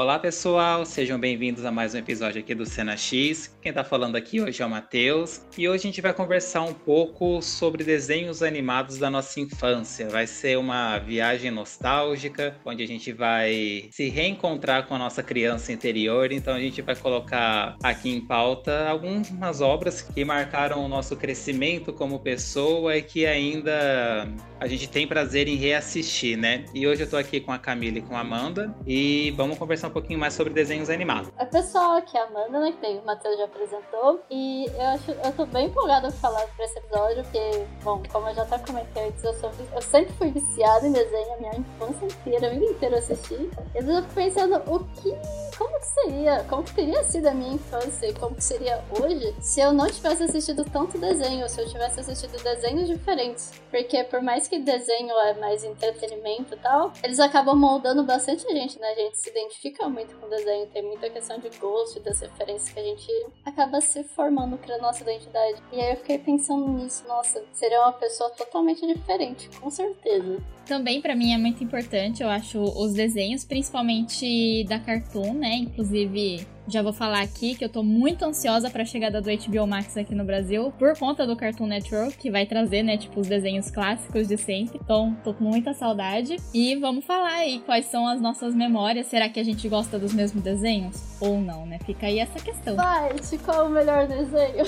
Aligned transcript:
Olá 0.00 0.18
pessoal, 0.18 0.86
sejam 0.86 1.20
bem-vindos 1.20 1.62
a 1.66 1.70
mais 1.70 1.94
um 1.94 1.98
episódio 1.98 2.40
aqui 2.40 2.54
do 2.54 2.64
Cena 2.64 2.96
X. 2.96 3.54
Quem 3.60 3.70
tá 3.70 3.84
falando 3.84 4.16
aqui 4.16 4.40
hoje 4.40 4.62
é 4.62 4.64
o 4.64 4.70
Matheus 4.70 5.42
e 5.58 5.68
hoje 5.68 5.80
a 5.80 5.86
gente 5.90 6.00
vai 6.00 6.14
conversar 6.14 6.62
um 6.62 6.72
pouco 6.72 7.42
sobre 7.42 7.84
desenhos 7.84 8.42
animados 8.42 8.96
da 8.96 9.10
nossa 9.10 9.38
infância. 9.38 10.08
Vai 10.08 10.26
ser 10.26 10.56
uma 10.56 10.96
viagem 10.96 11.50
nostálgica, 11.50 12.56
onde 12.64 12.82
a 12.82 12.86
gente 12.86 13.12
vai 13.12 13.90
se 13.90 14.08
reencontrar 14.08 14.86
com 14.86 14.94
a 14.94 14.98
nossa 14.98 15.22
criança 15.22 15.70
interior. 15.70 16.32
Então 16.32 16.54
a 16.54 16.60
gente 16.60 16.80
vai 16.80 16.96
colocar 16.96 17.76
aqui 17.82 18.08
em 18.08 18.22
pauta 18.22 18.88
algumas 18.88 19.60
obras 19.60 20.00
que 20.00 20.24
marcaram 20.24 20.82
o 20.82 20.88
nosso 20.88 21.14
crescimento 21.14 21.92
como 21.92 22.20
pessoa 22.20 22.96
e 22.96 23.02
que 23.02 23.26
ainda 23.26 24.26
a 24.60 24.68
gente 24.68 24.86
tem 24.88 25.06
prazer 25.06 25.48
em 25.48 25.56
reassistir, 25.56 26.36
né? 26.36 26.66
E 26.74 26.86
hoje 26.86 27.02
eu 27.02 27.08
tô 27.08 27.16
aqui 27.16 27.40
com 27.40 27.50
a 27.50 27.58
Camila 27.58 27.96
e 27.98 28.02
com 28.02 28.14
a 28.14 28.20
Amanda 28.20 28.74
e 28.86 29.32
vamos 29.34 29.56
conversar 29.56 29.88
um 29.88 29.90
pouquinho 29.90 30.18
mais 30.18 30.34
sobre 30.34 30.52
desenhos 30.52 30.90
animados. 30.90 31.32
Oi, 31.38 31.46
pessoal, 31.46 31.96
aqui 31.96 32.16
é 32.16 32.20
a 32.20 32.26
Amanda, 32.26 32.60
né? 32.60 32.74
Que 32.78 32.86
o 32.86 33.04
Matheus 33.06 33.38
já 33.38 33.44
apresentou. 33.44 34.22
E 34.30 34.66
eu 34.66 34.82
acho, 34.82 35.10
eu 35.12 35.32
tô 35.32 35.46
bem 35.46 35.66
empolgada 35.66 36.08
pra 36.08 36.16
falar 36.18 36.46
pra 36.48 36.64
esse 36.66 36.78
episódio, 36.78 37.22
porque, 37.22 37.64
bom, 37.82 38.02
como 38.12 38.28
eu 38.28 38.34
já 38.34 38.42
até 38.42 38.58
comentei 38.58 39.08
antes, 39.08 39.24
eu, 39.24 39.32
sou, 39.32 39.50
eu 39.74 39.80
sempre 39.80 40.12
fui 40.12 40.30
viciada 40.30 40.86
em 40.86 40.92
desenho, 40.92 41.32
a 41.32 41.36
minha 41.38 41.56
infância 41.56 42.04
inteira, 42.04 42.46
a 42.48 42.50
vida 42.50 42.66
inteira 42.66 42.94
eu 42.96 42.98
assisti. 42.98 43.50
Eu 43.74 44.02
fico 44.02 44.14
pensando 44.14 44.56
o 44.66 44.78
que. 44.80 45.50
Como 45.56 45.78
que 45.78 45.86
seria? 45.86 46.44
Como 46.48 46.62
que 46.62 46.74
teria 46.74 47.02
sido 47.04 47.26
a 47.26 47.34
minha 47.34 47.54
infância 47.54 48.06
e 48.06 48.14
como 48.14 48.34
que 48.34 48.44
seria 48.44 48.82
hoje 48.98 49.34
se 49.40 49.60
eu 49.60 49.72
não 49.72 49.86
tivesse 49.90 50.22
assistido 50.22 50.64
tanto 50.64 50.98
desenho, 50.98 51.46
se 51.48 51.60
eu 51.60 51.68
tivesse 51.68 52.00
assistido 52.00 52.42
desenhos 52.42 52.88
diferentes? 52.88 53.52
Porque 53.70 54.02
por 54.04 54.22
mais 54.22 54.48
que 54.50 54.58
desenho 54.58 55.12
é 55.20 55.34
mais 55.34 55.62
entretenimento 55.62 56.54
e 56.54 56.56
tal, 56.58 56.92
eles 57.04 57.20
acabam 57.20 57.56
moldando 57.56 58.02
bastante 58.02 58.44
a 58.48 58.50
gente, 58.50 58.80
né? 58.80 58.88
A 58.88 58.94
gente 58.96 59.16
se 59.16 59.30
identifica 59.30 59.88
muito 59.88 60.16
com 60.16 60.28
desenho, 60.28 60.66
tem 60.66 60.82
muita 60.82 61.08
questão 61.08 61.38
de 61.38 61.48
gosto 61.50 62.00
das 62.00 62.20
referências 62.20 62.68
que 62.68 62.80
a 62.80 62.82
gente 62.82 63.08
acaba 63.44 63.80
se 63.80 64.02
formando 64.02 64.58
para 64.58 64.76
nossa 64.78 65.02
identidade. 65.02 65.62
E 65.72 65.80
aí 65.80 65.92
eu 65.92 65.96
fiquei 65.98 66.18
pensando 66.18 66.68
nisso, 66.68 67.06
nossa, 67.06 67.44
seria 67.52 67.80
uma 67.80 67.92
pessoa 67.92 68.28
totalmente 68.30 68.84
diferente, 68.84 69.48
com 69.60 69.70
certeza. 69.70 70.42
Também 70.66 71.00
para 71.00 71.14
mim 71.14 71.32
é 71.32 71.38
muito 71.38 71.62
importante, 71.62 72.22
eu 72.22 72.28
acho, 72.28 72.60
os 72.60 72.92
desenhos, 72.92 73.44
principalmente 73.44 74.64
da 74.64 74.80
Cartoon, 74.80 75.34
né? 75.34 75.54
Inclusive 75.54 76.46
já 76.70 76.82
vou 76.82 76.92
falar 76.92 77.20
aqui 77.20 77.54
que 77.54 77.64
eu 77.64 77.68
tô 77.68 77.82
muito 77.82 78.24
ansiosa 78.24 78.70
para 78.70 78.82
a 78.82 78.86
chegada 78.86 79.20
do 79.20 79.28
HBO 79.28 79.66
Max 79.66 79.96
aqui 79.96 80.14
no 80.14 80.24
Brasil, 80.24 80.72
por 80.78 80.96
conta 80.96 81.26
do 81.26 81.36
Cartoon 81.36 81.66
Network, 81.66 82.16
que 82.16 82.30
vai 82.30 82.46
trazer, 82.46 82.82
né, 82.82 82.96
tipo, 82.96 83.20
os 83.20 83.26
desenhos 83.26 83.70
clássicos 83.70 84.28
de 84.28 84.36
sempre. 84.36 84.78
Então, 84.82 85.16
tô 85.24 85.34
com 85.34 85.44
muita 85.44 85.74
saudade. 85.74 86.36
E 86.54 86.76
vamos 86.76 87.04
falar 87.04 87.34
aí 87.34 87.60
quais 87.66 87.86
são 87.86 88.06
as 88.06 88.20
nossas 88.20 88.54
memórias. 88.54 89.08
Será 89.08 89.28
que 89.28 89.40
a 89.40 89.44
gente 89.44 89.68
gosta 89.68 89.98
dos 89.98 90.14
mesmos 90.14 90.42
desenhos? 90.42 90.96
Ou 91.20 91.40
não, 91.40 91.66
né? 91.66 91.78
Fica 91.84 92.06
aí 92.06 92.18
essa 92.18 92.38
questão. 92.38 92.76
Vai, 92.76 93.10
qual 93.44 93.60
é 93.60 93.68
o 93.68 93.70
melhor 93.70 94.06
desenho? 94.06 94.64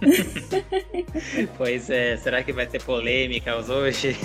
pois 1.56 1.88
é, 1.88 2.16
será 2.16 2.42
que 2.42 2.52
vai 2.52 2.66
ter 2.66 2.82
polêmicas 2.82 3.68
hoje? 3.68 4.16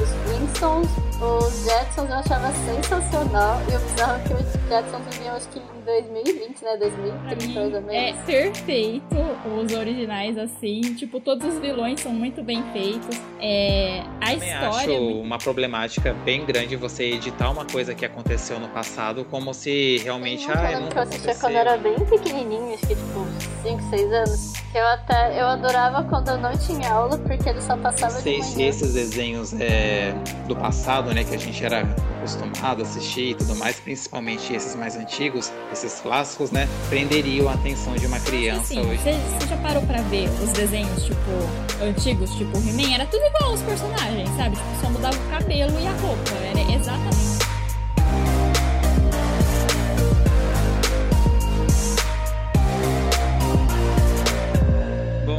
Os 0.00 0.08
Flintstones 0.24 1.13
os 1.20 1.64
Jetsons 1.64 2.10
eu 2.10 2.16
achava 2.16 2.52
sensacional. 2.52 3.60
E 3.70 3.76
o 3.76 3.80
bizarro 3.80 4.20
que 4.24 4.34
os 4.34 4.68
Jetsons 4.68 5.16
vinham 5.18 5.36
acho 5.36 5.48
que 5.48 5.58
em 5.58 5.84
2020, 5.84 6.62
né? 6.64 6.76
2030 6.76 7.60
mais 7.60 7.74
ou 7.74 7.82
menos. 7.82 8.18
É 8.18 8.22
perfeito 8.24 9.16
os 9.62 9.72
originais, 9.72 10.38
assim. 10.38 10.80
Tipo, 10.94 11.20
todos 11.20 11.46
os 11.54 11.60
vilões 11.60 12.00
são 12.00 12.12
muito 12.12 12.42
bem 12.42 12.62
feitos. 12.72 13.16
É, 13.40 14.02
a 14.20 14.32
eu 14.32 14.38
história. 14.38 14.68
acho 14.68 14.90
é 14.90 14.98
muito... 14.98 15.20
uma 15.20 15.38
problemática 15.38 16.14
bem 16.24 16.44
grande 16.44 16.76
você 16.76 17.04
editar 17.04 17.50
uma 17.50 17.64
coisa 17.64 17.94
que 17.94 18.04
aconteceu 18.04 18.58
no 18.58 18.68
passado 18.68 19.24
como 19.26 19.52
se 19.54 19.98
realmente. 19.98 20.46
Ah, 20.50 20.72
eu 20.72 20.80
nunca 20.80 20.92
que 20.92 20.98
eu 20.98 21.02
assistia 21.02 21.34
quando 21.34 21.52
eu 21.52 21.58
era 21.58 21.76
bem 21.76 21.94
pequenininho, 21.94 22.74
acho 22.74 22.86
que 22.86 22.94
tipo 22.94 23.26
5, 23.62 23.90
6 23.90 24.12
anos. 24.12 24.52
Que 24.72 24.78
eu 24.78 24.86
até 24.88 25.40
eu 25.40 25.46
adorava 25.46 26.02
quando 26.04 26.28
eu 26.28 26.38
não 26.38 26.52
tinha 26.56 26.90
aula, 26.90 27.18
porque 27.18 27.48
ele 27.48 27.60
só 27.60 27.76
passava 27.76 28.14
Não 28.14 28.20
sei 28.20 28.40
de 28.40 28.46
se 28.46 28.56
manhã. 28.56 28.68
esses 28.68 28.94
desenhos 28.94 29.52
é, 29.60 30.14
do 30.48 30.56
passado, 30.56 31.03
né, 31.12 31.24
que 31.24 31.34
a 31.34 31.38
gente 31.38 31.64
era 31.64 31.82
acostumado 32.18 32.80
a 32.82 32.86
assistir 32.86 33.30
e 33.30 33.34
tudo 33.34 33.54
mais, 33.56 33.76
principalmente 33.80 34.52
esses 34.54 34.74
mais 34.74 34.96
antigos, 34.96 35.52
esses 35.72 36.00
clássicos, 36.00 36.50
né, 36.50 36.68
prenderiam 36.88 37.48
a 37.48 37.54
atenção 37.54 37.94
de 37.94 38.06
uma 38.06 38.18
criança 38.20 38.60
Assim, 38.62 38.80
hoje. 38.80 38.98
você, 39.02 39.46
já 39.48 39.56
parou 39.58 39.82
pra 39.82 40.00
ver 40.02 40.28
os 40.42 40.52
desenhos, 40.52 41.02
tipo, 41.04 41.84
antigos, 41.84 42.30
tipo 42.34 42.56
He-Man? 42.58 42.94
Era 42.94 43.06
tudo 43.06 43.22
igual 43.24 43.52
os 43.52 43.62
personagens, 43.62 44.28
sabe? 44.36 44.56
Tipo, 44.56 44.80
só 44.80 44.90
mudava 44.90 45.16
o 45.16 45.30
cabelo 45.30 45.72
e 45.80 45.86
a 45.86 45.92
roupa. 45.92 46.30
Era 46.50 46.72
exatamente. 46.74 47.33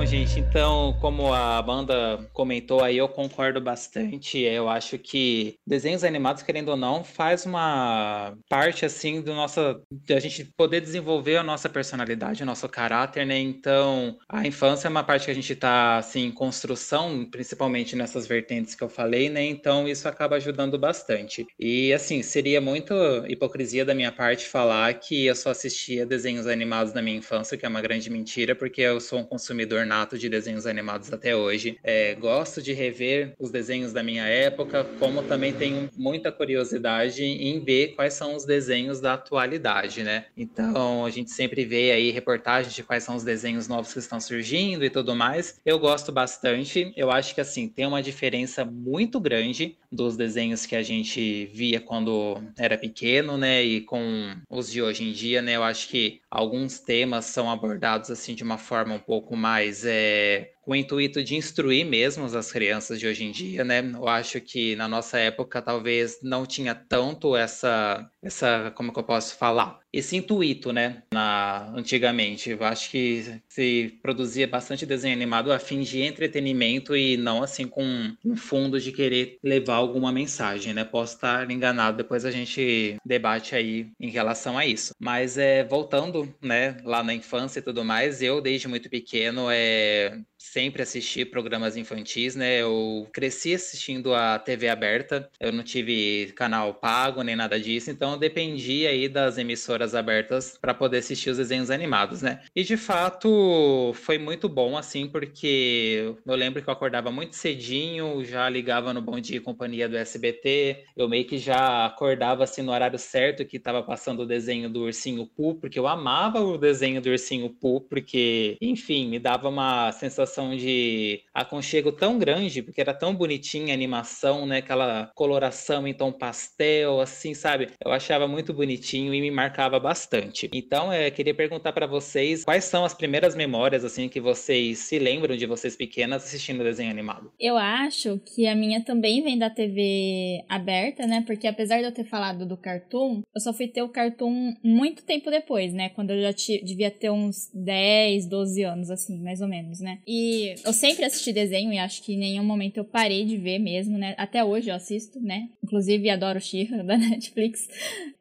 Gente, 0.06 0.40
então, 0.40 0.94
como 1.02 1.34
a 1.34 1.58
Amanda 1.58 2.30
comentou 2.32 2.84
aí, 2.84 2.98
eu 2.98 3.10
concordo 3.10 3.60
bastante. 3.60 4.38
Eu 4.40 4.70
acho 4.70 5.00
que 5.00 5.58
desenhos 5.66 6.04
animados, 6.04 6.44
querendo 6.44 6.70
ou 6.70 6.78
não, 6.78 7.04
faz 7.04 7.46
uma 7.46 8.38
parte 8.48 8.86
assim 8.86 9.20
do 9.20 9.34
nosso, 9.34 9.60
da 9.92 10.20
gente 10.20 10.46
poder 10.56 10.80
desenvolver 10.80 11.38
a 11.38 11.44
nossa 11.44 11.68
personalidade, 11.68 12.44
o 12.44 12.46
nosso 12.46 12.70
caráter, 12.70 13.26
né? 13.26 13.40
Então, 13.40 14.16
a 14.30 14.46
infância 14.46 14.88
é 14.88 14.92
uma 14.92 15.04
parte 15.04 15.26
que 15.26 15.32
a 15.32 15.36
gente 15.36 15.54
está 15.54 15.98
assim 15.98 16.26
em 16.26 16.32
construção, 16.32 17.28
principalmente 17.30 17.96
nessas 17.96 18.28
vertentes 18.28 18.76
que 18.76 18.84
eu 18.84 18.90
falei, 18.90 19.28
né? 19.28 19.44
Então, 19.44 19.88
isso 19.88 20.08
acaba 20.08 20.36
ajudando 20.36 20.78
bastante. 20.78 21.48
E 21.60 21.92
assim, 21.92 22.22
seria 22.22 22.62
muito 22.62 22.94
hipocrisia 23.28 23.84
da 23.84 23.96
minha 23.96 24.12
parte 24.12 24.46
falar 24.46 24.94
que 24.94 25.26
eu 25.26 25.36
só 25.36 25.50
assistia 25.50 26.06
desenhos 26.06 26.46
animados 26.46 26.94
na 26.94 27.02
minha 27.02 27.18
infância, 27.18 27.58
que 27.58 27.66
é 27.66 27.70
uma 27.70 27.82
grande 27.82 28.10
mentira, 28.10 28.56
porque 28.56 28.82
eu 28.82 29.02
sou 29.02 29.20
um 29.20 29.26
consumidor 29.26 29.86
de 30.18 30.28
desenhos 30.30 30.66
animados 30.66 31.12
até 31.12 31.36
hoje. 31.36 31.78
É, 31.84 32.16
gosto 32.16 32.62
de 32.62 32.74
rever 32.74 33.34
os 33.40 33.50
desenhos 33.50 33.94
da 33.94 34.04
minha 34.04 34.26
época, 34.26 34.84
como 35.00 35.24
também 35.24 35.54
tenho 35.54 35.90
muita 35.96 36.32
curiosidade 36.32 37.24
em 37.24 37.60
ver 37.60 37.96
quais 37.96 38.14
são 38.14 38.36
os 38.36 38.46
desenhos 38.46 39.00
da 39.00 39.14
atualidade, 39.14 40.04
né? 40.04 40.26
Então 40.36 41.06
a 41.06 41.10
gente 41.10 41.32
sempre 41.32 41.64
vê 41.66 41.92
aí 41.92 42.12
reportagens 42.12 42.74
de 42.74 42.84
quais 42.84 43.04
são 43.04 43.16
os 43.16 43.24
desenhos 43.24 43.68
novos 43.68 43.94
que 43.94 44.00
estão 44.00 44.20
surgindo 44.20 44.84
e 44.84 44.90
tudo 44.90 45.16
mais. 45.16 45.60
Eu 45.66 45.80
gosto 45.80 46.12
bastante. 46.12 46.92
Eu 46.96 47.12
acho 47.12 47.34
que 47.34 47.42
assim 47.42 47.68
tem 47.68 47.86
uma 47.86 48.04
diferença 48.04 48.66
muito 48.66 49.20
grande 49.20 49.78
dos 49.92 50.18
desenhos 50.18 50.66
que 50.66 50.76
a 50.76 50.84
gente 50.84 51.46
via 51.54 51.80
quando 51.80 52.42
era 52.58 52.78
pequeno, 52.78 53.38
né? 53.38 53.64
E 53.64 53.82
com 53.82 54.36
os 54.50 54.72
de 54.72 54.82
hoje 54.82 55.04
em 55.04 55.12
dia, 55.12 55.42
né? 55.42 55.56
Eu 55.56 55.64
acho 55.64 55.88
que 55.88 56.22
alguns 56.36 56.80
temas 56.82 57.26
são 57.26 57.50
abordados 57.50 58.12
assim 58.12 58.36
de 58.36 58.44
uma 58.44 58.58
forma 58.58 58.94
um 58.94 59.00
pouco 59.00 59.38
mais 59.38 59.86
é, 59.86 60.52
com 60.66 60.72
o 60.72 60.76
intuito 60.76 61.24
de 61.24 61.36
instruir 61.36 61.86
mesmo 61.86 62.26
as 62.26 62.52
crianças 62.52 63.00
de 63.00 63.06
hoje 63.08 63.24
em 63.24 63.32
dia, 63.32 63.64
né? 63.64 63.80
Eu 63.80 64.08
acho 64.08 64.42
que 64.42 64.76
na 64.76 64.88
nossa 64.88 65.20
época 65.20 65.62
talvez 65.62 66.20
não 66.24 66.46
tinha 66.46 66.74
tanto 66.74 67.36
essa, 67.36 68.10
essa, 68.22 68.72
como 68.76 68.92
que 68.92 69.00
eu 69.00 69.04
posso 69.04 69.38
falar? 69.38 69.80
Esse 69.94 70.18
intuito, 70.18 70.74
né? 70.74 71.04
Na, 71.14 71.72
antigamente, 71.76 72.50
eu 72.50 72.64
acho 72.66 72.90
que 72.90 73.40
se 73.48 73.98
produzia 74.02 74.48
bastante 74.48 74.86
desenho 74.86 75.16
animado 75.16 75.54
a 75.54 75.60
fim 75.60 75.82
de 75.82 76.02
entretenimento 76.02 76.96
e 76.98 77.16
não 77.16 77.44
assim 77.44 77.68
com 77.68 78.12
um 78.26 78.36
fundo 78.36 78.80
de 78.80 78.92
querer 78.92 79.38
levar 79.44 79.76
alguma 79.76 80.12
mensagem, 80.12 80.74
né? 80.74 80.84
Posso 80.84 81.16
estar 81.16 81.50
enganado, 81.50 81.98
depois 81.98 82.26
a 82.26 82.32
gente 82.32 82.98
debate 83.06 83.56
aí 83.56 83.92
em 84.00 84.10
relação 84.10 84.58
a 84.58 84.66
isso. 84.66 84.94
Mas 85.00 85.38
é 85.38 85.64
voltando, 85.64 86.34
né? 86.42 86.78
Lá 86.84 87.04
na 87.04 87.14
infância 87.14 87.60
e 87.60 87.62
tudo 87.62 87.86
mais, 87.86 88.22
eu 88.22 88.42
desde 88.42 88.68
muito 88.68 88.90
pequeno 88.90 89.48
é 89.52 90.20
sempre 90.52 90.84
assisti 90.84 91.26
programas 91.26 91.76
infantis, 91.76 92.36
né? 92.36 92.62
Eu 92.62 93.08
cresci 93.12 93.54
assistindo 93.54 94.14
a 94.14 94.38
TV 94.40 94.70
aberta, 94.70 95.30
eu 95.40 95.52
não 95.52 95.64
tive 95.64 96.32
canal 96.36 96.74
pago 96.74 97.22
nem 97.24 97.36
nada 97.36 97.60
disso, 97.60 97.90
então 97.92 98.14
eu 98.14 98.18
dependia 98.18 98.90
aí 98.90 99.10
das 99.10 99.38
emissoras 99.38 99.96
abertas 99.96 100.58
para 100.60 100.74
poder 100.74 101.00
assistir 101.00 101.30
os 101.30 101.38
desenhos 101.38 101.70
animados, 101.70 102.22
né? 102.22 102.42
E 102.56 102.64
de 102.64 102.78
fato 102.78 103.92
foi 103.96 104.18
muito 104.18 104.48
bom, 104.48 104.78
assim, 104.78 105.08
porque 105.08 106.16
eu 106.26 106.36
lembro 106.36 106.62
que 106.62 106.70
eu 106.70 106.74
acordava 106.74 107.12
muito 107.12 107.36
cedinho, 107.36 108.24
já 108.24 108.48
ligava 108.48 108.94
no 108.94 109.02
Bom 109.02 109.20
Dia 109.20 109.38
e 109.38 109.42
Companhia 109.42 109.90
do 109.90 109.98
SBT, 109.98 110.86
eu 110.96 111.10
meio 111.10 111.26
que 111.26 111.38
já 111.38 111.86
acordava 111.86 112.44
assim 112.44 112.62
no 112.62 112.72
horário 112.72 113.00
certo 113.00 113.46
que 113.46 113.58
estava 113.58 113.82
passando 113.84 114.22
o 114.22 114.26
desenho 114.26 114.70
do 114.70 114.84
Ursinho 114.84 115.26
Pooh, 115.26 115.56
porque 115.56 115.80
eu 115.80 115.88
amava 115.88 116.40
o 116.40 116.58
desenho 116.58 117.02
do 117.02 117.10
Ursinho 117.10 117.50
Pooh, 117.50 117.82
porque, 117.82 118.58
enfim, 118.62 119.08
me 119.08 119.20
dava 119.20 119.50
uma 119.50 119.92
sensação 119.92 120.35
sensação 120.36 120.56
de 120.56 121.22
aconchego 121.34 121.92
tão 121.92 122.20
grande, 122.20 122.62
porque 122.62 122.82
era 122.82 122.94
tão 122.94 123.16
bonitinha 123.16 123.74
a 123.74 123.74
animação, 123.74 124.46
né? 124.46 124.58
Aquela 124.58 125.10
coloração 125.16 125.88
em 125.88 125.94
tom 125.94 126.12
pastel, 126.12 127.00
assim, 127.00 127.34
sabe? 127.34 127.70
Eu 127.84 127.92
achava 127.92 128.28
muito 128.28 128.54
bonitinho 128.54 129.14
e 129.14 129.22
me 129.22 129.32
marcava 129.32 129.80
bastante. 129.80 130.50
Então, 130.54 130.94
eu 130.94 131.12
queria 131.12 131.34
perguntar 131.34 131.72
para 131.72 131.88
vocês 131.88 132.44
quais 132.44 132.66
são 132.66 132.84
as 132.84 132.94
primeiras 132.94 133.36
memórias, 133.36 133.86
assim, 133.86 134.10
que 134.10 134.20
vocês 134.20 134.80
se 134.80 135.00
lembram 135.00 135.38
de 135.38 135.46
vocês 135.46 135.76
pequenas 135.76 136.24
assistindo 136.24 136.64
desenho 136.64 136.92
animado. 136.92 137.32
Eu 137.40 137.58
acho 137.58 138.20
que 138.20 138.48
a 138.48 138.56
minha 138.56 138.84
também 138.84 139.24
vem 139.24 139.38
da 139.38 139.50
TV 139.50 140.44
aberta, 140.50 141.08
né? 141.08 141.24
Porque 141.26 141.48
apesar 141.48 141.80
de 141.80 141.86
eu 141.86 141.94
ter 141.94 142.06
falado 142.06 142.46
do 142.46 142.58
Cartoon, 142.58 143.22
eu 143.34 143.42
só 143.42 143.54
fui 143.54 143.68
ter 143.68 143.82
o 143.82 143.90
Cartoon 143.90 144.54
muito 144.64 145.04
tempo 145.04 145.30
depois, 145.30 145.74
né? 145.74 145.90
Quando 145.90 146.12
eu 146.12 146.22
já 146.22 146.32
devia 146.64 146.92
ter 146.92 147.10
uns 147.10 147.50
10, 147.54 148.28
12 148.28 148.64
anos, 148.64 148.90
assim, 148.90 149.22
mais 149.22 149.42
ou 149.42 149.48
menos, 149.48 149.80
né? 149.80 150.00
E 150.06 150.25
eu 150.64 150.74
sempre 150.74 151.06
assisti 151.06 151.34
desenho 151.34 151.72
e 151.74 151.78
acho 151.78 152.02
que 152.04 152.14
em 152.14 152.18
nenhum 152.18 152.44
momento 152.44 152.78
eu 152.78 152.86
parei 152.86 153.26
de 153.26 153.38
ver 153.38 153.60
mesmo, 153.60 153.98
né? 153.98 154.16
Até 154.18 154.44
hoje 154.44 154.70
eu 154.70 154.76
assisto, 154.76 155.20
né? 155.20 155.50
Inclusive 155.64 156.10
adoro 156.10 156.40
She-Ra 156.40 156.82
da 156.84 156.98
Netflix. 156.98 157.68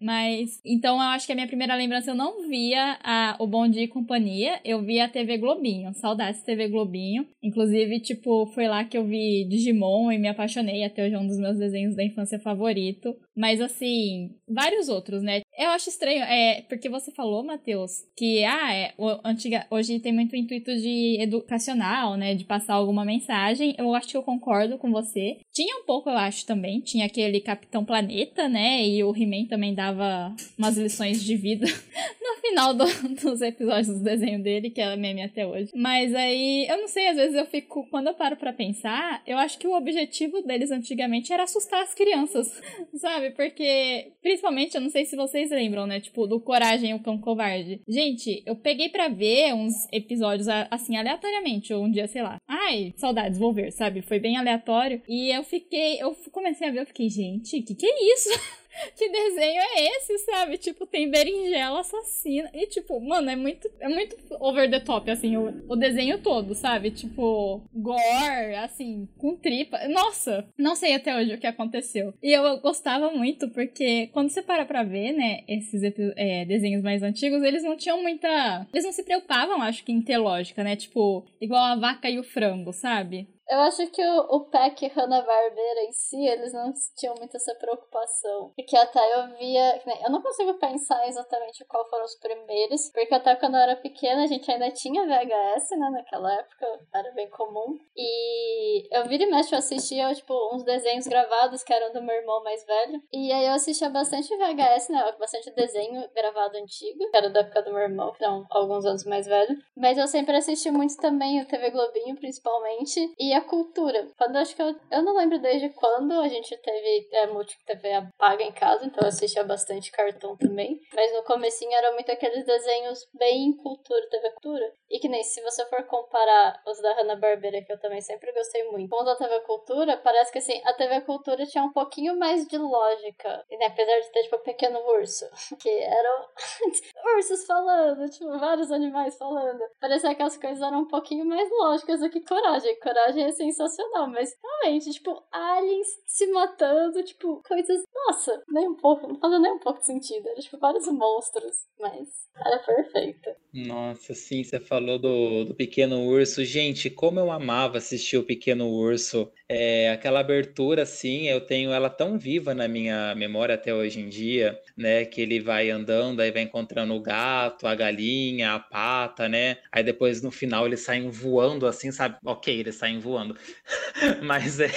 Mas, 0.01 0.61
então 0.65 0.97
eu 0.97 1.09
acho 1.09 1.27
que 1.27 1.33
a 1.33 1.35
minha 1.35 1.47
primeira 1.47 1.75
lembrança 1.75 2.11
eu 2.11 2.15
não 2.15 2.49
via 2.49 2.99
a, 3.03 3.37
o 3.39 3.47
Bom 3.47 3.69
Dia 3.69 3.85
e 3.85 3.89
Companhia, 3.89 4.61
eu 4.65 4.83
via 4.83 5.05
a 5.05 5.09
TV 5.09 5.39
Globinho. 5.39 5.95
Saudades 5.95 6.43
TV 6.43 6.69
Globinho. 6.69 7.27
Inclusive, 7.43 8.01
tipo, 8.01 8.47
foi 8.47 8.69
lá 8.69 8.85
que 8.85 8.97
eu 8.97 9.05
vi 9.05 9.45
Digimon 9.49 10.11
e 10.13 10.19
me 10.19 10.29
apaixonei. 10.29 10.85
Até 10.85 11.05
hoje 11.05 11.15
é 11.15 11.19
um 11.19 11.27
dos 11.27 11.39
meus 11.39 11.59
desenhos 11.59 11.95
da 11.95 12.05
infância 12.05 12.39
favorito. 12.39 13.17
Mas, 13.37 13.61
assim, 13.61 14.31
vários 14.49 14.89
outros, 14.89 15.23
né? 15.23 15.43
Eu 15.57 15.71
acho 15.71 15.89
estranho, 15.89 16.23
é, 16.23 16.63
porque 16.69 16.89
você 16.89 17.11
falou, 17.11 17.45
Matheus, 17.45 18.05
que, 18.17 18.45
ah, 18.45 18.75
é, 18.75 18.93
o, 18.99 19.09
antiga, 19.25 19.67
hoje 19.71 20.01
tem 20.01 20.13
muito 20.13 20.37
intuito 20.37 20.75
de 20.75 21.19
educacional, 21.21 21.94
né? 22.17 22.35
De 22.35 22.45
passar 22.45 22.75
alguma 22.75 23.05
mensagem. 23.05 23.75
Eu 23.79 23.95
acho 23.95 24.09
que 24.09 24.17
eu 24.17 24.23
concordo 24.23 24.79
com 24.79 24.91
você. 24.91 25.39
Tinha 25.53 25.77
um 25.77 25.85
pouco, 25.85 26.11
eu 26.11 26.17
acho, 26.17 26.47
também. 26.47 26.81
Tinha 26.81 27.07
aquele 27.07 27.41
Capitão 27.41 27.85
Planeta, 27.85 28.49
né? 28.49 28.87
E 28.87 29.03
o 29.05 29.15
He-Man 29.15 29.47
também 29.47 29.75
dava 29.75 30.35
umas 30.59 30.77
lições 30.77 31.23
de 31.23 31.37
vida 31.37 31.67
no 32.21 32.41
final 32.41 32.75
do, 32.75 32.85
dos 33.23 33.41
episódios 33.41 33.89
do 33.89 34.03
desenho 34.03 34.43
dele, 34.43 34.71
que 34.71 34.81
é 34.81 34.97
meme 34.97 35.23
até 35.23 35.47
hoje. 35.47 35.71
Mas 35.75 36.15
aí, 36.15 36.67
eu 36.69 36.79
não 36.79 36.89
sei, 36.89 37.09
às 37.09 37.17
vezes 37.17 37.35
eu 37.35 37.47
fico, 37.47 37.87
quando 37.91 38.09
eu 38.09 38.15
paro 38.15 38.37
pra 38.37 38.53
pensar, 38.53 39.23
eu 39.27 39.39
acho 39.39 39.59
que 39.59 39.67
o 39.67 39.77
objetivo 39.77 40.43
deles 40.43 40.71
antigamente 40.71 41.33
era 41.33 41.45
assustar 41.45 41.83
as 41.83 41.95
crianças, 41.95 42.61
sabe? 42.95 43.31
Porque, 43.31 44.13
principalmente, 44.23 44.75
eu 44.75 44.81
não 44.81 44.91
sei 44.91 45.05
se 45.05 45.17
vocês 45.17 45.51
lembram, 45.51 45.87
né? 45.87 46.01
Tipo, 46.01 46.27
do 46.27 46.41
Coragem 46.41 46.95
o 46.95 47.01
Cão 47.01 47.19
Covarde. 47.19 47.81
Gente, 47.89 48.43
eu 48.47 48.57
peguei 48.57 48.89
pra 48.89 49.09
ver 49.09 49.55
uns 49.55 49.75
episódios 49.93 50.49
assim, 50.71 50.97
aleatoriamente, 50.97 51.74
um 51.83 51.91
dia, 51.91 52.07
sei 52.07 52.23
lá. 52.23 52.37
Ai, 52.49 52.93
saudades, 52.97 53.39
vou 53.39 53.53
ver, 53.53 53.71
sabe? 53.73 54.03
Foi 54.03 54.19
bem 54.19 54.37
aleatório. 54.37 55.03
E 55.09 55.35
eu 55.35 55.43
fiquei, 55.43 56.03
eu 56.03 56.15
comecei 56.31 56.69
a 56.69 56.71
ver, 56.71 56.81
eu 56.81 56.87
fiquei, 56.87 57.09
gente, 57.09 57.61
que 57.63 57.75
que 57.75 57.87
é 57.87 58.13
isso? 58.15 58.29
que 58.97 59.09
desenho 59.09 59.61
é 59.61 59.97
esse, 59.97 60.19
sabe? 60.19 60.59
Tipo, 60.59 60.87
tem 60.87 61.11
berinjela 61.11 61.81
assassina. 61.81 62.51
E, 62.53 62.67
tipo, 62.67 63.01
mano, 63.01 63.31
é 63.31 63.37
muito, 63.37 63.71
é 63.81 63.89
muito 63.89 64.17
over 64.41 64.71
the 64.71 64.81
top, 64.81 65.11
assim, 65.11 65.37
o, 65.37 65.65
o 65.69 65.77
desenho 65.77 66.19
todo, 66.19 66.55
sabe? 66.55 66.91
Tipo, 66.91 67.63
gore, 67.73 68.55
assim, 68.57 69.09
com 69.19 69.37
tripa. 69.37 69.79
Nossa, 69.89 70.47
não 70.59 70.75
sei 70.75 70.95
até 70.95 71.17
hoje 71.17 71.35
o 71.35 71.39
que 71.39 71.47
aconteceu. 71.47 72.15
E 72.23 72.33
eu 72.33 72.61
gostava 72.61 73.11
muito, 73.11 73.49
porque 73.51 74.09
quando 74.09 74.31
você 74.31 74.43
para 74.43 74.65
pra 74.65 74.83
ver, 74.83 75.13
né, 75.13 75.41
esses 75.49 75.83
é, 76.17 76.45
desenhos 76.45 76.83
mais 76.83 77.03
antigos, 77.03 77.43
eles 77.43 77.63
não 77.63 77.77
tinham 77.77 78.03
muita. 78.03 78.67
Eles 78.73 78.85
não 78.85 78.93
se 78.93 79.03
preocupavam, 79.03 79.63
acho 79.63 79.85
que, 79.85 79.93
em 79.93 80.03
ter 80.03 80.19
lógica, 80.19 80.63
né? 80.63 80.77
Tipo, 80.77 81.25
igual 81.41 81.63
a 81.63 81.77
vaca 81.77 82.09
e 82.09 82.19
o 82.19 82.25
frango, 82.25 82.73
sabe? 82.73 83.29
Eu 83.49 83.61
acho 83.61 83.87
que 83.89 84.03
o, 84.03 84.21
o 84.37 84.41
Peck 84.47 84.87
Hanna-Barbera 84.89 85.85
em 85.85 85.93
si, 85.93 86.27
eles 86.27 86.53
não 86.53 86.73
tinham 86.97 87.15
muito 87.19 87.37
essa 87.37 87.55
preocupação. 87.55 88.53
Porque 88.57 88.77
até 88.77 89.01
eu 89.15 89.37
via... 89.37 89.83
Eu 90.05 90.11
não 90.11 90.23
consigo 90.23 90.55
pensar 90.55 91.07
exatamente 91.07 91.65
qual 91.67 91.89
foram 91.89 92.05
os 92.05 92.19
primeiros, 92.19 92.91
porque 92.91 93.15
até 93.15 93.37
quando 93.37 93.57
eu 93.57 93.61
era 93.61 93.77
pequena 93.77 94.25
a 94.25 94.27
gente 94.27 94.51
ainda 94.51 94.71
tinha 94.71 95.07
VHS, 95.07 95.71
né? 95.79 95.91
Naquela 95.91 96.33
época, 96.33 96.67
era 96.95 97.13
bem 97.13 97.29
comum. 97.31 97.79
E 97.97 98.89
eu 98.97 99.05
vira 99.05 99.25
e 99.25 99.31
mexe, 99.31 99.55
eu 99.55 99.59
assistia, 99.59 100.15
tipo, 100.15 100.35
uns 100.55 100.65
desenhos 100.65 101.07
gravados 101.07 101.63
que 101.63 101.73
eram 101.73 101.93
do 101.93 102.03
meu 102.03 102.15
irmão 102.17 102.43
mais 102.43 102.65
velho. 102.65 103.03
E 103.13 103.33
aí 103.33 103.47
eu 103.47 103.53
assistia 103.53 103.91
bastante 103.91 104.35
VHS, 104.37 104.89
né? 104.89 105.15
Bastante 105.19 105.51
desenho 105.55 106.09
gravado 106.15 106.57
antigo, 106.57 107.11
que 107.11 107.17
era 107.17 107.29
da 107.29 107.41
época 107.41 107.63
do 107.63 107.73
meu 107.73 107.83
irmão, 107.83 108.13
que 108.13 108.25
era 108.25 108.43
alguns 108.51 108.85
anos 108.85 109.05
mais 109.05 109.27
velho. 109.27 109.57
Mas 109.77 109.99
eu 109.99 110.07
sempre 110.07 110.37
assisti 110.37 110.71
muito 110.71 110.97
também 110.97 111.41
o 111.41 111.47
TV 111.47 111.71
Globinho, 111.71 112.17
principalmente. 112.17 113.15
E 113.19 113.34
a 113.35 113.41
cultura. 113.41 114.09
Quando 114.17 114.37
acho 114.37 114.55
que 114.55 114.63
eu, 114.63 114.75
eu 114.91 115.03
não 115.03 115.17
lembro 115.17 115.39
desde 115.39 115.69
quando 115.71 116.13
a 116.21 116.29
gente 116.29 116.57
teve 116.59 117.09
é, 117.13 117.27
multi 117.27 117.57
TV 117.65 117.89
paga 118.19 118.43
em 118.43 118.53
casa, 118.53 118.85
então 118.85 119.03
eu 119.03 119.09
assistia 119.09 119.45
bastante 119.45 119.91
cartão 119.91 120.37
também. 120.37 120.81
Mas 120.95 121.13
no 121.13 121.23
comecinho 121.23 121.73
eram 121.73 121.95
muito 121.95 122.11
aqueles 122.11 122.45
desenhos 122.45 123.07
bem 123.15 123.53
cultura, 123.57 124.09
TV 124.09 124.31
cultura. 124.31 124.73
E 124.91 124.99
que 124.99 125.09
nem 125.09 125.23
se 125.23 125.41
você 125.43 125.65
for 125.67 125.83
comparar 125.85 126.63
os 126.67 126.81
da 126.81 126.95
Hanna-Barbera, 126.95 127.63
que 127.63 127.73
eu 127.73 127.81
também 127.81 128.01
sempre 128.01 128.33
gostei 128.33 128.65
muito, 128.71 128.91
com 128.91 128.99
os 128.99 129.05
da 129.05 129.17
TV 129.17 129.41
Cultura, 129.41 129.97
parece 129.97 130.31
que 130.33 130.39
assim, 130.39 130.61
a 130.65 130.73
TV 130.73 131.01
Cultura 131.03 131.45
tinha 131.47 131.65
um 131.65 131.73
pouquinho 131.73 132.17
mais 132.19 132.47
de 132.47 132.57
lógica. 132.59 133.45
E, 133.51 133.57
né, 133.57 133.67
apesar 133.67 134.01
de 134.01 134.13
ter, 134.13 134.23
tipo, 134.23 134.39
Pequeno 134.39 134.79
Urso, 134.79 135.27
que 135.61 135.71
eram 135.71 136.27
ursos 137.17 137.45
falando, 137.47 138.09
tipo, 138.11 138.39
vários 138.39 138.71
animais 138.71 139.17
falando. 139.17 139.61
Parecia 139.81 140.15
que 140.15 140.23
as 140.23 140.37
coisas 140.37 140.63
eram 140.63 140.81
um 140.81 140.89
pouquinho 140.89 141.25
mais 141.25 141.49
lógicas 141.51 142.01
do 142.01 142.11
que 142.11 142.21
Coragem. 142.21 142.79
Coragem 142.81 143.24
é 143.25 143.33
sensacional, 143.33 144.09
mas 144.09 144.35
realmente, 144.43 144.91
tipo, 144.91 145.23
aliens 145.31 145.87
se 146.07 146.27
matando, 146.29 147.03
tipo, 147.03 147.43
coisas. 147.47 147.83
Nossa, 148.07 148.43
nem 148.49 148.69
um 148.69 148.77
pouco, 148.77 149.09
não 149.09 149.19
fazia 149.19 149.39
nem 149.39 149.53
um 149.53 149.59
pouco 149.59 149.81
de 149.81 149.87
sentido. 149.87 150.29
Era 150.29 150.41
tipo 150.41 150.59
vários 150.59 150.87
monstros, 150.89 151.57
mas 151.79 152.09
era 152.37 152.59
perfeito. 152.59 153.31
Nossa, 153.53 154.15
sim, 154.15 154.43
você 154.43 154.59
falou 154.59 154.99
do, 154.99 155.45
do 155.45 155.55
Pequeno 155.55 156.05
Urso. 156.05 156.45
Gente, 156.45 156.91
como 156.91 157.21
eu 157.21 157.31
amava 157.31 157.79
assistir 157.79 158.17
o 158.17 158.25
Pequeno 158.25 158.69
Urso. 158.69 159.31
É, 159.49 159.91
aquela 159.91 160.21
abertura, 160.21 160.83
assim, 160.83 161.29
eu 161.29 161.41
tenho 161.41 161.71
ela 161.71 161.89
tão 161.89 162.19
viva 162.19 162.55
na 162.55 162.67
minha 162.67 163.15
memória 163.15 163.55
até 163.55 163.73
hoje 163.75 164.01
em 164.01 164.09
dia, 164.09 164.59
né? 164.77 165.05
Que 165.05 165.21
ele 165.21 165.41
vai 165.41 165.71
andando, 165.71 166.21
aí 166.21 166.31
vai 166.31 166.43
encontrando 166.43 166.95
o 166.95 167.01
gato, 167.01 167.67
a 167.67 167.75
galinha, 167.75 168.55
a 168.55 168.59
pata, 168.59 169.29
né? 169.29 169.59
Aí 169.71 169.83
depois 169.85 170.23
no 170.23 170.31
final 170.31 170.67
eles 170.67 170.81
saem 170.81 171.09
voando, 171.11 171.67
assim, 171.67 171.93
sabe? 171.93 172.17
Ok, 172.25 172.59
eles 172.59 172.75
saem 172.77 172.99
voando. 172.99 173.14
Mas 174.23 174.61
é, 174.61 174.71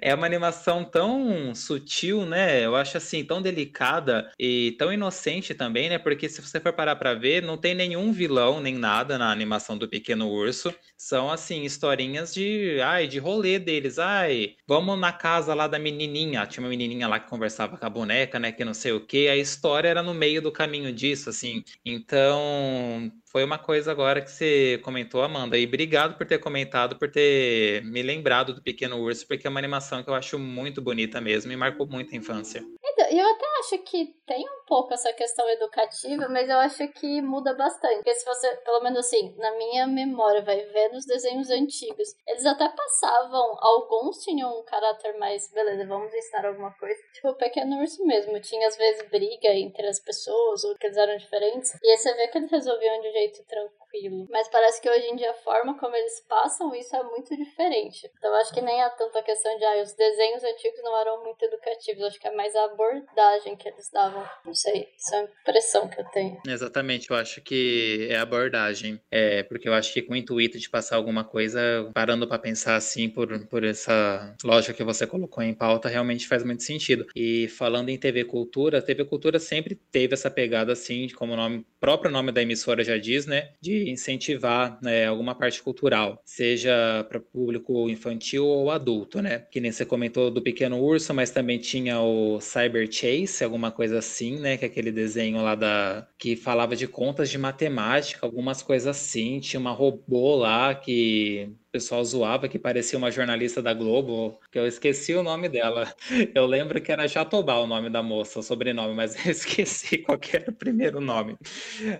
é 0.00 0.14
uma 0.14 0.26
animação 0.26 0.84
tão 0.84 1.54
sutil, 1.54 2.24
né? 2.26 2.64
Eu 2.64 2.76
acho 2.76 2.96
assim, 2.96 3.24
tão 3.24 3.40
delicada 3.40 4.30
e 4.38 4.72
tão 4.78 4.92
inocente 4.92 5.54
também, 5.54 5.88
né? 5.88 5.98
Porque 5.98 6.28
se 6.28 6.40
você 6.40 6.60
for 6.60 6.72
parar 6.72 6.96
pra 6.96 7.14
ver, 7.14 7.42
não 7.42 7.56
tem 7.56 7.74
nenhum 7.74 8.12
vilão 8.12 8.60
nem 8.60 8.74
nada 8.74 9.18
na 9.18 9.30
animação 9.30 9.76
do 9.78 9.88
Pequeno 9.88 10.28
Urso. 10.28 10.74
São, 10.96 11.30
assim, 11.30 11.62
historinhas 11.62 12.34
de, 12.34 12.80
ai, 12.82 13.06
de 13.06 13.18
rolê 13.18 13.58
deles. 13.58 13.98
Ai, 13.98 14.56
vamos 14.66 14.98
na 14.98 15.12
casa 15.12 15.54
lá 15.54 15.66
da 15.66 15.78
menininha. 15.78 16.46
Tinha 16.46 16.62
uma 16.62 16.70
menininha 16.70 17.08
lá 17.08 17.18
que 17.20 17.28
conversava 17.28 17.76
com 17.76 17.86
a 17.86 17.90
boneca, 17.90 18.38
né? 18.38 18.52
Que 18.52 18.64
não 18.64 18.74
sei 18.74 18.92
o 18.92 19.00
que. 19.06 19.28
A 19.28 19.36
história 19.36 19.88
era 19.88 20.02
no 20.02 20.14
meio 20.14 20.42
do 20.42 20.52
caminho 20.52 20.92
disso, 20.92 21.30
assim. 21.30 21.62
Então, 21.84 23.10
foi 23.30 23.44
uma 23.44 23.58
coisa 23.58 23.90
agora 23.90 24.20
que 24.20 24.30
você 24.30 24.80
comentou, 24.82 25.22
Amanda. 25.22 25.56
E 25.56 25.66
obrigado 25.66 26.16
por 26.16 26.26
ter 26.26 26.38
comentado, 26.38 26.98
por 26.98 27.10
ter 27.10 27.82
me 27.84 28.02
lembrado 28.02 28.54
do 28.54 28.62
Pequeno 28.62 29.00
Urso, 29.00 29.26
porque 29.26 29.46
é 29.46 29.50
uma 29.50 29.60
animação 29.60 30.02
que 30.02 30.10
eu 30.10 30.14
acho 30.14 30.38
muito 30.38 30.80
bonita 30.80 31.20
mesmo 31.20 31.52
e 31.52 31.56
marcou 31.56 31.86
muito 31.86 32.14
a 32.14 32.16
infância. 32.16 32.62
Então, 32.82 33.06
eu 33.10 33.26
até 33.26 33.46
acho 33.60 33.78
que 33.84 34.06
tem 34.26 34.44
um 34.44 34.64
pouco 34.66 34.92
essa 34.92 35.12
questão 35.12 35.48
educativa, 35.50 36.28
mas 36.28 36.48
eu 36.48 36.56
acho 36.58 36.88
que 36.88 37.20
muda 37.22 37.54
bastante. 37.54 37.96
Porque 37.96 38.14
se 38.14 38.24
você, 38.24 38.56
pelo 38.64 38.82
menos 38.82 38.98
assim, 38.98 39.34
na 39.36 39.56
minha 39.56 39.86
memória, 39.86 40.42
vai 40.42 40.60
ver 40.64 40.88
nos 40.88 41.04
desenhos 41.06 41.50
antigos, 41.50 42.14
eles 42.26 42.44
até 42.44 42.68
passavam, 42.68 43.56
alguns 43.60 44.18
tinham 44.24 44.58
um 44.58 44.64
caráter 44.64 45.16
mais, 45.18 45.50
beleza, 45.52 45.86
vamos 45.86 46.12
ensinar 46.12 46.46
alguma 46.46 46.72
coisa. 46.72 46.98
Tipo, 47.14 47.28
o 47.28 47.36
Pequeno 47.36 47.80
Urso 47.80 48.04
mesmo, 48.04 48.40
tinha 48.40 48.66
às 48.66 48.76
vezes 48.76 49.08
briga 49.10 49.48
entre 49.48 49.86
as 49.86 50.00
pessoas, 50.00 50.64
ou 50.64 50.74
que 50.76 50.86
eles 50.86 50.96
eram 50.96 51.16
diferentes, 51.16 51.78
e 51.82 51.90
aí 51.90 51.96
você 51.96 52.14
vê 52.14 52.28
que 52.28 52.38
eles 52.38 52.50
resolviam 52.50 53.00
de 53.00 53.12
jeito 53.18 53.42
tranquilo. 53.44 54.26
Mas 54.30 54.48
parece 54.48 54.80
que 54.80 54.88
hoje 54.88 55.06
em 55.06 55.16
dia 55.16 55.30
a 55.30 55.34
forma 55.34 55.78
como 55.78 55.96
eles 55.96 56.20
passam 56.28 56.74
isso 56.74 56.94
é 56.94 57.02
muito 57.02 57.36
diferente. 57.36 58.10
Então 58.16 58.34
acho 58.36 58.52
que 58.52 58.60
nem 58.60 58.82
há 58.82 58.90
tanta 58.90 59.22
questão 59.22 59.56
de, 59.58 59.64
ah, 59.64 59.82
os 59.82 59.92
desenhos 59.94 60.44
antigos 60.44 60.82
não 60.82 61.00
eram 61.00 61.24
muito 61.24 61.42
educativos, 61.44 62.04
acho 62.04 62.20
que 62.20 62.28
é 62.28 62.34
mais 62.34 62.54
a 62.54 62.64
abordagem 62.64 63.56
que 63.56 63.68
eles 63.68 63.90
davam. 63.90 64.24
Não 64.44 64.54
sei, 64.54 64.88
essa 64.96 65.16
é 65.16 65.20
a 65.20 65.24
impressão 65.24 65.88
que 65.88 66.00
eu 66.00 66.04
tenho. 66.06 66.40
Exatamente, 66.46 67.10
eu 67.10 67.16
acho 67.16 67.40
que 67.40 68.08
é 68.10 68.16
a 68.16 68.22
abordagem. 68.22 69.00
É, 69.10 69.42
porque 69.42 69.68
eu 69.68 69.74
acho 69.74 69.92
que 69.92 70.02
com 70.02 70.12
o 70.12 70.16
intuito 70.16 70.58
de 70.58 70.70
passar 70.70 70.96
alguma 70.96 71.24
coisa, 71.24 71.90
parando 71.94 72.28
para 72.28 72.38
pensar 72.38 72.76
assim 72.76 73.08
por, 73.08 73.46
por 73.46 73.64
essa 73.64 74.34
lógica 74.44 74.74
que 74.74 74.84
você 74.84 75.06
colocou 75.06 75.42
em 75.42 75.54
pauta, 75.54 75.88
realmente 75.88 76.28
faz 76.28 76.44
muito 76.44 76.62
sentido. 76.62 77.06
E 77.14 77.48
falando 77.48 77.88
em 77.88 77.98
TV 77.98 78.24
Cultura, 78.24 78.78
a 78.78 78.82
TV 78.82 79.04
Cultura 79.04 79.38
sempre 79.38 79.74
teve 79.74 80.14
essa 80.14 80.30
pegada 80.30 80.72
assim, 80.72 81.08
como 81.10 81.32
o 81.32 81.36
nome, 81.36 81.66
próprio 81.80 82.10
nome 82.10 82.32
da 82.32 82.42
emissora 82.42 82.84
já 82.84 82.96
diz, 82.98 83.07
né, 83.26 83.50
de 83.60 83.90
incentivar 83.90 84.78
né, 84.82 85.06
alguma 85.06 85.34
parte 85.34 85.62
cultural, 85.62 86.20
seja 86.24 87.04
para 87.08 87.20
público 87.20 87.88
infantil 87.88 88.44
ou 88.46 88.70
adulto, 88.70 89.20
né? 89.22 89.40
Que 89.50 89.60
nem 89.60 89.72
você 89.72 89.84
comentou 89.84 90.30
do 90.30 90.42
Pequeno 90.42 90.78
Urso, 90.82 91.12
mas 91.14 91.30
também 91.30 91.58
tinha 91.58 92.00
o 92.00 92.40
Cyber 92.40 92.88
Chase, 92.90 93.42
alguma 93.44 93.70
coisa 93.70 93.98
assim, 93.98 94.38
né? 94.38 94.56
Que 94.56 94.64
é 94.64 94.68
aquele 94.68 94.92
desenho 94.92 95.42
lá 95.42 95.54
da 95.54 96.06
que 96.18 96.36
falava 96.36 96.76
de 96.76 96.86
contas 96.86 97.30
de 97.30 97.38
matemática, 97.38 98.24
algumas 98.26 98.62
coisas 98.62 98.86
assim. 98.88 99.40
Tinha 99.40 99.60
uma 99.60 99.72
robô 99.72 100.36
lá 100.36 100.74
que 100.74 101.52
o 101.68 101.72
pessoal 101.72 102.02
zoava 102.02 102.48
que 102.48 102.58
parecia 102.58 102.98
uma 102.98 103.10
jornalista 103.10 103.60
da 103.60 103.74
Globo, 103.74 104.40
que 104.50 104.58
eu 104.58 104.66
esqueci 104.66 105.14
o 105.14 105.22
nome 105.22 105.48
dela. 105.48 105.94
Eu 106.34 106.46
lembro 106.46 106.80
que 106.80 106.90
era 106.90 107.06
Jatobá 107.06 107.58
o 107.58 107.66
nome 107.66 107.90
da 107.90 108.02
moça, 108.02 108.38
o 108.38 108.42
sobrenome, 108.42 108.94
mas 108.94 109.14
eu 109.24 109.30
esqueci 109.32 109.98
qual 109.98 110.18
era 110.32 110.50
o 110.50 110.54
primeiro 110.54 111.00
nome. 111.00 111.36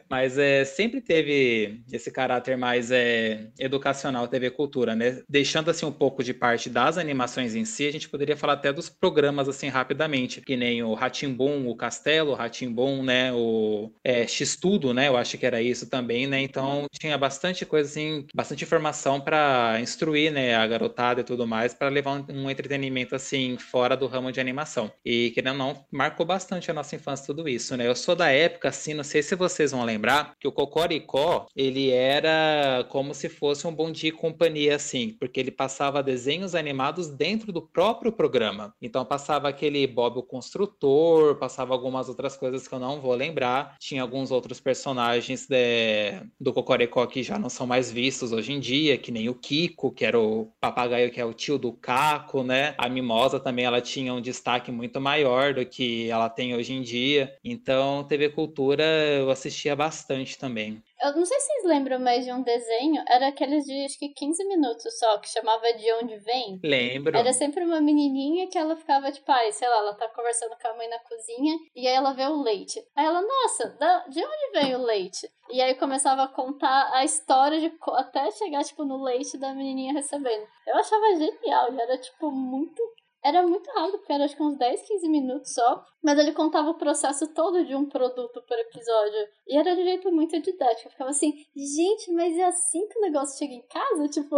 Mas 0.08 0.38
é, 0.38 0.64
sempre 0.64 1.00
teve 1.00 1.82
esse 1.92 2.10
caráter 2.10 2.56
mais 2.56 2.90
é, 2.90 3.48
educacional, 3.58 4.28
TV 4.28 4.50
Cultura, 4.50 4.94
né? 4.94 5.22
Deixando 5.28 5.70
assim 5.70 5.86
um 5.86 5.92
pouco 5.92 6.22
de 6.22 6.32
parte 6.32 6.70
das 6.70 6.98
animações 6.98 7.54
em 7.54 7.64
si, 7.64 7.86
a 7.86 7.92
gente 7.92 8.08
poderia 8.08 8.36
falar 8.36 8.54
até 8.54 8.72
dos 8.72 8.88
programas 8.88 9.48
assim 9.48 9.68
rapidamente, 9.68 10.40
que 10.40 10.56
nem 10.56 10.82
o 10.82 10.94
Ratimbum, 10.94 11.68
o 11.68 11.76
Castelo, 11.76 12.32
o 12.32 12.34
Ratimbum, 12.34 13.02
né? 13.02 13.32
O 13.32 13.92
é, 14.04 14.26
X-Tudo, 14.26 14.94
né? 14.94 15.08
Eu 15.08 15.16
acho 15.16 15.36
que 15.36 15.46
era 15.46 15.60
isso 15.60 15.88
também, 15.88 16.26
né? 16.26 16.40
Então 16.40 16.86
tinha 16.98 17.18
bastante 17.18 17.66
coisa 17.66 17.88
assim, 17.88 18.26
bastante 18.34 18.64
informação 18.64 19.20
para 19.20 19.57
instruir 19.80 20.32
né, 20.32 20.54
a 20.54 20.66
garotada 20.66 21.20
e 21.20 21.24
tudo 21.24 21.46
mais, 21.46 21.74
para 21.74 21.88
levar 21.88 22.12
um, 22.12 22.44
um, 22.44 22.50
entretenimento 22.50 23.14
assim 23.14 23.56
fora 23.58 23.96
do 23.96 24.06
ramo 24.06 24.32
de 24.32 24.40
animação. 24.40 24.90
E 25.04 25.30
querendo 25.30 25.52
ou 25.52 25.58
não, 25.58 25.84
marcou 25.90 26.24
bastante 26.24 26.70
a 26.70 26.74
nossa 26.74 26.96
infância 26.96 27.26
tudo 27.26 27.48
isso, 27.48 27.76
né? 27.76 27.86
Eu 27.86 27.94
sou 27.94 28.14
da 28.14 28.30
época, 28.30 28.68
assim, 28.68 28.94
não 28.94 29.04
sei 29.04 29.22
se 29.22 29.34
vocês 29.34 29.72
vão 29.72 29.84
lembrar, 29.84 30.34
que 30.38 30.48
o 30.48 30.52
Cocoricó, 30.52 31.46
ele 31.54 31.90
era 31.90 32.86
como 32.88 33.14
se 33.14 33.28
fosse 33.28 33.66
um 33.66 33.74
bom 33.74 33.90
dia 33.90 34.10
e 34.10 34.12
companhia, 34.12 34.76
assim, 34.76 35.16
porque 35.18 35.40
ele 35.40 35.50
passava 35.50 36.02
desenhos 36.02 36.54
animados 36.54 37.08
dentro 37.08 37.52
do 37.52 37.62
próprio 37.62 38.12
programa. 38.12 38.74
Então 38.80 39.04
passava 39.04 39.48
aquele 39.48 39.86
Bob 39.86 40.18
o 40.18 40.22
Construtor, 40.22 41.36
passava 41.36 41.72
algumas 41.72 42.08
outras 42.08 42.36
coisas 42.36 42.66
que 42.66 42.74
eu 42.74 42.78
não 42.78 43.00
vou 43.00 43.14
lembrar. 43.14 43.76
Tinha 43.78 44.02
alguns 44.02 44.30
outros 44.30 44.60
personagens 44.60 45.46
de, 45.46 46.20
do 46.40 46.52
Cocoricó 46.52 47.06
que 47.06 47.22
já 47.22 47.38
não 47.38 47.48
são 47.48 47.66
mais 47.66 47.90
vistos 47.90 48.32
hoje 48.32 48.52
em 48.52 48.60
dia, 48.60 48.98
que 48.98 49.12
nem 49.12 49.28
o 49.28 49.34
Kiko, 49.48 49.90
que 49.90 50.04
era 50.04 50.20
o 50.20 50.52
papagaio 50.60 51.10
que 51.10 51.18
é 51.18 51.24
o 51.24 51.32
tio 51.32 51.56
do 51.56 51.72
Caco, 51.72 52.42
né? 52.42 52.74
A 52.76 52.86
Mimosa 52.86 53.40
também 53.40 53.64
ela 53.64 53.80
tinha 53.80 54.12
um 54.12 54.20
destaque 54.20 54.70
muito 54.70 55.00
maior 55.00 55.54
do 55.54 55.64
que 55.64 56.10
ela 56.10 56.28
tem 56.28 56.54
hoje 56.54 56.74
em 56.74 56.82
dia. 56.82 57.34
Então, 57.42 58.04
TV 58.04 58.28
Cultura 58.28 58.84
eu 58.84 59.30
assistia 59.30 59.74
bastante 59.74 60.36
também. 60.36 60.82
Eu 61.00 61.14
não 61.14 61.24
sei 61.24 61.38
se 61.38 61.46
vocês 61.46 61.64
lembram 61.64 62.00
mais 62.00 62.24
de 62.24 62.32
um 62.32 62.42
desenho, 62.42 63.02
era 63.08 63.28
aqueles 63.28 63.64
de 63.64 63.84
acho 63.84 63.98
que 63.98 64.08
15 64.08 64.44
minutos 64.46 64.98
só, 64.98 65.18
que 65.18 65.28
chamava 65.28 65.72
De 65.74 65.92
Onde 65.94 66.16
Vem. 66.18 66.60
Lembro. 66.62 67.16
Era 67.16 67.32
sempre 67.32 67.64
uma 67.64 67.80
menininha 67.80 68.48
que 68.48 68.58
ela 68.58 68.76
ficava 68.76 69.10
tipo, 69.12 69.30
ai, 69.30 69.52
sei 69.52 69.68
lá, 69.68 69.76
ela 69.76 69.94
tá 69.94 70.08
conversando 70.08 70.56
com 70.60 70.68
a 70.68 70.76
mãe 70.76 70.88
na 70.88 70.98
cozinha 70.98 71.56
e 71.74 71.86
aí 71.86 71.94
ela 71.94 72.12
vê 72.12 72.24
o 72.24 72.42
leite. 72.42 72.80
Aí 72.96 73.06
ela, 73.06 73.22
nossa, 73.22 73.76
de 74.08 74.24
onde 74.24 74.50
vem 74.52 74.74
o 74.74 74.82
leite? 74.82 75.28
E 75.50 75.62
aí 75.62 75.74
começava 75.76 76.24
a 76.24 76.28
contar 76.28 76.90
a 76.92 77.04
história 77.04 77.58
de 77.60 77.72
até 77.94 78.30
chegar, 78.32 78.64
tipo, 78.64 78.84
no 78.84 79.02
leite 79.02 79.38
da 79.38 79.54
menininha 79.54 79.94
recebendo. 79.94 80.46
Eu 80.66 80.76
achava 80.76 81.16
genial, 81.16 81.72
e 81.72 81.80
era, 81.80 81.96
tipo, 81.96 82.30
muito 82.30 82.82
era 83.24 83.46
muito 83.46 83.68
rápido, 83.70 83.98
porque 83.98 84.12
era 84.12 84.24
acho 84.24 84.36
que 84.36 84.42
uns 84.42 84.58
10, 84.58 84.82
15 84.82 85.08
minutos 85.08 85.54
só. 85.54 85.84
Mas 86.02 86.18
ele 86.18 86.32
contava 86.32 86.70
o 86.70 86.78
processo 86.78 87.32
todo 87.34 87.64
de 87.64 87.74
um 87.74 87.86
produto 87.86 88.42
por 88.46 88.58
episódio. 88.58 89.28
E 89.46 89.56
era 89.56 89.74
de 89.74 89.82
jeito 89.82 90.10
muito 90.12 90.40
didático. 90.40 90.88
Eu 90.88 90.92
ficava 90.92 91.10
assim, 91.10 91.32
gente, 91.56 92.12
mas 92.12 92.36
é 92.36 92.44
assim 92.44 92.86
que 92.88 92.98
o 92.98 93.02
negócio 93.02 93.38
chega 93.38 93.54
em 93.54 93.66
casa? 93.66 94.08
Tipo, 94.18 94.36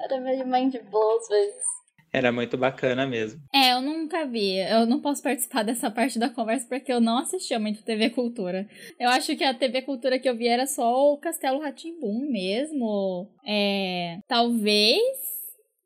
era 0.00 0.20
meio 0.20 0.46
mind 0.46 0.76
blow 0.90 1.18
às 1.18 1.28
vezes. 1.28 1.64
Era 2.12 2.30
muito 2.30 2.56
bacana 2.56 3.04
mesmo. 3.08 3.40
É, 3.52 3.72
eu 3.72 3.80
nunca 3.80 4.24
vi. 4.24 4.56
Eu 4.58 4.86
não 4.86 5.00
posso 5.00 5.20
participar 5.20 5.64
dessa 5.64 5.90
parte 5.90 6.16
da 6.16 6.30
conversa 6.30 6.64
porque 6.68 6.92
eu 6.92 7.00
não 7.00 7.18
assistia 7.18 7.58
muito 7.58 7.82
TV 7.82 8.10
Cultura. 8.10 8.68
Eu 9.00 9.10
acho 9.10 9.36
que 9.36 9.42
a 9.42 9.52
TV 9.52 9.82
Cultura 9.82 10.16
que 10.20 10.28
eu 10.28 10.36
vi 10.36 10.46
era 10.46 10.64
só 10.64 11.12
o 11.12 11.18
Castelo 11.18 11.60
Ratimbum 11.60 12.30
mesmo. 12.30 13.28
É, 13.44 14.18
talvez 14.28 15.02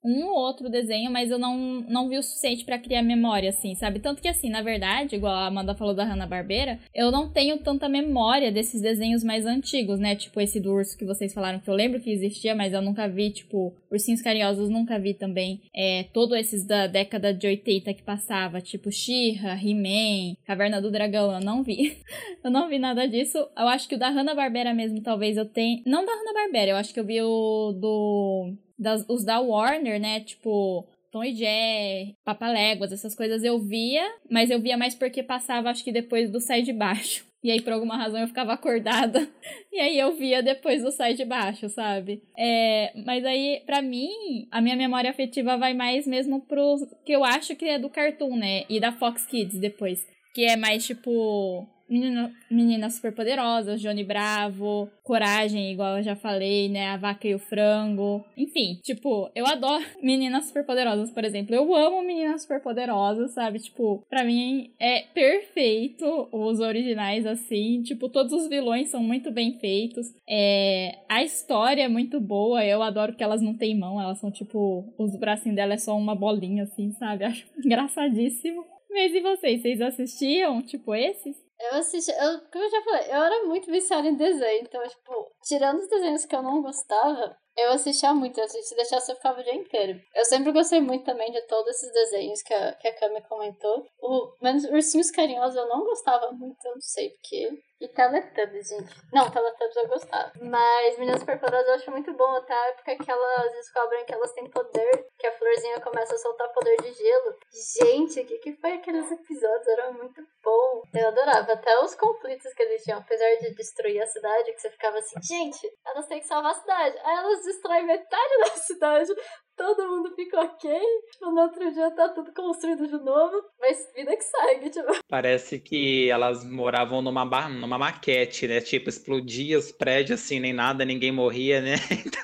um 0.08 0.26
ou 0.26 0.38
outro 0.38 0.68
desenho, 0.68 1.10
mas 1.10 1.30
eu 1.30 1.38
não, 1.38 1.56
não 1.88 2.08
vi 2.08 2.18
o 2.18 2.22
suficiente 2.22 2.64
para 2.64 2.78
criar 2.78 3.02
memória, 3.02 3.50
assim, 3.50 3.74
sabe? 3.74 4.00
Tanto 4.00 4.22
que, 4.22 4.28
assim, 4.28 4.50
na 4.50 4.62
verdade, 4.62 5.16
igual 5.16 5.34
a 5.34 5.46
Amanda 5.46 5.74
falou 5.74 5.94
da 5.94 6.04
Hanna-Barbera, 6.04 6.78
eu 6.94 7.10
não 7.10 7.28
tenho 7.28 7.58
tanta 7.58 7.88
memória 7.88 8.50
desses 8.50 8.80
desenhos 8.80 9.22
mais 9.22 9.44
antigos, 9.46 9.98
né? 9.98 10.16
Tipo 10.16 10.40
esse 10.40 10.60
do 10.60 10.72
urso 10.72 10.96
que 10.96 11.04
vocês 11.04 11.32
falaram, 11.34 11.60
que 11.60 11.68
eu 11.68 11.74
lembro 11.74 12.00
que 12.00 12.10
existia, 12.10 12.54
mas 12.54 12.72
eu 12.72 12.82
nunca 12.82 13.08
vi, 13.08 13.30
tipo, 13.30 13.74
Ursinhos 13.90 14.22
Carinhosos 14.22 14.70
nunca 14.70 14.98
vi 14.98 15.14
também. 15.14 15.60
É, 15.74 16.04
todos 16.12 16.36
esses 16.38 16.64
da 16.64 16.86
década 16.86 17.32
de 17.32 17.46
80 17.46 17.92
que 17.94 18.02
passava, 18.02 18.60
tipo 18.60 18.90
She-Ra, 18.90 19.54
He-Man, 19.54 20.36
Caverna 20.46 20.80
do 20.80 20.90
Dragão, 20.90 21.32
eu 21.32 21.40
não 21.40 21.62
vi. 21.62 21.98
eu 22.42 22.50
não 22.50 22.68
vi 22.68 22.78
nada 22.78 23.06
disso. 23.06 23.38
Eu 23.56 23.68
acho 23.68 23.88
que 23.88 23.94
o 23.94 23.98
da 23.98 24.08
Hanna-Barbera 24.08 24.72
mesmo, 24.74 25.02
talvez 25.02 25.36
eu 25.36 25.44
tenha... 25.44 25.82
Não 25.84 26.04
da 26.04 26.12
Hanna-Barbera, 26.12 26.72
eu 26.72 26.76
acho 26.76 26.92
que 26.92 27.00
eu 27.00 27.04
vi 27.04 27.20
o 27.20 27.72
do 27.72 28.54
das, 28.78 29.04
os 29.08 29.24
da 29.24 29.40
Warner, 29.40 30.00
né? 30.00 30.20
Tipo, 30.20 30.86
Tom 31.10 31.24
e 31.24 31.34
Jerry, 31.34 32.16
Papaléguas, 32.24 32.92
essas 32.92 33.14
coisas 33.14 33.42
eu 33.42 33.58
via, 33.58 34.04
mas 34.30 34.50
eu 34.50 34.60
via 34.60 34.76
mais 34.76 34.94
porque 34.94 35.22
passava, 35.22 35.70
acho 35.70 35.82
que 35.82 35.92
depois 35.92 36.30
do 36.30 36.40
Sai 36.40 36.62
de 36.62 36.72
Baixo. 36.72 37.26
E 37.42 37.52
aí, 37.52 37.62
por 37.62 37.72
alguma 37.72 37.96
razão, 37.96 38.20
eu 38.20 38.26
ficava 38.26 38.52
acordada. 38.52 39.28
E 39.70 39.80
aí 39.80 39.98
eu 39.98 40.16
via 40.16 40.42
depois 40.42 40.82
do 40.82 40.90
Sai 40.90 41.14
de 41.14 41.24
Baixo, 41.24 41.68
sabe? 41.68 42.20
É, 42.36 42.92
mas 43.06 43.24
aí, 43.24 43.62
para 43.64 43.80
mim, 43.80 44.08
a 44.50 44.60
minha 44.60 44.74
memória 44.74 45.08
afetiva 45.08 45.56
vai 45.56 45.72
mais 45.72 46.04
mesmo 46.04 46.40
pro 46.40 46.76
que 47.04 47.12
eu 47.12 47.22
acho 47.22 47.54
que 47.54 47.66
é 47.66 47.78
do 47.78 47.88
Cartoon, 47.88 48.36
né? 48.36 48.64
E 48.68 48.80
da 48.80 48.90
Fox 48.90 49.24
Kids 49.24 49.60
depois. 49.60 50.04
Que 50.34 50.46
é 50.46 50.56
mais 50.56 50.84
tipo 50.84 51.68
Menina, 51.88 52.32
Meninas 52.50 52.94
Superpoderosas, 52.94 53.80
Johnny 53.80 54.04
Bravo, 54.04 54.90
Coragem, 55.02 55.72
igual 55.72 55.98
eu 55.98 56.02
já 56.02 56.14
falei, 56.14 56.68
né? 56.68 56.88
A 56.88 56.96
Vaca 56.96 57.26
e 57.26 57.34
o 57.34 57.38
Frango. 57.38 58.24
Enfim, 58.36 58.78
tipo, 58.82 59.30
eu 59.34 59.46
adoro 59.46 59.82
Meninas 60.02 60.46
Superpoderosas, 60.46 61.10
por 61.10 61.24
exemplo. 61.24 61.54
Eu 61.54 61.74
amo 61.74 62.02
Meninas 62.02 62.42
Superpoderosas, 62.42 63.32
sabe? 63.32 63.58
Tipo, 63.58 64.04
pra 64.08 64.22
mim 64.22 64.70
é 64.78 65.02
perfeito 65.14 66.28
os 66.30 66.60
originais, 66.60 67.26
assim. 67.26 67.82
Tipo, 67.82 68.08
todos 68.08 68.32
os 68.32 68.48
vilões 68.48 68.90
são 68.90 69.02
muito 69.02 69.30
bem 69.30 69.58
feitos. 69.58 70.14
É... 70.28 70.98
A 71.08 71.22
história 71.22 71.82
é 71.82 71.88
muito 71.88 72.20
boa. 72.20 72.64
Eu 72.64 72.82
adoro 72.82 73.14
que 73.14 73.24
elas 73.24 73.40
não 73.40 73.54
têm 73.54 73.78
mão, 73.78 74.00
elas 74.00 74.18
são 74.18 74.30
tipo. 74.30 74.84
Os 74.98 75.16
bracinhos 75.16 75.56
dela 75.56 75.74
é 75.74 75.78
só 75.78 75.96
uma 75.96 76.14
bolinha, 76.14 76.64
assim, 76.64 76.92
sabe? 76.92 77.24
Acho 77.24 77.46
engraçadíssimo. 77.56 78.64
Mas 78.90 79.12
e 79.12 79.20
vocês? 79.20 79.62
Vocês 79.62 79.80
assistiam, 79.80 80.62
tipo, 80.62 80.94
esses? 80.94 81.36
Eu 81.60 81.74
assisti, 81.74 82.12
eu, 82.12 82.40
como 82.52 82.64
eu 82.64 82.70
já 82.70 82.82
falei, 82.82 83.08
eu 83.08 83.22
era 83.22 83.44
muito 83.44 83.70
viciada 83.70 84.06
em 84.06 84.14
desenho, 84.14 84.62
então, 84.62 84.80
tipo, 84.86 85.32
tirando 85.42 85.80
os 85.80 85.88
desenhos 85.88 86.24
que 86.24 86.34
eu 86.34 86.40
não 86.40 86.62
gostava, 86.62 87.36
eu 87.56 87.72
assistia 87.72 88.14
muito, 88.14 88.40
assim, 88.40 88.62
se 88.62 88.76
deixasse 88.76 89.10
eu 89.10 89.16
ficava 89.16 89.40
o 89.40 89.42
dia 89.42 89.54
inteiro. 89.54 90.00
Eu 90.14 90.24
sempre 90.24 90.52
gostei 90.52 90.80
muito 90.80 91.04
também 91.04 91.32
de 91.32 91.40
todos 91.48 91.70
esses 91.74 91.92
desenhos 91.92 92.40
que 92.42 92.54
a, 92.54 92.72
que 92.74 92.86
a 92.86 92.94
Kami 92.94 93.20
comentou. 93.22 93.84
O, 94.00 94.32
menos 94.40 94.64
Ursinhos 94.66 95.10
Carinhosos 95.10 95.56
eu 95.56 95.66
não 95.66 95.82
gostava 95.82 96.30
muito, 96.30 96.64
eu 96.64 96.74
não 96.74 96.80
sei 96.80 97.10
porque. 97.10 97.50
E 97.80 97.86
Teletubbies, 97.86 98.68
gente. 98.68 98.92
Não, 99.12 99.30
Teletubbies 99.30 99.76
eu 99.76 99.88
gostava. 99.88 100.32
Mas 100.42 100.98
Meninas 100.98 101.20
Superpoderosas 101.20 101.68
eu 101.68 101.74
acho 101.74 101.90
muito 101.92 102.12
bom 102.14 102.34
até 102.34 102.52
a 102.52 102.68
época 102.70 102.96
que 103.04 103.10
elas 103.10 103.52
descobrem 103.52 104.04
que 104.04 104.12
elas 104.12 104.32
têm 104.32 104.50
poder, 104.50 105.06
que 105.16 105.26
a 105.26 105.38
florzinha 105.38 105.80
começa 105.80 106.14
a 106.14 106.18
soltar 106.18 106.52
poder 106.52 106.76
de 106.82 106.92
gelo. 106.92 107.36
Gente, 107.80 108.20
o 108.20 108.26
que, 108.26 108.38
que 108.38 108.56
foi 108.56 108.72
aqueles 108.72 109.10
episódios? 109.12 109.68
Era 109.68 109.92
muito 109.92 110.20
bom. 110.42 110.82
Eu 110.92 111.08
adorava. 111.08 111.52
Até 111.52 111.78
os 111.78 111.94
conflitos 111.94 112.52
que 112.52 112.62
eles 112.62 112.82
tinham, 112.82 112.98
apesar 112.98 113.36
de 113.36 113.54
destruir 113.54 114.02
a 114.02 114.06
cidade, 114.06 114.52
que 114.52 114.60
você 114.60 114.70
ficava 114.70 114.98
assim, 114.98 115.20
gente, 115.22 115.70
elas 115.86 116.06
têm 116.08 116.20
que 116.20 116.26
salvar 116.26 116.50
a 116.50 116.54
cidade. 116.54 116.98
Aí 117.04 117.16
elas 117.16 117.44
destroem 117.44 117.86
metade 117.86 118.38
da 118.40 118.50
cidade 118.56 119.14
todo 119.58 119.88
mundo 119.88 120.14
fica 120.14 120.40
ok. 120.40 120.70
Tipo, 121.12 121.30
no 121.32 121.42
outro 121.42 121.70
dia 121.72 121.90
tá 121.90 122.08
tudo 122.08 122.32
construído 122.32 122.86
de 122.86 122.96
novo, 123.04 123.44
mas 123.60 123.92
vida 123.94 124.16
que 124.16 124.22
segue, 124.22 124.70
tipo. 124.70 124.86
Parece 125.08 125.58
que 125.58 126.08
elas 126.08 126.44
moravam 126.44 127.02
numa, 127.02 127.24
numa 127.48 127.76
maquete, 127.76 128.46
né? 128.46 128.60
Tipo, 128.60 128.88
explodia 128.88 129.58
os 129.58 129.72
prédios 129.72 130.20
assim, 130.20 130.38
nem 130.38 130.52
nada, 130.52 130.84
ninguém 130.84 131.12
morria, 131.12 131.60
né? 131.60 131.74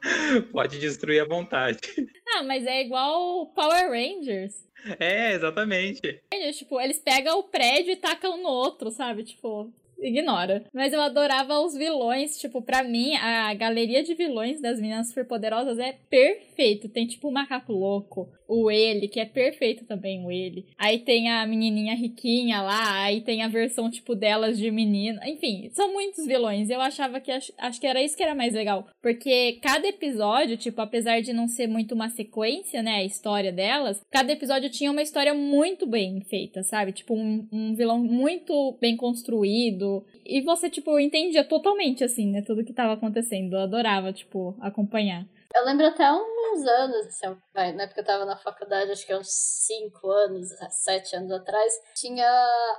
Então, 0.00 0.42
pode 0.52 0.78
destruir 0.78 1.20
à 1.20 1.24
vontade. 1.26 1.78
Ah, 2.34 2.42
mas 2.44 2.64
é 2.64 2.82
igual 2.82 3.46
Power 3.48 3.90
Rangers. 3.90 4.64
É, 4.98 5.32
exatamente. 5.32 6.22
Tipo, 6.56 6.80
eles 6.80 6.98
pegam 6.98 7.40
o 7.40 7.44
prédio 7.44 7.92
e 7.92 7.96
tacam 7.96 8.36
no 8.36 8.48
outro, 8.48 8.90
sabe? 8.90 9.24
Tipo, 9.24 9.72
ignora. 10.02 10.64
Mas 10.72 10.92
eu 10.92 11.00
adorava 11.00 11.60
os 11.60 11.74
vilões. 11.74 12.38
Tipo, 12.38 12.62
pra 12.62 12.82
mim, 12.82 13.14
a 13.16 13.52
galeria 13.54 14.02
de 14.02 14.14
vilões 14.14 14.60
das 14.60 14.80
meninas 14.80 15.08
superpoderosas 15.08 15.78
é 15.78 15.92
perfeito. 16.08 16.88
Tem, 16.88 17.06
tipo, 17.06 17.28
o 17.28 17.32
macaco 17.32 17.72
louco, 17.72 18.28
o 18.48 18.70
ele, 18.70 19.08
que 19.08 19.20
é 19.20 19.24
perfeito 19.24 19.84
também, 19.84 20.24
o 20.24 20.30
ele. 20.30 20.66
Aí 20.76 20.98
tem 20.98 21.30
a 21.30 21.46
menininha 21.46 21.94
riquinha 21.94 22.60
lá, 22.60 23.02
aí 23.02 23.20
tem 23.20 23.42
a 23.42 23.48
versão, 23.48 23.90
tipo, 23.90 24.14
delas 24.14 24.58
de 24.58 24.70
menina. 24.70 25.20
Enfim, 25.28 25.70
são 25.72 25.92
muitos 25.92 26.26
vilões. 26.26 26.68
Eu 26.68 26.80
achava 26.80 27.20
que, 27.20 27.30
acho, 27.30 27.52
acho 27.58 27.80
que 27.80 27.86
era 27.86 28.02
isso 28.02 28.16
que 28.16 28.22
era 28.22 28.34
mais 28.34 28.52
legal. 28.52 28.86
Porque 29.00 29.58
cada 29.62 29.86
episódio, 29.86 30.56
tipo, 30.56 30.80
apesar 30.80 31.20
de 31.20 31.32
não 31.32 31.46
ser 31.46 31.66
muito 31.66 31.94
uma 31.94 32.08
sequência, 32.08 32.82
né, 32.82 32.96
a 32.96 33.04
história 33.04 33.52
delas, 33.52 34.00
cada 34.10 34.32
episódio 34.32 34.70
tinha 34.70 34.90
uma 34.90 35.02
história 35.02 35.34
muito 35.34 35.86
bem 35.86 36.20
feita, 36.22 36.62
sabe? 36.62 36.92
Tipo, 36.92 37.14
um, 37.14 37.46
um 37.52 37.74
vilão 37.74 37.98
muito 37.98 38.76
bem 38.80 38.96
construído, 38.96 39.89
e 40.24 40.40
você, 40.40 40.68
tipo, 40.70 40.98
entendia 40.98 41.44
totalmente, 41.44 42.04
assim, 42.04 42.30
né? 42.30 42.42
Tudo 42.42 42.64
que 42.64 42.72
tava 42.72 42.94
acontecendo. 42.94 43.54
Eu 43.54 43.60
adorava, 43.60 44.12
tipo, 44.12 44.54
acompanhar. 44.60 45.26
Eu 45.54 45.64
lembro 45.64 45.86
até 45.86 46.10
uns 46.12 46.66
anos, 46.66 47.06
assim, 47.06 47.36
na 47.54 47.82
época 47.82 48.00
eu 48.00 48.04
tava 48.04 48.24
na 48.24 48.36
faculdade, 48.36 48.92
acho 48.92 49.06
que 49.06 49.14
uns 49.14 49.30
5 49.30 50.10
anos, 50.10 50.48
7 50.70 51.16
anos 51.16 51.32
atrás, 51.32 51.72
tinha. 51.94 52.26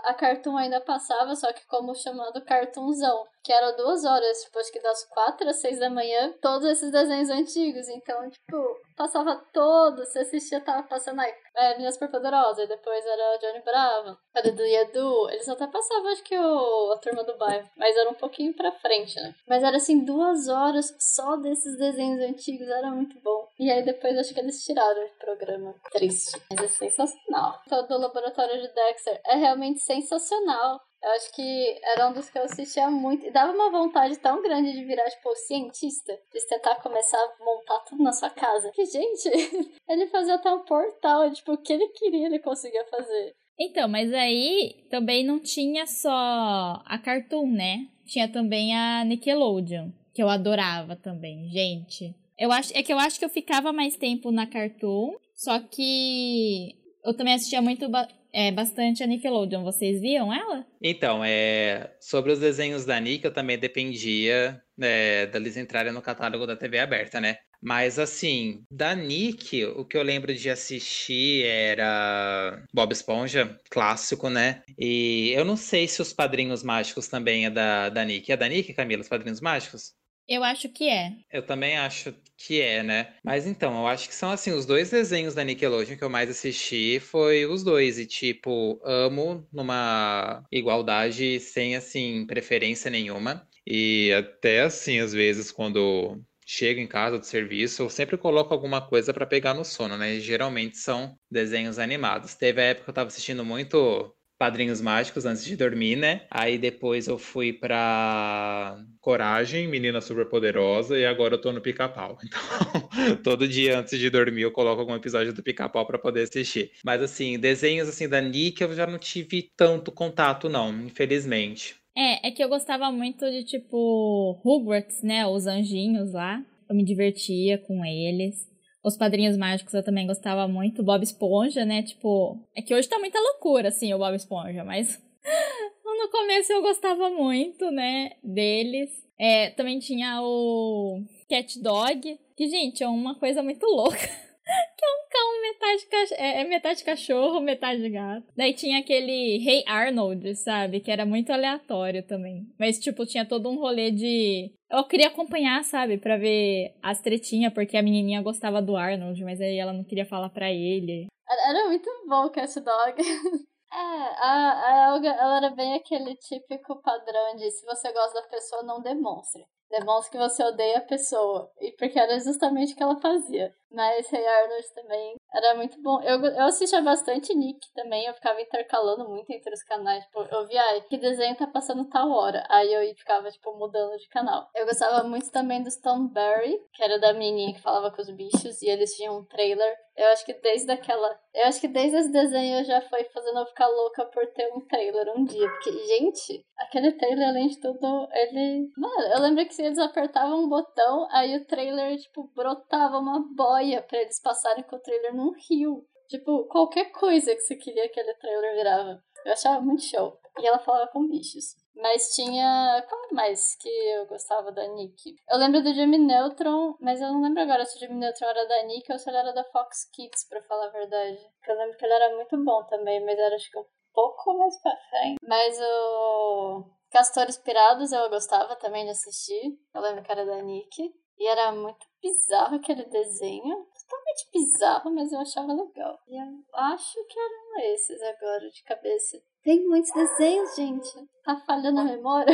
A 0.04 0.14
Cartoon 0.14 0.58
ainda 0.58 0.80
passava, 0.82 1.36
só 1.36 1.52
que 1.52 1.66
como 1.68 1.94
chamando 1.94 2.44
Cartoonzão 2.44 3.26
que 3.44 3.52
era 3.52 3.72
duas 3.72 4.06
horas, 4.06 4.44
tipo, 4.44 4.60
acho 4.60 4.72
que 4.72 4.82
das 4.82 5.04
quatro 5.06 5.50
às 5.50 5.58
seis 5.58 5.80
da 5.80 5.90
manhã, 5.90 6.34
todos 6.42 6.68
esses 6.68 6.92
desenhos 6.92 7.30
antigos. 7.30 7.88
Então, 7.90 8.30
tipo, 8.30 8.80
passava 8.96 9.36
todo, 9.52 10.06
você 10.06 10.20
assistia, 10.20 10.62
tava 10.62 10.84
passando 10.84 11.20
aí, 11.20 11.34
é, 11.56 11.78
Minha 11.78 11.92
Superpoderosa, 11.92 12.64
e 12.64 12.68
depois 12.68 13.04
era 13.06 13.38
Johnny 13.38 13.64
Bravo, 13.64 14.18
a 14.36 14.42
Dudu 14.42 14.64
e 14.64 14.76
Edu, 14.76 15.30
eles 15.30 15.50
até 15.50 15.66
passavam, 15.68 16.12
acho 16.12 16.24
que 16.24 16.38
o, 16.38 16.92
a 16.92 16.98
Turma 16.98 17.24
do 17.24 17.38
Bairro, 17.38 17.68
mas 17.76 17.96
era 17.98 18.10
um 18.10 18.16
pouquinho 18.16 18.54
pra 18.54 18.72
frente, 18.74 19.16
né? 19.16 19.34
Mas 19.48 19.64
era 19.64 19.78
assim, 19.78 20.06
duas 20.06 20.48
horas 20.48 20.96
só 21.00 21.36
desses 21.38 21.78
desenhos 21.78 22.22
antigos, 22.22 22.61
era 22.70 22.92
muito 22.92 23.20
bom. 23.22 23.48
E 23.60 23.72
aí 23.72 23.84
depois 23.84 24.18
acho 24.18 24.34
que 24.34 24.40
eles 24.40 24.64
tiraram 24.64 25.06
o 25.06 25.20
programa. 25.20 25.76
Triste, 25.92 26.42
mas 26.50 26.64
é 26.64 26.68
sensacional. 26.68 27.60
Todo 27.68 27.96
o 27.96 28.00
laboratório 28.00 28.62
de 28.62 28.74
Dexter 28.74 29.22
é 29.26 29.36
realmente 29.36 29.80
sensacional. 29.80 30.80
Eu 31.04 31.10
acho 31.12 31.34
que 31.34 31.80
era 31.84 32.08
um 32.08 32.14
dos 32.14 32.30
que 32.30 32.38
eu 32.38 32.44
assistia 32.44 32.90
muito. 32.92 33.26
E 33.26 33.32
dava 33.32 33.52
uma 33.54 33.72
vontade 33.72 34.18
tão 34.20 34.42
grande 34.42 34.72
de 34.74 34.86
virar, 34.86 35.10
tipo, 35.10 35.36
cientista. 35.36 36.14
De 36.32 36.48
tentar 36.48 36.76
começar 36.76 37.18
a 37.18 37.44
montar 37.44 37.80
tudo 37.80 38.04
na 38.04 38.12
sua 38.12 38.30
casa. 38.30 38.72
Que, 38.72 38.86
gente, 38.86 39.28
ele 39.90 40.08
fazia 40.08 40.36
até 40.36 40.54
um 40.54 40.64
portal. 40.64 41.32
Tipo, 41.32 41.54
o 41.54 41.58
que 41.58 41.74
ele 41.74 41.88
queria, 41.90 42.28
ele 42.28 42.40
conseguia 42.40 42.86
fazer. 42.86 43.34
Então, 43.60 43.88
mas 43.88 44.14
aí 44.14 44.86
também 44.90 45.24
não 45.24 45.40
tinha 45.40 45.88
só 45.88 46.82
a 46.86 47.00
Cartoon, 47.00 47.48
né? 47.52 47.88
Tinha 48.06 48.28
também 48.28 48.76
a 48.76 49.04
Nickelodeon, 49.04 49.90
que 50.14 50.22
eu 50.22 50.30
adorava 50.30 50.96
também, 50.96 51.48
gente. 51.50 52.16
Eu 52.42 52.52
acho, 52.52 52.76
é 52.76 52.82
que 52.82 52.92
eu 52.92 52.98
acho 52.98 53.20
que 53.20 53.26
eu 53.26 53.30
ficava 53.30 53.72
mais 53.72 53.96
tempo 53.96 54.32
na 54.32 54.48
Cartoon, 54.48 55.14
só 55.36 55.60
que 55.60 56.76
eu 57.06 57.14
também 57.16 57.36
assistia 57.36 57.62
muito 57.62 57.86
é, 58.34 58.52
bastante 58.52 59.04
a 59.04 59.06
Nickelodeon. 59.06 59.64
Vocês 59.64 60.02
viam 60.02 60.34
ela? 60.34 60.66
Então, 60.82 61.24
é, 61.24 61.96
sobre 62.00 62.32
os 62.32 62.40
desenhos 62.40 62.84
da 62.84 63.00
Nick, 63.00 63.24
eu 63.24 63.32
também 63.32 63.60
dependia 63.60 64.60
é, 64.82 65.28
deles 65.28 65.56
entrarem 65.56 65.94
no 65.94 66.02
catálogo 66.02 66.48
da 66.48 66.56
TV 66.56 66.80
aberta, 66.80 67.22
né? 67.22 67.38
Mas 67.62 68.00
assim, 68.00 68.64
da 68.72 68.96
Nick, 68.96 69.64
o 69.64 69.86
que 69.86 69.96
eu 69.96 70.02
lembro 70.02 70.34
de 70.34 70.50
assistir 70.50 71.46
era 71.46 72.66
Bob 72.74 72.92
Esponja, 72.92 73.56
clássico, 73.70 74.32
né? 74.32 74.64
E 74.80 75.32
eu 75.36 75.46
não 75.46 75.56
sei 75.56 75.88
se 75.88 76.02
os 76.02 76.12
Padrinhos 76.12 76.64
Mágicos 76.64 77.08
também 77.08 77.46
é 77.46 77.52
da, 77.52 77.90
da 77.90 78.04
Nick. 78.04 78.32
É 78.32 78.36
da 78.36 78.50
Nick, 78.50 78.74
Camila, 78.74 79.04
os 79.04 79.10
Padrinhos 79.10 79.42
Mágicos? 79.42 79.94
Eu 80.28 80.46
acho 80.46 80.70
que 80.70 80.88
é. 80.88 81.12
Eu 81.30 81.46
também 81.46 81.78
acho 81.78 82.16
que 82.46 82.62
é, 82.62 82.84
né? 82.84 83.16
Mas 83.24 83.46
então, 83.48 83.80
eu 83.80 83.88
acho 83.88 84.08
que 84.08 84.16
são 84.16 84.32
assim, 84.32 84.52
os 84.52 84.66
dois 84.66 84.90
desenhos 84.90 85.34
da 85.36 85.44
Nickelodeon 85.44 85.98
que 85.98 86.04
eu 86.04 86.10
mais 86.10 86.30
assisti 86.30 87.00
foi 87.00 87.46
os 87.46 87.64
dois. 87.64 88.00
E, 88.00 88.06
tipo, 88.06 88.80
amo 88.84 89.48
numa 89.52 90.44
igualdade 90.52 91.40
sem, 91.40 91.76
assim, 91.76 92.26
preferência 92.26 92.90
nenhuma. 92.92 93.48
E 93.66 94.12
até 94.14 94.62
assim, 94.62 95.00
às 95.00 95.14
vezes, 95.14 95.52
quando 95.52 96.22
chego 96.46 96.80
em 96.80 96.88
casa 96.88 97.18
do 97.18 97.26
serviço, 97.26 97.84
eu 97.84 97.90
sempre 97.90 98.18
coloco 98.18 98.54
alguma 98.54 98.86
coisa 98.86 99.14
para 99.14 99.26
pegar 99.26 99.54
no 99.54 99.64
sono, 99.64 99.98
né? 99.98 100.16
E 100.16 100.20
geralmente 100.20 100.78
são 100.78 101.18
desenhos 101.30 101.80
animados. 101.80 102.36
Teve 102.36 102.62
a 102.62 102.66
época 102.66 102.86
que 102.86 102.90
eu 102.90 102.94
tava 102.94 103.08
assistindo 103.08 103.46
muito 103.46 104.14
Padrinhos 104.42 104.82
Mágicos 104.82 105.24
antes 105.24 105.46
de 105.46 105.56
dormir, 105.56 105.96
né? 105.96 106.22
Aí 106.32 106.58
depois 106.58 107.08
eu 107.08 107.20
fui 107.20 107.54
pra 107.54 108.84
Coragem, 109.00 109.68
Menina 109.68 110.02
Super 110.02 110.26
Poderosa, 110.26 110.98
e 110.98 111.06
agora 111.06 111.36
eu 111.36 111.40
tô 111.40 111.52
no 111.52 111.62
Pica-Pau. 111.62 112.18
Então, 112.92 113.18
todo 113.24 113.48
dia 113.48 113.78
antes 113.78 114.00
de 114.00 114.10
dormir 114.10 114.42
eu 114.42 114.52
coloco 114.52 114.82
algum 114.82 114.96
episódio 114.96 115.32
do 115.32 115.44
Pica-Pau 115.44 115.86
pra 115.86 116.00
poder 116.00 116.24
assistir. 116.24 116.72
Mas 116.84 117.04
assim, 117.04 117.38
desenhos 117.38 117.88
assim 117.88 118.10
da 118.10 118.20
Nick 118.20 118.60
eu 118.64 118.74
já 118.74 118.88
não 118.88 118.98
tive 118.98 119.52
tanto 119.56 119.92
contato, 119.92 120.50
não, 120.50 120.72
infelizmente. 120.86 121.76
É, 121.96 122.28
é 122.28 122.32
que 122.32 122.44
eu 122.44 122.50
gostava 122.50 122.92
muito 122.92 123.30
de 123.30 123.44
tipo 123.44 124.42
Hogwarts, 124.44 125.04
né? 125.04 125.28
Os 125.28 125.46
anjinhos 125.46 126.14
lá. 126.14 126.44
Eu 126.68 126.76
me 126.76 126.84
divertia 126.84 127.60
com 127.60 127.86
eles. 127.86 128.50
Os 128.84 128.98
Padrinhos 128.98 129.38
Mágicos 129.38 129.74
eu 129.74 129.84
também 129.84 130.08
gostava 130.08 130.48
muito. 130.48 130.84
Bob 130.84 131.04
Esponja, 131.04 131.64
né? 131.66 131.84
Tipo, 131.84 132.40
é 132.56 132.62
que 132.62 132.74
hoje 132.74 132.90
tá 132.90 132.98
muita 132.98 133.20
loucura, 133.20 133.70
assim, 133.70 133.94
o 133.94 133.98
Bob 133.98 134.16
Esponja, 134.16 134.64
mas 134.64 135.02
no 135.86 136.10
começo 136.10 136.52
eu 136.52 136.62
gostava 136.62 137.10
muito, 137.10 137.70
né? 137.72 138.12
Deles. 138.24 138.90
É, 139.20 139.52
também 139.52 139.78
tinha 139.78 140.20
o 140.22 141.00
Cat 141.30 141.62
Dog, 141.62 142.20
que, 142.36 142.50
gente, 142.50 142.84
é 142.84 142.88
uma 142.88 143.16
coisa 143.20 143.44
muito 143.44 143.66
louca. 143.68 143.98
que 143.98 144.86
é 144.86 144.90
um 144.90 145.10
cão 145.10 145.42
metade, 145.76 146.14
é, 146.14 146.42
é, 146.42 146.44
metade 146.44 146.84
cachorro, 146.84 147.42
metade 147.42 147.90
gato. 147.90 148.28
Daí 148.36 148.54
tinha 148.54 148.80
aquele 148.80 149.38
Hey 149.48 149.64
Arnold, 149.68 150.36
sabe? 150.36 150.80
Que 150.80 150.92
era 150.92 151.06
muito 151.06 151.32
aleatório 151.32 152.06
também. 152.06 152.46
Mas, 152.60 152.80
tipo, 152.80 153.06
tinha 153.06 153.28
todo 153.28 153.50
um 153.50 153.60
rolê 153.60 153.92
de. 153.92 154.54
Eu 154.70 154.84
queria 154.86 155.08
acompanhar, 155.08 155.64
sabe? 155.64 155.98
Pra 155.98 156.18
ver 156.18 156.76
as 156.82 157.02
tretinhas, 157.02 157.54
porque 157.54 157.78
a 157.78 157.84
menininha 157.84 158.22
gostava 158.22 158.62
do 158.62 158.76
Arnold, 158.76 159.24
mas 159.24 159.42
aí 159.42 159.58
ela 159.58 159.74
não 159.74 159.84
queria 159.84 160.06
falar 160.06 160.30
pra 160.30 160.52
ele. 160.52 161.08
Era 161.30 161.68
muito 161.68 161.90
bom 162.08 162.26
o 162.26 162.30
Cat 162.30 162.60
Dog. 162.60 162.96
É, 163.74 163.78
a, 163.78 164.66
a 164.66 164.90
Elga, 164.90 165.08
ela 165.12 165.38
era 165.38 165.50
bem 165.52 165.76
aquele 165.76 166.14
típico 166.18 166.82
padrão 166.82 167.38
de 167.38 167.50
se 167.50 167.66
você 167.66 167.90
gosta 167.94 168.22
da 168.22 168.28
pessoa, 168.28 168.64
não 168.64 168.82
demonstre. 168.82 169.46
Demonstre 169.72 170.12
que 170.12 170.18
você 170.18 170.44
odeia 170.44 170.78
a 170.78 170.82
pessoa. 170.82 171.50
E 171.60 171.72
porque 171.72 172.00
era 172.00 172.20
justamente 172.20 172.74
o 172.74 172.76
que 172.76 172.84
ela 172.84 173.00
fazia. 173.00 173.54
Mas 173.72 174.12
Hey 174.12 174.28
Arnold 174.28 174.74
também 174.76 175.16
era 175.34 175.56
muito 175.56 175.82
bom. 175.82 176.02
Eu, 176.02 176.22
eu 176.26 176.44
assistia 176.44 176.82
bastante 176.82 177.34
Nick 177.34 177.72
também. 177.74 178.06
Eu 178.06 178.14
ficava 178.14 178.42
intercalando 178.42 179.08
muito 179.08 179.32
entre 179.32 179.54
os 179.54 179.64
canais. 179.64 180.04
Tipo, 180.04 180.24
eu 180.30 180.46
via, 180.46 180.82
que 180.90 180.98
desenho 180.98 181.38
tá 181.38 181.48
passando 181.48 181.86
tal 181.86 182.12
hora. 182.12 182.46
Aí 182.50 182.72
eu 182.74 182.96
ficava, 182.96 183.32
tipo, 183.32 183.58
mudando 183.58 183.98
de 183.98 184.10
canal. 184.10 184.50
Eu 184.54 184.66
gostava 184.66 185.08
muito 185.08 185.32
também 185.32 185.64
do 185.64 185.70
Stoneberry, 185.70 186.60
que 186.74 186.84
era 186.84 187.00
da 187.00 187.14
menininha 187.14 187.54
que 187.54 187.62
falava 187.62 187.92
com 187.92 188.02
os 188.02 188.10
bichos. 188.10 188.62
E 188.62 188.70
eles 188.70 188.94
tinham 188.94 189.20
um 189.20 189.26
trailer. 189.26 189.74
Eu 189.96 190.08
acho 190.08 190.26
que 190.26 190.34
desde 190.34 190.72
aquela. 190.72 191.18
Eu 191.34 191.46
acho 191.46 191.62
que 191.62 191.68
desde 191.68 191.98
esse 191.98 192.12
desenho 192.12 192.66
já 192.66 192.82
foi 192.82 193.06
fazendo 193.06 193.40
eu 193.40 193.46
ficar 193.46 193.68
louca 193.68 194.06
por 194.06 194.28
ter 194.34 194.52
um 194.54 194.60
trailer 194.68 195.08
um 195.16 195.24
dia. 195.24 195.48
Porque, 195.48 195.72
gente, 195.86 196.46
aquele 196.58 196.92
trailer, 196.94 197.30
além 197.30 197.48
de 197.48 197.60
tudo, 197.60 198.08
ele. 198.12 198.70
Mano, 198.78 199.14
eu 199.14 199.22
lembro 199.22 199.46
que 199.46 199.54
se 199.62 199.68
eles 199.68 199.80
apertavam 199.80 200.44
um 200.44 200.50
botão, 200.50 201.08
aí 201.12 201.38
o 201.38 201.46
trailer, 201.46 201.98
tipo, 201.98 202.32
brotava 202.36 202.98
uma 202.98 203.20
boia 203.36 203.62
boia 203.62 203.82
para 203.82 204.02
eles 204.02 204.20
passarem 204.20 204.64
com 204.64 204.76
o 204.76 204.80
trailer 204.80 205.16
num 205.16 205.34
rio. 205.50 205.86
Tipo, 206.10 206.46
qualquer 206.48 206.92
coisa 206.92 207.34
que 207.34 207.42
você 207.42 207.56
queria 207.56 207.88
que 207.90 208.00
aquele 208.00 208.14
trailer 208.16 208.56
virava. 208.56 209.04
Eu 209.26 209.34
achava 209.34 209.62
muito 209.62 209.84
show. 209.84 210.20
E 210.40 210.46
ela 210.46 210.60
falava 210.60 210.90
com 210.92 211.08
bichos. 211.08 211.56
Mas 211.76 212.14
tinha. 212.14 212.86
Qual 212.90 213.14
mais 213.14 213.56
que 213.56 213.70
eu 213.70 214.06
gostava 214.08 214.52
da 214.52 214.68
Nick? 214.68 215.16
Eu 215.30 215.38
lembro 215.38 215.64
do 215.64 215.74
Jimmy 215.74 215.98
Neutron, 215.98 216.76
mas 216.82 217.00
eu 217.02 217.08
não 217.14 217.22
lembro 217.22 217.42
agora 217.42 217.66
se 217.66 217.78
o 217.78 217.80
Jimmy 217.80 217.96
Neutron 217.96 218.28
era 218.28 218.46
da 218.46 218.64
Nick 218.64 218.92
ou 218.92 219.00
se 219.00 219.10
ele 219.10 219.18
era 219.18 219.32
da 219.32 219.44
Fox 219.46 219.90
Kids, 219.94 220.28
pra 220.28 220.42
falar 220.44 220.68
a 220.68 220.72
verdade. 220.72 221.20
Porque 221.38 221.52
eu 221.52 221.58
lembro 221.58 221.78
que 221.78 221.86
ele 221.86 221.94
era 221.94 222.16
muito 222.16 222.44
bom 222.44 222.64
também, 222.66 223.04
mas 223.06 223.18
era 223.18 223.36
acho 223.36 223.50
que 223.50 223.60
um 223.60 223.66
pouco 223.94 224.38
mais 224.38 224.62
pra 224.62 224.76
frente. 224.90 225.18
Mas 225.24 225.58
o. 225.62 226.66
Castores 226.92 227.38
Pirados 227.38 227.92
eu 227.92 228.10
gostava 228.10 228.56
também 228.58 228.84
de 228.84 228.92
assistir. 228.92 229.58
Eu 229.74 229.82
lembro 229.82 230.04
que 230.04 230.12
era 230.12 230.26
da 230.26 230.42
Nick. 230.42 230.94
E 231.18 231.28
era 231.28 231.52
muito 231.52 231.86
bizarro 232.02 232.56
aquele 232.56 232.84
desenho. 232.86 233.66
Totalmente 233.80 234.30
bizarro, 234.34 234.92
mas 234.94 235.12
eu 235.12 235.20
achava 235.20 235.54
legal. 235.54 236.00
E 236.08 236.18
eu 236.18 236.44
acho 236.54 237.06
que 237.06 237.20
eram 237.20 237.74
esses 237.74 238.02
agora 238.02 238.50
de 238.50 238.64
cabeça. 238.64 239.22
Tem 239.44 239.68
muitos 239.68 239.92
desenhos, 239.94 240.56
gente. 240.56 240.90
Tá 241.24 241.38
falhando 241.46 241.80
a 241.80 241.84
memória. 241.84 242.34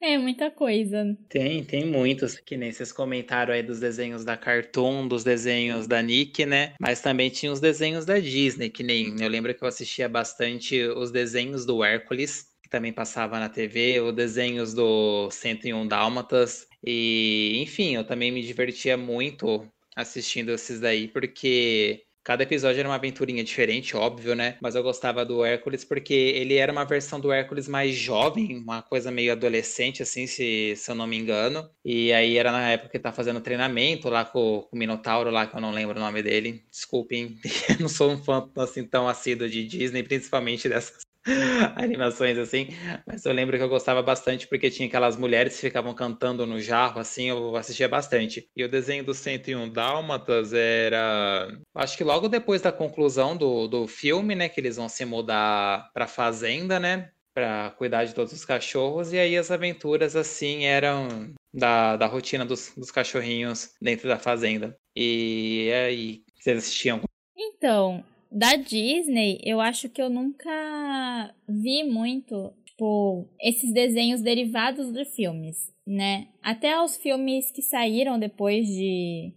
É 0.00 0.18
muita 0.18 0.50
coisa. 0.50 1.16
Tem, 1.28 1.62
tem 1.62 1.86
muitos, 1.86 2.36
que 2.36 2.56
nem 2.56 2.72
vocês 2.72 2.90
comentaram 2.90 3.54
aí 3.54 3.62
dos 3.62 3.78
desenhos 3.78 4.24
da 4.24 4.36
Cartoon, 4.36 5.06
dos 5.06 5.22
desenhos 5.22 5.86
da 5.86 6.02
Nick, 6.02 6.44
né? 6.44 6.74
Mas 6.80 7.00
também 7.00 7.30
tinha 7.30 7.52
os 7.52 7.60
desenhos 7.60 8.04
da 8.04 8.18
Disney, 8.18 8.68
que 8.68 8.82
nem 8.82 9.14
eu 9.20 9.28
lembro 9.28 9.54
que 9.54 9.62
eu 9.62 9.68
assistia 9.68 10.08
bastante 10.08 10.82
os 10.82 11.12
desenhos 11.12 11.64
do 11.64 11.84
Hércules, 11.84 12.51
também 12.72 12.92
passava 12.92 13.38
na 13.38 13.48
TV, 13.48 14.00
os 14.00 14.14
desenhos 14.14 14.74
do 14.74 15.30
101 15.30 15.86
Dálmatas, 15.86 16.66
e 16.84 17.60
enfim, 17.62 17.94
eu 17.94 18.04
também 18.04 18.32
me 18.32 18.42
divertia 18.42 18.96
muito 18.96 19.66
assistindo 19.94 20.50
esses 20.50 20.80
daí, 20.80 21.06
porque 21.08 22.04
Cada 22.24 22.44
episódio 22.44 22.78
era 22.78 22.88
uma 22.88 22.94
aventurinha 22.94 23.42
diferente, 23.42 23.96
óbvio, 23.96 24.36
né? 24.36 24.56
Mas 24.62 24.76
eu 24.76 24.82
gostava 24.82 25.24
do 25.24 25.44
Hércules 25.44 25.84
porque 25.84 26.14
ele 26.14 26.54
era 26.54 26.70
uma 26.70 26.84
versão 26.84 27.18
do 27.18 27.32
Hércules 27.32 27.66
mais 27.66 27.96
jovem, 27.96 28.58
uma 28.58 28.80
coisa 28.80 29.10
meio 29.10 29.32
adolescente, 29.32 30.04
assim, 30.04 30.28
se, 30.28 30.74
se 30.76 30.88
eu 30.88 30.94
não 30.94 31.04
me 31.04 31.18
engano. 31.18 31.68
E 31.84 32.12
aí 32.12 32.38
era 32.38 32.52
na 32.52 32.70
época 32.70 32.90
que 32.90 32.98
tá 33.00 33.12
fazendo 33.12 33.40
treinamento 33.40 34.08
lá 34.08 34.24
com, 34.24 34.62
com, 34.70 34.76
o 34.76 34.78
Minotauro 34.78 35.30
lá, 35.30 35.48
que 35.48 35.56
eu 35.56 35.60
não 35.60 35.72
lembro 35.72 35.98
o 35.98 36.00
nome 36.00 36.22
dele. 36.22 36.64
Desculpem, 36.70 37.36
eu 37.68 37.80
não 37.80 37.88
sou 37.88 38.12
um 38.12 38.22
fã 38.22 38.48
assim 38.56 38.84
tão 38.86 39.08
assíduo 39.08 39.48
de 39.48 39.66
Disney, 39.66 40.04
principalmente 40.04 40.68
dessas 40.68 41.02
animações 41.76 42.36
assim, 42.36 42.68
mas 43.06 43.24
eu 43.24 43.32
lembro 43.32 43.56
que 43.56 43.62
eu 43.62 43.68
gostava 43.68 44.02
bastante 44.02 44.46
porque 44.48 44.70
tinha 44.70 44.88
aquelas 44.88 45.16
mulheres 45.16 45.54
que 45.54 45.60
ficavam 45.60 45.94
cantando 45.94 46.46
no 46.46 46.60
jarro, 46.60 47.00
assim, 47.00 47.28
eu 47.28 47.54
assistia 47.56 47.88
bastante. 47.88 48.48
E 48.56 48.64
o 48.64 48.68
desenho 48.68 49.04
do 49.04 49.14
101 49.14 49.70
Dálmatas 49.70 50.52
era. 50.52 51.48
Acho 51.74 51.96
que 51.96 52.04
logo 52.04 52.28
depois 52.28 52.60
da 52.60 52.72
conclusão 52.72 53.36
do, 53.36 53.68
do 53.68 53.86
filme, 53.86 54.34
né, 54.34 54.48
que 54.48 54.60
eles 54.60 54.76
vão 54.76 54.88
se 54.88 55.04
mudar 55.04 55.90
pra 55.94 56.06
fazenda, 56.06 56.80
né, 56.80 57.10
pra 57.34 57.70
cuidar 57.70 58.04
de 58.04 58.14
todos 58.14 58.32
os 58.32 58.44
cachorros, 58.44 59.12
e 59.12 59.18
aí 59.18 59.36
as 59.36 59.50
aventuras, 59.50 60.16
assim, 60.16 60.64
eram 60.64 61.32
da, 61.52 61.96
da 61.96 62.06
rotina 62.06 62.44
dos, 62.44 62.72
dos 62.76 62.90
cachorrinhos 62.90 63.74
dentro 63.80 64.08
da 64.08 64.18
fazenda. 64.18 64.76
E 64.94 65.70
aí, 65.72 66.22
vocês 66.38 66.58
assistiam? 66.58 67.00
Então, 67.36 68.04
da 68.32 68.56
Disney, 68.56 69.38
eu 69.44 69.60
acho 69.60 69.88
que 69.88 70.00
eu 70.00 70.08
nunca 70.08 71.34
vi 71.48 71.84
muito, 71.84 72.52
tipo, 72.64 73.28
esses 73.40 73.72
desenhos 73.72 74.22
derivados 74.22 74.92
de 74.92 75.04
filmes, 75.04 75.56
né? 75.86 76.28
Até 76.42 76.80
os 76.80 76.96
filmes 76.96 77.50
que 77.50 77.62
saíram 77.62 78.18
depois 78.18 78.66
de 78.66 79.32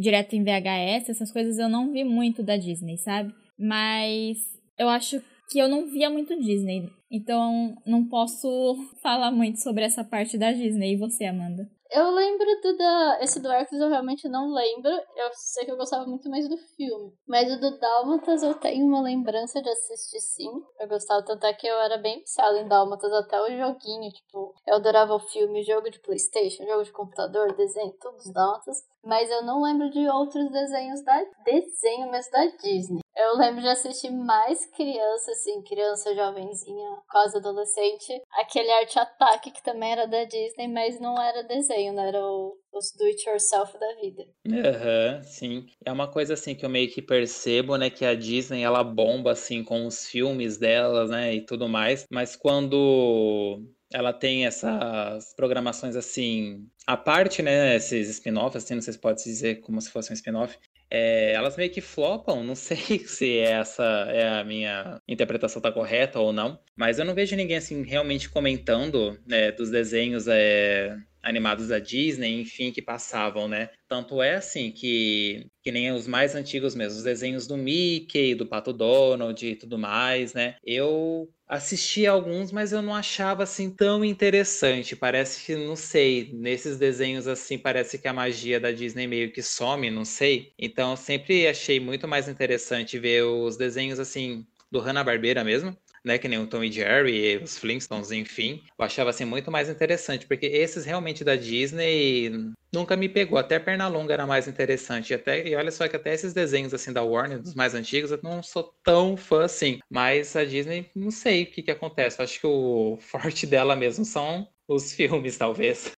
direto 0.00 0.34
em 0.34 0.42
VHS, 0.42 1.10
essas 1.10 1.30
coisas 1.30 1.58
eu 1.58 1.68
não 1.68 1.92
vi 1.92 2.04
muito 2.04 2.42
da 2.42 2.56
Disney, 2.56 2.96
sabe? 2.96 3.34
Mas 3.58 4.38
eu 4.78 4.88
acho 4.88 5.20
que 5.50 5.58
eu 5.58 5.68
não 5.68 5.86
via 5.86 6.08
muito 6.08 6.38
Disney. 6.40 6.88
Então 7.10 7.74
não 7.86 8.06
posso 8.06 8.76
falar 9.02 9.30
muito 9.30 9.60
sobre 9.60 9.84
essa 9.84 10.04
parte 10.04 10.38
da 10.38 10.52
Disney. 10.52 10.94
E 10.94 10.96
você, 10.96 11.24
Amanda? 11.24 11.68
Eu 11.90 12.10
lembro 12.10 12.46
do 12.60 12.76
da. 12.76 13.18
Esse 13.22 13.40
do 13.40 13.50
Hércules 13.50 13.80
eu 13.80 13.88
realmente 13.88 14.28
não 14.28 14.52
lembro. 14.52 14.90
Eu 14.90 15.30
sei 15.32 15.64
que 15.64 15.70
eu 15.70 15.76
gostava 15.76 16.06
muito 16.06 16.28
mais 16.28 16.48
do 16.48 16.56
filme. 16.76 17.12
Mas 17.26 17.50
o 17.50 17.58
do 17.58 17.78
Dálmatas 17.78 18.42
eu 18.42 18.54
tenho 18.54 18.86
uma 18.86 19.00
lembrança 19.00 19.62
de 19.62 19.70
assistir 19.70 20.20
sim. 20.20 20.50
Eu 20.78 20.88
gostava 20.88 21.24
tanto 21.24 21.46
é 21.46 21.54
que 21.54 21.66
eu 21.66 21.78
era 21.80 21.96
bem 21.96 22.20
viciada 22.20 22.60
em 22.60 22.68
Dálmatas 22.68 23.12
até 23.12 23.40
o 23.40 23.46
joguinho. 23.46 24.10
Tipo, 24.10 24.54
eu 24.66 24.76
adorava 24.76 25.14
o 25.14 25.20
filme, 25.20 25.62
jogo 25.62 25.90
de 25.90 25.98
Playstation, 26.00 26.66
jogo 26.66 26.84
de 26.84 26.92
computador, 26.92 27.54
desenho, 27.56 27.94
tudo 28.00 28.16
os 28.16 28.32
Dálmatas. 28.32 28.76
Mas 29.02 29.30
eu 29.30 29.42
não 29.42 29.62
lembro 29.62 29.90
de 29.90 30.06
outros 30.08 30.50
desenhos 30.50 31.02
da. 31.02 31.24
Desenho 31.44 32.10
mesmo 32.10 32.32
da 32.32 32.46
Disney. 32.62 33.00
Eu 33.18 33.36
lembro 33.36 33.60
de 33.60 33.66
assistir 33.68 34.10
mais 34.12 34.64
criança, 34.66 35.32
assim, 35.32 35.60
criança 35.62 36.14
jovenzinha, 36.14 36.88
quase 37.10 37.36
adolescente. 37.36 38.22
Aquele 38.34 38.70
Arte 38.70 38.96
Ataque, 38.96 39.50
que 39.50 39.62
também 39.62 39.90
era 39.90 40.06
da 40.06 40.22
Disney, 40.22 40.68
mas 40.68 41.00
não 41.00 41.20
era 41.20 41.42
desenho, 41.42 41.92
né? 41.94 42.08
Era 42.08 42.20
o, 42.24 42.56
os 42.72 42.92
do 42.96 43.04
it 43.06 43.28
yourself 43.28 43.76
da 43.76 43.94
vida. 44.00 44.24
Aham, 44.46 45.16
uhum, 45.16 45.22
sim. 45.24 45.66
É 45.84 45.90
uma 45.90 46.06
coisa 46.06 46.34
assim 46.34 46.54
que 46.54 46.64
eu 46.64 46.70
meio 46.70 46.88
que 46.90 47.02
percebo, 47.02 47.76
né, 47.76 47.90
que 47.90 48.04
a 48.04 48.14
Disney 48.14 48.62
ela 48.62 48.84
bomba 48.84 49.32
assim 49.32 49.64
com 49.64 49.84
os 49.84 50.06
filmes 50.06 50.56
delas, 50.56 51.10
né, 51.10 51.34
e 51.34 51.44
tudo 51.44 51.68
mais, 51.68 52.06
mas 52.10 52.36
quando 52.36 53.62
ela 53.92 54.12
tem 54.12 54.46
essas 54.46 55.34
programações 55.34 55.96
assim, 55.96 56.66
a 56.86 56.96
parte, 56.96 57.42
né, 57.42 57.74
esses 57.76 58.08
spin-offs, 58.10 58.62
assim, 58.64 58.74
não 58.74 58.82
sei 58.82 58.92
se 58.92 58.98
pode 58.98 59.22
dizer 59.22 59.60
como 59.60 59.80
se 59.80 59.90
fosse 59.90 60.10
um 60.10 60.14
spin-off, 60.14 60.58
é, 60.90 61.32
elas 61.32 61.56
meio 61.56 61.70
que 61.70 61.80
flopam, 61.80 62.42
não 62.42 62.54
sei 62.56 63.00
se 63.06 63.38
essa 63.38 63.82
é 64.10 64.40
a 64.40 64.44
minha 64.44 65.00
interpretação 65.06 65.60
tá 65.60 65.70
correta 65.70 66.18
ou 66.18 66.32
não, 66.32 66.58
mas 66.76 66.98
eu 66.98 67.04
não 67.04 67.14
vejo 67.14 67.36
ninguém 67.36 67.56
assim 67.56 67.82
realmente 67.82 68.28
comentando 68.28 69.18
né, 69.26 69.52
dos 69.52 69.70
desenhos 69.70 70.26
é, 70.28 70.96
animados 71.22 71.68
da 71.68 71.78
Disney, 71.78 72.40
enfim, 72.40 72.72
que 72.72 72.80
passavam, 72.80 73.48
né? 73.48 73.70
Tanto 73.86 74.22
é 74.22 74.36
assim 74.36 74.70
que, 74.70 75.46
que 75.62 75.70
nem 75.70 75.92
os 75.92 76.06
mais 76.06 76.34
antigos 76.34 76.74
mesmo, 76.74 76.98
os 76.98 77.04
desenhos 77.04 77.46
do 77.46 77.56
Mickey, 77.56 78.34
do 78.34 78.46
Pato 78.46 78.72
Donald 78.72 79.46
e 79.46 79.56
tudo 79.56 79.78
mais, 79.78 80.32
né? 80.32 80.56
Eu 80.64 81.28
assisti 81.48 82.06
alguns, 82.06 82.52
mas 82.52 82.72
eu 82.72 82.82
não 82.82 82.94
achava 82.94 83.42
assim 83.44 83.70
tão 83.70 84.04
interessante. 84.04 84.94
Parece 84.94 85.44
que, 85.44 85.56
não 85.56 85.74
sei, 85.76 86.30
nesses 86.34 86.76
desenhos 86.76 87.26
assim, 87.26 87.56
parece 87.58 87.98
que 87.98 88.06
a 88.06 88.12
magia 88.12 88.60
da 88.60 88.70
Disney 88.70 89.06
meio 89.06 89.32
que 89.32 89.42
some, 89.42 89.90
não 89.90 90.04
sei. 90.04 90.52
Então 90.58 90.94
sempre 90.96 91.46
achei 91.48 91.80
muito 91.80 92.06
mais 92.06 92.28
interessante 92.28 92.98
ver 92.98 93.22
os 93.24 93.56
desenhos 93.56 93.98
assim 93.98 94.46
do 94.70 94.80
Hanna-Barbera 94.80 95.42
mesmo, 95.42 95.74
né, 96.04 96.18
que 96.18 96.28
nem 96.28 96.38
o 96.38 96.46
Tom 96.46 96.62
e 96.62 96.70
Jerry, 96.72 97.36
os 97.42 97.58
Flintstones, 97.58 98.10
enfim. 98.10 98.62
Eu 98.78 98.84
achava 98.84 99.10
assim 99.10 99.24
muito 99.24 99.50
mais 99.50 99.68
interessante, 99.68 100.26
porque 100.26 100.46
esses 100.46 100.84
realmente 100.84 101.24
da 101.24 101.36
Disney 101.36 102.30
nunca 102.72 102.96
me 102.96 103.08
pegou. 103.08 103.38
Até 103.38 103.58
Pernalonga 103.58 104.14
era 104.14 104.26
mais 104.26 104.48
interessante. 104.48 105.10
E, 105.10 105.14
até, 105.14 105.46
e 105.46 105.54
olha 105.54 105.70
só 105.70 105.88
que 105.88 105.96
até 105.96 106.12
esses 106.12 106.32
desenhos 106.32 106.74
assim 106.74 106.92
da 106.92 107.02
Warner, 107.02 107.40
dos 107.40 107.54
mais 107.54 107.74
antigos, 107.74 108.10
eu 108.10 108.20
não 108.22 108.42
sou 108.42 108.74
tão 108.82 109.16
fã 109.16 109.44
assim. 109.44 109.78
Mas 109.90 110.34
a 110.36 110.44
Disney, 110.44 110.90
não 110.94 111.10
sei 111.10 111.44
o 111.44 111.50
que 111.50 111.62
que 111.62 111.70
acontece. 111.70 112.20
Eu 112.20 112.24
acho 112.24 112.40
que 112.40 112.46
o 112.46 112.98
forte 113.02 113.46
dela 113.46 113.74
mesmo 113.76 114.04
são 114.04 114.48
os 114.68 114.92
filmes, 114.92 115.36
talvez. 115.36 115.92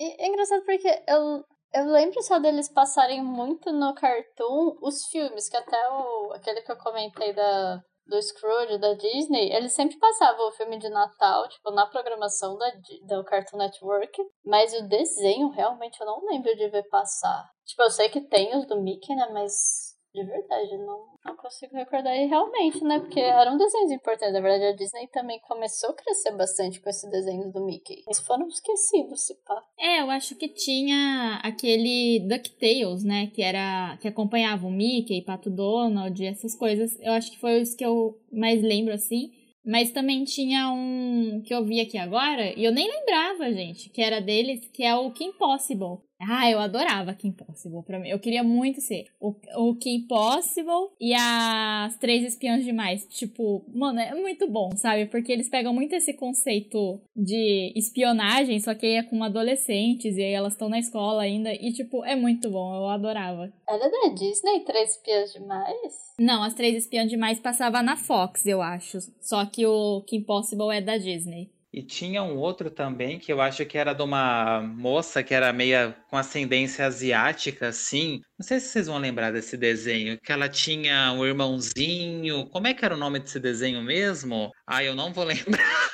É, 0.00 0.24
é 0.24 0.28
engraçado 0.28 0.64
porque 0.64 0.88
eu, 1.08 1.44
eu 1.74 1.92
lembro 1.92 2.22
só 2.22 2.38
deles 2.38 2.68
passarem 2.68 3.22
muito 3.22 3.72
no 3.72 3.94
cartoon 3.94 4.76
os 4.82 5.06
filmes, 5.06 5.48
que 5.48 5.56
até 5.56 5.78
o, 5.90 6.32
aquele 6.34 6.62
que 6.62 6.72
eu 6.72 6.76
comentei 6.76 7.32
da 7.32 7.82
do 8.06 8.20
Scrooge, 8.22 8.78
da 8.78 8.94
Disney, 8.94 9.52
eles 9.52 9.72
sempre 9.72 9.98
passavam 9.98 10.48
o 10.48 10.52
filme 10.52 10.78
de 10.78 10.88
Natal, 10.88 11.48
tipo, 11.48 11.70
na 11.70 11.86
programação 11.86 12.56
da, 12.56 12.70
do 13.08 13.24
Cartoon 13.24 13.58
Network, 13.58 14.22
mas 14.44 14.72
o 14.74 14.86
desenho, 14.86 15.50
realmente, 15.50 16.00
eu 16.00 16.06
não 16.06 16.24
lembro 16.24 16.54
de 16.56 16.68
ver 16.68 16.88
passar. 16.88 17.44
Tipo, 17.64 17.82
eu 17.82 17.90
sei 17.90 18.08
que 18.08 18.20
tem 18.20 18.56
os 18.56 18.66
do 18.66 18.80
Mickey, 18.80 19.14
né, 19.14 19.28
mas 19.32 19.95
de 20.16 20.24
verdade, 20.24 20.78
não, 20.78 21.04
não 21.22 21.36
consigo 21.36 21.76
recordar. 21.76 22.16
E 22.16 22.26
realmente, 22.26 22.82
né? 22.82 22.98
Porque 22.98 23.20
eram 23.20 23.58
desenhos 23.58 23.92
importantes. 23.92 24.32
Na 24.32 24.40
verdade, 24.40 24.72
a 24.72 24.76
Disney 24.76 25.06
também 25.08 25.38
começou 25.40 25.90
a 25.90 25.94
crescer 25.94 26.34
bastante 26.34 26.80
com 26.80 26.88
esses 26.88 27.10
desenhos 27.10 27.52
do 27.52 27.62
Mickey. 27.62 28.02
Eles 28.06 28.20
foram 28.20 28.48
esquecidos, 28.48 29.26
se 29.26 29.34
pá. 29.44 29.62
É, 29.78 30.00
eu 30.00 30.10
acho 30.10 30.34
que 30.34 30.48
tinha 30.48 31.38
aquele 31.44 32.20
DuckTales, 32.20 33.04
né? 33.04 33.26
Que 33.26 33.42
era. 33.42 33.98
que 34.00 34.08
acompanhava 34.08 34.66
o 34.66 34.70
Mickey, 34.70 35.22
Pato 35.22 35.50
Donald, 35.50 36.24
essas 36.24 36.54
coisas. 36.54 36.98
Eu 37.00 37.12
acho 37.12 37.30
que 37.30 37.38
foi 37.38 37.60
os 37.60 37.74
que 37.74 37.84
eu 37.84 38.18
mais 38.32 38.62
lembro, 38.62 38.94
assim. 38.94 39.30
Mas 39.66 39.90
também 39.90 40.24
tinha 40.24 40.70
um 40.72 41.42
que 41.44 41.52
eu 41.52 41.64
vi 41.64 41.80
aqui 41.80 41.98
agora, 41.98 42.56
e 42.56 42.62
eu 42.64 42.70
nem 42.70 42.88
lembrava, 42.88 43.52
gente, 43.52 43.90
que 43.90 44.00
era 44.00 44.20
deles, 44.20 44.64
que 44.72 44.84
é 44.84 44.94
o 44.94 45.10
Kim 45.10 45.32
Possible. 45.32 46.05
Ah, 46.20 46.50
eu 46.50 46.58
adorava 46.58 47.14
Kim 47.14 47.30
Possible 47.30 47.82
pra 47.82 47.98
mim. 47.98 48.08
Eu 48.08 48.18
queria 48.18 48.42
muito 48.42 48.80
ser 48.80 49.06
o, 49.20 49.34
o 49.56 49.74
Kim 49.76 50.06
Possible 50.06 50.90
e 51.00 51.14
as 51.14 51.96
Três 51.98 52.24
Espiãs 52.24 52.64
Demais. 52.64 53.06
Tipo, 53.06 53.64
mano, 53.68 54.00
é 54.00 54.14
muito 54.14 54.48
bom, 54.48 54.70
sabe? 54.76 55.06
Porque 55.06 55.30
eles 55.30 55.48
pegam 55.48 55.74
muito 55.74 55.94
esse 55.94 56.14
conceito 56.14 57.00
de 57.14 57.72
espionagem, 57.76 58.58
só 58.60 58.74
que 58.74 58.86
aí 58.86 58.94
é 58.94 59.02
com 59.02 59.22
adolescentes 59.22 60.16
e 60.16 60.22
aí 60.22 60.32
elas 60.32 60.54
estão 60.54 60.68
na 60.68 60.78
escola 60.78 61.22
ainda. 61.22 61.52
E, 61.52 61.72
tipo, 61.72 62.04
é 62.04 62.16
muito 62.16 62.50
bom. 62.50 62.74
Eu 62.74 62.88
adorava. 62.88 63.52
Era 63.68 63.88
da 63.88 64.14
Disney, 64.14 64.60
Três 64.64 64.92
Espiãs 64.92 65.32
Demais? 65.32 66.06
Não, 66.18 66.42
as 66.42 66.54
Três 66.54 66.76
Espiãs 66.76 67.10
Demais 67.10 67.38
passava 67.38 67.82
na 67.82 67.96
Fox, 67.96 68.46
eu 68.46 68.62
acho. 68.62 68.98
Só 69.20 69.44
que 69.44 69.66
o 69.66 70.02
Kim 70.06 70.22
Possible 70.22 70.74
é 70.74 70.80
da 70.80 70.96
Disney. 70.96 71.50
E 71.76 71.82
tinha 71.82 72.22
um 72.22 72.38
outro 72.38 72.70
também 72.70 73.18
que 73.18 73.30
eu 73.30 73.38
acho 73.38 73.66
que 73.66 73.76
era 73.76 73.92
de 73.92 74.02
uma 74.02 74.62
moça 74.62 75.22
que 75.22 75.34
era 75.34 75.52
meia 75.52 75.94
com 76.08 76.16
ascendência 76.16 76.86
asiática, 76.86 77.68
assim. 77.68 78.22
Não 78.38 78.46
sei 78.46 78.58
se 78.58 78.68
vocês 78.68 78.86
vão 78.86 78.96
lembrar 78.96 79.30
desse 79.30 79.58
desenho, 79.58 80.18
que 80.18 80.32
ela 80.32 80.48
tinha 80.48 81.12
um 81.12 81.26
irmãozinho. 81.26 82.46
Como 82.46 82.66
é 82.66 82.72
que 82.72 82.82
era 82.82 82.94
o 82.94 82.98
nome 82.98 83.18
desse 83.18 83.38
desenho 83.38 83.82
mesmo? 83.82 84.50
Ah, 84.66 84.82
eu 84.82 84.94
não 84.94 85.12
vou 85.12 85.24
lembrar, 85.28 85.92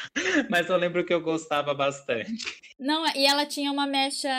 mas 0.48 0.68
eu 0.70 0.76
lembro 0.76 1.04
que 1.04 1.12
eu 1.12 1.20
gostava 1.20 1.74
bastante. 1.74 2.32
Não, 2.78 3.04
e 3.16 3.26
ela 3.26 3.44
tinha 3.44 3.72
uma 3.72 3.84
mecha. 3.84 4.30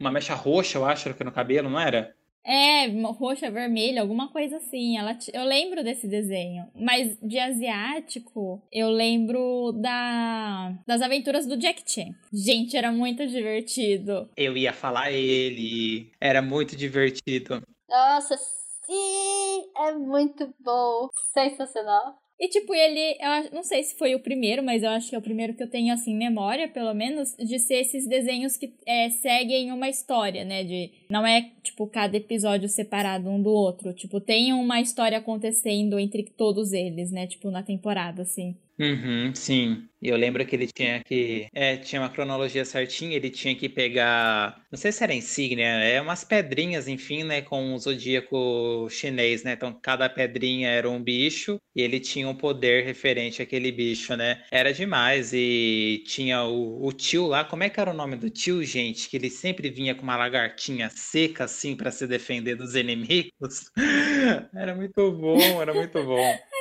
Uma 0.00 0.10
mecha 0.10 0.34
roxa, 0.34 0.78
eu 0.78 0.84
acho, 0.84 1.14
que 1.14 1.22
no 1.22 1.30
cabelo, 1.30 1.70
não 1.70 1.78
era? 1.78 2.12
É, 2.44 2.86
roxa, 3.04 3.50
vermelha, 3.50 4.02
alguma 4.02 4.28
coisa 4.28 4.58
assim. 4.58 4.98
Ela, 4.98 5.16
eu 5.32 5.44
lembro 5.44 5.82
desse 5.82 6.06
desenho. 6.06 6.68
Mas 6.74 7.16
de 7.22 7.38
asiático, 7.38 8.62
eu 8.70 8.90
lembro 8.90 9.72
da 9.72 10.74
das 10.86 11.00
aventuras 11.00 11.46
do 11.46 11.56
Jack 11.56 11.82
Chan. 11.86 12.14
Gente, 12.32 12.76
era 12.76 12.92
muito 12.92 13.26
divertido. 13.26 14.28
Eu 14.36 14.56
ia 14.56 14.72
falar 14.72 15.10
ele. 15.10 16.12
Era 16.20 16.42
muito 16.42 16.76
divertido. 16.76 17.62
Nossa, 17.88 18.36
sim! 18.36 19.70
É 19.78 19.92
muito 19.92 20.52
bom. 20.60 21.08
Sensacional. 21.32 22.23
E, 22.38 22.48
tipo, 22.48 22.74
ele, 22.74 23.16
eu 23.20 23.54
não 23.54 23.62
sei 23.62 23.82
se 23.84 23.96
foi 23.96 24.14
o 24.14 24.20
primeiro, 24.20 24.62
mas 24.62 24.82
eu 24.82 24.90
acho 24.90 25.08
que 25.08 25.14
é 25.14 25.18
o 25.18 25.22
primeiro 25.22 25.54
que 25.54 25.62
eu 25.62 25.70
tenho, 25.70 25.94
assim, 25.94 26.14
memória, 26.16 26.68
pelo 26.68 26.92
menos, 26.92 27.34
de 27.36 27.58
ser 27.60 27.76
esses 27.76 28.08
desenhos 28.08 28.56
que 28.56 28.74
é, 28.84 29.08
seguem 29.08 29.70
uma 29.70 29.88
história, 29.88 30.44
né? 30.44 30.64
De, 30.64 30.90
não 31.08 31.24
é, 31.24 31.52
tipo, 31.62 31.86
cada 31.86 32.16
episódio 32.16 32.68
separado 32.68 33.30
um 33.30 33.40
do 33.40 33.50
outro. 33.50 33.92
Tipo, 33.92 34.20
tem 34.20 34.52
uma 34.52 34.80
história 34.80 35.18
acontecendo 35.18 35.98
entre 35.98 36.24
todos 36.24 36.72
eles, 36.72 37.12
né? 37.12 37.26
Tipo, 37.26 37.50
na 37.50 37.62
temporada, 37.62 38.22
assim. 38.22 38.56
Uhum, 38.78 39.32
sim. 39.34 39.88
Eu 40.02 40.16
lembro 40.16 40.44
que 40.44 40.56
ele 40.56 40.66
tinha 40.66 41.02
que. 41.04 41.46
É, 41.54 41.76
tinha 41.76 42.02
uma 42.02 42.10
cronologia 42.10 42.64
certinha, 42.64 43.14
ele 43.14 43.30
tinha 43.30 43.54
que 43.54 43.68
pegar. 43.68 44.60
Não 44.70 44.76
sei 44.76 44.90
se 44.90 45.02
era 45.04 45.14
insígnia, 45.14 45.64
é 45.64 46.00
umas 46.00 46.24
pedrinhas, 46.24 46.88
enfim, 46.88 47.22
né? 47.22 47.40
Com 47.40 47.72
o 47.72 47.78
zodíaco 47.78 48.88
chinês, 48.90 49.44
né? 49.44 49.52
Então 49.52 49.72
cada 49.80 50.08
pedrinha 50.08 50.68
era 50.70 50.90
um 50.90 51.00
bicho 51.02 51.60
e 51.74 51.82
ele 51.82 52.00
tinha 52.00 52.28
um 52.28 52.34
poder 52.34 52.84
referente 52.84 53.40
àquele 53.40 53.70
bicho, 53.70 54.16
né? 54.16 54.42
Era 54.50 54.72
demais. 54.72 55.32
E 55.32 56.02
tinha 56.06 56.42
o, 56.44 56.84
o 56.84 56.92
tio 56.92 57.26
lá, 57.28 57.44
como 57.44 57.62
é 57.62 57.70
que 57.70 57.78
era 57.80 57.92
o 57.92 57.94
nome 57.94 58.16
do 58.16 58.28
tio, 58.28 58.62
gente? 58.64 59.08
Que 59.08 59.16
ele 59.16 59.30
sempre 59.30 59.70
vinha 59.70 59.94
com 59.94 60.02
uma 60.02 60.16
lagartinha 60.16 60.90
seca, 60.90 61.44
assim, 61.44 61.76
para 61.76 61.92
se 61.92 62.06
defender 62.08 62.56
dos 62.56 62.74
inimigos. 62.74 63.70
era 64.52 64.74
muito 64.74 65.12
bom, 65.12 65.62
era 65.62 65.72
muito 65.72 66.02
bom. 66.02 66.53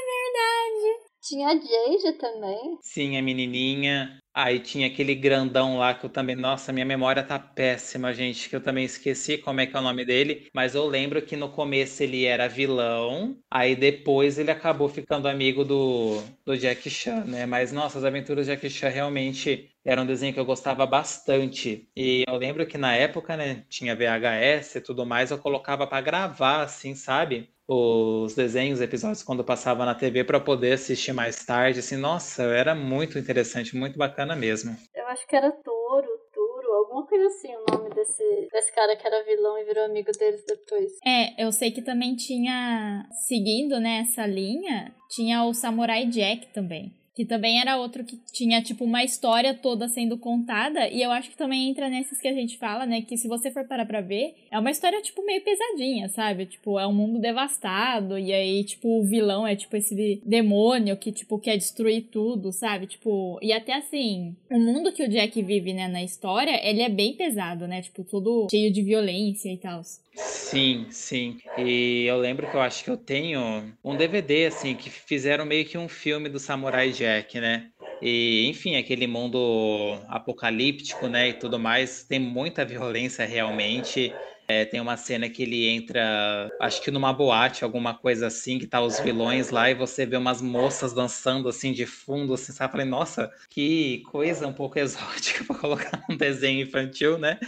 Tinha 1.34 1.48
a 1.48 1.56
Jade 1.56 2.14
também. 2.20 2.78
Sim, 2.80 3.18
a 3.18 3.22
menininha. 3.22 4.20
Aí 4.34 4.60
tinha 4.60 4.88
aquele 4.88 5.16
grandão 5.16 5.78
lá 5.78 5.94
que 5.94 6.06
eu 6.06 6.10
também. 6.10 6.36
Nossa, 6.36 6.74
minha 6.74 6.86
memória 6.86 7.24
tá 7.24 7.40
péssima, 7.40 8.14
gente. 8.14 8.50
Que 8.50 8.56
eu 8.58 8.62
também 8.62 8.84
esqueci 8.84 9.38
como 9.38 9.62
é 9.62 9.66
que 9.66 9.76
é 9.76 9.80
o 9.80 9.82
nome 9.82 10.06
dele. 10.06 10.50
Mas 10.54 10.76
eu 10.76 10.86
lembro 10.86 11.22
que 11.22 11.36
no 11.38 11.50
começo 11.50 12.04
ele 12.04 12.26
era 12.26 12.48
vilão. 12.50 13.38
Aí 13.50 13.74
depois 13.76 14.38
ele 14.38 14.52
acabou 14.52 14.90
ficando 14.90 15.28
amigo 15.30 15.64
do, 15.64 16.22
do 16.46 16.58
Jack 16.58 16.90
Chan, 16.90 17.24
né? 17.26 17.46
Mas 17.46 17.72
nossa, 17.72 17.98
as 18.00 18.04
aventuras 18.04 18.46
de 18.48 18.54
Jack 18.54 18.70
Chan 18.70 18.90
realmente 18.90 19.74
era 19.86 20.02
um 20.02 20.06
desenho 20.06 20.34
que 20.34 20.40
eu 20.40 20.46
gostava 20.46 20.86
bastante. 20.86 21.90
E 21.96 22.24
eu 22.28 22.36
lembro 22.38 22.66
que 22.68 22.78
na 22.78 22.94
época, 22.96 23.38
né, 23.38 23.66
tinha 23.70 23.96
VHS 23.96 24.76
e 24.78 24.82
tudo 24.82 25.06
mais, 25.06 25.32
eu 25.32 25.38
colocava 25.40 25.88
para 25.88 26.02
gravar, 26.02 26.64
assim, 26.64 26.96
sabe? 26.96 27.50
Os 27.68 28.36
desenhos, 28.36 28.82
episódios 28.82 29.24
quando 29.24 29.44
passava 29.44 29.86
na 29.86 29.96
TV 29.96 30.24
para 30.24 30.40
poder 30.40 30.74
assistir 30.74 31.14
mais 31.14 31.46
tarde, 31.46 31.80
assim, 31.80 31.96
nossa, 31.96 32.44
era 32.44 32.76
muito 32.76 33.18
interessante, 33.18 33.76
muito 33.76 33.98
bacana 33.98 34.36
mesmo. 34.36 34.76
Eu 34.94 35.08
acho 35.08 35.28
que 35.28 35.36
era 35.36 35.52
Toro, 35.52 36.08
Toro, 36.34 36.72
alguma 36.74 37.06
coisa 37.06 37.28
assim, 37.28 37.54
o 37.56 37.78
nome 37.78 37.90
desse, 37.94 38.50
desse 38.52 38.74
cara 38.74 38.96
que 38.96 39.08
era 39.08 39.24
vilão 39.24 39.58
e 39.58 39.66
virou 39.66 39.86
amigo 39.86 40.12
deles 40.12 40.44
depois. 40.48 40.92
É, 41.06 41.44
eu 41.44 41.52
sei 41.52 41.72
que 41.72 41.82
também 41.82 42.16
tinha, 42.16 43.08
seguindo, 43.28 43.80
né, 43.80 44.00
essa 44.02 44.26
linha, 44.26 44.94
tinha 45.10 45.44
o 45.44 45.54
Samurai 45.54 46.06
Jack 46.06 46.48
também. 46.54 46.94
Que 47.16 47.26
também 47.26 47.60
era 47.60 47.78
outro 47.78 48.04
que 48.04 48.20
tinha, 48.32 48.62
tipo, 48.62 48.84
uma 48.86 49.04
história 49.04 49.54
toda 49.54 49.88
sendo 49.88 50.18
contada. 50.18 50.88
E 50.90 51.02
eu 51.02 51.12
acho 51.12 51.30
que 51.30 51.38
também 51.38 51.70
entra 51.70 51.90
nesses 51.90 52.20
que 52.20 52.28
a 52.28 52.34
gente 52.34 52.58
fala, 52.58 52.86
né? 52.86 53.02
Que 53.02 53.18
se 53.18 53.28
você 53.28 53.52
for 53.52 53.66
parar 53.66 53.86
pra 53.86 54.02
ver, 54.02 54.34
é 54.50 54.58
uma 54.58 54.72
história, 54.72 55.02
tipo, 55.02 55.24
meio 55.26 55.42
pesadinha, 55.44 56.10
sabe? 56.10 56.46
Tipo, 56.46 56.80
é 56.80 56.88
um 56.88 56.94
mundo 56.94 57.20
devastado. 57.20 58.18
E 58.18 58.34
aí, 58.34 58.64
tipo, 58.64 59.00
o 59.00 59.04
vilão 59.04 59.46
é, 59.46 59.56
tipo, 59.56 59.76
esse 59.78 60.22
demônio 60.26 60.98
que, 60.98 61.12
tipo, 61.12 61.38
quer 61.38 61.58
destruir 61.58 62.04
tudo, 62.12 62.52
sabe? 62.52 62.88
Tipo, 62.88 63.38
e 63.42 63.54
até 63.54 63.74
assim, 63.74 64.36
o 64.50 64.60
mundo 64.60 64.92
que 64.92 65.04
o 65.04 65.10
Jack 65.10 65.42
vive, 65.42 65.74
né, 65.74 65.88
na 65.88 66.04
história, 66.04 66.60
ele 66.68 66.82
é 66.82 66.90
bem 66.90 67.14
pesado, 67.14 67.68
né? 67.68 67.82
Tipo, 67.82 68.04
todo 68.04 68.48
cheio 68.50 68.72
de 68.72 68.82
violência 68.82 69.52
e 69.52 69.58
tal. 69.58 69.82
Sim, 70.16 70.86
sim. 70.92 71.38
E 71.58 72.06
eu 72.06 72.18
lembro 72.18 72.50
que 72.50 72.56
eu 72.56 72.62
acho 72.62 72.84
que 72.84 72.90
eu 72.90 72.98
tenho 72.98 73.64
um 73.84 73.96
DVD, 73.96 74.46
assim, 74.46 74.76
que 74.76 74.90
fizeram 74.90 75.46
meio 75.46 75.66
que 75.66 75.78
um 75.78 75.88
filme 75.88 76.30
do 76.30 76.40
Samurai 76.40 76.92
Jack, 76.92 77.03
né? 77.40 77.70
E, 78.02 78.48
enfim, 78.50 78.76
aquele 78.76 79.08
mundo 79.08 79.98
apocalíptico, 80.10 81.08
né, 81.08 81.30
e 81.30 81.34
tudo 81.34 81.58
mais, 81.58 82.04
tem 82.06 82.20
muita 82.20 82.66
violência 82.66 83.26
realmente. 83.26 84.14
É, 84.46 84.66
tem 84.66 84.82
uma 84.82 84.98
cena 84.98 85.30
que 85.30 85.42
ele 85.44 85.70
entra, 85.70 86.50
acho 86.60 86.82
que 86.82 86.92
numa 86.92 87.14
boate, 87.14 87.64
alguma 87.64 87.94
coisa 87.98 88.28
assim, 88.28 88.60
que 88.60 88.68
tá 88.68 88.82
os 88.82 89.00
vilões 89.00 89.50
lá 89.52 89.70
e 89.72 89.74
você 89.74 90.06
vê 90.06 90.18
umas 90.18 90.42
moças 90.42 90.94
dançando 90.94 91.48
assim 91.48 91.72
de 91.72 91.86
fundo, 91.86 92.34
assim, 92.34 92.52
sabe? 92.52 92.74
Falei, 92.74 92.86
nossa, 92.86 93.32
que 93.50 94.02
coisa 94.12 94.46
um 94.46 94.54
pouco 94.54 94.78
exótica 94.80 95.46
para 95.46 95.58
colocar 95.58 96.04
num 96.10 96.18
desenho 96.18 96.62
infantil, 96.62 97.18
né? 97.18 97.40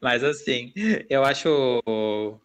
Mas 0.00 0.22
assim, 0.22 0.72
eu 1.10 1.24
acho 1.24 1.82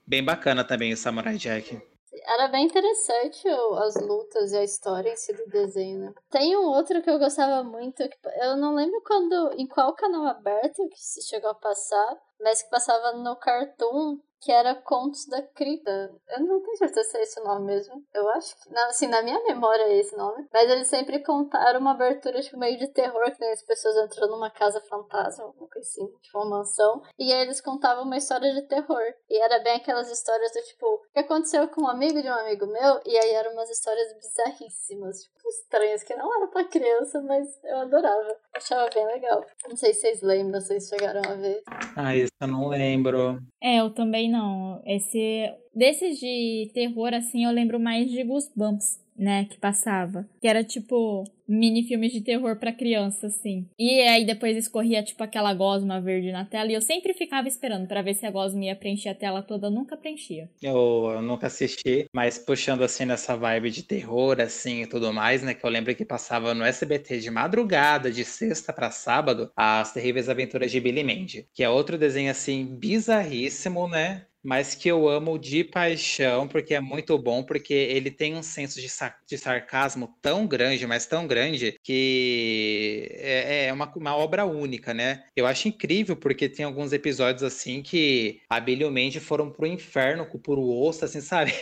bem 0.05 0.23
bacana 0.23 0.63
também 0.63 0.93
o 0.93 0.97
Samurai 0.97 1.37
Jack. 1.37 1.90
Era 2.23 2.47
bem 2.47 2.65
interessante 2.65 3.47
as 3.83 3.95
lutas 3.95 4.51
e 4.51 4.57
a 4.57 4.63
história 4.63 5.11
em 5.11 5.15
si 5.15 5.33
do 5.33 5.47
desenho, 5.47 5.99
né? 5.99 6.13
Tem 6.29 6.55
um 6.55 6.65
outro 6.65 7.01
que 7.01 7.09
eu 7.09 7.19
gostava 7.19 7.63
muito, 7.63 8.07
que 8.07 8.17
eu 8.41 8.55
não 8.55 8.75
lembro 8.75 9.01
quando, 9.05 9.53
em 9.57 9.67
qual 9.67 9.93
canal 9.93 10.25
aberto 10.25 10.87
que 10.89 10.99
se 10.99 11.21
chegou 11.23 11.49
a 11.49 11.55
passar, 11.55 12.17
mas 12.39 12.61
que 12.61 12.69
passava 12.69 13.13
no 13.13 13.35
Cartoon, 13.35 14.19
que 14.41 14.51
era 14.51 14.73
Contos 14.73 15.27
da 15.27 15.41
Cripta. 15.41 16.11
Eu 16.29 16.39
não 16.39 16.61
tenho 16.61 16.77
certeza 16.77 17.09
se 17.09 17.17
é 17.17 17.21
esse 17.21 17.39
o 17.39 17.43
nome 17.43 17.67
mesmo. 17.67 18.03
Eu 18.13 18.27
acho 18.29 18.55
que, 18.59 18.73
não, 18.73 18.87
assim, 18.89 19.07
na 19.07 19.21
minha 19.21 19.41
memória 19.43 19.83
é 19.83 19.99
esse 19.99 20.17
nome. 20.17 20.47
Mas 20.51 20.69
eles 20.69 20.87
sempre 20.87 21.23
contaram 21.23 21.79
uma 21.79 21.91
abertura, 21.91 22.41
tipo, 22.41 22.57
meio 22.57 22.77
de 22.77 22.87
terror, 22.87 23.23
que 23.35 23.43
as 23.45 23.61
pessoas 23.63 23.95
entram 23.97 24.29
numa 24.29 24.49
casa 24.49 24.81
fantasma, 24.81 25.45
alguma 25.45 25.69
coisa 25.69 25.87
assim, 25.87 26.07
tipo, 26.21 26.39
uma 26.39 26.57
mansão. 26.57 27.01
E 27.19 27.31
aí 27.31 27.41
eles 27.41 27.61
contavam 27.61 28.03
uma 28.03 28.17
história 28.17 28.51
de 28.53 28.63
terror. 28.63 29.01
E 29.29 29.37
era 29.39 29.59
bem 29.59 29.75
aquelas 29.75 30.09
histórias 30.09 30.51
do 30.51 30.61
tipo, 30.61 30.87
o 30.87 31.01
que 31.13 31.19
aconteceu 31.19 31.67
com 31.67 31.83
um 31.83 31.87
amigo 31.87 32.19
de 32.21 32.27
um 32.27 32.33
amigo 32.33 32.65
meu? 32.65 32.99
E 33.05 33.15
aí 33.17 33.31
eram 33.31 33.53
umas 33.53 33.69
histórias 33.69 34.07
bizarríssimas, 34.15 35.17
tipo, 35.21 35.49
estranhas, 35.49 36.03
que 36.03 36.15
não 36.15 36.35
era 36.35 36.47
pra 36.47 36.63
criança, 36.65 37.21
mas 37.21 37.47
eu 37.63 37.77
adorava. 37.77 38.35
Achava 38.55 38.89
bem 38.93 39.05
legal. 39.05 39.45
Não 39.69 39.77
sei 39.77 39.93
se 39.93 40.01
vocês 40.01 40.21
lembram, 40.23 40.59
se 40.59 40.67
vocês 40.67 40.87
chegaram 40.87 41.21
a 41.29 41.35
ver. 41.35 41.61
Ah, 41.95 42.15
isso 42.15 42.31
eu 42.41 42.47
não 42.47 42.67
lembro. 42.67 43.39
É, 43.61 43.79
eu 43.79 43.93
também 43.93 44.30
não. 44.31 44.81
Esse. 44.85 45.53
Desses 45.75 46.19
de 46.19 46.71
terror, 46.73 47.13
assim, 47.13 47.45
eu 47.45 47.51
lembro 47.51 47.79
mais 47.79 48.09
de 48.09 48.23
Goosebumps 48.23 48.99
né, 49.15 49.45
que 49.45 49.57
passava. 49.57 50.27
Que 50.41 50.47
era 50.47 50.63
tipo 50.63 51.23
mini 51.51 51.83
filmes 51.83 52.13
de 52.13 52.21
terror 52.21 52.55
para 52.55 52.71
criança, 52.71 53.27
assim. 53.27 53.67
E 53.77 54.01
aí 54.01 54.25
depois 54.25 54.55
escorria 54.55 55.03
tipo 55.03 55.23
aquela 55.23 55.53
gosma 55.53 55.99
verde 55.99 56.31
na 56.31 56.45
tela 56.45 56.71
e 56.71 56.73
eu 56.73 56.81
sempre 56.81 57.13
ficava 57.13 57.47
esperando 57.47 57.87
para 57.87 58.01
ver 58.01 58.13
se 58.13 58.25
a 58.25 58.31
gosma 58.31 58.65
ia 58.65 58.75
preencher 58.75 59.09
a 59.09 59.15
tela 59.15 59.41
toda, 59.41 59.69
nunca 59.69 59.97
preenchia. 59.97 60.49
Eu, 60.61 61.11
eu, 61.13 61.21
nunca 61.21 61.47
assisti, 61.47 62.05
mas 62.13 62.37
puxando 62.37 62.83
assim 62.83 63.05
nessa 63.05 63.35
vibe 63.35 63.69
de 63.69 63.83
terror 63.83 64.39
assim 64.39 64.83
e 64.83 64.87
tudo 64.87 65.11
mais, 65.11 65.43
né, 65.43 65.53
que 65.53 65.65
eu 65.65 65.69
lembro 65.69 65.93
que 65.93 66.05
passava 66.05 66.53
no 66.53 66.63
SBT 66.63 67.19
de 67.19 67.29
madrugada, 67.29 68.11
de 68.11 68.23
sexta 68.23 68.71
para 68.71 68.91
sábado, 68.91 69.51
As 69.55 69.91
Terríveis 69.91 70.29
Aventuras 70.29 70.71
de 70.71 70.79
Billy 70.79 71.03
Mandy, 71.03 71.47
que 71.53 71.63
é 71.63 71.69
outro 71.69 71.97
desenho 71.97 72.31
assim 72.31 72.65
bizarríssimo, 72.65 73.87
né? 73.87 74.25
Mas 74.43 74.75
que 74.75 74.89
eu 74.89 75.07
amo 75.07 75.37
de 75.37 75.63
paixão, 75.63 76.47
porque 76.47 76.73
é 76.73 76.79
muito 76.79 77.17
bom, 77.17 77.43
porque 77.43 77.73
ele 77.73 78.09
tem 78.09 78.35
um 78.35 78.43
senso 78.43 78.81
de, 78.81 78.89
sa 78.89 79.15
de 79.27 79.37
sarcasmo 79.37 80.15
tão 80.21 80.47
grande, 80.47 80.85
mas 80.87 81.05
tão 81.05 81.27
grande, 81.27 81.77
que 81.83 83.09
é, 83.13 83.67
é 83.67 83.73
uma, 83.73 83.91
uma, 83.95 84.15
obra 84.15 84.45
única, 84.45 84.93
né? 84.93 85.23
Eu 85.35 85.45
acho 85.45 85.67
incrível, 85.67 86.15
porque 86.15 86.49
tem 86.49 86.65
alguns 86.65 86.93
episódios 86.93 87.43
assim 87.43 87.81
que 87.81 88.41
a 88.49 88.59
Billy 88.59 88.85
Mandy 88.85 89.19
foram 89.19 89.49
pro 89.49 89.65
inferno 89.67 90.25
com 90.25 90.39
o 90.47 90.87
osso, 90.87 91.05
assim, 91.05 91.21
sabe? 91.21 91.53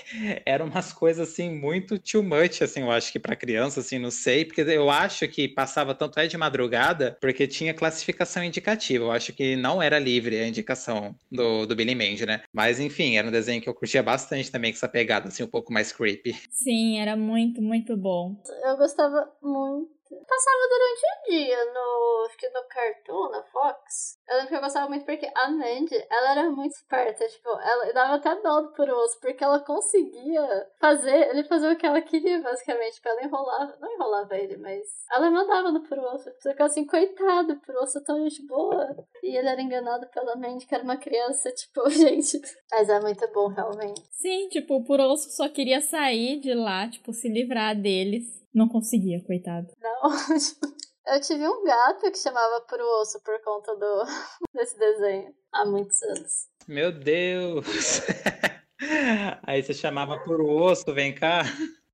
Eram 0.45 0.67
umas 0.67 0.93
coisas 0.93 1.29
assim 1.29 1.49
muito 1.49 1.99
too 1.99 2.23
much, 2.23 2.61
assim, 2.61 2.81
eu 2.81 2.91
acho 2.91 3.11
que 3.11 3.19
para 3.19 3.35
criança, 3.35 3.79
assim, 3.79 3.99
não 3.99 4.11
sei, 4.11 4.45
porque 4.45 4.61
eu 4.61 4.89
acho 4.89 5.27
que 5.27 5.47
passava 5.47 5.93
tanto 5.93 6.19
é 6.19 6.27
de 6.27 6.37
madrugada, 6.37 7.17
porque 7.19 7.47
tinha 7.47 7.73
classificação 7.73 8.43
indicativa. 8.43 9.05
Eu 9.05 9.11
acho 9.11 9.33
que 9.33 9.55
não 9.55 9.81
era 9.81 9.99
livre 9.99 10.37
a 10.39 10.47
indicação 10.47 11.15
do, 11.31 11.65
do 11.65 11.75
Billy 11.75 11.95
Mandy, 11.95 12.25
né? 12.25 12.41
Mas 12.53 12.68
mas 12.69 12.79
enfim, 12.79 13.17
era 13.17 13.27
um 13.27 13.31
desenho 13.31 13.59
que 13.59 13.67
eu 13.67 13.73
curtia 13.73 14.03
bastante 14.03 14.51
também, 14.51 14.71
com 14.71 14.77
essa 14.77 14.87
pegada 14.87 15.27
assim, 15.27 15.41
um 15.41 15.47
pouco 15.47 15.73
mais 15.73 15.91
creepy. 15.91 16.35
Sim, 16.51 16.99
era 16.99 17.17
muito, 17.17 17.63
muito 17.63 17.97
bom. 17.97 18.35
Eu 18.63 18.77
gostava 18.77 19.27
muito. 19.41 19.98
Passava 20.09 20.67
durante 20.69 21.01
o 21.01 21.29
dia 21.29 21.65
no. 21.73 22.25
Acho 22.25 22.37
que 22.37 22.49
no 22.49 22.63
Cartoon, 22.67 23.29
na 23.29 23.43
Fox. 23.43 24.17
Eu 24.27 24.35
lembro 24.35 24.49
que 24.49 24.55
eu 24.55 24.61
gostava 24.61 24.89
muito 24.89 25.05
porque 25.05 25.31
a 25.35 25.51
Mandy, 25.51 26.05
ela 26.09 26.31
era 26.31 26.49
muito 26.49 26.73
esperta. 26.73 27.27
Tipo, 27.27 27.49
ela 27.49 27.93
dava 27.93 28.15
até 28.15 28.35
dó 28.41 28.61
do 28.61 28.73
Puroso, 28.73 29.19
porque 29.21 29.43
ela 29.43 29.59
conseguia 29.59 30.67
fazer, 30.79 31.29
ele 31.29 31.43
fazer 31.43 31.71
o 31.71 31.77
que 31.77 31.85
ela 31.85 32.01
queria, 32.01 32.41
basicamente. 32.41 32.95
Tipo, 32.95 33.09
ela 33.09 33.23
enrolava, 33.23 33.77
não 33.79 33.93
enrolava 33.93 34.35
ele, 34.35 34.57
mas 34.57 34.81
ela 35.11 35.29
mandava 35.29 35.71
no 35.71 35.83
Puroso. 35.83 36.23
Você 36.23 36.51
ficava 36.51 36.69
assim, 36.69 36.85
coitado, 36.85 37.59
Puroso 37.61 38.03
tão 38.03 38.23
gente 38.23 38.45
boa. 38.47 38.95
E 39.23 39.37
ele 39.37 39.47
era 39.47 39.61
enganado 39.61 40.07
pela 40.09 40.35
Mandy, 40.35 40.65
que 40.65 40.73
era 40.73 40.83
uma 40.83 40.97
criança, 40.97 41.51
tipo, 41.53 41.87
gente. 41.89 42.41
Mas 42.71 42.89
é 42.89 42.99
muito 42.99 43.27
bom, 43.31 43.47
realmente. 43.47 44.01
Sim, 44.11 44.49
tipo, 44.49 44.75
o 44.75 44.83
Puroso 44.83 45.29
só 45.29 45.47
queria 45.49 45.81
sair 45.81 46.39
de 46.39 46.53
lá, 46.53 46.89
tipo, 46.89 47.13
se 47.13 47.29
livrar 47.29 47.79
deles. 47.79 48.39
Não 48.53 48.67
conseguia, 48.67 49.23
coitado. 49.23 49.67
Não, 49.79 50.09
tipo. 50.37 50.67
Eu 51.09 51.19
tive 51.21 51.47
um 51.47 51.63
gato 51.63 52.11
que 52.11 52.19
chamava 52.19 52.61
Pro 52.61 52.85
Osso 53.01 53.19
por 53.23 53.41
conta 53.41 53.75
do, 53.75 54.03
desse 54.53 54.77
desenho 54.77 55.33
há 55.51 55.65
muitos 55.65 55.99
anos. 56.03 56.47
Meu 56.67 56.91
Deus! 56.91 57.65
Aí 59.43 59.61
você 59.61 59.73
chamava 59.73 60.19
por 60.19 60.39
osso, 60.41 60.93
vem 60.93 61.13
cá. 61.13 61.43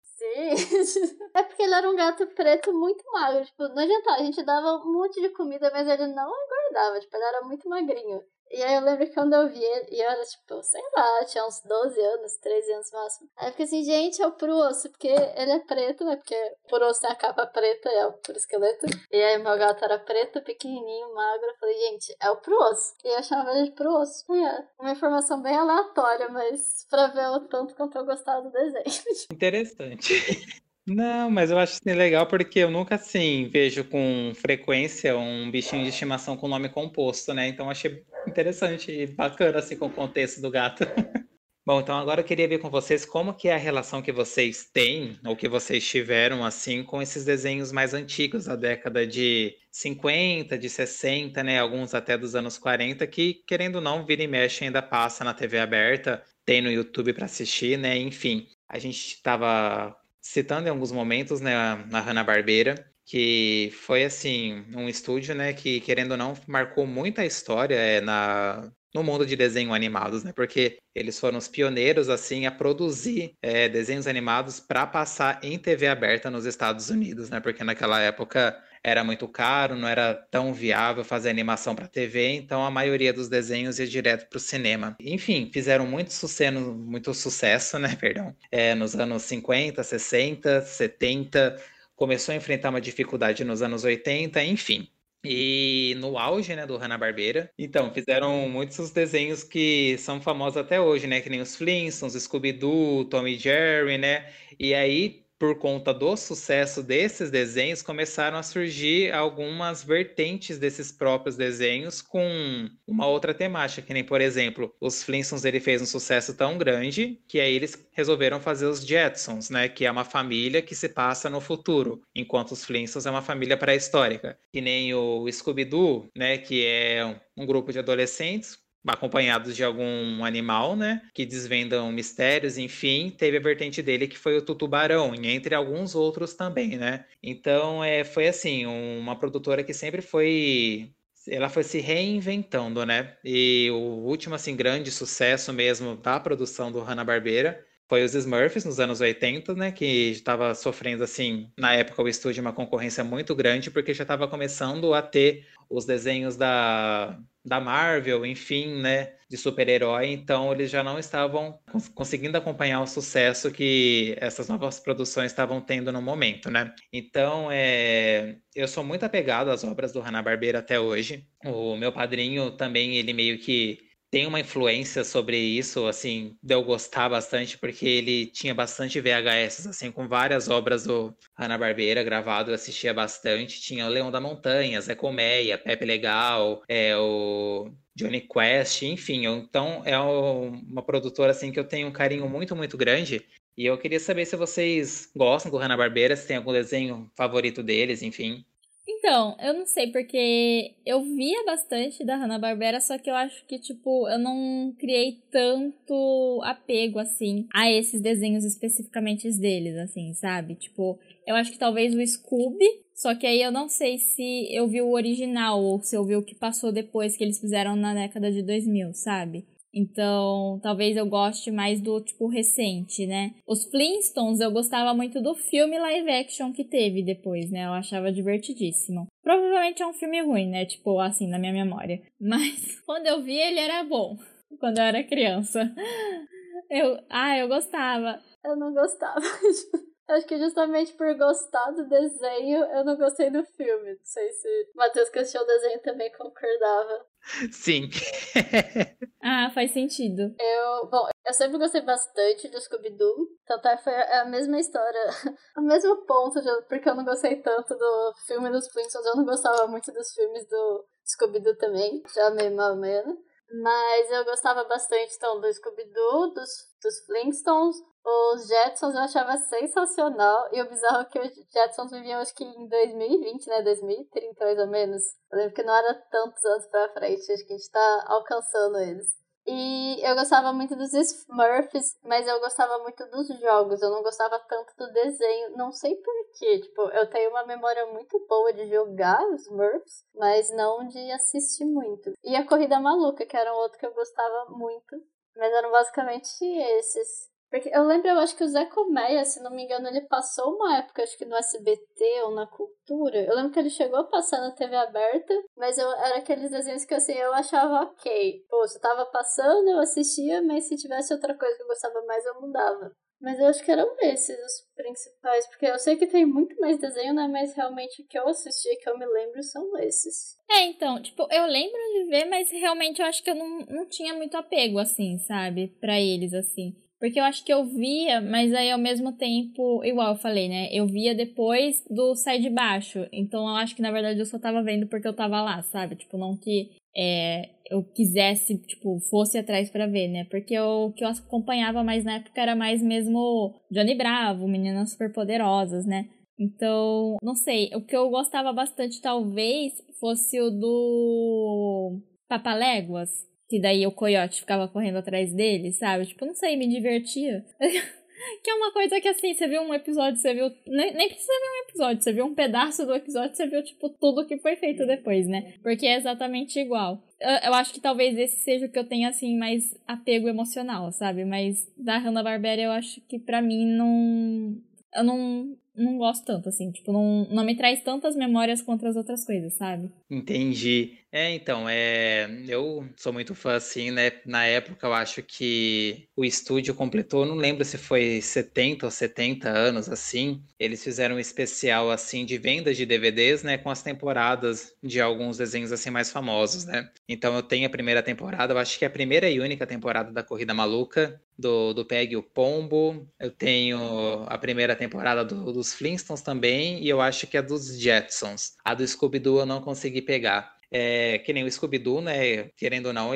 Sim. 0.04 1.16
É 1.34 1.44
porque 1.44 1.64
ele 1.64 1.74
era 1.74 1.90
um 1.90 1.96
gato 1.96 2.28
preto 2.28 2.74
muito 2.74 3.04
magro. 3.12 3.46
Tipo, 3.46 3.68
não 3.70 3.84
adiantava. 3.84 4.22
A 4.22 4.24
gente 4.24 4.44
dava 4.44 4.84
um 4.86 4.94
monte 4.94 5.22
de 5.22 5.30
comida, 5.30 5.72
mas 5.72 5.88
ele 5.88 6.08
não 6.08 6.30
engordava. 6.30 7.00
Tipo, 7.00 7.16
ele 7.16 7.26
era 7.26 7.42
muito 7.42 7.68
magrinho. 7.68 8.22
E 8.52 8.62
aí 8.62 8.76
eu 8.76 8.82
lembro 8.82 9.06
que 9.06 9.14
quando 9.14 9.34
eu 9.34 9.50
vi 9.50 9.64
ele, 9.64 9.88
e 9.92 10.02
eu 10.02 10.10
era 10.10 10.24
tipo, 10.24 10.62
sei 10.64 10.82
lá, 10.96 11.26
tinha 11.26 11.46
uns 11.46 11.62
12 11.62 12.00
anos, 12.00 12.38
13 12.38 12.72
anos 12.74 12.92
máximo. 12.92 13.30
Aí 13.38 13.48
eu 13.48 13.52
fiquei 13.52 13.66
assim, 13.66 13.84
gente, 13.84 14.22
é 14.22 14.28
o 14.28 14.32
Puro-Osso, 14.32 14.90
porque 14.90 15.08
ele 15.08 15.52
é 15.52 15.60
preto, 15.60 16.06
né? 16.06 16.16
Porque 16.16 16.36
o 16.72 16.94
tem 16.94 17.10
a 17.10 17.16
capa 17.16 17.46
preta, 17.48 17.90
é 17.90 18.06
o 18.06 18.14
Puro 18.14 18.38
Esqueleto. 18.38 18.86
E 19.12 19.22
aí 19.22 19.38
meu 19.38 19.58
gato 19.58 19.84
era 19.84 20.00
preto, 20.00 20.42
pequenininho, 20.42 21.14
magro. 21.14 21.48
Eu 21.48 21.58
falei, 21.58 21.76
gente, 21.80 22.16
é 22.22 22.30
o 22.30 22.38
Puro-Osso. 22.38 22.94
E 23.04 23.18
eu 23.18 23.24
chamava 23.24 23.52
ele 23.52 23.70
de 23.70 23.76
Puro-Osso. 23.76 24.24
É, 24.34 24.68
uma 24.80 24.92
informação 24.92 25.42
bem 25.42 25.56
aleatória, 25.56 26.30
mas 26.30 26.86
pra 26.90 27.08
ver 27.08 27.28
o 27.30 27.42
tanto 27.48 27.76
quanto 27.76 27.98
eu 27.98 28.06
gostava 28.06 28.42
do 28.42 28.52
desenho. 28.52 28.86
Interessante. 29.32 30.14
Não, 30.88 31.32
mas 31.32 31.50
eu 31.50 31.58
acho 31.58 31.74
assim 31.74 31.98
legal 31.98 32.28
porque 32.28 32.60
eu 32.60 32.70
nunca 32.70 32.94
assim 32.94 33.50
vejo 33.50 33.84
com 33.86 34.32
frequência 34.36 35.18
um 35.18 35.50
bichinho 35.50 35.82
de 35.82 35.90
estimação 35.90 36.38
com 36.38 36.48
nome 36.48 36.70
composto, 36.70 37.34
né? 37.34 37.48
Então 37.48 37.72
achei 37.72 38.06
interessante 38.36 38.92
e 38.92 39.08
bacana 39.08 39.60
assim 39.60 39.78
com 39.78 39.86
o 39.86 39.92
contexto 39.92 40.42
do 40.42 40.52
gato. 40.52 40.84
Bom, 41.66 41.80
então 41.80 41.98
agora 41.98 42.22
eu 42.22 42.26
queria 42.26 42.48
ver 42.48 42.60
com 42.60 42.70
vocês 42.70 43.06
como 43.06 43.34
que 43.34 43.48
é 43.48 43.56
a 43.56 43.58
relação 43.58 44.00
que 44.00 44.12
vocês 44.12 44.70
têm 44.72 45.18
ou 45.26 45.36
que 45.36 45.50
vocês 45.50 45.84
tiveram 45.84 46.46
assim 46.46 46.84
com 46.84 47.02
esses 47.02 47.26
desenhos 47.26 47.72
mais 47.72 47.92
antigos 47.92 48.46
da 48.46 48.56
década 48.56 49.08
de 49.08 49.56
50, 49.72 50.60
de 50.60 50.70
60, 50.70 51.42
né, 51.42 51.60
alguns 51.60 51.96
até 51.96 52.16
dos 52.16 52.36
anos 52.36 52.60
40 52.60 53.08
que 53.08 53.42
querendo 53.48 53.78
ou 53.78 53.82
não 53.82 54.06
vira 54.06 54.22
e 54.22 54.28
mexe 54.28 54.64
ainda 54.64 54.80
passa 54.80 55.24
na 55.24 55.34
TV 55.34 55.58
aberta, 55.58 56.24
tem 56.46 56.62
no 56.62 56.70
YouTube 56.70 57.14
para 57.14 57.26
assistir, 57.26 57.80
né? 57.80 57.98
Enfim, 57.98 58.48
a 58.70 58.78
gente 58.78 59.16
estava 59.16 59.98
citando 60.22 60.68
em 60.68 60.72
alguns 60.72 60.92
momentos, 60.92 61.42
né, 61.42 61.56
a 61.56 62.00
Hanna-Barbera, 62.00 62.76
que 63.06 63.72
foi, 63.84 64.04
assim, 64.04 64.66
um 64.76 64.90
estúdio, 64.90 65.36
né, 65.36 65.54
que, 65.54 65.80
querendo 65.80 66.12
ou 66.12 66.18
não, 66.18 66.34
marcou 66.48 66.88
muita 66.88 67.24
história 67.24 67.76
é, 67.76 68.02
na, 68.02 68.72
no 68.94 69.04
mundo 69.04 69.26
de 69.26 69.36
desenho 69.36 69.74
animados, 69.74 70.24
né, 70.24 70.34
porque 70.34 70.78
eles 70.96 71.20
foram 71.20 71.38
os 71.38 71.48
pioneiros, 71.48 72.10
assim, 72.10 72.46
a 72.46 72.52
produzir 72.52 73.36
é, 73.42 73.70
desenhos 73.70 74.08
animados 74.08 74.60
para 74.60 74.88
passar 74.88 75.40
em 75.44 75.60
TV 75.60 75.88
aberta 75.88 76.32
nos 76.32 76.46
Estados 76.46 76.90
Unidos, 76.90 77.30
né, 77.30 77.40
porque 77.40 77.64
naquela 77.64 78.02
época 78.02 78.58
era 78.84 79.04
muito 79.04 79.28
caro, 79.28 79.76
não 79.76 79.88
era 79.88 80.14
tão 80.14 80.54
viável 80.54 81.04
fazer 81.04 81.30
animação 81.30 81.76
para 81.76 81.88
TV, 81.88 82.30
então 82.30 82.64
a 82.64 82.72
maioria 82.72 83.12
dos 83.12 83.28
desenhos 83.28 83.80
ia 83.80 83.88
direto 83.88 84.30
para 84.30 84.38
o 84.38 84.40
cinema. 84.40 84.96
Enfim, 85.00 85.50
fizeram 85.52 85.86
muito 85.86 86.14
sucesso, 86.14 86.60
muito 86.60 87.14
sucesso, 87.14 87.78
né, 87.78 87.96
perdão, 88.00 88.36
é, 88.52 88.74
nos 88.74 88.96
anos 88.96 89.24
50, 89.24 89.84
60, 89.84 90.62
70, 90.62 91.56
começou 91.96 92.34
a 92.34 92.36
enfrentar 92.36 92.70
uma 92.70 92.82
dificuldade 92.82 93.44
nos 93.44 93.62
anos 93.62 93.84
80, 93.84 94.44
enfim. 94.44 94.90
E 95.24 95.96
no 95.98 96.18
auge, 96.20 96.56
né, 96.56 96.68
do 96.68 96.78
Hanna-Barbera. 96.78 97.52
Então, 97.58 97.92
fizeram 97.94 98.48
muitos 98.48 98.92
desenhos 98.92 99.44
que 99.44 99.98
são 99.98 100.22
famosos 100.22 100.58
até 100.58 100.80
hoje, 100.80 101.08
né? 101.08 101.20
Que 101.20 101.30
nem 101.30 101.42
os 101.42 101.56
Flintstones, 101.56 102.22
Scooby-Doo, 102.24 103.06
Tom 103.06 103.28
e 103.28 103.38
Jerry, 103.38 103.98
né? 103.98 104.32
E 104.60 104.74
aí, 104.76 105.25
por 105.38 105.58
conta 105.58 105.94
do 105.94 106.16
sucesso 106.16 106.82
desses 106.82 107.30
desenhos, 107.30 107.82
começaram 107.82 108.38
a 108.38 108.44
surgir 108.44 109.14
algumas 109.14 109.84
vertentes 109.84 110.58
desses 110.58 110.92
próprios 110.92 111.36
desenhos 111.36 112.02
com 112.02 112.70
uma 112.88 113.08
outra 113.08 113.34
temática, 113.34 113.82
que 113.82 113.94
nem, 113.94 114.04
por 114.04 114.22
exemplo, 114.22 114.74
os 114.80 115.04
Flintstones 115.04 115.46
ele 115.46 115.60
fez 115.60 115.82
um 115.82 115.86
sucesso 115.86 116.34
tão 116.36 116.58
grande 116.58 117.22
que 117.28 117.40
aí 117.40 117.54
eles 117.54 117.88
resolveram 117.92 118.40
fazer 118.40 118.66
os 118.66 118.86
Jetsons, 118.86 119.50
né, 119.50 119.68
que 119.68 119.86
é 119.86 119.92
uma 119.92 120.06
família 120.06 120.62
que 120.62 120.76
se 120.76 120.90
passa 120.90 121.30
no 121.30 121.42
futuro, 121.42 122.02
enquanto 122.16 122.52
os 122.52 122.64
Flintstones 122.64 123.06
é 123.06 123.12
uma 123.12 123.22
família 123.22 123.58
pré-histórica. 123.58 124.38
Que 124.54 124.62
nem 124.62 124.94
o 124.94 125.30
Scooby-Doo, 125.32 126.10
né, 126.16 126.38
que 126.38 126.66
é 126.66 127.20
um 127.38 127.46
grupo 127.46 127.72
de 127.72 127.80
adolescentes 127.80 128.65
acompanhados 128.88 129.56
de 129.56 129.64
algum 129.64 130.24
animal, 130.24 130.76
né? 130.76 131.02
Que 131.14 131.26
desvendam 131.26 131.92
mistérios, 131.92 132.58
enfim. 132.58 133.10
Teve 133.10 133.38
a 133.38 133.42
vertente 133.42 133.82
dele 133.82 134.08
que 134.08 134.18
foi 134.18 134.38
o 134.38 134.42
Tutubarão, 134.42 135.14
e 135.16 135.28
entre 135.28 135.56
alguns 135.56 135.96
outros 135.96 136.34
também, 136.34 136.78
né? 136.78 137.06
Então, 137.22 137.84
é, 137.84 138.04
foi 138.04 138.28
assim, 138.28 138.66
uma 138.66 139.16
produtora 139.18 139.64
que 139.64 139.74
sempre 139.74 140.02
foi 140.02 140.92
ela 141.28 141.50
foi 141.50 141.64
se 141.64 141.80
reinventando, 141.80 142.86
né? 142.86 143.18
E 143.24 143.70
o 143.72 143.78
último 143.78 144.36
assim 144.36 144.56
grande 144.56 144.92
sucesso 144.92 145.52
mesmo 145.52 145.96
da 145.96 146.20
produção 146.20 146.72
do 146.72 146.82
Hanna-Barbera 146.82 147.66
foi 147.88 148.04
os 148.04 148.14
Smurfs 148.16 148.66
nos 148.66 148.80
anos 148.80 149.00
80, 149.00 149.54
né, 149.54 149.72
que 149.72 149.86
estava 150.12 150.56
sofrendo 150.56 151.04
assim, 151.04 151.52
na 151.58 151.74
época 151.74 152.02
o 152.02 152.08
estúdio 152.08 152.42
uma 152.42 152.54
concorrência 152.54 153.04
muito 153.04 153.36
grande 153.36 153.70
porque 153.70 153.94
já 153.94 154.04
estava 154.04 154.28
começando 154.28 154.94
a 154.94 155.02
ter 155.02 155.48
os 155.70 155.86
desenhos 155.86 156.36
da, 156.36 157.20
da 157.46 157.60
Marvel, 157.60 158.26
enfim, 158.26 158.82
né, 158.82 159.14
de 159.30 159.38
super-herói, 159.38 160.08
então 160.08 160.52
eles 160.52 160.72
já 160.72 160.84
não 160.84 160.98
estavam 160.98 161.60
conseguindo 161.94 162.38
acompanhar 162.38 162.82
o 162.82 162.88
sucesso 162.88 163.52
que 163.52 164.16
essas 164.20 164.48
novas 164.50 164.80
produções 164.80 165.32
estavam 165.32 165.62
tendo 165.62 165.92
no 165.92 166.02
momento, 166.02 166.50
né? 166.50 166.74
Então, 166.92 167.50
é, 167.52 168.38
eu 168.56 168.68
sou 168.68 168.84
muito 168.84 169.04
apegado 169.04 169.50
às 169.52 169.64
obras 169.64 169.92
do 169.94 170.00
Hanna-Barbera 170.00 170.60
até 170.60 170.80
hoje. 170.80 171.28
O 171.46 171.76
meu 171.76 171.92
padrinho 171.92 172.52
também, 172.52 172.96
ele 172.98 173.14
meio 173.14 173.40
que 173.40 173.85
tem 174.16 174.26
uma 174.26 174.40
influência 174.40 175.04
sobre 175.04 175.38
isso, 175.38 175.86
assim, 175.88 176.38
de 176.42 176.54
eu 176.56 176.64
gostar 176.64 177.10
bastante, 177.10 177.58
porque 177.58 177.86
ele 177.86 178.28
tinha 178.28 178.56
bastante 178.56 179.02
VHS, 179.02 179.68
assim, 179.68 179.92
com 179.92 180.08
várias 180.08 180.48
obras 180.48 180.86
do 180.86 181.14
Hanna-Barbera 181.38 182.02
gravado, 182.02 182.50
eu 182.50 182.56
assistia 182.56 182.94
bastante. 182.94 183.60
Tinha 183.60 183.86
o 183.86 183.90
Leão 183.90 184.10
da 184.10 184.22
Montanha, 184.22 184.80
Zé 184.80 184.96
Colmeia, 184.96 185.58
Pepe 185.58 185.84
Legal, 185.84 186.64
é, 186.70 186.96
o 186.96 187.70
Johnny 187.94 188.22
Quest, 188.22 188.84
enfim. 188.84 189.26
Então, 189.26 189.82
é 189.84 190.00
uma 190.00 190.82
produtora, 190.82 191.32
assim, 191.32 191.52
que 191.52 191.60
eu 191.60 191.68
tenho 191.68 191.90
um 191.90 191.92
carinho 191.92 192.30
muito, 192.30 192.56
muito 192.56 192.78
grande. 192.78 193.22
E 193.58 193.66
eu 193.66 193.78
queria 193.78 194.00
saber 194.00 194.26
se 194.26 194.38
vocês 194.38 195.12
gostam 195.14 195.52
do 195.52 195.58
Hanna-Barbera, 195.58 196.16
se 196.16 196.26
tem 196.26 196.38
algum 196.38 196.54
desenho 196.54 197.12
favorito 197.18 197.62
deles, 197.62 198.02
enfim. 198.02 198.46
Então, 198.88 199.36
eu 199.40 199.54
não 199.54 199.66
sei, 199.66 199.92
porque 199.92 200.76
eu 200.86 201.02
via 201.04 201.44
bastante 201.44 202.04
da 202.04 202.16
Hanna-Barbera, 202.18 202.80
só 202.80 202.98
que 203.00 203.10
eu 203.10 203.16
acho 203.16 203.44
que, 203.48 203.58
tipo, 203.58 204.08
eu 204.08 204.20
não 204.20 204.76
criei 204.78 205.24
tanto 205.32 206.40
apego, 206.44 207.00
assim, 207.00 207.48
a 207.52 207.70
esses 207.72 208.00
desenhos 208.00 208.46
especificamente 208.46 209.28
deles, 209.40 209.76
assim, 209.78 210.14
sabe? 210.14 210.54
Tipo, 210.56 211.00
eu 211.26 211.36
acho 211.36 211.52
que 211.52 211.58
talvez 211.58 211.96
o 211.96 212.06
Scooby, 212.06 212.66
só 212.94 213.16
que 213.16 213.26
aí 213.26 213.42
eu 213.42 213.52
não 213.52 213.68
sei 213.68 213.98
se 213.98 214.48
eu 214.54 214.68
vi 214.68 214.82
o 214.82 214.92
original 214.92 215.62
ou 215.64 215.82
se 215.82 215.96
eu 215.98 216.06
vi 216.06 216.16
o 216.16 216.24
que 216.24 216.36
passou 216.36 216.72
depois 216.72 217.18
que 217.18 217.24
eles 217.24 217.40
fizeram 217.40 217.76
na 217.76 217.94
década 217.94 218.32
de 218.32 218.44
2000, 218.44 218.94
sabe? 218.94 219.46
Então, 219.76 220.58
talvez 220.64 220.96
eu 220.96 221.06
goste 221.06 221.52
mais 221.52 221.82
do 221.82 222.00
tipo 222.00 222.30
recente, 222.30 223.06
né? 223.06 223.36
Os 223.46 223.66
Flintstones 223.66 224.40
eu 224.40 224.50
gostava 224.50 224.94
muito 224.94 225.22
do 225.22 225.36
filme 225.36 225.78
live 225.78 226.10
action 226.10 226.54
que 226.54 226.64
teve 226.64 227.04
depois, 227.04 227.52
né? 227.52 227.66
Eu 227.66 227.74
achava 227.74 228.10
divertidíssimo. 228.10 229.08
Provavelmente 229.22 229.84
é 229.84 229.88
um 229.88 229.94
filme 229.94 230.22
ruim, 230.22 230.50
né? 230.50 230.66
Tipo, 230.66 230.98
assim, 231.02 231.28
na 231.28 231.38
minha 231.38 231.52
memória. 231.52 232.02
Mas 232.18 232.80
quando 232.86 233.08
eu 233.08 233.22
vi, 233.22 233.38
ele 233.38 233.60
era 233.60 233.84
bom. 233.84 234.16
Quando 234.60 234.78
eu 234.78 234.84
era 234.84 235.04
criança. 235.04 235.62
Eu, 236.68 236.98
ah, 237.12 237.38
eu 237.38 237.48
gostava. 237.48 238.20
Eu 238.44 238.56
não 238.56 238.74
gostava. 238.74 239.20
Acho 240.08 240.26
que 240.26 240.38
justamente 240.38 240.94
por 240.94 241.16
gostar 241.16 241.72
do 241.72 241.88
desenho, 241.88 242.64
eu 242.66 242.84
não 242.84 242.96
gostei 242.96 243.30
do 243.30 243.44
filme. 243.44 243.94
Não 243.94 244.04
sei 244.04 244.32
se 244.32 244.48
o 244.48 244.78
Matheus 244.78 245.10
que 245.10 245.20
assistiu 245.20 245.42
o 245.42 245.46
desenho 245.46 245.82
também 245.82 246.12
concordava. 246.12 247.06
Sim. 247.52 247.90
ah, 249.24 249.50
faz 249.54 249.72
sentido. 249.72 250.36
Eu, 250.40 250.88
bom, 250.90 251.08
eu 251.26 251.34
sempre 251.34 251.58
gostei 251.58 251.82
bastante 251.82 252.48
do 252.50 252.60
Scooby-Doo. 252.62 253.28
Tanto 253.46 253.68
é 253.68 253.78
foi 253.78 253.94
a 253.94 254.26
mesma 254.26 254.60
história, 254.60 255.10
o 255.58 255.62
mesmo 255.62 256.06
ponto, 256.06 256.40
porque 256.68 256.90
eu 256.90 256.96
não 256.96 257.04
gostei 257.06 257.42
tanto 257.42 257.76
do 257.76 258.14
filme 258.28 258.50
dos 258.52 258.68
Flintstones, 258.70 259.08
eu 259.08 259.16
não 259.16 259.26
gostava 259.26 259.68
muito 259.68 259.92
dos 259.92 260.12
filmes 260.14 260.48
do 260.48 260.86
Scooby-Doo 261.06 261.58
também, 261.58 262.02
já 262.14 262.30
meio 262.32 262.56
mal 262.56 262.76
menos. 262.76 263.18
Mas 263.62 264.12
eu 264.12 264.26
gostava 264.26 264.64
bastante 264.64 265.16
então 265.16 265.40
do 265.40 265.52
Scooby-Doo, 265.52 266.34
dos, 266.34 266.50
dos 266.82 267.06
Flintstones, 267.06 267.76
os 268.06 268.48
Jetsons 268.48 268.94
eu 268.94 269.02
achava 269.02 269.38
sensacional. 269.38 270.50
E 270.54 270.62
o 270.62 270.70
bizarro 270.70 271.02
é 271.02 271.06
que 271.06 271.20
os 271.20 271.34
Jetsons 271.52 271.92
viviam 271.92 272.22
acho 272.22 272.36
que 272.36 272.44
em 272.44 272.68
2020, 272.68 273.48
né? 273.48 273.62
2030 273.64 274.46
mais 274.46 274.60
ou 274.60 274.68
menos. 274.68 275.02
Eu 275.32 275.40
lembro 275.40 275.56
que 275.56 275.64
não 275.64 275.76
era 275.76 275.94
tantos 276.12 276.44
anos 276.46 276.68
pra 276.68 276.94
frente, 276.94 277.32
acho 277.32 277.46
que 277.46 277.54
a 277.54 277.58
gente 277.58 277.72
tá 277.72 278.06
alcançando 278.08 278.78
eles. 278.78 279.26
E 279.48 280.02
eu 280.02 280.16
gostava 280.16 280.52
muito 280.52 280.76
dos 280.76 280.92
Smurfs, 280.92 282.00
mas 282.04 282.28
eu 282.28 282.40
gostava 282.40 282.80
muito 282.80 283.06
dos 283.12 283.28
jogos. 283.40 283.80
Eu 283.80 283.92
não 283.92 284.02
gostava 284.02 284.40
tanto 284.40 284.76
do 284.76 284.92
desenho. 284.92 285.56
Não 285.56 285.72
sei 285.72 285.96
porquê. 285.96 286.62
Tipo, 286.62 286.82
eu 286.90 287.08
tenho 287.08 287.30
uma 287.30 287.46
memória 287.46 287.86
muito 287.94 288.26
boa 288.28 288.52
de 288.52 288.68
jogar 288.68 289.24
os 289.30 289.44
Smurfs, 289.44 290.04
mas 290.16 290.50
não 290.56 290.88
de 290.88 291.12
assistir 291.12 291.66
muito. 291.66 292.14
E 292.24 292.36
a 292.36 292.46
Corrida 292.48 292.80
Maluca, 292.80 293.26
que 293.26 293.38
era 293.38 293.54
um 293.54 293.58
outro 293.58 293.78
que 293.78 293.86
eu 293.86 293.94
gostava 293.94 294.50
muito. 294.50 294.96
Mas 295.36 295.54
eram 295.54 295.70
basicamente 295.70 296.44
esses. 296.44 297.30
Porque 297.56 297.74
eu 297.74 297.86
lembro, 297.86 298.10
eu 298.10 298.20
acho 298.20 298.36
que 298.36 298.44
o 298.44 298.50
Zé 298.50 298.66
Colmeia, 298.66 299.24
se 299.24 299.42
não 299.42 299.50
me 299.50 299.64
engano, 299.64 299.88
ele 299.88 300.02
passou 300.02 300.56
uma 300.56 300.80
época, 300.80 301.04
acho 301.04 301.18
que 301.18 301.24
no 301.24 301.38
SBT 301.38 302.24
ou 302.24 302.32
na 302.32 302.46
Cultura. 302.46 303.18
Eu 303.18 303.34
lembro 303.34 303.54
que 303.54 303.60
ele 303.60 303.70
chegou 303.70 303.98
a 303.98 304.04
passar 304.04 304.42
na 304.42 304.52
TV 304.52 304.76
aberta, 304.76 305.34
mas 305.56 305.78
eu, 305.78 305.90
era 305.90 306.18
aqueles 306.18 306.52
desenhos 306.52 306.84
que 306.84 306.94
assim, 306.94 307.14
eu 307.14 307.34
achava 307.34 307.84
ok. 307.84 308.44
Pô, 308.50 308.68
se 308.68 308.78
tava 308.82 309.06
passando, 309.06 309.70
eu 309.70 309.80
assistia, 309.80 310.42
mas 310.42 310.68
se 310.68 310.76
tivesse 310.76 311.14
outra 311.14 311.34
coisa 311.34 311.56
que 311.56 311.64
eu 311.64 311.68
gostava 311.68 312.02
mais, 312.02 312.26
eu 312.26 312.42
mudava. 312.42 312.92
Mas 313.22 313.40
eu 313.40 313.46
acho 313.46 313.64
que 313.64 313.72
eram 313.72 313.96
esses 314.02 314.38
os 314.38 314.68
principais, 314.76 315.48
porque 315.48 315.66
eu 315.66 315.80
sei 315.80 315.96
que 315.96 316.08
tem 316.08 316.26
muito 316.26 316.60
mais 316.60 316.78
desenho, 316.78 317.14
né? 317.14 317.26
Mas 317.32 317.56
realmente 317.56 318.02
o 318.02 318.06
que 318.06 318.20
eu 318.20 318.28
assisti, 318.28 318.76
que 318.76 318.90
eu 318.90 319.00
me 319.00 319.06
lembro, 319.06 319.42
são 319.42 319.78
esses. 319.80 320.36
É, 320.52 320.64
então, 320.66 321.02
tipo, 321.02 321.26
eu 321.32 321.46
lembro 321.46 321.80
de 321.94 322.10
ver, 322.10 322.26
mas 322.26 322.52
realmente 322.52 323.02
eu 323.02 323.08
acho 323.08 323.24
que 323.24 323.30
eu 323.30 323.36
não, 323.36 323.60
não 323.60 323.88
tinha 323.88 324.14
muito 324.14 324.36
apego, 324.36 324.78
assim, 324.78 325.18
sabe? 325.20 325.70
para 325.80 325.98
eles, 326.00 326.34
assim. 326.34 326.76
Porque 327.06 327.20
eu 327.20 327.24
acho 327.24 327.46
que 327.46 327.54
eu 327.54 327.64
via, 327.64 328.20
mas 328.20 328.52
aí 328.52 328.72
ao 328.72 328.80
mesmo 328.80 329.12
tempo, 329.12 329.86
igual 329.86 330.14
eu 330.14 330.20
falei, 330.20 330.50
né? 330.50 330.70
Eu 330.72 330.88
via 330.88 331.14
depois 331.14 331.84
do 331.88 332.16
Sai 332.16 332.40
de 332.40 332.50
Baixo. 332.50 333.06
Então 333.14 333.48
eu 333.48 333.56
acho 333.58 333.76
que 333.76 333.82
na 333.84 333.92
verdade 333.92 334.20
eu 334.20 334.26
só 334.26 334.40
tava 334.40 334.64
vendo 334.64 334.88
porque 334.88 335.08
eu 335.08 335.16
tava 335.16 335.40
lá, 335.40 335.62
sabe? 335.62 335.96
Tipo, 335.96 336.18
não 336.18 336.36
que 336.36 336.72
é, 336.98 337.52
eu 337.70 337.84
quisesse, 337.84 338.58
tipo, 338.58 339.00
fosse 339.02 339.38
atrás 339.38 339.70
para 339.70 339.86
ver, 339.86 340.08
né? 340.08 340.24
Porque 340.32 340.58
o 340.58 340.94
que 340.94 341.06
eu 341.06 341.10
acompanhava 341.10 341.84
mais 341.84 342.04
na 342.04 342.16
época 342.16 342.42
era 342.42 342.56
mais 342.56 342.82
mesmo 342.82 343.54
Johnny 343.70 343.94
Bravo, 343.94 344.48
Meninas 344.48 344.94
Superpoderosas, 344.94 345.86
né? 345.86 346.10
Então, 346.40 347.18
não 347.22 347.36
sei, 347.36 347.70
o 347.76 347.82
que 347.82 347.96
eu 347.96 348.10
gostava 348.10 348.52
bastante 348.52 349.00
talvez 349.00 349.74
fosse 350.00 350.42
o 350.42 350.50
do 350.50 352.02
Papaléguas, 352.28 353.12
que 353.50 353.60
daí 353.60 353.86
o 353.86 353.92
coiote 353.92 354.42
ficava 354.42 354.68
correndo 354.68 354.98
atrás 354.98 355.32
dele, 355.34 355.72
sabe? 355.72 356.06
Tipo, 356.06 356.26
não 356.26 356.34
sei, 356.34 356.56
me 356.56 356.68
divertia. 356.68 357.46
que 358.44 358.50
é 358.50 358.54
uma 358.54 358.72
coisa 358.72 359.00
que 359.00 359.08
assim, 359.08 359.34
você 359.34 359.48
viu 359.48 359.62
um 359.62 359.74
episódio, 359.74 360.20
você 360.20 360.34
viu. 360.34 360.52
Nem, 360.68 360.94
nem 360.94 361.08
precisa 361.10 361.32
ver 361.32 361.50
um 361.50 361.70
episódio, 361.70 362.04
você 362.04 362.14
viu 362.14 362.26
um 362.26 362.34
pedaço 362.34 362.86
do 362.86 362.94
episódio, 362.94 363.36
você 363.36 363.48
viu, 363.48 363.64
tipo, 363.64 363.90
tudo 363.90 364.26
que 364.26 364.38
foi 364.38 364.56
feito 364.56 364.86
depois, 364.86 365.28
né? 365.28 365.54
Porque 365.62 365.86
é 365.86 365.96
exatamente 365.96 366.60
igual. 366.60 367.04
Eu, 367.20 367.50
eu 367.50 367.54
acho 367.54 367.74
que 367.74 367.80
talvez 367.80 368.18
esse 368.18 368.38
seja 368.38 368.66
o 368.66 368.72
que 368.72 368.80
eu 368.80 368.88
tenha, 368.88 369.10
assim, 369.10 369.38
mais 369.38 369.76
apego 369.88 370.28
emocional, 370.28 370.92
sabe? 370.92 371.26
Mas 371.26 371.68
da 371.78 371.98
Hanna-Barbera 371.98 372.62
eu 372.62 372.72
acho 372.72 373.02
que 373.02 373.20
para 373.20 373.42
mim 373.42 373.66
não. 373.66 374.58
Eu 374.96 375.04
não, 375.04 375.58
não 375.76 375.98
gosto 375.98 376.26
tanto, 376.26 376.48
assim, 376.48 376.72
tipo, 376.72 376.92
não, 376.92 377.28
não 377.30 377.44
me 377.44 377.56
traz 377.56 377.84
tantas 377.84 378.16
memórias 378.16 378.62
quanto 378.62 378.88
as 378.88 378.96
outras 378.96 379.26
coisas, 379.26 379.54
sabe? 379.54 379.92
Entendi. 380.10 380.94
É, 381.18 381.32
então, 381.34 381.70
é, 381.70 382.28
eu 382.46 382.86
sou 382.98 383.14
muito 383.14 383.34
fã, 383.34 383.56
assim, 383.56 383.90
né? 383.90 384.12
Na 384.26 384.46
época 384.46 384.86
eu 384.86 384.94
acho 384.94 385.24
que 385.24 386.10
o 386.14 386.26
estúdio 386.26 386.76
completou, 386.76 387.26
não 387.26 387.36
lembro 387.36 387.64
se 387.64 387.78
foi 387.78 388.20
70 388.20 388.86
ou 388.86 388.92
70 388.92 389.48
anos, 389.50 389.88
assim. 389.88 390.44
Eles 390.60 390.84
fizeram 390.84 391.16
um 391.16 391.20
especial, 391.20 391.90
assim, 391.90 392.26
de 392.26 392.38
vendas 392.38 392.76
de 392.76 392.86
DVDs, 392.86 393.44
né? 393.44 393.58
Com 393.58 393.70
as 393.70 393.82
temporadas 393.82 394.74
de 394.84 395.00
alguns 395.00 395.38
desenhos, 395.38 395.72
assim, 395.72 395.90
mais 395.90 396.12
famosos, 396.12 396.66
né? 396.66 396.92
Então 397.08 397.34
eu 397.34 397.42
tenho 397.42 397.66
a 397.66 397.70
primeira 397.70 398.04
temporada, 398.04 398.54
eu 398.54 398.58
acho 398.58 398.78
que 398.78 398.84
é 398.84 398.90
a 398.90 398.92
primeira 398.92 399.30
e 399.30 399.40
única 399.40 399.66
temporada 399.66 400.12
da 400.12 400.22
Corrida 400.22 400.54
Maluca, 400.54 401.22
do, 401.38 401.74
do 401.74 401.86
Peg 401.86 402.16
o 402.16 402.24
Pombo. 402.24 403.08
Eu 403.18 403.32
tenho 403.32 404.26
a 404.28 404.38
primeira 404.38 404.76
temporada 404.76 405.24
do, 405.24 405.54
dos 405.54 405.74
Flintstones 405.74 406.22
também, 406.22 406.84
e 406.84 406.90
eu 406.90 407.00
acho 407.02 407.28
que 407.28 407.38
é 407.38 407.42
dos 407.42 407.80
Jetsons. 407.80 408.56
A 408.64 408.74
do 408.74 408.86
Scooby-Doo 408.86 409.40
eu 409.40 409.46
não 409.46 409.62
consegui 409.62 410.02
pegar. 410.02 410.55
É, 410.72 411.20
que 411.20 411.32
nem 411.32 411.44
o 411.44 411.52
Scooby-Doo, 411.52 412.02
né? 412.02 412.50
Querendo 412.58 412.88
ou 412.88 412.94
não, 412.94 413.12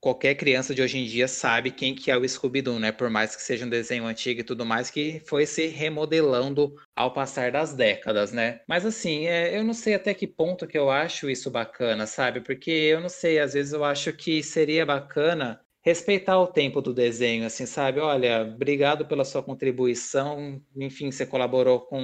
qualquer 0.00 0.34
criança 0.34 0.74
de 0.74 0.82
hoje 0.82 0.98
em 0.98 1.06
dia 1.06 1.26
sabe 1.28 1.70
quem 1.70 1.94
que 1.94 2.10
é 2.10 2.16
o 2.16 2.28
Scooby-Doo, 2.28 2.78
né? 2.78 2.92
Por 2.92 3.10
mais 3.10 3.34
que 3.34 3.42
seja 3.42 3.66
um 3.66 3.68
desenho 3.68 4.04
antigo 4.04 4.40
e 4.40 4.44
tudo 4.44 4.64
mais, 4.64 4.90
que 4.90 5.22
foi 5.26 5.46
se 5.46 5.66
remodelando 5.66 6.74
ao 6.94 7.12
passar 7.12 7.50
das 7.52 7.74
décadas, 7.74 8.32
né? 8.32 8.60
Mas 8.68 8.84
assim, 8.86 9.26
é, 9.26 9.56
eu 9.56 9.64
não 9.64 9.74
sei 9.74 9.94
até 9.94 10.14
que 10.14 10.26
ponto 10.26 10.66
que 10.66 10.78
eu 10.78 10.90
acho 10.90 11.28
isso 11.30 11.50
bacana, 11.50 12.06
sabe? 12.06 12.40
Porque 12.40 12.70
eu 12.70 13.00
não 13.00 13.08
sei, 13.08 13.38
às 13.38 13.54
vezes 13.54 13.72
eu 13.72 13.84
acho 13.84 14.12
que 14.12 14.42
seria 14.42 14.84
bacana 14.86 15.60
respeitar 15.82 16.38
o 16.38 16.46
tempo 16.46 16.80
do 16.82 16.92
desenho, 16.92 17.46
assim, 17.46 17.64
sabe? 17.66 18.00
Olha, 18.00 18.42
obrigado 18.42 19.06
pela 19.06 19.24
sua 19.24 19.42
contribuição. 19.42 20.62
Enfim, 20.76 21.10
você 21.10 21.24
colaborou 21.24 21.80
com 21.80 21.98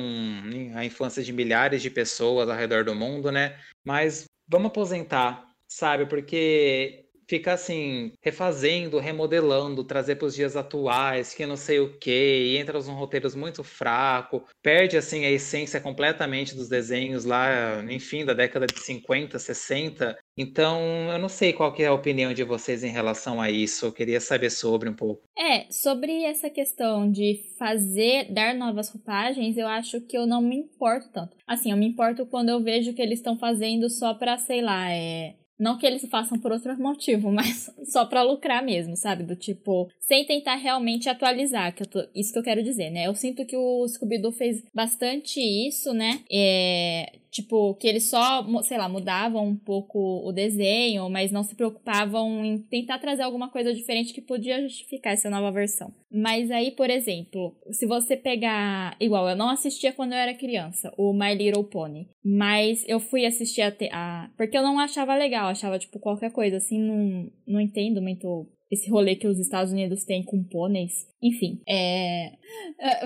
a 0.75 0.85
infância 0.85 1.23
de 1.23 1.33
milhares 1.33 1.83
de 1.83 1.91
pessoas 1.91 2.49
ao 2.49 2.57
redor 2.57 2.85
do 2.85 2.95
mundo, 2.95 3.31
né? 3.31 3.59
Mas 3.85 4.25
vamos 4.47 4.71
aposentar, 4.71 5.55
sabe? 5.67 6.07
Porque 6.07 7.06
ficar 7.29 7.55
assim, 7.55 8.13
refazendo, 8.23 8.99
remodelando, 8.99 9.85
trazer 9.85 10.17
para 10.17 10.27
os 10.27 10.35
dias 10.35 10.57
atuais, 10.57 11.35
que 11.35 11.45
não 11.47 11.57
sei 11.57 11.81
o 11.81 11.99
que, 11.99 12.11
e 12.11 12.57
entra 12.57 12.79
uns 12.79 12.87
roteiros 12.87 13.35
muito 13.35 13.65
fraco, 13.65 14.45
perde 14.63 14.97
assim 14.97 15.25
a 15.25 15.31
essência 15.31 15.81
completamente 15.81 16.55
dos 16.55 16.69
desenhos 16.69 17.25
lá, 17.25 17.83
enfim, 17.91 18.25
da 18.25 18.33
década 18.33 18.67
de 18.67 18.79
50, 18.81 19.39
60. 19.39 20.17
Então, 20.37 20.81
eu 21.11 21.19
não 21.19 21.29
sei 21.29 21.53
qual 21.53 21.73
que 21.73 21.83
é 21.83 21.87
a 21.87 21.95
opinião 21.95 22.33
de 22.33 22.45
vocês 22.45 22.85
em 22.85 22.91
relação 22.91 23.41
a 23.41 23.51
isso. 23.51 23.87
Eu 23.87 23.93
queria 23.93 24.21
saber 24.21 24.51
sobre 24.51 24.89
um 24.89 24.95
pouco. 24.95 25.23
É, 25.37 25.67
sobre 25.71 26.25
essa 26.25 26.51
questão 26.51 27.11
de 27.11 27.41
fazer, 27.59 28.33
dar 28.33 28.55
novas 28.55 28.91
roupagens, 28.91 29.57
eu 29.57 29.67
acho 29.67 30.01
que 30.03 30.17
eu 30.17 30.27
não 30.27 30.43
me 30.43 30.57
importo 30.57 31.11
tanto. 31.11 31.37
Assim, 31.47 31.71
eu 31.71 31.77
me 31.77 31.87
importo 31.87 32.27
quando 32.27 32.51
eu 32.51 32.63
vejo 32.63 32.93
que 32.93 33.01
eles 33.01 33.19
estão 33.19 33.39
fazendo 33.39 33.89
só 33.89 34.13
para, 34.15 34.37
sei 34.37 34.61
lá, 34.61 34.91
é 34.91 35.35
não 35.59 35.79
que 35.79 35.87
eles 35.87 36.07
façam 36.09 36.39
por 36.39 36.53
outro 36.53 36.77
motivo, 36.79 37.31
mas 37.33 37.71
só 37.85 38.05
para 38.05 38.23
lucrar 38.23 38.63
mesmo, 38.65 38.97
sabe? 38.97 39.25
Do 39.25 39.37
tipo, 39.37 39.89
sem 40.01 40.25
tentar 40.25 40.57
realmente 40.57 41.09
atualizar, 41.09 41.75
que 41.75 41.87
tô, 41.87 42.07
isso 42.15 42.33
que 42.33 42.39
eu 42.39 42.43
quero 42.43 42.63
dizer, 42.63 42.91
né? 42.91 43.07
Eu 43.07 43.15
sinto 43.15 43.45
que 43.45 43.57
o 43.57 43.87
Scooby-Doo 43.89 44.33
fez 44.33 44.63
bastante 44.75 45.41
isso, 45.41 45.93
né? 45.93 46.21
É, 46.31 47.13
tipo, 47.37 47.75
que 47.75 47.87
eles 47.87 48.09
só, 48.09 48.45
sei 48.63 48.79
lá, 48.79 48.89
mudavam 48.89 49.47
um 49.47 49.57
pouco 49.57 50.27
o 50.27 50.33
desenho, 50.33 51.09
mas 51.11 51.31
não 51.31 51.43
se 51.43 51.55
preocupavam 51.55 52.45
em 52.45 52.59
tentar 52.59 52.99
trazer 52.99 53.23
alguma 53.23 53.51
coisa 53.51 53.75
diferente 53.75 54.15
que 54.15 54.23
podia 54.23 54.63
justificar 54.63 55.13
essa 55.13 55.29
nova 55.29 55.53
versão. 55.53 55.93
Mas 56.11 56.51
aí, 56.51 56.71
por 56.71 56.89
exemplo, 56.89 57.55
se 57.71 57.87
você 57.87 58.17
pegar. 58.17 58.97
Igual, 58.99 59.29
eu 59.29 59.37
não 59.37 59.51
assistia 59.51 59.93
quando 59.93 60.13
eu 60.13 60.19
era 60.19 60.35
criança, 60.35 60.93
o 60.97 61.13
My 61.13 61.35
Little 61.35 61.65
Pony. 61.65 62.09
Mas 62.25 62.85
eu 62.89 62.99
fui 62.99 63.27
assistir 63.27 63.63
a. 63.63 63.73
a 63.93 64.31
porque 64.37 64.57
eu 64.57 64.63
não 64.63 64.79
achava 64.79 65.15
legal, 65.15 65.49
achava, 65.49 65.79
tipo, 65.79 65.99
qualquer 65.99 66.33
coisa 66.33 66.57
assim, 66.57 66.81
não, 66.81 67.31
não 67.47 67.61
entendo 67.61 68.01
muito 68.01 68.49
esse 68.71 68.91
rolê 68.91 69.15
que 69.15 69.27
os 69.27 69.39
Estados 69.39 69.73
Unidos 69.73 70.05
têm 70.05 70.23
com 70.23 70.43
pôneis. 70.43 71.07
Enfim, 71.23 71.61
é... 71.69 72.33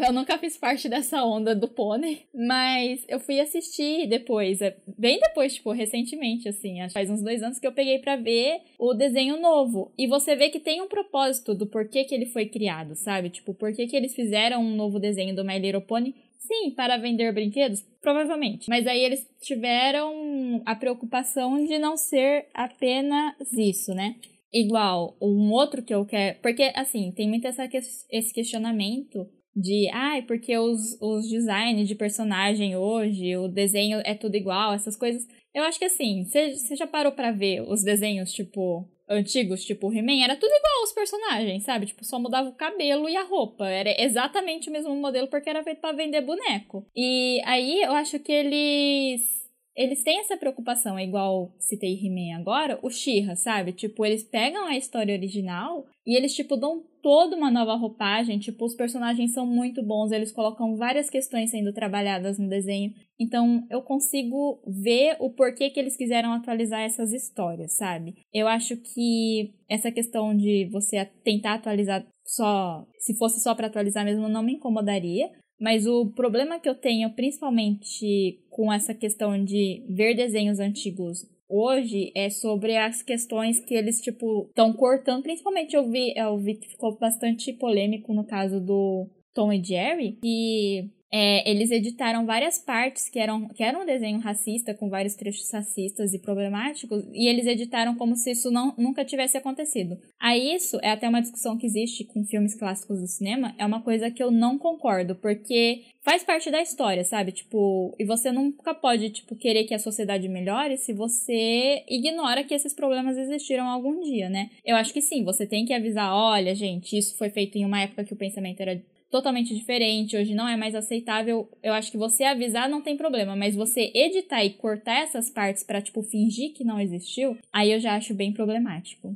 eu 0.07 0.13
nunca 0.13 0.39
fiz 0.39 0.57
parte 0.57 0.89
dessa 0.89 1.25
onda 1.25 1.55
do 1.55 1.69
pônei, 1.69 2.27
mas 2.35 3.05
eu 3.09 3.21
fui 3.21 3.41
assistir 3.41 4.07
depois, 4.09 4.61
é, 4.61 4.77
bem 4.99 5.19
depois, 5.21 5.55
tipo, 5.55 5.71
recentemente, 5.73 6.49
assim, 6.49 6.77
faz 6.93 7.11
uns 7.11 7.23
dois 7.23 7.43
anos 7.43 7.59
que 7.59 7.67
eu 7.67 7.73
peguei 7.73 7.99
para 7.99 8.17
ver 8.17 8.61
o 8.79 8.95
desenho 8.95 9.41
novo. 9.41 9.93
E 9.97 10.07
você 10.07 10.35
vê 10.35 10.51
que 10.51 10.61
tem 10.61 10.81
um 10.81 10.89
propósito 10.89 11.55
do 11.55 11.67
porquê 11.67 12.05
que 12.05 12.15
ele 12.15 12.27
foi 12.27 12.47
criado, 12.47 12.95
sabe? 12.95 13.31
Tipo, 13.31 13.55
por 13.55 13.73
que 13.73 13.95
eles 13.95 14.15
fizeram 14.15 14.63
um 14.63 14.75
novo 14.75 14.99
desenho 14.99 15.35
do 15.35 15.45
My 15.45 15.59
Little 15.59 15.83
Pony 15.83 16.15
Sim, 16.41 16.71
para 16.71 16.97
vender 16.97 17.33
brinquedos? 17.33 17.83
Provavelmente. 18.01 18.69
Mas 18.69 18.87
aí 18.87 19.05
eles 19.05 19.25
tiveram 19.41 20.63
a 20.65 20.75
preocupação 20.75 21.65
de 21.65 21.79
não 21.79 21.97
ser 21.97 22.49
apenas 22.53 23.35
isso, 23.53 23.95
né? 23.95 24.17
Igual, 24.53 25.17
um 25.21 25.53
outro 25.53 25.83
que 25.83 25.95
eu 25.95 26.05
quero. 26.05 26.39
Porque, 26.41 26.73
assim, 26.75 27.13
tem 27.13 27.29
muito 27.29 27.47
essa, 27.47 27.69
esse 28.11 28.33
questionamento 28.33 29.29
de, 29.55 29.89
ai, 29.93 30.21
ah, 30.21 30.23
porque 30.27 30.57
os, 30.57 30.97
os 31.01 31.29
designs 31.29 31.89
de 31.89 31.95
personagem 31.95 32.77
hoje, 32.77 33.37
o 33.37 33.49
desenho 33.49 34.01
é 34.05 34.15
tudo 34.15 34.37
igual, 34.37 34.73
essas 34.73 34.97
coisas. 34.97 35.27
Eu 35.53 35.65
acho 35.65 35.79
que 35.79 35.85
assim, 35.85 36.25
você 36.25 36.77
já 36.77 36.87
parou 36.87 37.13
para 37.13 37.33
ver 37.33 37.63
os 37.63 37.83
desenhos, 37.83 38.33
tipo, 38.33 38.89
antigos, 39.09 39.65
tipo 39.65 39.93
He-Man, 39.93 40.23
era 40.23 40.37
tudo 40.37 40.53
igual 40.53 40.85
os 40.85 40.93
personagens, 40.93 41.65
sabe? 41.65 41.87
Tipo, 41.87 42.05
só 42.05 42.19
mudava 42.19 42.49
o 42.49 42.55
cabelo 42.55 43.09
e 43.09 43.17
a 43.17 43.25
roupa. 43.25 43.69
Era 43.69 43.95
exatamente 44.01 44.69
o 44.69 44.73
mesmo 44.73 44.95
modelo 44.95 45.27
porque 45.29 45.51
era 45.51 45.65
feito 45.65 45.81
para 45.81 45.97
vender 45.97 46.21
boneco. 46.21 46.87
E 46.95 47.43
aí 47.45 47.83
eu 47.83 47.93
acho 47.93 48.21
que 48.21 48.31
eles 48.31 49.40
eles 49.81 50.03
têm 50.03 50.21
essa 50.21 50.37
preocupação, 50.37 50.99
é 50.99 51.05
igual 51.05 51.55
citei 51.59 51.95
He-Man 51.95 52.39
agora, 52.39 52.79
o 52.83 52.91
She-Ra, 52.91 53.35
sabe? 53.35 53.73
Tipo, 53.73 54.05
eles 54.05 54.23
pegam 54.23 54.67
a 54.67 54.77
história 54.77 55.15
original 55.15 55.87
e 56.07 56.15
eles, 56.15 56.35
tipo, 56.35 56.55
dão 56.55 56.85
toda 57.03 57.35
uma 57.35 57.51
nova 57.51 57.75
roupagem. 57.77 58.39
Tipo, 58.39 58.67
os 58.67 58.75
personagens 58.75 59.33
são 59.33 59.47
muito 59.47 59.83
bons, 59.83 60.13
eles 60.13 60.33
colocam 60.33 60.77
várias 60.77 61.09
questões 61.09 61.51
sendo 61.51 61.73
trabalhadas 61.73 62.39
no 62.39 62.47
desenho. 62.47 62.93
Então, 63.19 63.67
eu 63.71 63.81
consigo 63.81 64.63
ver 64.67 65.17
o 65.19 65.31
porquê 65.31 65.71
que 65.71 65.81
eles 65.81 65.97
quiseram 65.97 66.35
atualizar 66.35 66.83
essas 66.83 67.15
histórias, 67.15 67.75
sabe? 67.75 68.17
Eu 68.35 68.49
acho 68.49 68.77
que 68.77 69.55
essa 69.67 69.91
questão 69.91 70.37
de 70.37 70.69
você 70.71 71.07
tentar 71.25 71.55
atualizar 71.55 72.07
só, 72.27 72.87
se 72.99 73.17
fosse 73.17 73.41
só 73.41 73.55
para 73.55 73.67
atualizar 73.67 74.05
mesmo, 74.05 74.29
não 74.29 74.43
me 74.43 74.53
incomodaria. 74.55 75.31
Mas 75.61 75.87
o 75.87 76.07
problema 76.07 76.59
que 76.59 76.69
eu 76.69 76.75
tenho, 76.75 77.11
principalmente 77.11 78.41
com 78.49 78.73
essa 78.73 78.95
questão 78.95 79.45
de 79.45 79.85
ver 79.89 80.15
desenhos 80.15 80.59
antigos 80.59 81.29
hoje, 81.47 82.11
é 82.15 82.31
sobre 82.31 82.77
as 82.77 83.03
questões 83.03 83.61
que 83.61 83.75
eles, 83.75 84.01
tipo, 84.01 84.47
estão 84.49 84.73
cortando. 84.73 85.23
Principalmente 85.23 85.77
eu 85.77 85.91
vi, 85.91 86.15
eu 86.17 86.39
vi 86.39 86.55
que 86.55 86.69
ficou 86.69 86.97
bastante 86.97 87.53
polêmico 87.53 88.15
no 88.15 88.25
caso 88.25 88.59
do 88.59 89.07
Tom 89.35 89.53
e 89.53 89.63
Jerry, 89.63 90.19
e 90.25 90.89
é, 91.13 91.49
eles 91.51 91.71
editaram 91.71 92.25
várias 92.25 92.59
partes 92.59 93.09
que 93.09 93.19
eram, 93.19 93.49
que 93.49 93.63
eram 93.63 93.83
um 93.83 93.87
desenho 93.87 94.21
racista, 94.21 94.73
com 94.73 94.89
vários 94.89 95.15
trechos 95.15 95.51
racistas 95.51 96.15
e 96.15 96.19
problemáticos, 96.19 97.05
e 97.13 97.29
eles 97.29 97.47
editaram 97.47 97.97
como 97.97 98.15
se 98.15 98.31
isso 98.31 98.51
não, 98.51 98.75
nunca 98.79 99.05
tivesse 99.05 99.37
acontecido. 99.37 99.99
A 100.19 100.37
isso 100.37 100.79
é 100.83 100.91
até 100.91 101.09
uma 101.09 101.21
discussão 101.21 101.59
que 101.59 101.67
existe 101.67 102.05
com 102.05 102.25
filmes 102.25 102.55
clássicos 102.55 103.01
do 103.01 103.07
cinema, 103.09 103.55
é 103.59 103.67
uma 103.67 103.83
coisa 103.83 104.11
que 104.11 104.23
eu 104.23 104.31
não 104.31 104.57
concordo, 104.57 105.17
porque 105.17 105.83
faz 106.03 106.23
parte 106.23 106.51
da 106.51 106.63
história, 106.63 107.05
sabe? 107.05 107.33
Tipo, 107.33 107.95
e 107.99 108.05
você 108.05 108.31
nunca 108.31 108.73
pode, 108.73 109.11
tipo, 109.11 109.35
querer 109.35 109.65
que 109.65 109.75
a 109.75 109.79
sociedade 109.79 110.29
melhore 110.29 110.79
se 110.79 110.93
você 110.93 111.85
ignora 111.89 112.45
que 112.45 112.55
esses 112.55 112.73
problemas 112.73 113.19
existiram 113.19 113.69
algum 113.69 114.01
dia, 114.01 114.31
né? 114.31 114.51
Eu 114.65 114.77
acho 114.77 114.93
que 114.93 115.01
sim, 115.01 115.25
você 115.25 115.45
tem 115.45 115.65
que 115.65 115.75
avisar, 115.75 116.15
olha, 116.15 116.55
gente, 116.55 116.97
isso 116.97 117.17
foi 117.17 117.31
feito 117.31 117.59
em 117.59 117.65
uma 117.65 117.81
época 117.81 118.05
que 118.05 118.13
o 118.13 118.17
pensamento 118.17 118.61
era 118.61 118.81
totalmente 119.11 119.55
diferente, 119.55 120.17
hoje 120.17 120.35
não 120.35 120.49
é 120.49 120.57
mais 120.57 120.75
aceitável, 120.75 121.51
eu 121.63 121.73
acho 121.73 121.91
que 121.91 121.99
você 121.99 122.25
avisar 122.25 122.69
não 122.69 122.81
tem 122.81 122.97
problema, 122.97 123.35
mas 123.35 123.57
você 123.57 123.91
editar 123.95 124.45
e 124.45 124.55
cortar 124.55 125.03
essas 125.03 125.29
partes 125.29 125.65
para 125.65 125.83
tipo 125.83 126.03
fingir 126.03 126.55
que 126.55 126.65
não 126.65 126.81
existiu, 126.81 127.37
aí 127.53 127.73
eu 127.73 127.81
já 127.81 127.97
acho 127.97 128.15
bem 128.15 128.33
problemático. 128.33 129.15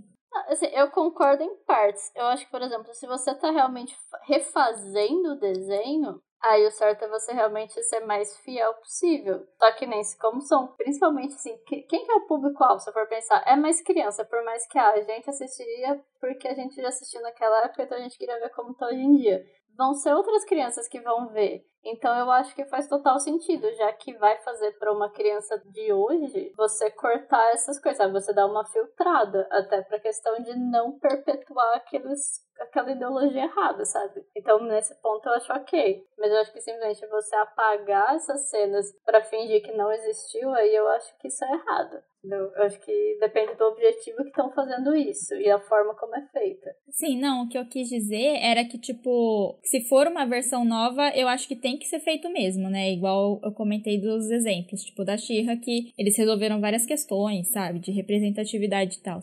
Assim, 0.48 0.66
eu 0.66 0.90
concordo 0.90 1.44
em 1.44 1.56
partes. 1.64 2.10
Eu 2.14 2.24
acho 2.26 2.44
que, 2.44 2.50
por 2.50 2.60
exemplo, 2.60 2.92
se 2.92 3.06
você 3.06 3.32
tá 3.34 3.52
realmente 3.52 3.96
refazendo 4.26 5.32
o 5.32 5.38
desenho, 5.38 6.20
aí 6.42 6.66
o 6.66 6.72
certo 6.72 7.04
é 7.04 7.08
você 7.08 7.32
realmente 7.32 7.80
ser 7.84 8.00
mais 8.00 8.36
fiel 8.38 8.74
possível. 8.74 9.46
Só 9.58 9.72
que 9.72 9.86
nem 9.86 10.02
se 10.02 10.18
como 10.18 10.40
são, 10.40 10.66
principalmente 10.76 11.34
assim, 11.34 11.56
quem 11.66 11.86
que 11.86 12.10
é 12.10 12.16
o 12.16 12.26
público-alvo, 12.26 12.80
se 12.80 12.92
for 12.92 13.06
pensar? 13.06 13.42
É 13.46 13.54
mais 13.56 13.80
criança, 13.80 14.24
por 14.24 14.44
mais 14.44 14.66
que 14.66 14.76
ah, 14.76 14.90
a 14.90 15.00
gente 15.00 15.30
assistiria 15.30 16.04
porque 16.20 16.48
a 16.48 16.54
gente 16.54 16.76
já 16.76 16.88
assistiu 16.88 17.22
naquela 17.22 17.64
época, 17.64 17.84
então 17.84 17.96
a 17.96 18.00
gente 18.00 18.18
queria 18.18 18.38
ver 18.40 18.50
como 18.50 18.74
tá 18.74 18.86
hoje 18.86 19.00
em 19.00 19.16
dia 19.16 19.44
vão 19.76 19.94
ser 19.94 20.14
outras 20.14 20.44
crianças 20.44 20.88
que 20.88 21.00
vão 21.00 21.28
ver. 21.28 21.64
Então 21.84 22.16
eu 22.18 22.30
acho 22.30 22.54
que 22.54 22.64
faz 22.64 22.88
total 22.88 23.18
sentido, 23.18 23.70
já 23.74 23.92
que 23.92 24.14
vai 24.14 24.40
fazer 24.42 24.72
para 24.78 24.92
uma 24.92 25.10
criança 25.10 25.62
de 25.66 25.92
hoje 25.92 26.52
você 26.56 26.90
cortar 26.90 27.52
essas 27.52 27.78
coisas, 27.78 27.98
sabe? 27.98 28.12
você 28.12 28.32
dar 28.32 28.46
uma 28.46 28.64
filtrada, 28.64 29.46
até 29.50 29.82
para 29.82 30.00
questão 30.00 30.40
de 30.42 30.56
não 30.58 30.98
perpetuar 30.98 31.76
aqueles, 31.76 32.44
aquela 32.58 32.92
ideologia 32.92 33.44
errada, 33.44 33.84
sabe? 33.84 34.24
Então 34.36 34.62
nesse 34.64 34.94
ponto 35.00 35.28
eu 35.28 35.34
acho 35.34 35.52
ok, 35.52 36.04
mas 36.18 36.30
eu 36.30 36.38
acho 36.38 36.52
que 36.52 36.60
simplesmente 36.60 37.06
você 37.06 37.36
apagar 37.36 38.14
essas 38.14 38.48
cenas 38.48 38.86
para 39.04 39.22
fingir 39.22 39.62
que 39.62 39.72
não 39.72 39.92
existiu, 39.92 40.52
aí 40.54 40.74
eu 40.74 40.88
acho 40.88 41.16
que 41.18 41.28
isso 41.28 41.44
é 41.44 41.52
errado. 41.52 42.02
Eu 42.26 42.64
acho 42.64 42.80
que 42.80 43.18
depende 43.20 43.54
do 43.54 43.64
objetivo 43.64 44.22
que 44.22 44.28
estão 44.28 44.50
fazendo 44.52 44.96
isso 44.96 45.34
e 45.34 45.50
a 45.50 45.60
forma 45.60 45.94
como 45.94 46.16
é 46.16 46.26
feita. 46.32 46.74
Sim, 46.88 47.20
não, 47.20 47.42
o 47.44 47.48
que 47.48 47.58
eu 47.58 47.68
quis 47.68 47.88
dizer 47.88 48.38
era 48.40 48.64
que, 48.64 48.78
tipo, 48.78 49.58
se 49.62 49.86
for 49.88 50.06
uma 50.06 50.24
versão 50.24 50.64
nova, 50.64 51.10
eu 51.14 51.28
acho 51.28 51.46
que 51.46 51.56
tem 51.56 51.73
que 51.78 51.86
ser 51.86 52.00
feito 52.00 52.28
mesmo, 52.30 52.68
né? 52.68 52.92
Igual 52.92 53.40
eu 53.42 53.52
comentei 53.52 53.98
dos 53.98 54.30
exemplos, 54.30 54.84
tipo, 54.84 55.04
da 55.04 55.16
Xirra, 55.16 55.56
que 55.56 55.92
eles 55.98 56.16
resolveram 56.16 56.60
várias 56.60 56.86
questões, 56.86 57.48
sabe? 57.48 57.78
De 57.78 57.90
representatividade 57.90 58.96
e 58.96 59.00
tal. 59.00 59.20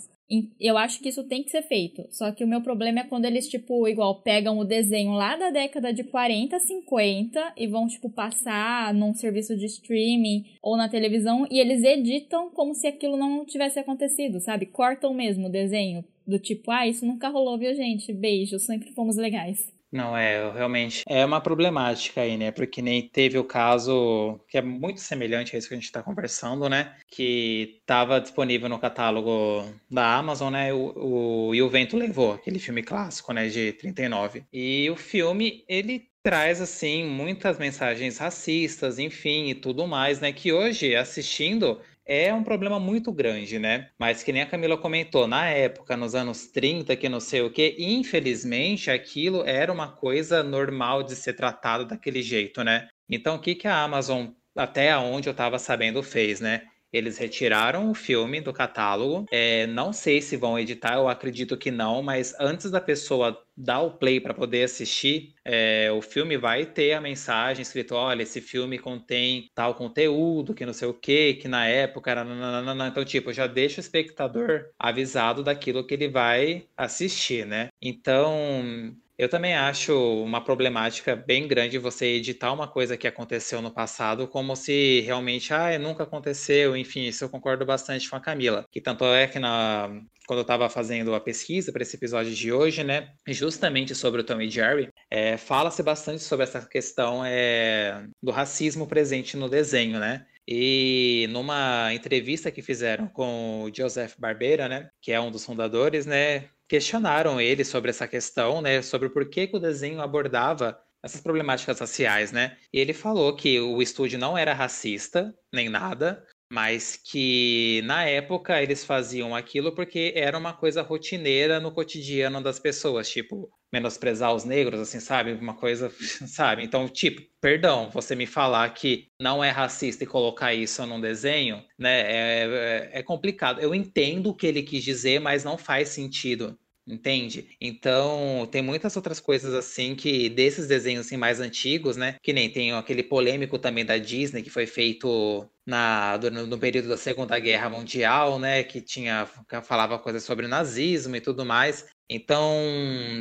Eu 0.60 0.78
acho 0.78 1.02
que 1.02 1.10
isso 1.10 1.26
tem 1.26 1.44
que 1.44 1.52
ser 1.52 1.62
feito. 1.62 2.06
Só 2.10 2.32
que 2.32 2.44
o 2.44 2.48
meu 2.48 2.62
problema 2.62 3.02
é 3.02 3.04
quando 3.04 3.26
eles, 3.26 3.50
tipo, 3.50 3.86
igual, 3.88 4.22
pegam 4.22 4.58
o 4.58 4.64
desenho 4.64 5.12
lá 5.12 5.36
da 5.36 5.50
década 5.50 5.92
de 5.92 6.06
40, 6.06 6.58
50 6.58 7.54
e 7.58 7.68
vão, 7.68 7.88
tipo, 7.88 8.10
passar 8.10 8.94
num 8.94 9.14
serviço 9.14 9.58
de 9.58 9.66
streaming 9.66 10.46
ou 10.62 10.78
na 10.78 10.88
televisão 10.88 11.46
e 11.52 11.60
eles 11.60 11.84
editam 11.84 12.50
como 12.52 12.74
se 12.74 12.88
aquilo 12.88 13.18
não 13.18 13.46
tivesse 13.46 13.80
acontecido, 13.80 14.40
sabe? 14.40 14.66
Cortam 14.68 15.14
mesmo 15.14 15.48
o 15.48 15.52
desenho. 15.52 16.06
Do 16.26 16.40
tipo, 16.40 16.72
ah, 16.72 16.88
isso 16.88 17.06
nunca 17.06 17.28
rolou, 17.28 17.58
viu, 17.58 17.74
gente? 17.76 18.14
Beijo, 18.14 18.58
sempre 18.58 18.92
fomos 18.92 19.18
legais. 19.18 19.81
Não, 19.92 20.16
é, 20.16 20.50
realmente 20.54 21.04
é 21.08 21.26
uma 21.26 21.42
problemática 21.42 22.22
aí, 22.22 22.38
né? 22.38 22.50
Porque 22.52 22.82
nem 22.82 23.08
teve 23.10 23.38
o 23.38 23.44
caso 23.44 24.40
que 24.48 24.58
é 24.58 24.62
muito 24.62 25.02
semelhante 25.02 25.54
a 25.54 25.60
isso 25.60 25.68
que 25.68 25.74
a 25.74 25.78
gente 25.78 25.86
está 25.86 26.02
conversando, 26.02 26.70
né? 26.70 26.96
Que 27.10 27.80
estava 27.82 28.22
disponível 28.22 28.70
no 28.70 28.80
catálogo 28.80 29.66
da 29.90 30.16
Amazon, 30.16 30.54
né? 30.54 30.74
O, 30.74 31.50
o, 31.50 31.56
e 31.56 31.62
o 31.62 31.70
Vento 31.70 31.98
Levou, 31.98 32.34
aquele 32.34 32.58
filme 32.58 32.82
clássico, 32.82 33.34
né? 33.34 33.50
De 33.50 33.74
39. 33.74 34.46
E 34.54 34.90
o 34.90 34.96
filme, 34.96 35.66
ele 35.68 36.10
traz 36.24 36.62
assim 36.62 37.04
muitas 37.04 37.58
mensagens 37.58 38.18
racistas, 38.18 39.00
enfim, 39.00 39.50
e 39.50 39.56
tudo 39.56 39.88
mais, 39.88 40.22
né? 40.22 40.32
Que 40.32 40.54
hoje 40.54 40.96
assistindo 40.96 41.82
é 42.14 42.34
um 42.34 42.44
problema 42.44 42.78
muito 42.78 43.10
grande, 43.14 43.58
né? 43.58 43.90
Mas 43.98 44.22
que 44.22 44.34
nem 44.34 44.42
a 44.42 44.46
Camila 44.46 44.78
comentou, 44.78 45.28
na 45.28 45.48
época, 45.48 45.96
nos 45.96 46.14
anos 46.14 46.48
30, 46.48 46.94
que 46.98 47.08
não 47.08 47.22
sei 47.22 47.42
o 47.42 47.50
que, 47.50 47.74
infelizmente 47.80 48.92
aquilo 48.92 49.46
era 49.46 49.72
uma 49.72 49.90
coisa 49.90 50.44
normal 50.44 51.04
de 51.04 51.16
ser 51.16 51.34
tratado 51.34 51.86
daquele 51.86 52.22
jeito, 52.22 52.64
né? 52.66 52.90
Então 53.10 53.36
o 53.36 53.40
que, 53.40 53.56
que 53.56 53.66
a 53.66 53.82
Amazon, 53.82 54.28
até 54.54 54.96
onde 54.98 55.30
eu 55.30 55.32
estava 55.32 55.58
sabendo, 55.58 56.04
fez, 56.04 56.42
né? 56.42 56.64
Eles 56.92 57.18
retiraram 57.18 57.90
o 57.90 57.94
filme 57.94 58.42
do 58.42 58.54
catálogo. 58.54 59.26
É, 59.32 59.66
não 59.68 59.94
sei 59.94 60.22
se 60.22 60.36
vão 60.36 60.60
editar, 60.60 60.96
eu 60.96 61.08
acredito 61.08 61.58
que 61.58 61.72
não, 61.72 62.02
mas 62.02 62.36
antes 62.40 62.70
da 62.70 62.82
pessoa 62.82 63.42
dar 63.56 63.82
o 63.82 63.92
play 63.92 64.20
para 64.20 64.34
poder 64.34 64.64
assistir, 64.64 65.34
é, 65.46 65.92
o 65.92 66.02
filme 66.02 66.38
vai 66.38 66.66
ter 66.66 66.94
a 66.94 67.02
mensagem 67.02 67.62
escrito: 67.62 67.96
olha, 67.96 68.24
esse 68.24 68.42
filme 68.42 68.78
contém 68.80 69.50
tal 69.54 69.76
conteúdo, 69.76 70.54
que 70.54 70.66
não 70.66 70.74
sei 70.74 70.88
o 70.88 70.94
que, 70.94 71.36
que 71.36 71.48
na 71.48 71.68
época 71.68 72.12
era. 72.12 72.24
Nananana. 72.24 72.88
Então, 72.88 73.06
tipo, 73.06 73.32
já 73.34 73.48
deixa 73.48 73.80
o 73.80 73.84
espectador 73.84 74.70
avisado 74.78 75.44
daquilo 75.44 75.86
que 75.86 75.94
ele 75.94 76.10
vai 76.10 76.66
assistir, 76.78 77.46
né? 77.46 77.70
Então, 77.82 78.96
eu 79.22 79.30
também 79.30 79.54
acho 79.54 79.94
uma 80.24 80.44
problemática 80.44 81.16
bem 81.16 81.48
grande 81.48 81.78
você 81.78 82.08
editar 82.08 82.52
uma 82.52 82.68
coisa 82.68 82.98
que 82.98 83.08
aconteceu 83.08 83.62
no 83.62 83.70
passado 83.70 84.28
como 84.28 84.56
se 84.56 85.02
realmente, 85.02 85.54
ah, 85.54 85.78
nunca 85.78 86.02
aconteceu, 86.02 86.76
enfim, 86.76 87.02
isso 87.02 87.24
eu 87.24 87.30
concordo 87.30 87.64
bastante 87.64 88.10
com 88.10 88.16
a 88.16 88.20
Camila. 88.20 88.66
Que 88.72 88.82
tanto 88.82 89.06
é 89.06 89.28
que 89.28 89.38
na, 89.38 89.92
quando 90.26 90.40
eu 90.40 90.42
estava 90.42 90.68
fazendo 90.72 91.14
a 91.14 91.22
pesquisa 91.22 91.72
para 91.72 91.84
esse 91.84 91.96
episódio 91.96 92.34
de 92.34 92.52
hoje, 92.52 92.84
né, 92.84 93.10
justamente 93.28 93.94
sobre 93.94 94.22
o 94.22 94.24
Tom 94.24 94.42
e 94.42 94.50
Jerry, 94.50 94.90
é, 95.08 95.38
fala-se 95.38 95.84
bastante 95.84 96.24
sobre 96.24 96.46
essa 96.46 96.66
questão 96.66 97.24
é, 97.24 98.04
do 98.24 98.32
racismo 98.32 98.88
presente 98.88 99.38
no 99.38 99.48
desenho, 99.48 100.00
né? 100.00 100.26
E 100.54 101.28
numa 101.30 101.94
entrevista 101.94 102.52
que 102.52 102.62
fizeram 102.62 103.08
com 103.08 103.64
o 103.64 103.74
Joseph 103.74 104.16
Barbera, 104.20 104.68
né, 104.68 104.90
que 105.02 105.14
é 105.14 105.18
um 105.18 105.32
dos 105.32 105.46
fundadores, 105.46 106.06
né, 106.06 106.50
questionaram 106.68 107.40
ele 107.40 107.64
sobre 107.64 107.90
essa 107.90 108.06
questão, 108.06 108.62
né, 108.62 108.82
sobre 108.82 109.10
por 109.10 109.30
que, 109.30 109.48
que 109.48 109.56
o 109.56 109.62
desenho 109.62 110.02
abordava 110.02 110.78
essas 111.02 111.22
problemáticas 111.22 111.80
raciais, 111.80 112.34
né? 112.34 112.58
E 112.74 112.80
ele 112.82 112.92
falou 112.92 113.34
que 113.34 113.62
o 113.62 113.82
estúdio 113.82 114.20
não 114.20 114.38
era 114.38 114.54
racista, 114.54 115.34
nem 115.54 115.70
nada, 115.70 116.22
mas 116.52 116.98
que 116.98 117.82
na 117.86 118.04
época 118.04 118.62
eles 118.62 118.84
faziam 118.84 119.34
aquilo 119.34 119.74
porque 119.74 120.12
era 120.18 120.38
uma 120.38 120.52
coisa 120.52 120.82
rotineira 120.82 121.62
no 121.62 121.72
cotidiano 121.72 122.44
das 122.44 122.60
pessoas, 122.60 123.10
tipo, 123.10 123.50
menosprezar 123.72 124.34
os 124.34 124.44
negros, 124.44 124.80
assim, 124.80 125.00
sabe? 125.00 125.34
Uma 125.34 125.54
coisa, 125.54 125.92
sabe? 126.28 126.64
Então, 126.64 126.88
tipo, 126.88 127.22
perdão, 127.40 127.90
você 127.90 128.16
me 128.16 128.26
falar 128.26 128.70
que 128.74 129.08
não 129.20 129.44
é 129.44 129.50
racista 129.50 130.04
e 130.04 130.08
colocar 130.08 130.54
isso 130.54 130.86
num 130.86 131.00
desenho, 131.00 131.64
né? 131.78 132.02
É, 132.02 132.90
é, 132.94 133.00
é 133.00 133.04
complicado. 133.04 133.60
Eu 133.60 133.74
entendo 133.74 134.30
o 134.30 134.36
que 134.36 134.48
ele 134.48 134.64
quis 134.64 134.84
dizer, 134.84 135.20
mas 135.20 135.44
não 135.44 135.58
faz 135.58 135.90
sentido 135.90 136.58
Entende? 136.88 137.56
Então, 137.62 138.48
tem 138.52 138.62
muitas 138.62 138.96
outras 138.96 139.20
coisas 139.20 139.54
assim 139.54 139.96
que 139.96 140.28
desses 140.30 140.68
desenhos 140.68 141.06
assim, 141.06 141.16
mais 141.16 141.40
antigos, 141.40 141.96
né? 141.96 142.16
Que 142.24 142.34
nem 142.34 142.50
tem 142.50 142.72
aquele 142.74 143.04
polêmico 143.04 143.60
também 143.60 143.86
da 143.86 143.98
Disney 143.98 144.42
que 144.42 144.50
foi 144.50 144.66
feito 144.66 145.48
na, 145.66 146.18
no, 146.18 146.58
período 146.58 146.90
da 146.90 146.98
Segunda 146.98 147.38
Guerra 147.40 147.70
Mundial, 147.70 148.40
né, 148.40 148.64
que 148.64 148.82
tinha 148.82 149.28
falava 149.64 150.00
coisas 150.00 150.24
sobre 150.24 150.48
nazismo 150.48 151.16
e 151.16 151.22
tudo 151.22 151.46
mais. 151.46 151.86
Então, 152.14 152.54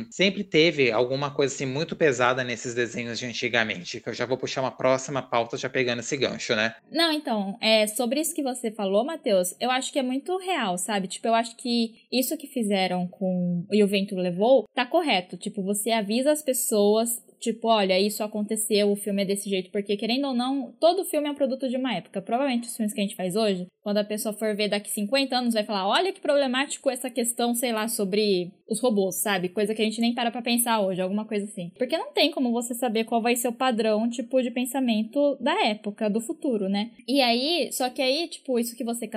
sempre 0.09 0.43
teve 0.43 0.91
alguma 0.91 1.31
coisa 1.31 1.55
assim 1.55 1.65
muito 1.65 1.95
pesada 1.95 2.43
nesses 2.43 2.73
desenhos 2.73 3.17
de 3.17 3.25
antigamente, 3.25 4.01
que 4.01 4.09
eu 4.09 4.13
já 4.13 4.25
vou 4.25 4.37
puxar 4.37 4.59
uma 4.59 4.71
próxima 4.71 5.21
pauta 5.21 5.55
já 5.55 5.69
pegando 5.69 5.99
esse 5.99 6.17
gancho, 6.17 6.53
né? 6.53 6.75
Não, 6.91 7.09
então, 7.09 7.57
é 7.61 7.87
sobre 7.87 8.19
isso 8.19 8.35
que 8.35 8.43
você 8.43 8.69
falou, 8.69 9.05
Matheus, 9.05 9.55
eu 9.61 9.71
acho 9.71 9.93
que 9.93 9.99
é 9.99 10.03
muito 10.03 10.37
real, 10.37 10.77
sabe? 10.77 11.07
Tipo, 11.07 11.29
eu 11.29 11.35
acho 11.35 11.55
que 11.55 12.01
isso 12.11 12.35
que 12.35 12.47
fizeram 12.47 13.07
com 13.07 13.65
E 13.71 13.81
o 13.81 13.87
Vento 13.87 14.13
Levou 14.15 14.67
tá 14.75 14.85
correto. 14.85 15.37
Tipo, 15.37 15.63
você 15.63 15.91
avisa 15.91 16.31
as 16.33 16.41
pessoas 16.41 17.21
tipo, 17.41 17.67
olha, 17.67 17.99
isso 17.99 18.23
aconteceu, 18.23 18.91
o 18.91 18.95
filme 18.95 19.23
é 19.23 19.25
desse 19.25 19.49
jeito, 19.49 19.71
porque 19.71 19.97
querendo 19.97 20.27
ou 20.27 20.33
não, 20.33 20.71
todo 20.79 21.03
filme 21.03 21.27
é 21.27 21.31
um 21.31 21.35
produto 21.35 21.67
de 21.67 21.75
uma 21.75 21.95
época. 21.95 22.21
Provavelmente 22.21 22.67
os 22.67 22.77
filmes 22.77 22.93
que 22.93 23.01
a 23.01 23.03
gente 23.03 23.15
faz 23.15 23.35
hoje, 23.35 23.67
quando 23.81 23.97
a 23.97 24.03
pessoa 24.03 24.33
for 24.33 24.55
ver 24.55 24.69
daqui 24.69 24.89
50 24.91 25.35
anos, 25.35 25.53
vai 25.55 25.63
falar, 25.63 25.87
olha 25.87 26.13
que 26.13 26.21
problemático 26.21 26.89
essa 26.89 27.09
questão, 27.09 27.55
sei 27.55 27.73
lá, 27.73 27.87
sobre 27.87 28.51
os 28.69 28.79
robôs, 28.79 29.15
sabe? 29.15 29.49
Coisa 29.49 29.73
que 29.73 29.81
a 29.81 29.85
gente 29.85 29.99
nem 29.99 30.13
para 30.13 30.31
pra 30.31 30.41
pensar 30.41 30.79
hoje, 30.79 31.01
alguma 31.01 31.25
coisa 31.25 31.45
assim. 31.45 31.71
Porque 31.77 31.97
não 31.97 32.13
tem 32.13 32.31
como 32.31 32.51
você 32.51 32.73
saber 32.75 33.05
qual 33.05 33.21
vai 33.21 33.35
ser 33.35 33.47
o 33.47 33.53
padrão, 33.53 34.07
tipo, 34.09 34.41
de 34.41 34.51
pensamento 34.51 35.35
da 35.41 35.65
época, 35.65 36.09
do 36.09 36.21
futuro, 36.21 36.69
né? 36.69 36.91
E 37.07 37.21
aí, 37.21 37.69
só 37.71 37.89
que 37.89 38.01
aí, 38.01 38.27
tipo, 38.27 38.59
isso 38.59 38.75
que 38.77 38.83
você 38.83 39.09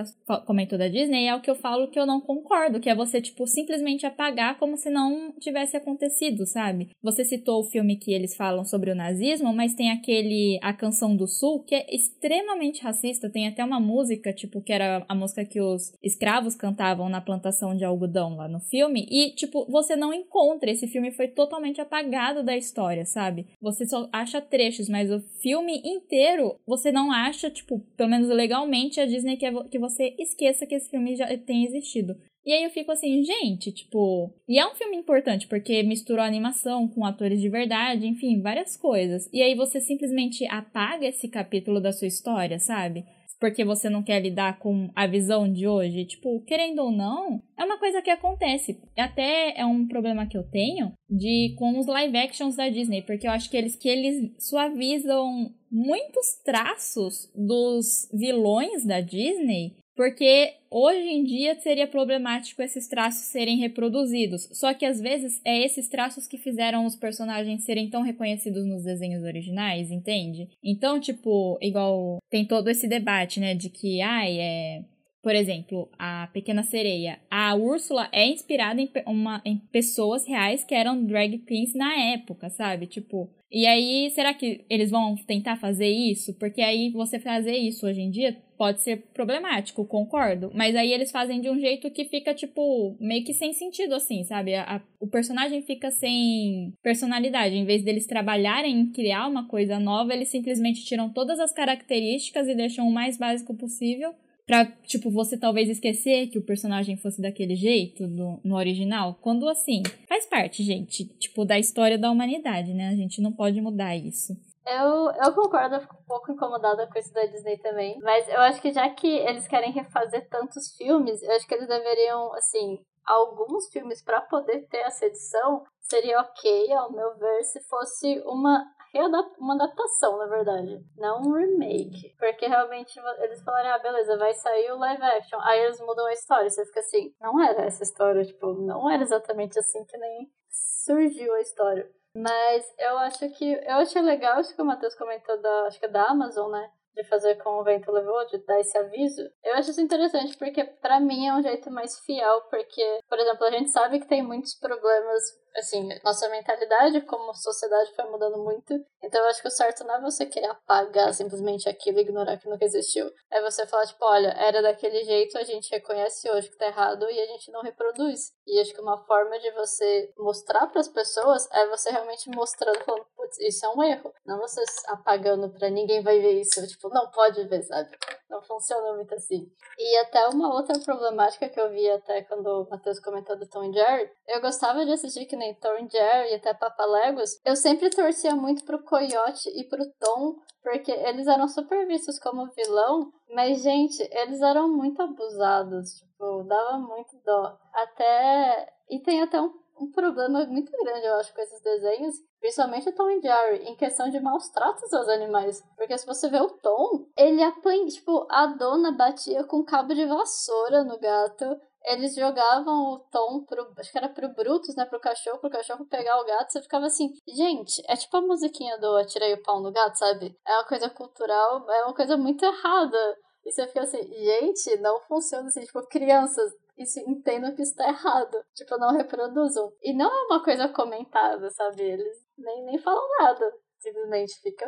comentou 0.46 0.78
da 0.78 0.88
Disney 0.88 1.26
é 1.26 1.34
o 1.34 1.40
que 1.40 1.50
eu 1.50 1.54
falo 1.54 1.88
que 1.88 1.98
eu 1.98 2.06
não 2.06 2.20
concordo, 2.20 2.80
que 2.80 2.88
é 2.88 2.94
você, 2.94 3.20
tipo, 3.20 3.46
simplesmente 3.46 4.06
apagar 4.06 4.58
como 4.58 4.76
se 4.76 4.88
não 4.88 5.32
tivesse 5.38 5.76
acontecido, 5.76 6.46
sabe? 6.46 6.88
Você 7.02 7.24
citou 7.24 7.60
o 7.60 7.70
filme 7.70 7.96
que 7.96 8.13
eles 8.14 8.36
falam 8.36 8.64
sobre 8.64 8.90
o 8.90 8.94
nazismo, 8.94 9.52
mas 9.52 9.74
tem 9.74 9.90
aquele 9.90 10.58
A 10.62 10.72
Canção 10.72 11.16
do 11.16 11.26
Sul, 11.26 11.62
que 11.64 11.74
é 11.74 11.86
extremamente 11.94 12.82
racista. 12.82 13.30
Tem 13.30 13.46
até 13.46 13.64
uma 13.64 13.80
música, 13.80 14.32
tipo, 14.32 14.60
que 14.60 14.72
era 14.72 15.04
a 15.08 15.14
música 15.14 15.44
que 15.44 15.60
os 15.60 15.92
escravos 16.02 16.54
cantavam 16.54 17.08
na 17.08 17.20
plantação 17.20 17.76
de 17.76 17.84
algodão 17.84 18.36
lá 18.36 18.48
no 18.48 18.60
filme. 18.60 19.06
E, 19.10 19.34
tipo, 19.34 19.66
você 19.70 19.96
não 19.96 20.12
encontra. 20.12 20.70
Esse 20.70 20.86
filme 20.86 21.10
foi 21.10 21.28
totalmente 21.28 21.80
apagado 21.80 22.42
da 22.42 22.56
história, 22.56 23.04
sabe? 23.04 23.46
Você 23.60 23.86
só 23.86 24.08
acha 24.12 24.40
trechos, 24.40 24.88
mas 24.88 25.10
o 25.10 25.20
filme 25.40 25.80
inteiro 25.84 26.56
você 26.66 26.90
não 26.90 27.12
acha, 27.12 27.50
tipo, 27.50 27.80
pelo 27.96 28.10
menos 28.10 28.28
legalmente, 28.28 29.00
a 29.00 29.06
Disney 29.06 29.36
quer 29.36 29.52
que 29.68 29.78
você 29.78 30.14
esqueça 30.18 30.66
que 30.66 30.74
esse 30.74 30.90
filme 30.90 31.16
já 31.16 31.26
tem 31.38 31.64
existido. 31.64 32.16
E 32.44 32.52
aí 32.52 32.62
eu 32.62 32.70
fico 32.70 32.92
assim, 32.92 33.24
gente, 33.24 33.72
tipo. 33.72 34.30
E 34.46 34.58
é 34.58 34.66
um 34.66 34.74
filme 34.74 34.96
importante, 34.96 35.48
porque 35.48 35.82
misturou 35.82 36.22
animação 36.22 36.86
com 36.86 37.04
atores 37.04 37.40
de 37.40 37.48
verdade, 37.48 38.06
enfim, 38.06 38.42
várias 38.42 38.76
coisas. 38.76 39.28
E 39.32 39.42
aí 39.42 39.54
você 39.54 39.80
simplesmente 39.80 40.46
apaga 40.46 41.06
esse 41.06 41.28
capítulo 41.28 41.80
da 41.80 41.92
sua 41.92 42.06
história, 42.06 42.58
sabe? 42.58 43.04
Porque 43.40 43.64
você 43.64 43.90
não 43.90 44.02
quer 44.02 44.20
lidar 44.20 44.58
com 44.58 44.90
a 44.94 45.06
visão 45.06 45.50
de 45.50 45.66
hoje. 45.66 46.04
Tipo, 46.04 46.40
querendo 46.42 46.80
ou 46.80 46.92
não, 46.92 47.42
é 47.58 47.64
uma 47.64 47.78
coisa 47.78 48.00
que 48.00 48.10
acontece. 48.10 48.80
Até 48.96 49.58
é 49.58 49.64
um 49.64 49.86
problema 49.86 50.26
que 50.26 50.36
eu 50.36 50.44
tenho 50.44 50.92
de 51.10 51.54
com 51.58 51.78
os 51.78 51.86
live 51.86 52.16
actions 52.16 52.56
da 52.56 52.68
Disney, 52.68 53.02
porque 53.02 53.26
eu 53.26 53.30
acho 53.30 53.50
que 53.50 53.56
eles, 53.56 53.74
que 53.74 53.88
eles 53.88 54.32
suavizam 54.38 55.52
muitos 55.70 56.40
traços 56.44 57.30
dos 57.34 58.08
vilões 58.12 58.84
da 58.84 59.00
Disney 59.00 59.76
porque 59.96 60.54
hoje 60.70 61.08
em 61.08 61.24
dia 61.24 61.58
seria 61.60 61.86
problemático 61.86 62.62
esses 62.62 62.88
traços 62.88 63.26
serem 63.26 63.58
reproduzidos. 63.58 64.48
Só 64.52 64.74
que 64.74 64.84
às 64.84 65.00
vezes 65.00 65.40
é 65.44 65.64
esses 65.64 65.88
traços 65.88 66.26
que 66.26 66.36
fizeram 66.36 66.84
os 66.84 66.96
personagens 66.96 67.64
serem 67.64 67.88
tão 67.88 68.02
reconhecidos 68.02 68.66
nos 68.66 68.82
desenhos 68.84 69.22
originais, 69.22 69.90
entende? 69.90 70.48
Então, 70.62 71.00
tipo, 71.00 71.58
igual 71.60 72.18
tem 72.30 72.44
todo 72.44 72.68
esse 72.68 72.88
debate, 72.88 73.38
né, 73.38 73.54
de 73.54 73.70
que, 73.70 74.00
ai, 74.00 74.38
é 74.38 74.84
por 75.24 75.34
exemplo, 75.34 75.88
a 75.98 76.28
Pequena 76.34 76.62
Sereia. 76.62 77.18
A 77.30 77.54
Úrsula 77.54 78.10
é 78.12 78.26
inspirada 78.26 78.78
em, 78.78 78.90
uma, 79.06 79.40
em 79.42 79.56
pessoas 79.56 80.26
reais 80.26 80.62
que 80.62 80.74
eram 80.74 81.02
drag 81.02 81.38
queens 81.38 81.74
na 81.74 81.94
época, 82.12 82.50
sabe? 82.50 82.86
Tipo, 82.86 83.30
e 83.50 83.66
aí, 83.66 84.10
será 84.10 84.34
que 84.34 84.66
eles 84.68 84.90
vão 84.90 85.14
tentar 85.14 85.56
fazer 85.56 85.88
isso? 85.88 86.34
Porque 86.34 86.60
aí 86.60 86.90
você 86.90 87.18
fazer 87.18 87.56
isso 87.56 87.86
hoje 87.86 88.02
em 88.02 88.10
dia 88.10 88.36
pode 88.58 88.82
ser 88.82 88.98
problemático, 89.14 89.86
concordo. 89.86 90.50
Mas 90.52 90.76
aí 90.76 90.92
eles 90.92 91.10
fazem 91.10 91.40
de 91.40 91.48
um 91.48 91.58
jeito 91.58 91.90
que 91.90 92.04
fica, 92.04 92.34
tipo, 92.34 92.94
meio 93.00 93.24
que 93.24 93.32
sem 93.32 93.54
sentido, 93.54 93.94
assim, 93.94 94.24
sabe? 94.24 94.54
A, 94.54 94.76
a, 94.76 94.80
o 95.00 95.06
personagem 95.06 95.62
fica 95.62 95.90
sem 95.90 96.74
personalidade. 96.82 97.56
Em 97.56 97.64
vez 97.64 97.82
deles 97.82 98.06
trabalharem 98.06 98.78
em 98.78 98.92
criar 98.92 99.26
uma 99.26 99.48
coisa 99.48 99.80
nova, 99.80 100.12
eles 100.12 100.28
simplesmente 100.28 100.84
tiram 100.84 101.08
todas 101.08 101.40
as 101.40 101.52
características 101.52 102.46
e 102.46 102.54
deixam 102.54 102.86
o 102.86 102.92
mais 102.92 103.16
básico 103.16 103.54
possível 103.54 104.14
Pra, 104.46 104.66
tipo, 104.82 105.10
você 105.10 105.38
talvez 105.38 105.68
esquecer 105.68 106.28
que 106.28 106.38
o 106.38 106.44
personagem 106.44 106.96
fosse 106.98 107.20
daquele 107.22 107.56
jeito 107.56 108.06
no, 108.06 108.40
no 108.44 108.56
original. 108.56 109.18
Quando, 109.22 109.48
assim, 109.48 109.82
faz 110.06 110.26
parte, 110.26 110.62
gente, 110.62 111.06
tipo, 111.18 111.44
da 111.44 111.58
história 111.58 111.98
da 111.98 112.10
humanidade, 112.10 112.74
né? 112.74 112.88
A 112.88 112.94
gente 112.94 113.22
não 113.22 113.32
pode 113.32 113.60
mudar 113.60 113.96
isso. 113.96 114.36
Eu, 114.66 115.10
eu 115.22 115.34
concordo, 115.34 115.74
eu 115.74 115.80
fico 115.80 115.96
um 115.96 116.06
pouco 116.06 116.32
incomodada 116.32 116.86
com 116.86 116.98
isso 116.98 117.12
da 117.12 117.24
Disney 117.26 117.58
também. 117.58 117.98
Mas 118.00 118.28
eu 118.28 118.40
acho 118.40 118.60
que 118.60 118.72
já 118.72 118.88
que 118.90 119.08
eles 119.08 119.46
querem 119.46 119.72
refazer 119.72 120.28
tantos 120.28 120.74
filmes, 120.76 121.22
eu 121.22 121.32
acho 121.32 121.46
que 121.46 121.54
eles 121.54 121.68
deveriam, 121.68 122.34
assim, 122.34 122.78
alguns 123.06 123.68
filmes 123.68 124.02
para 124.02 124.20
poder 124.22 124.66
ter 124.68 124.78
essa 124.78 125.06
edição, 125.06 125.62
seria 125.80 126.20
ok, 126.20 126.72
ao 126.72 126.92
meu 126.92 127.16
ver, 127.18 127.42
se 127.44 127.60
fosse 127.68 128.22
uma 128.26 128.64
uma 129.00 129.54
adaptação, 129.54 130.18
na 130.18 130.26
verdade, 130.26 130.84
não 130.96 131.20
um 131.20 131.32
remake. 131.32 132.14
Porque 132.18 132.46
realmente 132.46 132.98
eles 133.20 133.42
falaram, 133.42 133.70
ah, 133.70 133.78
beleza, 133.78 134.16
vai 134.16 134.32
sair 134.34 134.70
o 134.72 134.78
live 134.78 135.02
action. 135.02 135.38
Aí 135.42 135.60
eles 135.60 135.80
mudam 135.80 136.06
a 136.06 136.12
história. 136.12 136.48
Você 136.48 136.64
fica 136.66 136.80
assim, 136.80 137.14
não 137.20 137.42
era 137.42 137.62
essa 137.64 137.82
história, 137.82 138.24
tipo, 138.24 138.52
não 138.54 138.90
era 138.90 139.02
exatamente 139.02 139.58
assim 139.58 139.84
que 139.84 139.96
nem 139.96 140.30
surgiu 140.50 141.32
a 141.34 141.40
história. 141.40 141.90
Mas 142.16 142.64
eu 142.78 142.96
acho 142.98 143.28
que. 143.30 143.52
Eu 143.52 143.76
achei 143.76 144.00
legal 144.00 144.40
isso 144.40 144.54
que 144.54 144.62
o 144.62 144.64
Matheus 144.64 144.94
comentou 144.94 145.40
da. 145.40 145.66
Acho 145.66 145.80
que 145.80 145.86
é 145.86 145.88
da 145.88 146.04
Amazon, 146.04 146.50
né? 146.50 146.70
de 146.94 147.04
fazer 147.04 147.34
como 147.42 147.60
o 147.60 147.64
vento 147.64 147.90
levou, 147.90 148.24
de 148.26 148.38
dar 148.38 148.60
esse 148.60 148.76
aviso, 148.78 149.22
eu 149.42 149.54
acho 149.54 149.70
isso 149.70 149.80
interessante 149.80 150.36
porque 150.36 150.64
para 150.64 151.00
mim 151.00 151.26
é 151.26 151.34
um 151.34 151.42
jeito 151.42 151.70
mais 151.70 151.98
fiel, 152.00 152.42
porque, 152.42 153.00
por 153.08 153.18
exemplo, 153.18 153.44
a 153.44 153.50
gente 153.50 153.70
sabe 153.70 153.98
que 153.98 154.06
tem 154.06 154.22
muitos 154.22 154.54
problemas 154.54 155.22
assim, 155.56 155.88
nossa 156.02 156.28
mentalidade 156.28 157.00
como 157.02 157.34
sociedade 157.34 157.92
foi 157.94 158.04
mudando 158.10 158.38
muito. 158.38 158.74
Então 159.02 159.20
eu 159.22 159.28
acho 159.28 159.40
que 159.40 159.48
o 159.48 159.50
certo 159.50 159.84
não 159.84 159.96
é 159.96 160.00
você 160.00 160.26
querer 160.26 160.46
apagar 160.46 161.12
simplesmente 161.14 161.68
aquilo 161.68 162.00
ignorar 162.00 162.36
que 162.36 162.48
nunca 162.48 162.64
existiu. 162.64 163.10
É 163.30 163.40
você 163.40 163.66
falar, 163.66 163.86
tipo, 163.86 164.04
olha, 164.04 164.28
era 164.38 164.62
daquele 164.62 165.04
jeito, 165.04 165.38
a 165.38 165.44
gente 165.44 165.70
reconhece 165.70 166.28
hoje 166.30 166.50
que 166.50 166.56
tá 166.56 166.66
errado 166.66 167.08
e 167.10 167.20
a 167.20 167.26
gente 167.26 167.50
não 167.50 167.62
reproduz. 167.62 168.32
E 168.46 168.60
acho 168.60 168.72
que 168.72 168.80
uma 168.80 169.04
forma 169.04 169.38
de 169.38 169.50
você 169.52 170.12
mostrar 170.18 170.66
para 170.68 170.80
as 170.80 170.88
pessoas 170.88 171.48
é 171.52 171.66
você 171.68 171.90
realmente 171.90 172.28
mostrando, 172.30 172.82
falando, 172.84 173.06
putz, 173.16 173.38
isso 173.40 173.64
é 173.64 173.68
um 173.70 173.82
erro. 173.82 174.12
Não 174.24 174.38
você 174.38 174.62
apagando 174.88 175.50
pra 175.50 175.70
ninguém 175.70 176.02
vai 176.02 176.20
ver 176.20 176.40
isso. 176.40 176.66
Tipo, 176.66 176.88
não 176.88 177.10
pode 177.10 177.44
ver, 177.46 177.62
sabe? 177.62 177.90
Não 178.28 178.42
funciona 178.42 178.94
muito 178.94 179.14
assim. 179.14 179.50
E 179.78 179.96
até 179.98 180.26
uma 180.28 180.54
outra 180.54 180.78
problemática 180.78 181.48
que 181.48 181.60
eu 181.60 181.70
vi 181.70 181.88
até 181.90 182.22
quando 182.22 182.46
o 182.46 182.68
Matheus 182.70 183.00
comentou 183.00 183.36
do 183.36 183.46
Tom 183.46 183.64
e 183.64 183.72
Jerry, 183.72 184.10
eu 184.28 184.40
gostava 184.40 184.84
de 184.84 184.92
assistir 184.92 185.26
que 185.26 185.36
nem 185.36 185.43
Tom 185.54 185.74
e 185.76 185.88
Jerry 185.90 186.30
e 186.30 186.34
até 186.36 186.54
Papalegos, 186.54 187.38
eu 187.44 187.54
sempre 187.56 187.90
torcia 187.90 188.34
muito 188.34 188.64
pro 188.64 188.82
Coyote 188.82 189.50
e 189.50 189.64
pro 189.68 189.84
Tom, 190.00 190.36
porque 190.62 190.90
eles 190.90 191.26
eram 191.26 191.46
super 191.48 191.86
vistos 191.86 192.18
como 192.18 192.50
vilão, 192.52 193.12
mas, 193.34 193.62
gente, 193.62 194.00
eles 194.10 194.40
eram 194.40 194.68
muito 194.68 195.02
abusados, 195.02 195.90
tipo, 195.94 196.44
dava 196.44 196.78
muito 196.78 197.16
dó. 197.24 197.58
Até... 197.74 198.72
E 198.88 199.00
tem 199.00 199.22
até 199.22 199.40
um 199.40 199.50
um 199.78 199.90
problema 199.90 200.44
muito 200.46 200.70
grande, 200.72 201.06
eu 201.06 201.14
acho, 201.16 201.34
com 201.34 201.40
esses 201.40 201.60
desenhos, 201.60 202.14
principalmente 202.40 202.88
o 202.88 202.94
Tom 202.94 203.10
e 203.10 203.20
Jerry, 203.20 203.64
em 203.64 203.76
questão 203.76 204.08
de 204.08 204.20
maus 204.20 204.48
tratos 204.50 204.92
aos 204.92 205.08
animais. 205.08 205.62
Porque 205.76 205.96
se 205.98 206.06
você 206.06 206.28
vê 206.28 206.40
o 206.40 206.50
Tom, 206.50 207.06
ele 207.16 207.42
apanha, 207.42 207.86
tipo, 207.86 208.26
a 208.30 208.46
dona 208.46 208.92
batia 208.92 209.44
com 209.44 209.64
cabo 209.64 209.94
de 209.94 210.06
vassoura 210.06 210.84
no 210.84 210.98
gato. 210.98 211.60
Eles 211.84 212.14
jogavam 212.14 212.92
o 212.92 212.98
Tom 213.10 213.44
pro, 213.44 213.72
acho 213.78 213.92
que 213.92 213.98
era 213.98 214.08
pro 214.08 214.28
Brutus, 214.30 214.74
né, 214.74 214.86
pro 214.86 214.98
cachorro, 214.98 215.38
pro 215.38 215.50
cachorro 215.50 215.84
pegar 215.84 216.18
o 216.20 216.24
gato. 216.24 216.52
Você 216.52 216.62
ficava 216.62 216.86
assim, 216.86 217.12
gente, 217.28 217.82
é 217.86 217.94
tipo 217.96 218.16
a 218.16 218.22
musiquinha 218.22 218.78
do 218.78 218.96
Atirei 218.96 219.34
o 219.34 219.42
Pau 219.42 219.60
no 219.60 219.70
Gato, 219.70 219.98
sabe? 219.98 220.34
É 220.46 220.54
uma 220.54 220.64
coisa 220.64 220.88
cultural, 220.88 221.70
é 221.70 221.84
uma 221.84 221.94
coisa 221.94 222.16
muito 222.16 222.44
errada. 222.44 223.18
E 223.44 223.52
você 223.52 223.66
fica 223.66 223.82
assim, 223.82 224.02
gente, 224.02 224.76
não 224.78 225.00
funciona 225.02 225.48
assim, 225.48 225.60
tipo, 225.60 225.86
crianças, 225.88 226.52
isso 226.78 226.98
entendam 227.00 227.54
que 227.54 227.62
isso 227.62 227.76
tá 227.76 227.86
errado. 227.88 228.42
Tipo, 228.54 228.78
não 228.78 228.92
reproduzam. 228.96 229.72
E 229.82 229.92
não 229.92 230.10
é 230.10 230.26
uma 230.26 230.42
coisa 230.42 230.68
comentada, 230.68 231.50
sabe? 231.50 231.82
Eles 231.82 232.26
nem, 232.38 232.64
nem 232.64 232.78
falam 232.78 233.06
nada. 233.20 233.52
Simplesmente 233.78 234.40
fica, 234.40 234.66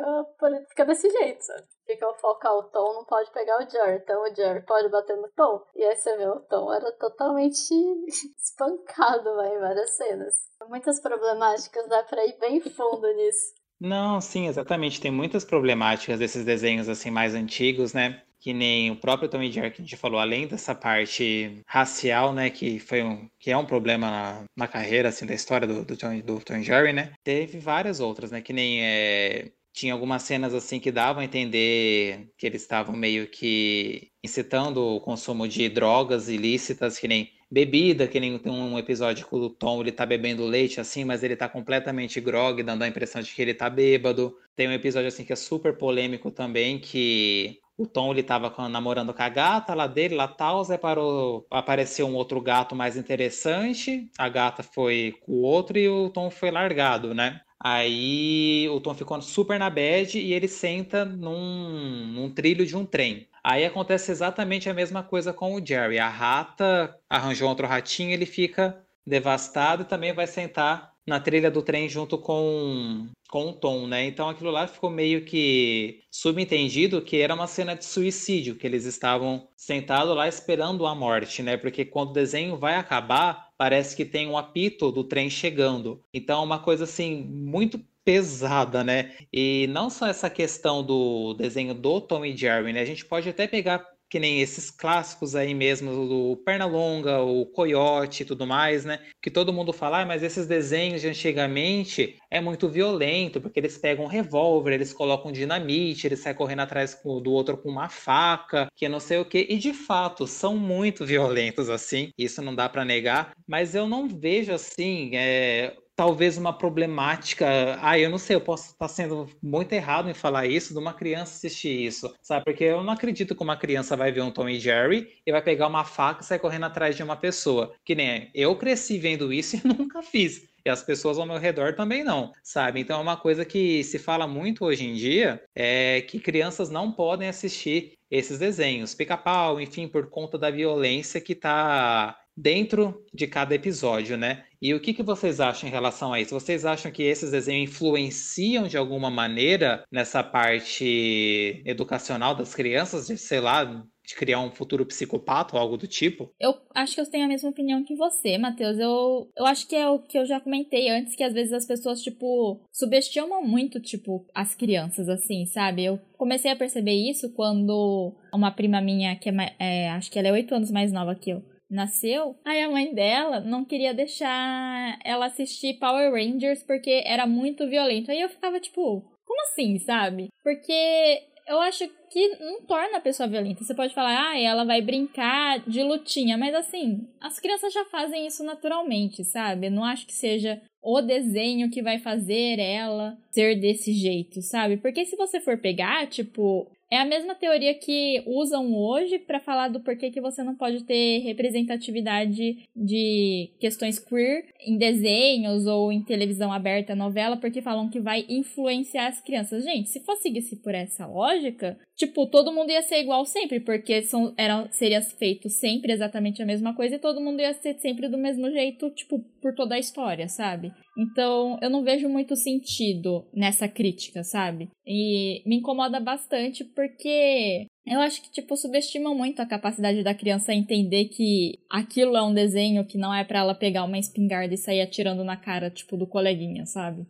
fica 0.69 0.85
desse 0.85 1.09
jeito, 1.09 1.41
sabe? 1.43 1.67
Ficam 1.87 2.13
focar 2.15 2.53
o 2.53 2.63
Tom, 2.63 2.93
não 2.93 3.05
pode 3.05 3.31
pegar 3.31 3.57
o 3.57 3.69
Jerry. 3.69 4.01
Então 4.03 4.21
o 4.21 4.35
Jerry 4.35 4.61
pode 4.63 4.89
bater 4.89 5.15
no 5.15 5.29
Tom. 5.29 5.63
E 5.75 5.83
aí 5.83 5.95
você 5.95 6.15
vê 6.17 6.27
o 6.27 6.41
Tom 6.41 6.71
era 6.71 6.91
totalmente 6.91 7.73
espancado 8.37 9.35
vai, 9.35 9.55
em 9.55 9.59
várias 9.59 9.91
cenas. 9.91 10.35
Muitas 10.69 10.99
problemáticas, 10.99 11.87
dá 11.87 12.03
pra 12.03 12.25
ir 12.25 12.37
bem 12.37 12.59
fundo 12.61 13.07
nisso. 13.15 13.55
Não, 13.79 14.19
sim, 14.19 14.47
exatamente. 14.47 14.99
Tem 14.99 15.11
muitas 15.11 15.45
problemáticas 15.45 16.19
desses 16.19 16.43
desenhos 16.43 16.89
assim 16.89 17.11
mais 17.11 17.33
antigos, 17.35 17.93
né? 17.93 18.23
Que 18.39 18.53
nem 18.53 18.91
o 18.91 18.95
próprio 18.95 19.29
Tom 19.29 19.41
e 19.41 19.51
Jerry 19.51 19.71
que 19.71 19.81
a 19.81 19.85
gente 19.85 19.97
falou, 19.97 20.19
além 20.19 20.47
dessa 20.47 20.73
parte 20.73 21.61
racial, 21.67 22.33
né? 22.33 22.49
Que 22.49 22.79
foi 22.79 23.03
um, 23.03 23.29
que 23.39 23.51
é 23.51 23.57
um 23.57 23.65
problema 23.65 24.09
na, 24.09 24.43
na 24.55 24.67
carreira 24.67 25.09
assim 25.09 25.25
da 25.25 25.33
história 25.33 25.67
do, 25.67 25.85
do, 25.85 25.97
Tom, 25.97 26.19
do 26.19 26.39
Tom 26.39 26.61
Jerry, 26.61 26.93
né? 26.93 27.13
Teve 27.23 27.59
várias 27.59 27.99
outras, 27.99 28.31
né? 28.31 28.41
Que 28.41 28.53
nem 28.53 28.83
é, 28.83 29.51
tinha 29.77 29.93
algumas 29.93 30.23
cenas 30.23 30.55
assim 30.55 30.79
que 30.79 30.91
davam 30.91 31.21
a 31.21 31.25
entender 31.25 32.31
que 32.35 32.47
eles 32.47 32.63
estavam 32.63 32.95
meio 32.95 33.27
que 33.27 34.11
incitando 34.23 34.77
o 34.77 34.99
consumo 34.99 35.47
de 35.47 35.69
drogas 35.69 36.29
ilícitas, 36.29 36.97
que 36.97 37.07
nem 37.07 37.29
bebida, 37.49 38.07
que 38.07 38.19
nem 38.19 38.39
tem 38.39 38.51
um 38.51 38.79
episódio 38.79 39.27
que 39.27 39.35
o 39.35 39.49
Tom 39.51 39.81
ele 39.81 39.91
tá 39.91 40.03
bebendo 40.03 40.45
leite 40.45 40.81
assim, 40.81 41.05
mas 41.05 41.21
ele 41.23 41.35
tá 41.35 41.47
completamente 41.47 42.19
grog, 42.19 42.63
dando 42.63 42.81
a 42.81 42.87
impressão 42.87 43.21
de 43.21 43.31
que 43.31 43.41
ele 43.41 43.53
tá 43.53 43.69
bêbado. 43.69 44.35
Tem 44.55 44.67
um 44.67 44.71
episódio 44.71 45.09
assim 45.09 45.23
que 45.23 45.31
é 45.31 45.35
super 45.35 45.77
polêmico 45.77 46.31
também, 46.31 46.79
que 46.79 47.59
o 47.77 47.85
Tom 47.85 48.11
ele 48.11 48.23
tava 48.23 48.51
namorando 48.67 49.13
com 49.13 49.21
a 49.21 49.29
gata 49.29 49.75
lá 49.75 49.85
dele, 49.85 50.15
lá 50.15 50.27
tal, 50.27 50.63
Zé 50.63 50.79
parou, 50.79 51.45
apareceu 51.51 52.07
um 52.07 52.15
outro 52.15 52.41
gato 52.41 52.75
mais 52.75 52.97
interessante, 52.97 54.09
a 54.17 54.27
gata 54.27 54.63
foi 54.63 55.15
com 55.21 55.33
o 55.33 55.41
outro 55.43 55.77
e 55.77 55.87
o 55.87 56.09
Tom 56.09 56.31
foi 56.31 56.49
largado, 56.49 57.13
né? 57.13 57.41
Aí 57.59 58.67
o 58.69 58.79
Tom 58.79 58.93
ficou 58.93 59.21
super 59.21 59.57
na 59.59 59.69
bad 59.69 60.17
e 60.19 60.33
ele 60.33 60.47
senta 60.47 61.03
num, 61.03 62.05
num 62.07 62.29
trilho 62.29 62.65
de 62.65 62.75
um 62.75 62.85
trem. 62.85 63.27
Aí 63.43 63.65
acontece 63.65 64.11
exatamente 64.11 64.69
a 64.69 64.73
mesma 64.73 65.01
coisa 65.03 65.33
com 65.33 65.55
o 65.55 65.65
Jerry. 65.65 65.99
A 65.99 66.09
rata 66.09 66.95
arranjou 67.09 67.49
outro 67.49 67.65
ratinho, 67.65 68.11
ele 68.11 68.25
fica 68.25 68.85
devastado 69.05 69.83
e 69.83 69.85
também 69.85 70.13
vai 70.13 70.27
sentar 70.27 70.93
na 71.07 71.19
trilha 71.21 71.49
do 71.49 71.61
trem 71.61 71.87
junto 71.87 72.17
com, 72.17 73.07
com 73.29 73.47
o 73.47 73.53
Tom, 73.53 73.87
né? 73.87 74.05
Então 74.05 74.27
aquilo 74.27 74.51
lá 74.51 74.67
ficou 74.67 74.89
meio 74.89 75.23
que 75.23 76.01
subentendido 76.11 77.01
que 77.01 77.21
era 77.21 77.33
uma 77.33 77.47
cena 77.47 77.73
de 77.73 77.85
suicídio, 77.85 78.55
que 78.55 78.67
eles 78.67 78.83
estavam 78.83 79.47
sentados 79.55 80.13
lá 80.13 80.27
esperando 80.27 80.85
a 80.85 80.93
morte, 80.93 81.41
né? 81.41 81.55
Porque 81.55 81.85
quando 81.85 82.09
o 82.09 82.13
desenho 82.13 82.57
vai 82.57 82.75
acabar, 82.75 83.46
parece 83.57 83.95
que 83.95 84.05
tem 84.05 84.27
um 84.27 84.37
apito 84.37 84.91
do 84.91 85.03
trem 85.03 85.29
chegando. 85.29 86.03
Então 86.13 86.41
é 86.41 86.45
uma 86.45 86.59
coisa 86.59 86.83
assim 86.83 87.23
muito 87.23 87.79
pesada, 88.03 88.83
né? 88.83 89.17
E 89.33 89.67
não 89.67 89.89
só 89.89 90.07
essa 90.07 90.29
questão 90.29 90.83
do 90.83 91.33
desenho 91.33 91.73
do 91.73 91.99
Tom 91.99 92.23
e 92.23 92.35
Jerry, 92.35 92.71
né? 92.71 92.81
A 92.81 92.85
gente 92.85 93.05
pode 93.05 93.27
até 93.29 93.47
pegar 93.47 93.85
que 94.09 94.19
nem 94.19 94.41
esses 94.41 94.69
clássicos 94.71 95.35
aí 95.35 95.53
mesmo 95.53 95.91
do 96.07 96.37
Pernalonga, 96.45 97.21
o 97.21 97.45
Coyote 97.45 98.23
e 98.23 98.25
tudo 98.25 98.45
mais, 98.47 98.85
né? 98.85 98.99
Que 99.21 99.29
todo 99.29 99.53
mundo 99.53 99.73
fala, 99.73 100.01
ah, 100.01 100.05
mas 100.05 100.23
esses 100.23 100.47
desenhos 100.47 101.01
de 101.01 101.09
antigamente 101.09 102.17
é 102.31 102.39
muito 102.39 102.69
violento, 102.69 103.41
porque 103.41 103.59
eles 103.59 103.77
pegam 103.77 104.05
um 104.05 104.07
revólver, 104.07 104.73
eles 104.73 104.93
colocam 104.93 105.31
dinamite, 105.31 106.07
eles 106.07 106.19
saem 106.19 106.35
correndo 106.35 106.61
atrás 106.61 106.99
do 107.03 107.31
outro 107.31 107.57
com 107.57 107.69
uma 107.69 107.89
faca, 107.89 108.67
que 108.75 108.87
não 108.87 108.99
sei 108.99 109.19
o 109.19 109.25
que. 109.25 109.45
E 109.49 109.57
de 109.57 109.73
fato, 109.73 110.27
são 110.27 110.57
muito 110.57 111.05
violentos 111.05 111.69
assim, 111.69 112.11
isso 112.17 112.41
não 112.41 112.55
dá 112.55 112.69
para 112.69 112.85
negar, 112.85 113.31
mas 113.47 113.75
eu 113.75 113.87
não 113.87 114.07
vejo 114.07 114.53
assim, 114.53 115.11
é, 115.15 115.75
talvez 115.97 116.37
uma 116.37 116.53
problemática. 116.53 117.77
Ah, 117.81 117.97
eu 117.97 118.09
não 118.09 118.19
sei, 118.19 118.35
eu 118.35 118.41
posso 118.41 118.71
estar 118.71 118.87
sendo 118.87 119.27
muito 119.41 119.73
errado 119.73 120.09
em 120.09 120.13
falar 120.13 120.45
isso, 120.45 120.71
de 120.71 120.79
uma 120.79 120.93
criança 120.93 121.33
assistir 121.35 121.85
isso, 121.85 122.13
sabe? 122.21 122.45
Porque 122.45 122.63
eu 122.63 122.83
não 122.83 122.93
acredito 122.93 123.35
que 123.35 123.43
uma 123.43 123.57
criança 123.57 123.97
vai 123.97 124.11
ver 124.11 124.21
um 124.21 124.31
Tom 124.31 124.47
e 124.47 124.59
Jerry 124.59 125.09
e 125.25 125.31
vai 125.31 125.41
pegar 125.41 125.67
uma 125.67 125.83
faca 125.83 126.21
e 126.21 126.25
sair 126.25 126.39
correndo 126.39 126.67
atrás 126.67 126.95
de 126.95 127.01
uma 127.01 127.17
pessoa. 127.17 127.73
Que 127.83 127.95
nem 127.95 128.29
eu 128.33 128.55
cresci 128.55 128.99
vendo 128.99 129.33
isso 129.33 129.57
e 129.57 129.67
nunca 129.67 130.03
fiz. 130.03 130.47
E 130.63 130.69
as 130.69 130.83
pessoas 130.83 131.17
ao 131.17 131.25
meu 131.25 131.37
redor 131.37 131.73
também 131.73 132.03
não, 132.03 132.31
sabe? 132.43 132.79
Então 132.79 132.99
é 132.99 133.01
uma 133.01 133.17
coisa 133.17 133.43
que 133.43 133.83
se 133.83 133.97
fala 133.97 134.27
muito 134.27 134.65
hoje 134.65 134.85
em 134.85 134.93
dia, 134.93 135.41
é 135.55 136.01
que 136.01 136.19
crianças 136.19 136.69
não 136.69 136.91
podem 136.91 137.27
assistir 137.27 137.93
esses 138.11 138.37
desenhos, 138.37 138.93
pica-pau, 138.93 139.59
enfim, 139.59 139.87
por 139.87 140.09
conta 140.09 140.37
da 140.37 140.51
violência 140.51 141.19
que 141.19 141.33
está 141.33 142.17
dentro 142.37 143.03
de 143.11 143.25
cada 143.25 143.55
episódio, 143.55 144.15
né? 144.15 144.43
E 144.61 144.73
o 144.73 144.79
que, 144.79 144.93
que 144.93 145.03
vocês 145.03 145.39
acham 145.39 145.67
em 145.67 145.71
relação 145.71 146.13
a 146.13 146.21
isso? 146.21 146.33
Vocês 146.33 146.65
acham 146.65 146.91
que 146.91 147.03
esses 147.03 147.31
desenhos 147.31 147.71
influenciam 147.71 148.67
de 148.67 148.77
alguma 148.77 149.09
maneira 149.09 149.83
nessa 149.91 150.23
parte 150.23 151.61
educacional 151.65 152.35
das 152.35 152.53
crianças, 152.53 153.07
de, 153.07 153.17
sei 153.17 153.39
lá, 153.39 153.63
de 153.63 154.15
criar 154.15 154.39
um 154.39 154.51
futuro 154.51 154.85
psicopata 154.85 155.55
ou 155.55 155.61
algo 155.61 155.77
do 155.77 155.85
tipo? 155.85 156.31
Eu 156.39 156.55
acho 156.73 156.95
que 156.95 157.01
eu 157.01 157.09
tenho 157.09 157.25
a 157.25 157.27
mesma 157.27 157.49
opinião 157.49 157.83
que 157.83 157.95
você, 157.95 158.37
Matheus. 158.37 158.79
Eu, 158.79 159.29
eu 159.35 159.45
acho 159.45 159.67
que 159.67 159.75
é 159.75 159.89
o 159.89 159.99
que 159.99 160.17
eu 160.17 160.25
já 160.25 160.39
comentei 160.39 160.89
antes, 160.89 161.15
que 161.15 161.23
às 161.23 161.33
vezes 161.33 161.53
as 161.53 161.65
pessoas, 161.65 162.01
tipo, 162.01 162.61
subestimam 162.71 163.43
muito, 163.43 163.79
tipo, 163.79 164.25
as 164.33 164.55
crianças, 164.55 165.09
assim, 165.09 165.45
sabe? 165.45 165.85
Eu 165.85 165.99
comecei 166.17 166.49
a 166.49 166.55
perceber 166.55 166.93
isso 166.93 167.31
quando 167.33 168.13
uma 168.33 168.51
prima 168.51 168.79
minha, 168.79 169.15
que 169.15 169.29
é, 169.29 169.55
é 169.59 169.89
acho 169.89 170.09
que 170.09 170.17
ela 170.17 170.29
é 170.29 170.31
oito 170.31 170.55
anos 170.55 170.71
mais 170.71 170.91
nova 170.91 171.13
que 171.13 171.31
eu, 171.31 171.43
nasceu, 171.69 172.35
aí 172.45 172.61
a 172.61 172.69
mãe 172.69 172.93
dela 172.93 173.39
não 173.39 173.65
queria 173.65 173.93
deixar 173.93 174.99
ela 175.03 175.25
assistir 175.25 175.79
Power 175.79 176.11
Rangers 176.11 176.63
porque 176.63 177.03
era 177.05 177.27
muito 177.27 177.67
violento. 177.67 178.11
Aí 178.11 178.21
eu 178.21 178.29
ficava 178.29 178.59
tipo, 178.59 179.01
como 179.25 179.41
assim, 179.41 179.77
sabe? 179.79 180.29
Porque 180.43 181.23
eu 181.47 181.59
acho 181.61 181.87
que 182.11 182.27
não 182.39 182.61
torna 182.63 182.97
a 182.97 183.01
pessoa 183.01 183.27
violenta. 183.27 183.63
Você 183.63 183.73
pode 183.73 183.93
falar, 183.93 184.31
ah, 184.31 184.39
ela 184.39 184.65
vai 184.65 184.81
brincar 184.81 185.59
de 185.59 185.81
lutinha, 185.81 186.37
mas 186.37 186.53
assim, 186.53 187.07
as 187.21 187.39
crianças 187.39 187.73
já 187.73 187.85
fazem 187.85 188.27
isso 188.27 188.43
naturalmente, 188.43 189.23
sabe? 189.23 189.67
Eu 189.67 189.71
não 189.71 189.83
acho 189.83 190.05
que 190.05 190.13
seja 190.13 190.61
o 190.81 191.01
desenho 191.01 191.69
que 191.69 191.81
vai 191.81 191.99
fazer 191.99 192.59
ela 192.59 193.17
ser 193.31 193.59
desse 193.59 193.93
jeito, 193.93 194.41
sabe? 194.41 194.77
Porque 194.77 195.05
se 195.05 195.15
você 195.15 195.39
for 195.39 195.57
pegar, 195.57 196.07
tipo, 196.07 196.69
é 196.89 196.97
a 196.97 197.05
mesma 197.05 197.35
teoria 197.35 197.73
que 197.73 198.23
usam 198.25 198.73
hoje 198.73 199.19
para 199.19 199.39
falar 199.39 199.67
do 199.67 199.79
porquê 199.81 200.09
que 200.09 200.21
você 200.21 200.43
não 200.43 200.55
pode 200.55 200.83
ter 200.83 201.19
representatividade 201.19 202.63
de 202.75 203.51
questões 203.59 203.99
queer 203.99 204.45
em 204.65 204.77
desenhos 204.77 205.67
ou 205.67 205.91
em 205.91 206.01
televisão 206.01 206.51
aberta, 206.51 206.95
novela, 206.95 207.37
porque 207.37 207.61
falam 207.61 207.89
que 207.89 207.99
vai 207.99 208.25
influenciar 208.29 209.07
as 209.07 209.21
crianças. 209.21 209.63
Gente, 209.63 209.89
se 209.89 209.99
fosse 210.01 210.23
seguir 210.23 210.37
por 210.63 210.73
essa 210.73 211.05
lógica, 211.05 211.77
tipo, 211.95 212.25
todo 212.27 212.53
mundo 212.53 212.71
ia 212.71 212.81
ser 212.81 213.01
igual 213.01 213.25
sempre, 213.25 213.59
porque 213.59 214.01
são, 214.03 214.33
era, 214.37 214.67
seria 214.71 215.01
feito 215.01 215.49
sempre 215.49 215.91
exatamente 215.91 216.41
a 216.41 216.45
mesma 216.45 216.73
coisa 216.73 216.95
e 216.95 216.99
todo 216.99 217.21
mundo 217.21 217.41
ia 217.41 217.53
ser 217.53 217.75
sempre 217.79 218.07
do 218.07 218.17
mesmo 218.17 218.49
jeito, 218.51 218.89
tipo, 218.91 219.19
por 219.41 219.53
toda 219.53 219.75
a 219.75 219.79
história, 219.79 220.27
sabe? 220.29 220.71
Então, 220.97 221.59
eu 221.61 221.69
não 221.69 221.83
vejo 221.83 222.09
muito 222.09 222.35
sentido 222.35 223.23
nessa 223.31 223.67
crítica, 223.67 224.23
sabe? 224.23 224.67
E 224.85 225.43
me 225.45 225.57
incomoda 225.57 225.99
bastante 225.99 226.63
porque 226.63 227.67
eu 227.85 228.01
acho 228.01 228.21
que, 228.21 228.31
tipo, 228.31 228.57
subestimam 228.57 229.13
muito 229.13 229.39
a 229.39 229.45
capacidade 229.45 230.03
da 230.03 230.15
criança 230.15 230.53
entender 230.53 231.05
que 231.05 231.59
aquilo 231.69 232.17
é 232.17 232.23
um 232.23 232.33
desenho 232.33 232.85
que 232.85 232.97
não 232.97 233.13
é 233.13 233.23
para 233.23 233.39
ela 233.39 233.53
pegar 233.53 233.83
uma 233.83 233.99
espingarda 233.99 234.53
e 234.53 234.57
sair 234.57 234.81
atirando 234.81 235.23
na 235.23 235.37
cara, 235.37 235.69
tipo, 235.69 235.95
do 235.95 236.07
coleguinha, 236.07 236.65
sabe? 236.65 237.05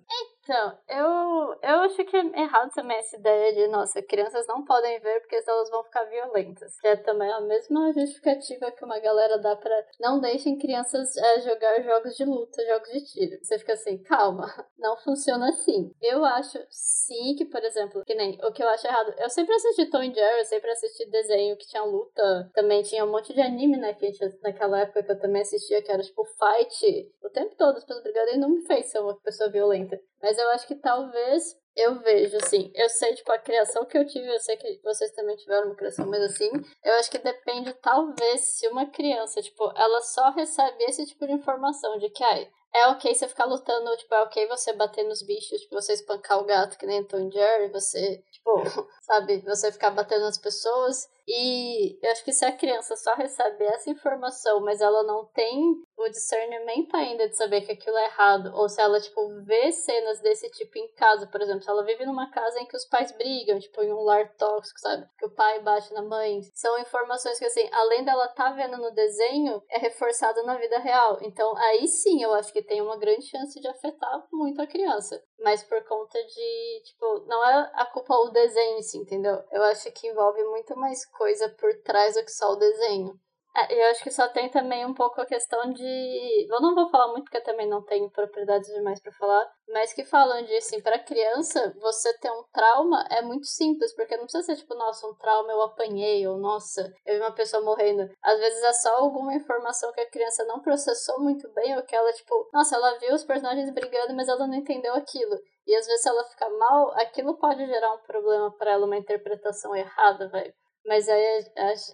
Então, 0.47 0.77
eu, 0.87 1.59
eu 1.61 1.79
acho 1.81 2.05
que 2.05 2.15
é 2.15 2.41
errado 2.41 2.71
também 2.73 2.97
essa 2.97 3.17
ideia 3.17 3.53
de, 3.53 3.67
nossa, 3.67 4.01
crianças 4.01 4.47
não 4.47 4.63
podem 4.63 4.97
ver 5.01 5.19
porque 5.19 5.43
elas 5.45 5.69
vão 5.69 5.83
ficar 5.83 6.05
violentas. 6.05 6.79
Que 6.79 6.87
é 6.87 6.95
também 6.95 7.29
a 7.29 7.41
mesma 7.41 7.91
justificativa 7.91 8.71
que 8.71 8.85
uma 8.85 8.97
galera 8.97 9.37
dá 9.37 9.57
para 9.57 9.85
não 9.99 10.21
deixem 10.21 10.57
crianças 10.57 11.17
é, 11.17 11.41
jogar 11.41 11.81
jogos 11.81 12.15
de 12.15 12.23
luta, 12.23 12.65
jogos 12.65 12.89
de 12.93 13.03
tiro. 13.03 13.43
Você 13.43 13.59
fica 13.59 13.73
assim, 13.73 13.97
calma, 14.03 14.47
não 14.79 14.95
funciona 14.95 15.49
assim. 15.49 15.91
Eu 16.01 16.23
acho 16.23 16.57
sim 16.69 17.35
que, 17.35 17.43
por 17.43 17.61
exemplo, 17.61 18.05
que 18.05 18.15
nem 18.15 18.39
o 18.41 18.51
que 18.53 18.63
eu 18.63 18.69
acho 18.69 18.87
errado. 18.87 19.13
Eu 19.17 19.29
sempre 19.29 19.53
assisti 19.53 19.87
Tom 19.87 20.01
e 20.01 20.13
Jerry, 20.13 20.39
eu 20.39 20.45
sempre 20.45 20.71
assisti 20.71 21.09
desenho 21.09 21.57
que 21.57 21.67
tinha 21.67 21.83
luta. 21.83 22.49
Também 22.53 22.83
tinha 22.83 23.03
um 23.03 23.11
monte 23.11 23.33
de 23.33 23.41
anime, 23.41 23.75
né? 23.75 23.93
Que 23.93 24.09
naquela 24.41 24.79
época 24.79 25.03
que 25.03 25.11
eu 25.11 25.19
também 25.19 25.41
assistia, 25.41 25.81
que 25.81 25.91
era 25.91 26.01
tipo 26.01 26.23
fight 26.23 27.11
o 27.21 27.29
tempo 27.29 27.53
todo, 27.57 27.77
as 27.77 27.83
pessoas 27.83 28.03
brigando 28.03 28.31
e 28.31 28.37
não 28.37 28.49
me 28.49 28.65
fez 28.65 28.85
ser 28.85 28.99
uma 28.99 29.15
pessoa 29.19 29.49
violenta. 29.49 29.99
Mas 30.21 30.37
eu 30.37 30.49
acho 30.49 30.67
que 30.67 30.75
talvez 30.75 31.55
eu 31.75 31.99
vejo, 31.99 32.37
assim, 32.37 32.71
eu 32.73 32.89
sei, 32.89 33.13
tipo, 33.13 33.31
a 33.31 33.37
criação 33.37 33.85
que 33.85 33.97
eu 33.97 34.05
tive, 34.05 34.27
eu 34.27 34.39
sei 34.39 34.57
que 34.57 34.79
vocês 34.83 35.11
também 35.11 35.35
tiveram 35.35 35.67
uma 35.67 35.75
criação, 35.75 36.07
mas 36.07 36.23
assim, 36.23 36.49
eu 36.83 36.93
acho 36.95 37.11
que 37.11 37.19
depende, 37.19 37.71
talvez, 37.75 38.41
se 38.57 38.67
uma 38.67 38.87
criança, 38.87 39.41
tipo, 39.43 39.71
ela 39.75 40.01
só 40.01 40.31
recebe 40.31 40.83
esse 40.85 41.05
tipo 41.05 41.27
de 41.27 41.33
informação 41.33 41.99
de 41.99 42.09
que, 42.09 42.23
ai, 42.23 42.49
é 42.73 42.87
ok 42.87 43.13
você 43.13 43.27
ficar 43.27 43.45
lutando, 43.45 43.95
tipo, 43.97 44.13
é 44.13 44.21
ok 44.23 44.47
você 44.47 44.73
bater 44.73 45.03
nos 45.03 45.21
bichos, 45.21 45.61
tipo, 45.61 45.75
você 45.75 45.93
espancar 45.93 46.39
o 46.39 46.45
gato 46.45 46.77
que 46.77 46.85
nem 46.87 47.03
Tom 47.03 47.29
Jerry, 47.29 47.69
você, 47.69 48.23
tipo, 48.31 48.53
sabe, 49.01 49.37
você 49.39 49.71
ficar 49.71 49.91
batendo 49.91 50.21
nas 50.23 50.37
pessoas. 50.37 51.07
E 51.27 51.99
eu 52.01 52.11
acho 52.11 52.23
que 52.23 52.31
se 52.31 52.45
a 52.45 52.55
criança 52.55 52.95
só 52.95 53.13
recebe 53.13 53.65
essa 53.65 53.89
informação, 53.89 54.61
mas 54.61 54.79
ela 54.79 55.03
não 55.03 55.25
tem 55.25 55.75
o 55.97 56.07
discernimento 56.09 56.95
ainda 56.95 57.27
de 57.27 57.35
saber 57.35 57.61
que 57.61 57.71
aquilo 57.71 57.97
é 57.97 58.05
errado, 58.05 58.51
ou 58.53 58.69
se 58.69 58.79
ela, 58.79 59.01
tipo, 59.01 59.27
vê 59.43 59.71
cenas 59.71 60.21
desse 60.21 60.49
tipo 60.51 60.77
em 60.77 60.87
casa, 60.93 61.27
por 61.27 61.41
exemplo, 61.41 61.63
se 61.63 61.69
ela 61.69 61.83
vive 61.83 62.05
numa 62.05 62.31
casa 62.31 62.59
em 62.59 62.65
que 62.65 62.77
os 62.77 62.85
pais 62.85 63.11
brigam, 63.11 63.59
tipo, 63.59 63.81
em 63.83 63.91
um 63.91 64.03
lar 64.03 64.31
tóxico, 64.35 64.79
sabe? 64.79 65.05
Que 65.17 65.25
o 65.25 65.31
pai 65.31 65.59
bate 65.59 65.93
na 65.93 66.01
mãe. 66.01 66.41
São 66.53 66.77
informações 66.79 67.39
que, 67.39 67.45
assim, 67.45 67.67
além 67.73 68.05
dela 68.05 68.27
tá 68.29 68.51
vendo 68.51 68.77
no 68.77 68.91
desenho, 68.91 69.61
é 69.69 69.79
reforçada 69.79 70.43
na 70.43 70.55
vida 70.55 70.77
real. 70.79 71.17
Então, 71.21 71.57
aí 71.57 71.87
sim, 71.87 72.23
eu 72.23 72.33
acho 72.33 72.53
que 72.53 72.61
tem 72.61 72.81
uma 72.81 72.97
grande 72.97 73.25
chance 73.25 73.59
de 73.59 73.67
afetar 73.67 74.25
muito 74.31 74.61
a 74.61 74.67
criança. 74.67 75.21
Mas 75.39 75.63
por 75.63 75.83
conta 75.83 76.17
de, 76.23 76.81
tipo, 76.83 77.25
não 77.27 77.43
é 77.43 77.71
a 77.73 77.85
culpa 77.85 78.15
o 78.15 78.29
desenho, 78.29 78.77
assim, 78.77 78.99
entendeu? 78.99 79.43
Eu 79.51 79.63
acho 79.63 79.91
que 79.91 80.07
envolve 80.07 80.43
muito 80.45 80.75
mais 80.77 81.05
coisa 81.17 81.49
por 81.59 81.73
trás 81.83 82.15
do 82.15 82.23
que 82.23 82.31
só 82.31 82.51
o 82.51 82.55
desenho. 82.57 83.19
É, 83.57 83.73
eu 83.73 83.89
acho 83.89 84.03
que 84.03 84.11
só 84.11 84.27
tem 84.27 84.49
também 84.51 84.85
um 84.85 84.93
pouco 84.93 85.19
a 85.19 85.25
questão 85.25 85.73
de. 85.73 86.47
Eu 86.47 86.61
não 86.61 86.75
vou 86.75 86.87
falar 86.89 87.07
muito 87.07 87.23
porque 87.23 87.37
eu 87.37 87.43
também 87.43 87.67
não 87.67 87.83
tenho 87.83 88.07
propriedades 88.11 88.71
demais 88.71 89.01
para 89.01 89.11
falar, 89.13 89.51
mas 89.69 89.91
que 89.93 90.03
falam 90.05 90.43
de 90.43 90.55
assim, 90.57 90.79
para 90.79 90.99
criança, 90.99 91.73
você 91.81 92.15
ter 92.19 92.29
um 92.29 92.43
trauma 92.53 93.03
é 93.09 93.19
muito 93.23 93.47
simples, 93.47 93.95
porque 93.95 94.15
não 94.15 94.25
precisa 94.25 94.43
ser 94.43 94.57
tipo, 94.57 94.75
nossa, 94.75 95.07
um 95.07 95.15
trauma 95.15 95.51
eu 95.51 95.63
apanhei, 95.63 96.27
ou 96.27 96.37
nossa, 96.37 96.93
eu 97.03 97.15
vi 97.15 97.21
uma 97.21 97.33
pessoa 97.33 97.63
morrendo. 97.63 98.07
Às 98.23 98.37
vezes 98.39 98.61
é 98.61 98.73
só 98.73 98.97
alguma 98.97 99.33
informação 99.33 99.91
que 99.91 100.01
a 100.01 100.09
criança 100.11 100.45
não 100.45 100.61
processou 100.61 101.19
muito 101.19 101.51
bem, 101.53 101.75
ou 101.75 101.83
que 101.83 101.95
ela, 101.95 102.13
tipo, 102.13 102.47
nossa, 102.53 102.75
ela 102.75 102.99
viu 102.99 103.15
os 103.15 103.23
personagens 103.23 103.73
brigando, 103.73 104.13
mas 104.13 104.27
ela 104.29 104.45
não 104.45 104.53
entendeu 104.53 104.93
aquilo. 104.93 105.35
E 105.65 105.75
às 105.75 105.85
vezes, 105.87 106.03
se 106.03 106.09
ela 106.09 106.23
ficar 106.25 106.49
mal, 106.51 106.91
aquilo 106.91 107.37
pode 107.39 107.65
gerar 107.65 107.91
um 107.93 108.03
problema 108.03 108.55
para 108.55 108.73
ela, 108.73 108.85
uma 108.85 108.97
interpretação 108.97 109.75
errada, 109.75 110.29
velho. 110.29 110.53
Mas 110.87 111.09
aí 111.09 111.45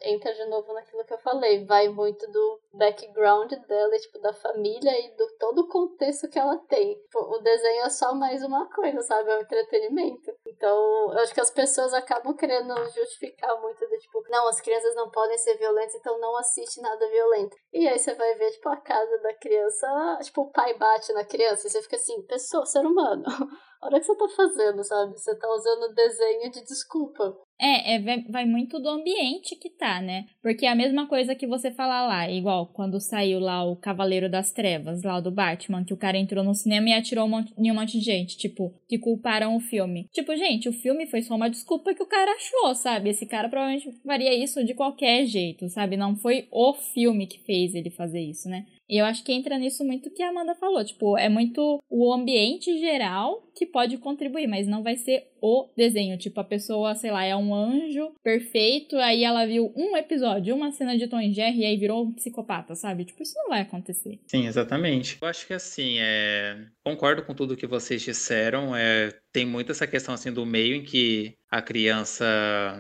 entra 0.04 0.32
de 0.32 0.46
novo 0.46 0.72
naquilo 0.72 1.04
que 1.04 1.14
eu 1.14 1.18
falei, 1.18 1.66
vai 1.66 1.89
muito 1.89 2.32
do 2.32 2.62
background 2.72 3.52
dela, 3.68 3.98
tipo, 3.98 4.20
da 4.20 4.32
família 4.34 4.91
e 5.04 5.16
do 5.16 5.28
todo 5.39 5.62
o 5.62 5.68
contexto 5.68 6.30
que 6.30 6.38
ela 6.38 6.58
tem. 6.70 6.94
Tipo, 7.00 7.20
o 7.20 7.39
desenho 7.39 7.86
é 7.86 7.89
só 7.89 8.14
mais 8.14 8.44
uma 8.44 8.70
coisa, 8.70 9.02
sabe? 9.02 9.32
É 9.32 9.38
um 9.38 9.41
entretenimento. 9.41 10.32
Então, 10.46 11.12
eu 11.12 11.20
acho 11.20 11.34
que 11.34 11.41
as 11.41 11.50
pessoas 11.50 11.91
acabam 11.91 12.36
querendo 12.36 12.76
justificar 12.91 13.60
muito 13.60 13.80
do 13.80 13.98
tipo, 13.98 14.24
não, 14.30 14.48
as 14.48 14.62
crianças 14.62 14.96
não 14.96 15.10
podem 15.10 15.39
ser 15.39 15.58
violentas, 15.58 15.96
então 15.96 16.20
não 16.20 16.38
assiste 16.38 16.80
nada 16.80 17.10
violento. 17.10 17.58
E 17.74 17.88
aí 17.88 17.98
você 17.98 18.14
vai 18.14 18.36
ver, 18.36 18.52
tipo, 18.52 18.70
a 18.70 18.78
casa 18.78 19.18
da 19.24 19.34
criança, 19.34 20.20
tipo, 20.22 20.44
o 20.44 20.52
pai 20.52 20.78
bate 20.78 21.12
na 21.14 21.26
criança 21.26 21.66
e 21.66 21.72
você 21.72 21.82
fica 21.82 21.96
assim, 21.96 22.22
pessoa, 22.28 22.64
ser 22.68 22.86
humano. 22.86 23.24
O 23.86 23.99
que 23.99 24.03
você 24.03 24.15
tá 24.15 24.27
fazendo, 24.29 24.84
sabe? 24.84 25.13
Você 25.13 25.36
tá 25.36 25.47
usando 25.47 25.93
desenho 25.93 26.51
de 26.51 26.63
desculpa. 26.63 27.36
É, 27.59 27.95
é, 27.95 28.21
vai 28.29 28.45
muito 28.45 28.79
do 28.79 28.89
ambiente 28.89 29.55
que 29.55 29.69
tá, 29.69 30.01
né? 30.01 30.25
Porque 30.41 30.65
é 30.65 30.69
a 30.69 30.75
mesma 30.75 31.07
coisa 31.07 31.36
que 31.36 31.47
você 31.47 31.71
falar 31.71 32.05
lá, 32.05 32.29
igual 32.29 32.67
quando 32.73 32.99
saiu 32.99 33.39
lá 33.39 33.63
o 33.63 33.75
Cavaleiro 33.75 34.29
das 34.29 34.51
Trevas, 34.51 35.03
lá 35.03 35.19
do 35.19 35.31
Batman, 35.31 35.86
que 35.86 35.93
o 35.93 35.97
cara 35.97 36.17
entrou 36.17 36.43
no 36.43 36.55
cinema 36.55 36.89
e 36.89 36.93
atirou 36.93 37.25
um 37.25 37.29
monte, 37.29 37.53
em 37.57 37.71
um 37.71 37.75
monte 37.75 37.99
de 37.99 38.03
gente, 38.03 38.38
tipo, 38.38 38.73
que 38.88 38.97
culparam 38.97 39.55
o 39.55 39.59
filme. 39.59 40.09
Tipo, 40.11 40.36
gente, 40.36 40.67
o 40.67 40.73
filme 40.73 41.05
foi 41.05 41.21
só 41.21 41.36
uma 41.36 41.49
desculpa 41.49 41.93
que 41.93 42.03
o 42.03 42.07
cara 42.07 42.31
achou, 42.31 42.75
sabe? 42.75 43.09
Esse 43.09 43.25
cara 43.25 43.47
provavelmente 43.47 43.91
faria 44.03 44.34
isso 44.34 44.63
de 44.65 44.73
qualquer 44.73 45.25
jeito, 45.25 45.69
sabe? 45.69 45.95
Não 45.95 46.15
foi 46.15 46.47
o 46.51 46.73
filme 46.73 47.27
que 47.27 47.39
fez 47.45 47.73
ele 47.75 47.91
fazer 47.91 48.21
isso, 48.21 48.49
né? 48.49 48.65
E 48.89 48.97
eu 48.97 49.05
acho 49.05 49.23
que 49.23 49.31
entra 49.31 49.57
nisso 49.57 49.84
muito 49.84 50.11
que 50.11 50.21
a 50.21 50.29
Amanda 50.29 50.55
falou. 50.55 50.84
Tipo, 50.84 51.17
é 51.17 51.29
muito 51.29 51.81
o 51.89 52.13
ambiente 52.13 52.77
geral 52.79 53.43
que 53.55 53.65
pode 53.65 53.97
contribuir, 53.97 54.47
mas 54.47 54.67
não 54.67 54.84
vai 54.84 54.95
ser 54.95 55.27
o 55.41 55.69
desenho. 55.75 56.17
Tipo, 56.17 56.39
a 56.39 56.43
pessoa, 56.43 56.95
sei 56.95 57.11
lá, 57.11 57.23
é 57.23 57.36
um 57.36 57.53
anjo 57.53 58.11
perfeito, 58.23 58.95
aí 58.97 59.23
ela 59.23 59.45
viu 59.45 59.71
um 59.75 59.95
episódio, 59.95 60.55
uma 60.55 60.71
cena 60.71 60.97
de 60.97 61.07
Tom 61.07 61.19
e 61.19 61.34
Jerry 61.34 61.59
e 61.59 61.65
aí 61.65 61.77
virou 61.77 62.03
um 62.03 62.13
psicopata, 62.13 62.75
sabe? 62.75 63.05
Tipo, 63.05 63.23
isso 63.23 63.34
não 63.38 63.49
vai 63.49 63.61
acontecer. 63.61 64.19
Sim, 64.27 64.47
exatamente. 64.47 65.17
Eu 65.21 65.27
acho 65.27 65.45
que 65.45 65.53
assim, 65.53 65.97
é... 65.99 66.65
concordo 66.84 67.23
com 67.23 67.34
tudo 67.34 67.57
que 67.57 67.67
vocês 67.67 68.01
disseram. 68.01 68.75
É... 68.75 69.09
Tem 69.31 69.45
muito 69.45 69.71
essa 69.71 69.88
questão 69.88 70.13
assim 70.13 70.31
do 70.31 70.45
meio 70.45 70.75
em 70.75 70.84
que 70.84 71.36
a 71.49 71.61
criança 71.61 72.25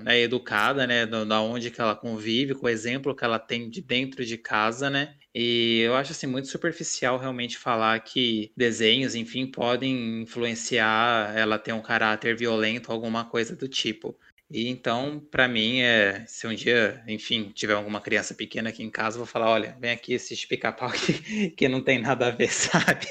é 0.07 0.19
educada, 0.21 0.85
né? 0.87 1.05
Da 1.05 1.41
onde 1.41 1.69
que 1.69 1.81
ela 1.81 1.95
convive, 1.95 2.55
com 2.55 2.65
o 2.65 2.69
exemplo 2.69 3.15
que 3.15 3.23
ela 3.23 3.39
tem 3.39 3.69
de 3.69 3.81
dentro 3.81 4.25
de 4.25 4.37
casa, 4.37 4.89
né? 4.89 5.15
E 5.35 5.79
eu 5.79 5.95
acho 5.95 6.11
assim 6.11 6.27
muito 6.27 6.47
superficial 6.47 7.17
realmente 7.17 7.57
falar 7.57 7.99
que 8.01 8.51
desenhos, 8.55 9.15
enfim, 9.15 9.47
podem 9.47 10.21
influenciar 10.21 11.33
ela 11.35 11.57
ter 11.57 11.73
um 11.73 11.81
caráter 11.81 12.35
violento, 12.35 12.91
alguma 12.91 13.25
coisa 13.25 13.55
do 13.55 13.67
tipo. 13.67 14.15
E 14.51 14.67
então, 14.67 15.19
para 15.31 15.47
mim, 15.47 15.79
é, 15.79 16.23
se 16.27 16.45
um 16.45 16.53
dia, 16.53 17.03
enfim, 17.07 17.51
tiver 17.55 17.73
alguma 17.73 17.99
criança 17.99 18.35
pequena 18.35 18.69
aqui 18.69 18.83
em 18.83 18.89
casa, 18.91 19.15
eu 19.15 19.25
vou 19.25 19.25
falar, 19.25 19.49
olha, 19.49 19.75
vem 19.79 19.89
aqui 19.89 20.13
assistir 20.13 20.47
pica-pau 20.47 20.91
que, 20.91 21.49
que 21.57 21.67
não 21.67 21.81
tem 21.83 21.99
nada 21.99 22.27
a 22.27 22.31
ver, 22.31 22.49
sabe? 22.53 23.07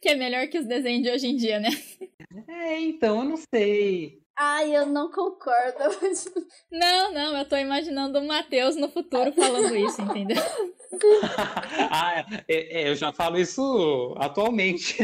Que 0.00 0.08
é 0.08 0.16
melhor 0.16 0.48
que 0.48 0.58
os 0.58 0.66
desenhos 0.66 1.04
de 1.04 1.10
hoje 1.10 1.28
em 1.28 1.36
dia, 1.36 1.60
né? 1.60 1.70
É, 2.48 2.80
então, 2.80 3.18
eu 3.20 3.24
não 3.24 3.36
sei. 3.54 4.20
Ai, 4.40 4.76
eu 4.76 4.86
não 4.86 5.10
concordo. 5.10 5.78
Não, 6.70 7.12
não, 7.12 7.36
eu 7.36 7.48
tô 7.48 7.56
imaginando 7.56 8.18
o 8.18 8.26
Matheus 8.26 8.76
no 8.76 8.88
futuro 8.90 9.32
falando 9.32 9.74
isso, 9.74 10.02
entendeu? 10.02 10.36
ah, 11.90 12.24
é, 12.46 12.82
é, 12.82 12.90
eu 12.90 12.94
já 12.94 13.10
falo 13.10 13.38
isso 13.38 14.14
atualmente. 14.18 14.96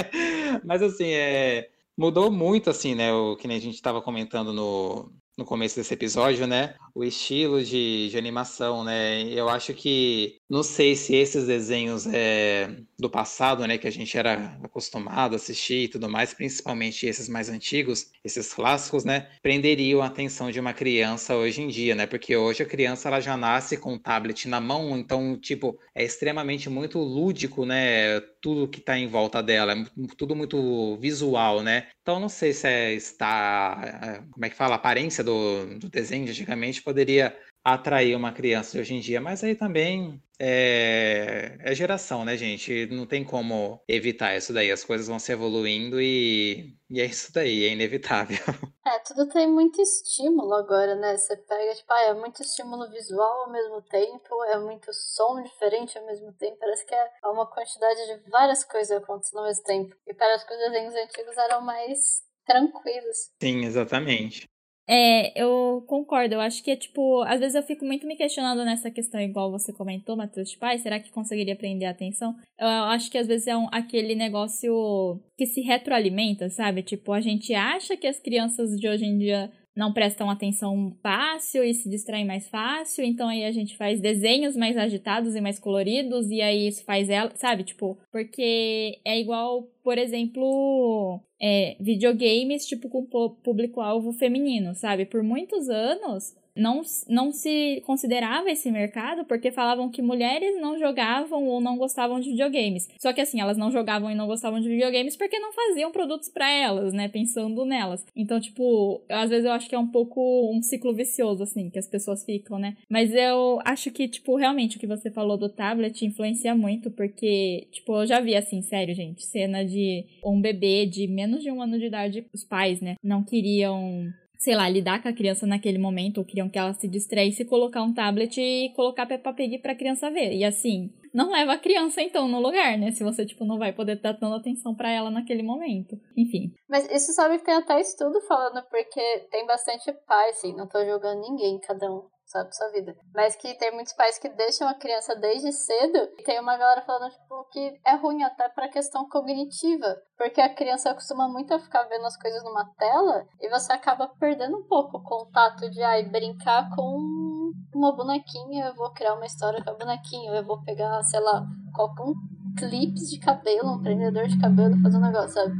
Mas 0.64 0.82
assim, 0.82 1.08
é, 1.12 1.68
mudou 1.96 2.30
muito, 2.30 2.70
assim, 2.70 2.94
né? 2.94 3.12
O 3.12 3.36
que 3.36 3.48
nem 3.48 3.56
a 3.56 3.60
gente 3.60 3.74
estava 3.74 4.00
comentando 4.00 4.52
no, 4.52 5.12
no 5.36 5.44
começo 5.44 5.76
desse 5.76 5.94
episódio, 5.94 6.46
né? 6.46 6.74
O 6.94 7.04
estilo 7.04 7.62
de, 7.64 8.08
de 8.10 8.18
animação, 8.18 8.84
né? 8.84 9.22
Eu 9.24 9.48
acho 9.48 9.72
que 9.72 10.38
não 10.48 10.62
sei 10.62 10.94
se 10.96 11.14
esses 11.14 11.46
desenhos 11.46 12.06
é, 12.06 12.68
do 12.98 13.08
passado, 13.08 13.66
né, 13.66 13.78
que 13.78 13.86
a 13.86 13.90
gente 13.90 14.16
era 14.18 14.58
acostumado 14.62 15.32
a 15.32 15.36
assistir 15.36 15.84
e 15.84 15.88
tudo 15.88 16.08
mais, 16.08 16.34
principalmente 16.34 17.06
esses 17.06 17.28
mais 17.28 17.48
antigos, 17.48 18.10
esses 18.24 18.52
clássicos, 18.52 19.04
né, 19.04 19.28
prenderiam 19.40 20.02
a 20.02 20.06
atenção 20.06 20.50
de 20.50 20.58
uma 20.58 20.74
criança 20.74 21.36
hoje 21.36 21.62
em 21.62 21.68
dia, 21.68 21.94
né? 21.94 22.06
Porque 22.06 22.36
hoje 22.36 22.62
a 22.62 22.66
criança 22.66 23.08
ela 23.08 23.20
já 23.20 23.36
nasce 23.36 23.76
com 23.76 23.94
o 23.94 23.98
tablet 23.98 24.48
na 24.48 24.60
mão, 24.60 24.98
então, 24.98 25.38
tipo, 25.38 25.78
é 25.94 26.04
extremamente 26.04 26.68
muito 26.68 26.98
lúdico, 26.98 27.64
né? 27.64 28.20
Tudo 28.40 28.68
que 28.68 28.78
está 28.80 28.96
em 28.98 29.06
volta 29.06 29.42
dela, 29.42 29.72
é 29.74 29.84
tudo 30.16 30.34
muito 30.34 30.96
visual, 30.98 31.62
né? 31.62 31.88
Então, 32.00 32.18
não 32.18 32.28
sei 32.28 32.52
se 32.52 32.66
é, 32.66 32.92
está, 32.94 33.80
é, 34.02 34.22
como 34.30 34.44
é 34.44 34.50
que 34.50 34.56
fala, 34.56 34.74
a 34.74 34.76
aparência 34.76 35.22
do, 35.22 35.78
do 35.78 35.88
desenho 35.90 36.24
de 36.24 36.30
antigamente 36.30 36.82
poderia 36.82 37.36
atrair 37.64 38.16
uma 38.16 38.32
criança 38.32 38.72
de 38.72 38.80
hoje 38.80 38.94
em 38.94 39.00
dia, 39.00 39.20
mas 39.20 39.44
aí 39.44 39.54
também 39.54 40.22
é, 40.42 41.58
é, 41.60 41.74
geração, 41.74 42.24
né, 42.24 42.34
gente? 42.34 42.86
Não 42.86 43.06
tem 43.06 43.22
como 43.22 43.78
evitar 43.86 44.34
isso 44.34 44.54
daí. 44.54 44.70
As 44.72 44.82
coisas 44.82 45.06
vão 45.06 45.18
se 45.18 45.30
evoluindo 45.32 46.00
e, 46.00 46.74
e 46.88 46.98
é 46.98 47.04
isso 47.04 47.30
daí, 47.32 47.64
é 47.64 47.72
inevitável. 47.72 48.38
É, 48.82 48.98
tudo 49.00 49.28
tem 49.28 49.46
muito 49.46 49.80
estímulo 49.80 50.54
agora, 50.54 50.96
né? 50.96 51.14
Você 51.16 51.36
pega, 51.36 51.74
tipo, 51.74 51.92
ah, 51.92 52.00
é 52.00 52.14
muito 52.14 52.40
estímulo 52.42 52.90
visual 52.90 53.42
ao 53.42 53.52
mesmo 53.52 53.82
tempo, 53.82 54.42
é 54.44 54.58
muito 54.58 54.90
som 54.92 55.42
diferente 55.42 55.96
ao 55.98 56.06
mesmo 56.06 56.32
tempo. 56.32 56.56
Parece 56.58 56.86
que 56.86 56.94
é 56.94 57.08
uma 57.26 57.46
quantidade 57.46 58.06
de 58.06 58.30
várias 58.30 58.64
coisas 58.64 58.90
acontecendo 58.96 59.40
ao 59.40 59.46
mesmo 59.46 59.62
tempo. 59.64 59.94
E 60.06 60.14
parece 60.14 60.46
que 60.46 60.54
os 60.54 60.58
desenhos 60.58 60.94
antigos 60.94 61.36
eram 61.36 61.60
mais 61.60 62.24
tranquilos. 62.44 63.16
Sim, 63.40 63.64
exatamente. 63.64 64.49
É, 64.92 65.40
eu 65.40 65.84
concordo. 65.86 66.34
Eu 66.34 66.40
acho 66.40 66.64
que 66.64 66.70
é 66.72 66.74
tipo, 66.76 67.22
às 67.22 67.38
vezes 67.38 67.54
eu 67.54 67.62
fico 67.62 67.84
muito 67.84 68.08
me 68.08 68.16
questionando 68.16 68.64
nessa 68.64 68.90
questão, 68.90 69.20
igual 69.20 69.48
você 69.48 69.72
comentou, 69.72 70.16
Matheus, 70.16 70.50
tipo, 70.50 70.64
ah, 70.64 70.76
será 70.76 70.98
que 70.98 71.12
conseguiria 71.12 71.54
prender 71.54 71.86
a 71.86 71.92
atenção? 71.92 72.34
Eu 72.58 72.66
acho 72.66 73.08
que 73.08 73.16
às 73.16 73.28
vezes 73.28 73.46
é 73.46 73.56
um, 73.56 73.68
aquele 73.70 74.16
negócio 74.16 75.20
que 75.38 75.46
se 75.46 75.60
retroalimenta, 75.60 76.50
sabe? 76.50 76.82
Tipo, 76.82 77.12
a 77.12 77.20
gente 77.20 77.54
acha 77.54 77.96
que 77.96 78.08
as 78.08 78.18
crianças 78.18 78.76
de 78.76 78.88
hoje 78.88 79.04
em 79.04 79.16
dia 79.16 79.52
não 79.76 79.92
prestam 79.92 80.28
atenção 80.28 80.96
fácil 81.02 81.64
e 81.64 81.72
se 81.72 81.88
distraem 81.88 82.26
mais 82.26 82.48
fácil, 82.48 83.04
então 83.04 83.28
aí 83.28 83.44
a 83.44 83.52
gente 83.52 83.76
faz 83.76 84.00
desenhos 84.00 84.56
mais 84.56 84.76
agitados 84.76 85.34
e 85.34 85.40
mais 85.40 85.58
coloridos, 85.58 86.30
e 86.30 86.40
aí 86.40 86.68
isso 86.68 86.84
faz 86.84 87.08
ela, 87.08 87.30
sabe? 87.36 87.64
Tipo, 87.64 87.98
porque 88.10 88.98
é 89.04 89.18
igual, 89.18 89.62
por 89.82 89.96
exemplo, 89.96 91.20
é, 91.40 91.76
videogames, 91.80 92.66
tipo, 92.66 92.88
com 92.88 93.06
público-alvo 93.42 94.12
feminino, 94.12 94.74
sabe? 94.74 95.06
Por 95.06 95.22
muitos 95.22 95.68
anos, 95.68 96.34
não, 96.60 96.82
não 97.08 97.32
se 97.32 97.82
considerava 97.86 98.50
esse 98.50 98.70
mercado 98.70 99.24
porque 99.24 99.50
falavam 99.50 99.90
que 99.90 100.02
mulheres 100.02 100.60
não 100.60 100.78
jogavam 100.78 101.46
ou 101.46 101.60
não 101.60 101.78
gostavam 101.78 102.20
de 102.20 102.30
videogames. 102.30 102.88
Só 102.98 103.12
que 103.12 103.20
assim, 103.20 103.40
elas 103.40 103.56
não 103.56 103.70
jogavam 103.70 104.10
e 104.10 104.14
não 104.14 104.26
gostavam 104.26 104.60
de 104.60 104.68
videogames 104.68 105.16
porque 105.16 105.38
não 105.38 105.52
faziam 105.52 105.90
produtos 105.90 106.28
para 106.28 106.50
elas, 106.50 106.92
né? 106.92 107.08
Pensando 107.08 107.64
nelas. 107.64 108.04
Então, 108.14 108.38
tipo, 108.38 109.02
às 109.08 109.30
vezes 109.30 109.46
eu 109.46 109.52
acho 109.52 109.68
que 109.68 109.74
é 109.74 109.78
um 109.78 109.86
pouco 109.86 110.20
um 110.52 110.62
ciclo 110.62 110.94
vicioso, 110.94 111.42
assim, 111.42 111.70
que 111.70 111.78
as 111.78 111.88
pessoas 111.88 112.24
ficam, 112.24 112.58
né? 112.58 112.76
Mas 112.88 113.14
eu 113.14 113.58
acho 113.64 113.90
que, 113.90 114.06
tipo, 114.06 114.36
realmente 114.36 114.76
o 114.76 114.80
que 114.80 114.86
você 114.86 115.10
falou 115.10 115.38
do 115.38 115.48
tablet 115.48 116.04
influencia 116.04 116.54
muito 116.54 116.90
porque, 116.90 117.68
tipo, 117.72 118.02
eu 118.02 118.06
já 118.06 118.20
vi, 118.20 118.36
assim, 118.36 118.60
sério, 118.60 118.94
gente, 118.94 119.24
cena 119.24 119.64
de 119.64 120.04
um 120.24 120.40
bebê 120.40 120.84
de 120.84 121.06
menos 121.06 121.42
de 121.42 121.50
um 121.50 121.62
ano 121.62 121.78
de 121.78 121.86
idade, 121.86 122.26
os 122.34 122.44
pais, 122.44 122.80
né, 122.80 122.96
não 123.02 123.24
queriam 123.24 124.12
sei 124.40 124.56
lá, 124.56 124.66
lidar 124.68 125.02
com 125.02 125.08
a 125.08 125.12
criança 125.12 125.46
naquele 125.46 125.78
momento, 125.78 126.18
ou 126.18 126.24
queriam 126.24 126.48
que 126.48 126.58
ela 126.58 126.72
se 126.72 126.88
distraísse, 126.88 127.44
colocar 127.44 127.82
um 127.82 127.92
tablet 127.92 128.40
e 128.40 128.72
colocar 128.74 129.04
Peppa 129.04 129.34
Pig 129.34 129.58
pra 129.58 129.74
criança 129.74 130.10
ver. 130.10 130.32
E 130.32 130.42
assim, 130.42 130.90
não 131.12 131.30
leva 131.30 131.52
a 131.52 131.58
criança 131.58 132.00
então 132.00 132.26
no 132.26 132.40
lugar, 132.40 132.78
né? 132.78 132.90
Se 132.90 133.04
você, 133.04 133.26
tipo, 133.26 133.44
não 133.44 133.58
vai 133.58 133.72
poder 133.74 134.00
dar 134.00 134.14
tanta 134.14 134.36
atenção 134.36 134.74
para 134.74 134.90
ela 134.90 135.10
naquele 135.10 135.42
momento. 135.42 135.94
Enfim. 136.16 136.54
Mas 136.66 136.90
isso 136.90 137.12
sabe 137.12 137.38
que 137.38 137.44
tem 137.44 137.54
até 137.54 137.78
estudo 137.80 138.18
falando, 138.22 138.64
porque 138.70 139.26
tem 139.30 139.46
bastante 139.46 139.92
pai, 140.06 140.30
assim, 140.30 140.56
não 140.56 140.66
tô 140.66 140.82
julgando 140.86 141.20
ninguém, 141.20 141.60
cada 141.60 141.92
um 141.92 142.08
sabe, 142.30 142.54
sua 142.54 142.70
vida. 142.70 142.96
Mas 143.14 143.36
que 143.36 143.54
tem 143.54 143.72
muitos 143.72 143.92
pais 143.92 144.18
que 144.18 144.28
deixam 144.28 144.68
a 144.68 144.74
criança 144.74 145.16
desde 145.16 145.52
cedo 145.52 145.98
e 146.18 146.22
tem 146.22 146.40
uma 146.40 146.56
galera 146.56 146.82
falando, 146.82 147.10
tipo, 147.10 147.44
que 147.50 147.80
é 147.86 147.94
ruim 147.96 148.22
até 148.22 148.48
pra 148.48 148.68
questão 148.68 149.08
cognitiva. 149.08 149.96
Porque 150.16 150.40
a 150.40 150.54
criança 150.54 150.90
acostuma 150.90 151.28
muito 151.28 151.52
a 151.52 151.58
ficar 151.58 151.84
vendo 151.84 152.06
as 152.06 152.16
coisas 152.16 152.42
numa 152.44 152.64
tela 152.78 153.26
e 153.40 153.48
você 153.48 153.72
acaba 153.72 154.08
perdendo 154.18 154.58
um 154.58 154.66
pouco 154.66 154.98
o 154.98 155.02
contato 155.02 155.68
de, 155.70 155.82
ai, 155.82 156.04
brincar 156.04 156.70
com 156.74 157.52
uma 157.74 157.94
bonequinha, 157.94 158.66
eu 158.66 158.74
vou 158.74 158.92
criar 158.92 159.14
uma 159.14 159.26
história 159.26 159.62
com 159.62 159.70
a 159.70 159.74
bonequinha, 159.74 160.32
eu 160.32 160.44
vou 160.44 160.62
pegar, 160.62 161.02
sei 161.04 161.20
lá, 161.20 161.44
qualquer 161.74 162.02
um 162.02 162.14
clipes 162.56 163.10
de 163.10 163.18
cabelo, 163.18 163.74
um 163.74 163.82
prendedor 163.82 164.26
de 164.26 164.38
cabelo, 164.38 164.80
fazer 164.82 164.96
um 164.98 165.00
negócio, 165.00 165.30
sabe? 165.30 165.54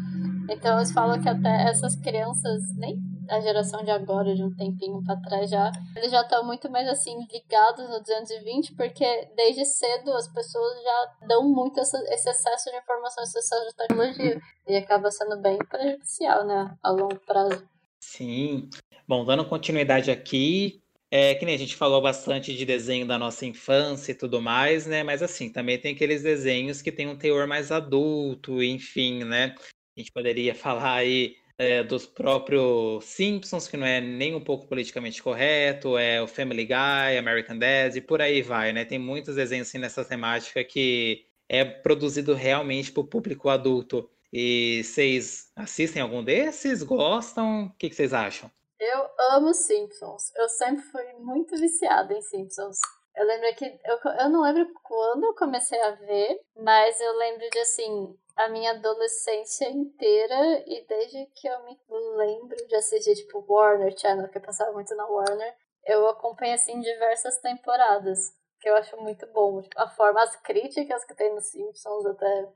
Então 0.50 0.76
eles 0.76 0.92
falam 0.92 1.20
que 1.20 1.28
até 1.28 1.68
essas 1.68 1.94
crianças 1.96 2.62
nem 2.76 3.09
a 3.30 3.40
geração 3.40 3.84
de 3.84 3.90
agora, 3.90 4.34
de 4.34 4.42
um 4.42 4.54
tempinho 4.54 5.02
para 5.04 5.20
trás 5.20 5.48
já, 5.48 5.70
eles 5.96 6.10
já 6.10 6.22
estão 6.22 6.44
muito 6.44 6.70
mais 6.70 6.88
assim 6.88 7.16
ligados 7.32 7.88
no 7.88 8.00
220, 8.00 8.74
porque 8.74 9.28
desde 9.36 9.64
cedo 9.64 10.12
as 10.12 10.28
pessoas 10.28 10.82
já 10.82 11.26
dão 11.26 11.48
muito 11.48 11.78
essa, 11.80 11.98
esse 12.12 12.28
excesso 12.28 12.70
de 12.70 12.76
informação, 12.76 13.22
esse 13.22 13.38
excesso 13.38 13.68
de 13.68 13.76
tecnologia. 13.76 14.40
E 14.66 14.76
acaba 14.76 15.10
sendo 15.10 15.40
bem 15.40 15.58
prejudicial, 15.58 16.46
né, 16.46 16.76
a 16.82 16.90
longo 16.90 17.18
prazo. 17.20 17.66
Sim. 18.00 18.68
Bom, 19.06 19.24
dando 19.24 19.44
continuidade 19.44 20.10
aqui, 20.10 20.82
é 21.10 21.34
que 21.34 21.44
nem 21.44 21.54
a 21.54 21.58
gente 21.58 21.74
falou 21.74 22.00
bastante 22.00 22.54
de 22.54 22.64
desenho 22.64 23.06
da 23.06 23.18
nossa 23.18 23.44
infância 23.44 24.12
e 24.12 24.14
tudo 24.14 24.40
mais, 24.40 24.86
né? 24.86 25.02
Mas 25.02 25.22
assim, 25.22 25.50
também 25.50 25.78
tem 25.78 25.94
aqueles 25.94 26.22
desenhos 26.22 26.80
que 26.80 26.92
tem 26.92 27.08
um 27.08 27.18
teor 27.18 27.46
mais 27.46 27.72
adulto, 27.72 28.62
enfim, 28.62 29.24
né? 29.24 29.54
A 29.96 30.00
gente 30.00 30.12
poderia 30.12 30.54
falar 30.54 30.94
aí 30.94 31.36
é, 31.60 31.82
dos 31.82 32.06
próprios 32.06 33.04
Simpsons, 33.04 33.68
que 33.68 33.76
não 33.76 33.86
é 33.86 34.00
nem 34.00 34.34
um 34.34 34.42
pouco 34.42 34.66
politicamente 34.66 35.22
correto, 35.22 35.98
é 35.98 36.22
o 36.22 36.26
Family 36.26 36.64
Guy, 36.64 37.18
American 37.18 37.58
Dad, 37.58 37.94
e 37.94 38.00
por 38.00 38.22
aí 38.22 38.40
vai, 38.40 38.72
né? 38.72 38.86
Tem 38.86 38.98
muitos 38.98 39.36
desenhos 39.36 39.68
assim, 39.68 39.76
nessa 39.76 40.02
temática 40.02 40.64
que 40.64 41.26
é 41.46 41.62
produzido 41.62 42.32
realmente 42.32 42.90
para 42.90 43.02
o 43.02 43.06
público 43.06 43.50
adulto. 43.50 44.08
E 44.32 44.80
vocês 44.82 45.52
assistem 45.54 46.00
algum 46.00 46.24
desses? 46.24 46.82
Gostam? 46.82 47.66
O 47.66 47.76
que, 47.76 47.92
vocês 47.92 48.14
acham? 48.14 48.50
Eu 48.80 49.06
amo 49.32 49.52
Simpsons. 49.52 50.34
Eu 50.36 50.48
sempre 50.48 50.82
fui 50.84 51.12
muito 51.18 51.54
viciada 51.58 52.14
em 52.14 52.22
Simpsons. 52.22 52.78
Eu 53.20 53.26
lembro 53.26 53.54
que. 53.54 53.78
Eu, 53.84 53.98
eu 54.18 54.28
não 54.30 54.40
lembro 54.40 54.72
quando 54.82 55.24
eu 55.24 55.34
comecei 55.34 55.78
a 55.82 55.90
ver, 55.90 56.40
mas 56.56 56.98
eu 56.98 57.12
lembro 57.18 57.50
de 57.50 57.58
assim 57.58 58.18
a 58.34 58.48
minha 58.48 58.70
adolescência 58.70 59.68
inteira 59.68 60.64
e 60.66 60.86
desde 60.86 61.26
que 61.26 61.46
eu 61.46 61.62
me 61.64 61.78
lembro 62.16 62.56
de 62.66 62.74
assistir, 62.74 63.14
tipo, 63.14 63.44
Warner 63.46 63.94
Channel, 63.98 64.30
que 64.30 64.38
eu 64.38 64.42
passava 64.42 64.72
muito 64.72 64.94
na 64.96 65.06
Warner, 65.06 65.54
eu 65.84 66.08
acompanho, 66.08 66.54
assim, 66.54 66.80
diversas 66.80 67.36
temporadas, 67.42 68.32
que 68.58 68.70
eu 68.70 68.74
acho 68.76 68.96
muito 68.96 69.26
bom. 69.26 69.60
Tipo, 69.60 69.78
a 69.78 69.88
forma, 69.88 70.22
as 70.22 70.34
críticas 70.36 71.04
que 71.04 71.14
tem 71.14 71.34
nos 71.34 71.50
Simpsons, 71.50 72.06
até 72.06 72.48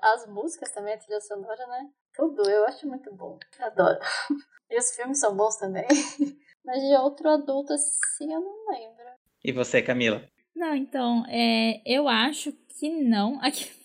as 0.00 0.26
músicas 0.28 0.70
também, 0.70 0.94
a 0.94 0.98
trilha 0.98 1.20
sonora, 1.20 1.66
né? 1.66 1.90
Tudo, 2.14 2.48
eu 2.48 2.64
acho 2.64 2.86
muito 2.86 3.12
bom. 3.12 3.38
Adoro. 3.58 3.98
E 4.70 4.78
os 4.78 4.94
filmes 4.94 5.18
são 5.18 5.34
bons 5.34 5.56
também. 5.56 5.86
Mas 6.62 6.82
de 6.82 6.94
outro 6.96 7.26
adulto, 7.30 7.72
assim, 7.72 8.34
eu 8.34 8.40
não 8.40 8.68
lembro. 8.68 9.07
E 9.44 9.52
você, 9.52 9.80
Camila? 9.82 10.22
Não, 10.54 10.74
então, 10.74 11.24
é, 11.28 11.80
eu 11.86 12.08
acho 12.08 12.52
que 12.78 12.88
não. 12.88 13.40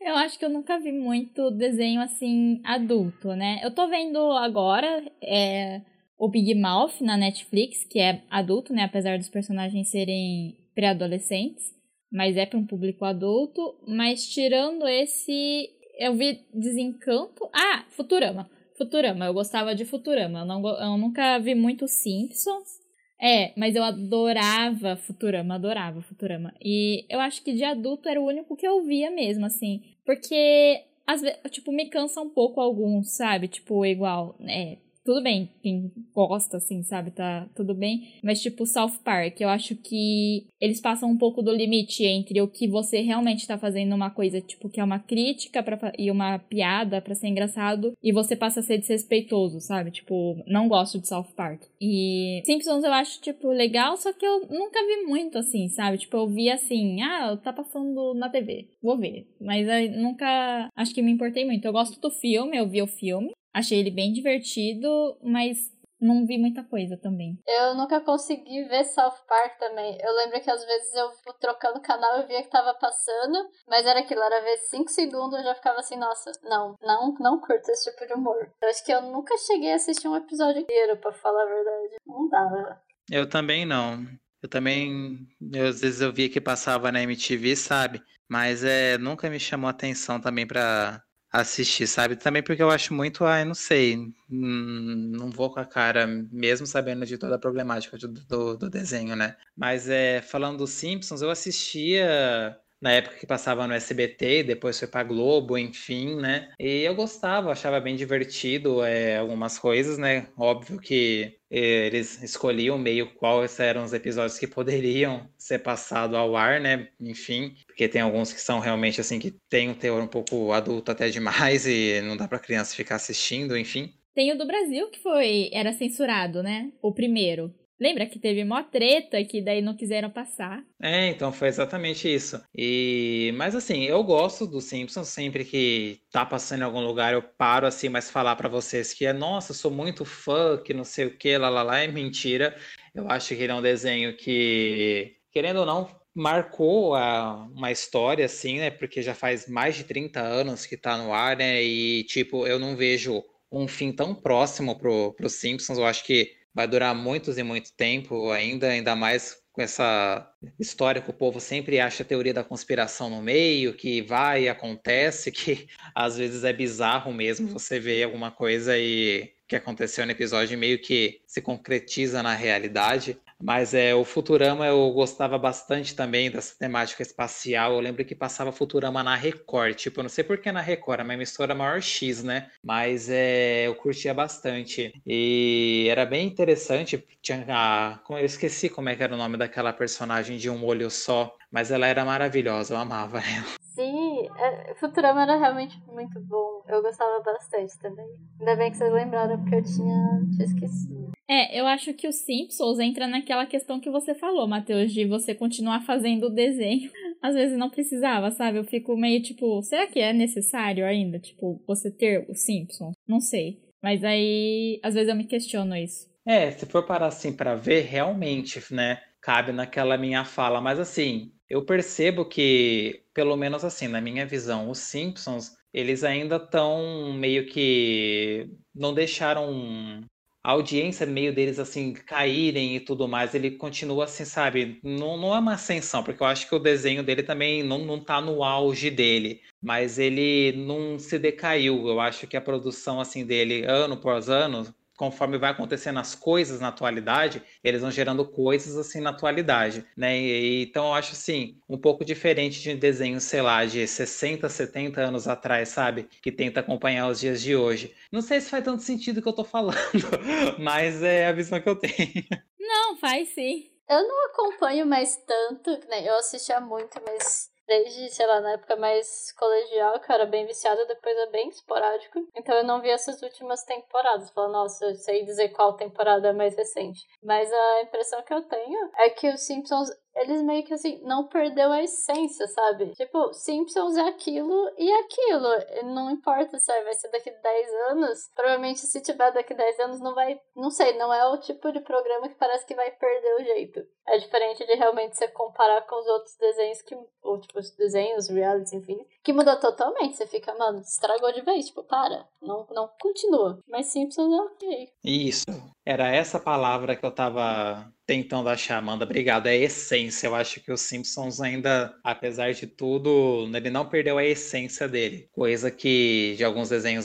Eu 0.00 0.14
acho 0.14 0.38
que 0.38 0.44
eu 0.44 0.48
nunca 0.48 0.78
vi 0.78 0.92
muito 0.92 1.50
desenho 1.50 2.00
assim 2.00 2.60
adulto, 2.64 3.34
né? 3.34 3.60
Eu 3.62 3.72
tô 3.72 3.88
vendo 3.88 4.18
agora 4.32 5.04
é, 5.20 5.82
o 6.16 6.28
Big 6.28 6.54
Mouth 6.54 7.00
na 7.00 7.16
Netflix, 7.16 7.84
que 7.84 7.98
é 7.98 8.22
adulto, 8.30 8.72
né? 8.72 8.84
Apesar 8.84 9.18
dos 9.18 9.28
personagens 9.28 9.88
serem 9.88 10.56
pré-adolescentes, 10.74 11.74
mas 12.10 12.36
é 12.36 12.46
para 12.46 12.58
um 12.58 12.64
público 12.64 13.04
adulto. 13.04 13.74
Mas 13.86 14.26
tirando 14.28 14.86
esse, 14.86 15.68
eu 15.98 16.14
vi 16.14 16.44
Desencanto. 16.54 17.48
Ah, 17.52 17.84
Futurama. 17.90 18.48
Futurama, 18.76 19.26
eu 19.26 19.34
gostava 19.34 19.74
de 19.74 19.84
Futurama. 19.84 20.40
Eu, 20.40 20.46
não, 20.46 20.68
eu 20.68 20.96
nunca 20.96 21.38
vi 21.38 21.54
muito 21.54 21.88
Simpsons. 21.88 22.78
É, 23.20 23.52
mas 23.56 23.74
eu 23.74 23.82
adorava 23.82 24.96
Futurama, 24.96 25.56
adorava 25.56 26.00
Futurama. 26.02 26.54
E 26.64 27.04
eu 27.08 27.18
acho 27.20 27.42
que 27.42 27.52
de 27.52 27.64
adulto 27.64 28.08
era 28.08 28.20
o 28.20 28.26
único 28.26 28.56
que 28.56 28.66
eu 28.66 28.82
via 28.84 29.10
mesmo, 29.10 29.44
assim. 29.44 29.82
Porque, 30.04 30.84
às 31.06 31.20
vezes, 31.20 31.38
tipo, 31.50 31.72
me 31.72 31.86
cansa 31.88 32.20
um 32.20 32.30
pouco 32.30 32.60
alguns, 32.60 33.10
sabe? 33.10 33.48
Tipo, 33.48 33.84
igual, 33.84 34.36
é, 34.40 34.78
tudo 35.08 35.22
bem, 35.22 35.48
quem 35.62 35.90
gosta, 36.14 36.58
assim, 36.58 36.82
sabe, 36.82 37.10
tá 37.10 37.48
tudo 37.54 37.74
bem. 37.74 38.12
Mas, 38.22 38.42
tipo, 38.42 38.66
South 38.66 38.98
Park, 39.02 39.40
eu 39.40 39.48
acho 39.48 39.74
que 39.74 40.46
eles 40.60 40.82
passam 40.82 41.10
um 41.10 41.16
pouco 41.16 41.40
do 41.40 41.50
limite 41.50 42.04
entre 42.04 42.42
o 42.42 42.46
que 42.46 42.68
você 42.68 43.00
realmente 43.00 43.46
tá 43.46 43.56
fazendo 43.56 43.94
uma 43.94 44.10
coisa, 44.10 44.38
tipo, 44.38 44.68
que 44.68 44.78
é 44.78 44.84
uma 44.84 44.98
crítica 44.98 45.62
pra, 45.62 45.92
e 45.98 46.10
uma 46.10 46.38
piada 46.38 47.00
para 47.00 47.14
ser 47.14 47.28
engraçado, 47.28 47.94
e 48.02 48.12
você 48.12 48.36
passa 48.36 48.60
a 48.60 48.62
ser 48.62 48.76
desrespeitoso, 48.76 49.62
sabe? 49.62 49.92
Tipo, 49.92 50.42
não 50.46 50.68
gosto 50.68 50.98
de 50.98 51.08
South 51.08 51.32
Park. 51.34 51.62
E 51.80 52.42
Simpsons 52.44 52.84
eu 52.84 52.92
acho, 52.92 53.18
tipo, 53.22 53.48
legal, 53.48 53.96
só 53.96 54.12
que 54.12 54.26
eu 54.26 54.40
nunca 54.50 54.78
vi 54.84 55.06
muito, 55.06 55.38
assim, 55.38 55.70
sabe? 55.70 55.96
Tipo, 55.96 56.18
eu 56.18 56.28
vi 56.28 56.50
assim, 56.50 57.00
ah, 57.00 57.34
tá 57.42 57.50
passando 57.50 58.12
na 58.12 58.28
TV, 58.28 58.68
vou 58.82 58.98
ver. 58.98 59.26
Mas 59.40 59.66
eu 59.66 60.02
nunca 60.02 60.68
acho 60.76 60.94
que 60.94 61.00
me 61.00 61.12
importei 61.12 61.46
muito. 61.46 61.64
Eu 61.64 61.72
gosto 61.72 61.98
do 61.98 62.10
filme, 62.10 62.58
eu 62.58 62.68
vi 62.68 62.82
o 62.82 62.86
filme. 62.86 63.32
Achei 63.58 63.80
ele 63.80 63.90
bem 63.90 64.12
divertido, 64.12 65.18
mas 65.20 65.58
não 66.00 66.24
vi 66.24 66.38
muita 66.38 66.62
coisa 66.62 66.96
também. 66.96 67.36
Eu 67.44 67.74
nunca 67.74 68.00
consegui 68.00 68.62
ver 68.68 68.84
South 68.84 69.26
Park 69.26 69.58
também. 69.58 69.98
Eu 70.00 70.14
lembro 70.14 70.40
que 70.40 70.48
às 70.48 70.64
vezes 70.64 70.94
eu 70.94 71.10
trocando 71.40 71.82
canal 71.82 72.20
eu 72.20 72.28
via 72.28 72.40
que 72.40 72.50
tava 72.50 72.72
passando, 72.74 73.36
mas 73.66 73.84
era 73.84 73.98
aquilo, 73.98 74.22
era 74.22 74.44
ver 74.44 74.58
5 74.58 74.88
segundos 74.90 75.40
eu 75.40 75.44
já 75.44 75.56
ficava 75.56 75.80
assim, 75.80 75.96
nossa, 75.96 76.30
não, 76.44 76.76
não, 76.80 77.12
não 77.18 77.40
curto 77.40 77.68
esse 77.68 77.90
tipo 77.90 78.06
de 78.06 78.14
humor. 78.14 78.48
Eu 78.62 78.68
acho 78.68 78.84
que 78.84 78.92
eu 78.92 79.02
nunca 79.02 79.36
cheguei 79.38 79.72
a 79.72 79.74
assistir 79.74 80.06
um 80.06 80.14
episódio 80.14 80.60
inteiro, 80.60 80.96
para 80.98 81.12
falar 81.14 81.42
a 81.42 81.46
verdade. 81.46 81.96
Não 82.06 82.28
dava. 82.28 82.80
Eu 83.10 83.28
também 83.28 83.66
não. 83.66 84.06
Eu 84.40 84.48
também, 84.48 85.26
eu, 85.52 85.66
às 85.66 85.80
vezes 85.80 86.00
eu 86.00 86.12
via 86.12 86.30
que 86.30 86.40
passava 86.40 86.92
na 86.92 87.02
MTV, 87.02 87.56
sabe? 87.56 88.00
Mas 88.28 88.62
é, 88.62 88.96
nunca 88.98 89.28
me 89.28 89.40
chamou 89.40 89.68
atenção 89.68 90.20
também 90.20 90.46
pra 90.46 91.02
assistir, 91.30 91.86
sabe? 91.86 92.16
Também 92.16 92.42
porque 92.42 92.62
eu 92.62 92.70
acho 92.70 92.94
muito, 92.94 93.24
ai, 93.24 93.44
não 93.44 93.54
sei, 93.54 93.96
hum, 94.30 95.12
não 95.16 95.30
vou 95.30 95.52
com 95.52 95.60
a 95.60 95.64
cara, 95.66 96.06
mesmo 96.06 96.66
sabendo 96.66 97.04
de 97.06 97.18
toda 97.18 97.36
a 97.36 97.38
problemática 97.38 97.98
do, 97.98 98.08
do, 98.08 98.56
do 98.56 98.70
desenho, 98.70 99.14
né? 99.16 99.36
Mas 99.56 99.88
é, 99.88 100.22
falando 100.22 100.58
dos 100.58 100.70
Simpsons, 100.70 101.22
eu 101.22 101.30
assistia 101.30 102.58
na 102.80 102.92
época 102.92 103.16
que 103.16 103.26
passava 103.26 103.66
no 103.66 103.74
SBT, 103.74 104.44
depois 104.44 104.78
foi 104.78 104.88
pra 104.88 105.02
Globo, 105.02 105.58
enfim, 105.58 106.16
né? 106.16 106.52
E 106.58 106.82
eu 106.82 106.94
gostava, 106.94 107.50
achava 107.50 107.80
bem 107.80 107.96
divertido 107.96 108.82
é, 108.84 109.18
algumas 109.18 109.58
coisas, 109.58 109.98
né? 109.98 110.28
Óbvio 110.36 110.78
que 110.78 111.37
eles 111.50 112.22
escolhiam 112.22 112.78
meio 112.78 113.12
quais 113.14 113.58
eram 113.58 113.84
os 113.84 113.92
episódios 113.92 114.38
que 114.38 114.46
poderiam 114.46 115.28
ser 115.36 115.60
passados 115.60 116.16
ao 116.16 116.36
ar, 116.36 116.60
né? 116.60 116.88
Enfim, 117.00 117.54
porque 117.66 117.88
tem 117.88 118.00
alguns 118.00 118.32
que 118.32 118.40
são 118.40 118.58
realmente 118.60 119.00
assim 119.00 119.18
que 119.18 119.34
tem 119.48 119.68
um 119.68 119.74
teor 119.74 120.02
um 120.02 120.08
pouco 120.08 120.52
adulto 120.52 120.90
até 120.90 121.08
demais 121.08 121.66
e 121.66 122.00
não 122.02 122.16
dá 122.16 122.28
para 122.28 122.38
criança 122.38 122.74
ficar 122.74 122.96
assistindo, 122.96 123.56
enfim. 123.56 123.92
Tem 124.14 124.32
o 124.32 124.38
do 124.38 124.46
Brasil 124.46 124.90
que 124.90 124.98
foi 124.98 125.48
era 125.52 125.72
censurado, 125.72 126.42
né? 126.42 126.72
O 126.82 126.92
primeiro. 126.92 127.54
Lembra 127.80 128.06
que 128.06 128.18
teve 128.18 128.44
mó 128.44 128.62
treta 128.62 129.22
que 129.24 129.40
daí 129.40 129.62
não 129.62 129.76
quiseram 129.76 130.10
passar? 130.10 130.64
É, 130.82 131.08
então 131.08 131.32
foi 131.32 131.48
exatamente 131.48 132.12
isso. 132.12 132.40
E 132.54 133.32
mas 133.36 133.54
assim, 133.54 133.84
eu 133.84 134.02
gosto 134.02 134.46
do 134.46 134.60
Simpsons 134.60 135.08
sempre 135.08 135.44
que 135.44 136.00
tá 136.10 136.26
passando 136.26 136.62
em 136.62 136.64
algum 136.64 136.80
lugar, 136.80 137.12
eu 137.12 137.22
paro 137.22 137.66
assim, 137.66 137.88
mas 137.88 138.10
falar 138.10 138.34
para 138.34 138.48
vocês 138.48 138.92
que 138.92 139.06
é, 139.06 139.12
nossa, 139.12 139.54
sou 139.54 139.70
muito 139.70 140.04
fã, 140.04 140.60
que 140.62 140.74
não 140.74 140.84
sei 140.84 141.06
o 141.06 141.16
que, 141.16 141.38
lá 141.38 141.48
lá 141.48 141.62
lá, 141.62 141.78
é 141.78 141.86
mentira. 141.86 142.56
Eu 142.94 143.08
acho 143.08 143.28
que 143.28 143.42
ele 143.42 143.52
é 143.52 143.54
um 143.54 143.62
desenho 143.62 144.16
que, 144.16 145.16
querendo 145.30 145.60
ou 145.60 145.66
não, 145.66 145.88
marcou 146.14 146.96
a, 146.96 147.44
uma 147.54 147.70
história 147.70 148.24
assim, 148.24 148.58
né? 148.58 148.70
Porque 148.70 149.00
já 149.02 149.14
faz 149.14 149.46
mais 149.48 149.76
de 149.76 149.84
30 149.84 150.20
anos 150.20 150.66
que 150.66 150.76
tá 150.76 150.96
no 150.98 151.12
ar, 151.12 151.36
né? 151.36 151.62
E 151.62 152.02
tipo, 152.04 152.46
eu 152.46 152.58
não 152.58 152.76
vejo 152.76 153.22
um 153.50 153.68
fim 153.68 153.92
tão 153.92 154.14
próximo 154.14 154.76
pro, 154.78 155.12
pro 155.14 155.28
Simpsons. 155.28 155.78
Eu 155.78 155.86
acho 155.86 156.04
que 156.04 156.37
vai 156.54 156.66
durar 156.66 156.94
muitos 156.94 157.38
e 157.38 157.42
muito 157.42 157.72
tempo 157.72 158.30
ainda, 158.30 158.68
ainda 158.68 158.96
mais 158.96 159.36
com 159.52 159.62
essa 159.62 160.30
história 160.58 161.02
que 161.02 161.10
o 161.10 161.12
povo 161.14 161.40
sempre 161.40 161.80
acha 161.80 162.04
a 162.04 162.06
teoria 162.06 162.32
da 162.32 162.44
conspiração 162.44 163.10
no 163.10 163.20
meio, 163.20 163.74
que 163.74 164.00
vai 164.02 164.44
e 164.44 164.48
acontece, 164.48 165.32
que 165.32 165.66
às 165.94 166.16
vezes 166.16 166.44
é 166.44 166.52
bizarro 166.52 167.12
mesmo 167.12 167.48
você 167.48 167.80
ver 167.80 168.04
alguma 168.04 168.30
coisa 168.30 168.78
e 168.78 169.32
que 169.48 169.56
aconteceu 169.56 170.04
no 170.04 170.12
episódio 170.12 170.58
meio 170.58 170.78
que 170.78 171.22
se 171.26 171.40
concretiza 171.40 172.22
na 172.22 172.34
realidade. 172.34 173.18
Mas 173.40 173.72
é, 173.72 173.94
o 173.94 174.04
Futurama 174.04 174.66
eu 174.66 174.90
gostava 174.92 175.38
bastante 175.38 175.94
também 175.94 176.30
dessa 176.30 176.56
temática 176.58 177.02
espacial. 177.02 177.72
Eu 177.74 177.80
lembro 177.80 178.04
que 178.04 178.14
passava 178.14 178.50
Futurama 178.50 179.02
na 179.02 179.14
Record. 179.14 179.76
Tipo, 179.76 180.00
eu 180.00 180.02
não 180.04 180.08
sei 180.10 180.24
por 180.24 180.38
que 180.38 180.50
na 180.50 180.60
Record, 180.60 181.00
é 181.00 181.02
uma 181.04 181.14
emissora 181.14 181.54
maior 181.54 181.80
X, 181.80 182.22
né? 182.24 182.50
Mas 182.62 183.08
é, 183.08 183.66
eu 183.68 183.76
curtia 183.76 184.12
bastante. 184.12 184.92
E 185.06 185.86
era 185.88 186.04
bem 186.04 186.26
interessante. 186.26 187.04
Tinha 187.22 187.44
a, 187.48 188.00
eu 188.10 188.24
esqueci 188.24 188.68
como 188.68 188.88
é 188.88 188.96
que 188.96 189.02
era 189.04 189.14
o 189.14 189.18
nome 189.18 189.36
daquela 189.36 189.72
personagem 189.72 190.36
de 190.36 190.50
um 190.50 190.64
olho 190.64 190.90
só. 190.90 191.37
Mas 191.50 191.70
ela 191.70 191.86
era 191.86 192.04
maravilhosa, 192.04 192.74
eu 192.74 192.78
amava 192.78 193.18
ela. 193.18 193.46
Sim, 193.74 194.26
é, 194.36 194.74
Futurama 194.74 195.22
era 195.22 195.36
realmente 195.38 195.80
muito 195.86 196.18
bom. 196.20 196.64
Eu 196.68 196.82
gostava 196.82 197.22
bastante 197.22 197.78
também. 197.78 198.08
Ainda 198.40 198.56
bem 198.56 198.70
que 198.72 198.76
vocês 198.76 198.92
lembraram, 198.92 199.38
porque 199.40 199.54
eu 199.54 199.62
tinha, 199.62 200.20
tinha 200.32 200.44
esquecido. 200.44 201.12
É, 201.30 201.60
eu 201.60 201.66
acho 201.66 201.92
que 201.94 202.08
o 202.08 202.12
Simpsons 202.12 202.78
entra 202.80 203.06
naquela 203.06 203.46
questão 203.46 203.78
que 203.78 203.90
você 203.90 204.14
falou, 204.14 204.48
Matheus, 204.48 204.92
de 204.92 205.06
você 205.06 205.34
continuar 205.34 205.82
fazendo 205.82 206.26
o 206.26 206.34
desenho. 206.34 206.90
Às 207.22 207.34
vezes 207.34 207.56
não 207.56 207.70
precisava, 207.70 208.30
sabe? 208.30 208.58
Eu 208.58 208.64
fico 208.64 208.96
meio 208.96 209.22
tipo, 209.22 209.62
será 209.62 209.86
que 209.86 210.00
é 210.00 210.12
necessário 210.12 210.84
ainda, 210.84 211.18
tipo, 211.18 211.62
você 211.66 211.90
ter 211.90 212.26
o 212.28 212.34
Simpsons? 212.34 212.94
Não 213.06 213.20
sei. 213.20 213.60
Mas 213.82 214.02
aí, 214.02 214.80
às 214.82 214.94
vezes 214.94 215.08
eu 215.08 215.14
me 215.14 215.24
questiono 215.24 215.76
isso. 215.76 216.08
É, 216.26 216.50
se 216.50 216.66
for 216.66 216.84
parar 216.84 217.06
assim 217.06 217.32
para 217.32 217.54
ver, 217.54 217.82
realmente, 217.82 218.60
né? 218.72 219.00
Cabe 219.20 219.52
naquela 219.52 219.96
minha 219.96 220.24
fala. 220.24 220.60
Mas 220.60 220.80
assim, 220.80 221.32
eu 221.48 221.64
percebo 221.64 222.24
que, 222.24 223.02
pelo 223.14 223.36
menos 223.36 223.64
assim, 223.64 223.88
na 223.88 224.00
minha 224.00 224.26
visão, 224.26 224.70
os 224.70 224.78
Simpsons, 224.78 225.56
eles 225.72 226.04
ainda 226.04 226.36
estão 226.36 227.12
meio 227.12 227.46
que 227.46 228.50
não 228.74 228.92
deixaram 228.94 230.04
a 230.42 230.52
audiência 230.52 231.04
meio 231.04 231.34
deles 231.34 231.58
assim 231.58 231.92
caírem 231.92 232.76
e 232.76 232.80
tudo 232.80 233.08
mais, 233.08 233.34
ele 233.34 233.50
continua 233.50 234.04
assim, 234.04 234.24
sabe? 234.24 234.80
Não, 234.82 235.16
não 235.16 235.34
é 235.34 235.38
uma 235.38 235.54
ascensão, 235.54 236.02
porque 236.02 236.22
eu 236.22 236.26
acho 236.26 236.48
que 236.48 236.54
o 236.54 236.58
desenho 236.58 237.02
dele 237.02 237.22
também 237.22 237.62
não, 237.62 237.84
não 237.84 238.02
tá 238.02 238.20
no 238.20 238.42
auge 238.42 238.90
dele, 238.90 239.42
mas 239.60 239.98
ele 239.98 240.52
não 240.56 240.98
se 240.98 241.18
decaiu. 241.18 241.86
Eu 241.86 242.00
acho 242.00 242.26
que 242.26 242.36
a 242.36 242.40
produção 242.40 243.00
assim 243.00 243.26
dele, 243.26 243.64
ano 243.66 243.94
após 243.94 244.28
ano, 244.28 244.74
conforme 244.98 245.38
vai 245.38 245.52
acontecendo 245.52 246.00
as 246.00 246.14
coisas 246.14 246.60
na 246.60 246.68
atualidade, 246.68 247.40
eles 247.62 247.80
vão 247.80 247.90
gerando 247.90 248.26
coisas 248.26 248.76
assim 248.76 249.00
na 249.00 249.10
atualidade, 249.10 249.86
né? 249.96 250.18
E, 250.18 250.64
então 250.64 250.88
eu 250.88 250.94
acho 250.94 251.12
assim, 251.12 251.56
um 251.68 251.78
pouco 251.78 252.04
diferente 252.04 252.60
de 252.60 252.74
desenho, 252.74 253.20
sei 253.20 253.40
lá, 253.40 253.64
de 253.64 253.86
60, 253.86 254.48
70 254.48 255.00
anos 255.00 255.28
atrás, 255.28 255.68
sabe? 255.68 256.08
Que 256.20 256.32
tenta 256.32 256.60
acompanhar 256.60 257.08
os 257.08 257.20
dias 257.20 257.40
de 257.40 257.54
hoje. 257.54 257.94
Não 258.10 258.20
sei 258.20 258.40
se 258.40 258.50
faz 258.50 258.64
tanto 258.64 258.82
sentido 258.82 259.18
o 259.18 259.22
que 259.22 259.28
eu 259.28 259.32
tô 259.32 259.44
falando, 259.44 259.78
mas 260.58 261.00
é 261.00 261.28
a 261.28 261.32
visão 261.32 261.60
que 261.60 261.68
eu 261.68 261.76
tenho. 261.76 262.24
Não, 262.58 262.96
faz 262.96 263.28
sim. 263.28 263.70
Eu 263.88 264.06
não 264.06 264.26
acompanho 264.26 264.84
mais 264.84 265.16
tanto, 265.16 265.70
né? 265.88 266.06
Eu 266.06 266.18
assistia 266.18 266.60
muito, 266.60 267.00
mas 267.06 267.50
desde, 267.68 268.08
sei 268.08 268.26
lá, 268.26 268.40
na 268.40 268.52
época 268.52 268.74
mais 268.74 269.30
colegial, 269.32 270.00
que 270.00 270.10
eu 270.10 270.14
era 270.14 270.26
bem 270.26 270.46
viciada, 270.46 270.86
depois 270.86 271.16
é 271.16 271.26
bem 271.26 271.48
esporádico. 271.50 272.26
Então 272.34 272.56
eu 272.56 272.64
não 272.64 272.80
vi 272.80 272.88
essas 272.88 273.22
últimas 273.22 273.62
temporadas. 273.62 274.30
Falando, 274.30 274.52
nossa, 274.52 274.86
eu 274.86 274.94
sei 274.94 275.24
dizer 275.24 275.50
qual 275.50 275.76
temporada 275.76 276.28
é 276.28 276.32
mais 276.32 276.56
recente. 276.56 277.06
Mas 277.22 277.52
a 277.52 277.82
impressão 277.82 278.22
que 278.22 278.32
eu 278.32 278.42
tenho 278.42 278.90
é 278.96 279.10
que 279.10 279.28
os 279.28 279.42
Simpsons 279.42 279.90
eles 280.20 280.42
meio 280.42 280.64
que 280.64 280.74
assim, 280.74 281.00
não 281.04 281.26
perdeu 281.28 281.70
a 281.70 281.82
essência, 281.82 282.46
sabe? 282.48 282.92
Tipo, 282.94 283.32
Simpsons 283.32 283.96
é 283.96 284.08
aquilo 284.08 284.70
e 284.76 284.90
é 284.90 285.00
aquilo. 285.00 285.92
Não 285.92 286.10
importa 286.10 286.58
se 286.58 286.82
vai 286.82 286.94
ser 286.94 287.10
daqui 287.10 287.30
10 287.30 287.74
anos. 287.90 288.30
Provavelmente, 288.34 288.80
se 288.80 289.00
tiver 289.00 289.32
daqui 289.32 289.54
10 289.54 289.80
anos, 289.80 290.00
não 290.00 290.14
vai. 290.14 290.40
Não 290.54 290.70
sei, 290.70 290.96
não 290.98 291.12
é 291.12 291.26
o 291.28 291.38
tipo 291.38 291.70
de 291.72 291.80
programa 291.80 292.28
que 292.28 292.34
parece 292.34 292.66
que 292.66 292.74
vai 292.74 292.90
perder 292.90 293.34
o 293.36 293.44
jeito. 293.44 293.86
É 294.06 294.18
diferente 294.18 294.66
de 294.66 294.74
realmente 294.74 295.16
você 295.16 295.28
comparar 295.28 295.82
com 295.82 295.96
os 295.96 296.06
outros 296.06 296.36
desenhos 296.36 296.82
que. 296.82 296.96
Ou, 297.22 297.40
tipo, 297.40 297.58
os 297.58 297.70
desenhos, 297.76 298.28
realities, 298.28 298.72
enfim. 298.72 298.98
Que 299.22 299.32
mudou 299.32 299.58
totalmente. 299.58 300.16
Você 300.16 300.26
fica, 300.26 300.54
mano, 300.54 300.80
estragou 300.80 301.32
de 301.32 301.42
vez. 301.42 301.66
Tipo, 301.66 301.82
para. 301.84 302.26
Não, 302.40 302.66
não 302.70 302.88
continua. 303.00 303.58
Mas 303.68 303.86
Simpsons 303.86 304.32
é 304.32 304.42
ok. 304.42 304.92
Isso. 305.04 305.46
Era 305.84 306.08
essa 306.08 306.40
palavra 306.40 306.96
que 306.96 307.04
eu 307.04 307.10
tava 307.10 307.92
tentando 308.08 308.48
achar, 308.48 308.78
Amanda. 308.78 309.04
Obrigado. 309.04 309.48
É 309.48 309.54
essência. 309.54 310.28
Eu 310.28 310.34
acho 310.34 310.60
que 310.60 310.72
os 310.72 310.80
Simpsons 310.80 311.42
ainda, 311.42 311.94
apesar 312.02 312.54
de 312.54 312.66
tudo, 312.66 313.46
ele 313.54 313.68
não 313.68 313.86
perdeu 313.86 314.16
a 314.16 314.24
essência 314.24 314.88
dele. 314.88 315.28
Coisa 315.30 315.70
que 315.70 316.34
de 316.38 316.42
alguns 316.42 316.70
desenhos, 316.70 317.04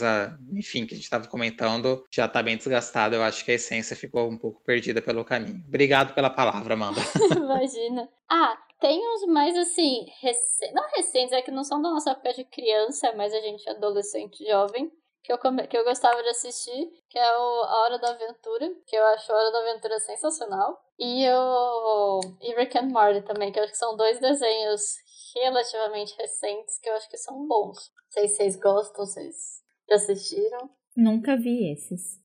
enfim, 0.54 0.86
que 0.86 0.94
a 0.94 0.96
gente 0.96 1.04
estava 1.04 1.28
comentando, 1.28 2.06
já 2.10 2.26
está 2.26 2.42
bem 2.42 2.56
desgastado. 2.56 3.16
Eu 3.16 3.22
acho 3.22 3.44
que 3.44 3.52
a 3.52 3.56
essência 3.56 3.98
ficou 3.98 4.30
um 4.30 4.38
pouco 4.38 4.64
perdida 4.64 5.02
pelo 5.02 5.26
caminho. 5.26 5.62
Obrigado 5.68 6.14
pela 6.14 6.30
palavra, 6.30 6.74
Amanda. 6.74 7.02
Imagina. 7.36 8.08
Ah, 8.30 8.58
tem 8.80 8.98
uns 8.98 9.26
mais 9.28 9.58
assim, 9.58 10.06
rec... 10.22 10.38
não 10.74 10.90
recentes, 10.96 11.34
é 11.34 11.42
que 11.42 11.52
não 11.52 11.66
são 11.66 11.82
da 11.82 11.90
nossa 11.90 12.12
época 12.12 12.34
de 12.34 12.46
criança, 12.46 13.14
mas 13.18 13.34
a 13.34 13.42
gente 13.42 13.68
é 13.68 13.74
adolescente, 13.74 14.46
jovem 14.46 14.90
que 15.24 15.32
eu, 15.32 15.38
come... 15.38 15.66
que 15.68 15.78
eu 15.78 15.84
gostava 15.84 16.22
de 16.22 16.30
assistir, 16.30 16.92
que 17.10 17.18
é 17.18 17.38
o 17.38 17.64
A 17.64 17.84
Hora 17.84 18.00
da 18.00 18.10
Aventura, 18.12 18.70
que 18.86 18.96
eu 18.96 19.04
acho 19.06 19.32
A 19.32 19.36
Hora 19.36 19.52
da 19.52 19.60
Aventura 19.60 20.00
sensacional. 20.00 20.80
E 21.00 21.28
o 21.30 22.20
e 22.42 22.54
Rick 22.56 22.78
and 22.78 22.90
Morty 22.90 23.22
também, 23.22 23.52
que 23.52 23.58
eu 23.60 23.64
acho 23.64 23.72
que 23.72 23.78
são 23.78 23.96
dois 23.96 24.20
desenhos 24.20 24.82
relativamente 25.36 26.16
recentes 26.18 26.78
que 26.80 26.90
eu 26.90 26.94
acho 26.94 27.10
que 27.10 27.18
são 27.18 27.48
bons. 27.48 27.78
Não 27.78 28.12
sei 28.12 28.28
se 28.28 28.36
vocês 28.36 28.56
gostam, 28.58 29.06
vocês 29.06 29.36
já 29.90 29.96
assistiram. 29.96 30.70
Nunca 30.96 31.36
vi 31.36 31.72
esses. 31.72 32.22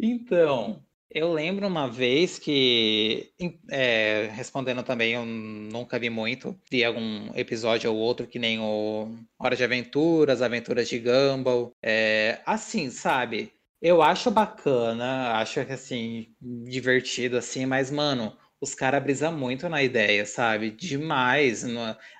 Então, 0.00 0.82
eu 1.10 1.32
lembro 1.32 1.66
uma 1.66 1.88
vez 1.90 2.38
que, 2.38 3.32
é, 3.70 4.28
respondendo 4.32 4.82
também, 4.82 5.12
eu 5.14 5.24
nunca 5.24 5.98
vi 5.98 6.10
muito, 6.10 6.58
vi 6.70 6.84
algum 6.84 7.30
episódio 7.34 7.90
ou 7.92 7.96
outro, 7.98 8.26
que 8.26 8.38
nem 8.38 8.58
o 8.60 9.14
Hora 9.38 9.56
de 9.56 9.64
Aventuras, 9.64 10.42
Aventuras 10.42 10.88
de 10.88 10.98
Gumball. 10.98 11.72
É, 11.82 12.40
assim, 12.46 12.90
sabe? 12.90 13.52
Eu 13.80 14.02
acho 14.02 14.30
bacana, 14.30 15.34
acho 15.38 15.60
assim, 15.60 16.34
divertido, 16.40 17.36
assim, 17.36 17.64
mas, 17.64 17.90
mano, 17.90 18.36
os 18.60 18.74
caras 18.74 19.02
brisam 19.02 19.32
muito 19.36 19.68
na 19.68 19.82
ideia, 19.82 20.26
sabe? 20.26 20.70
Demais. 20.72 21.64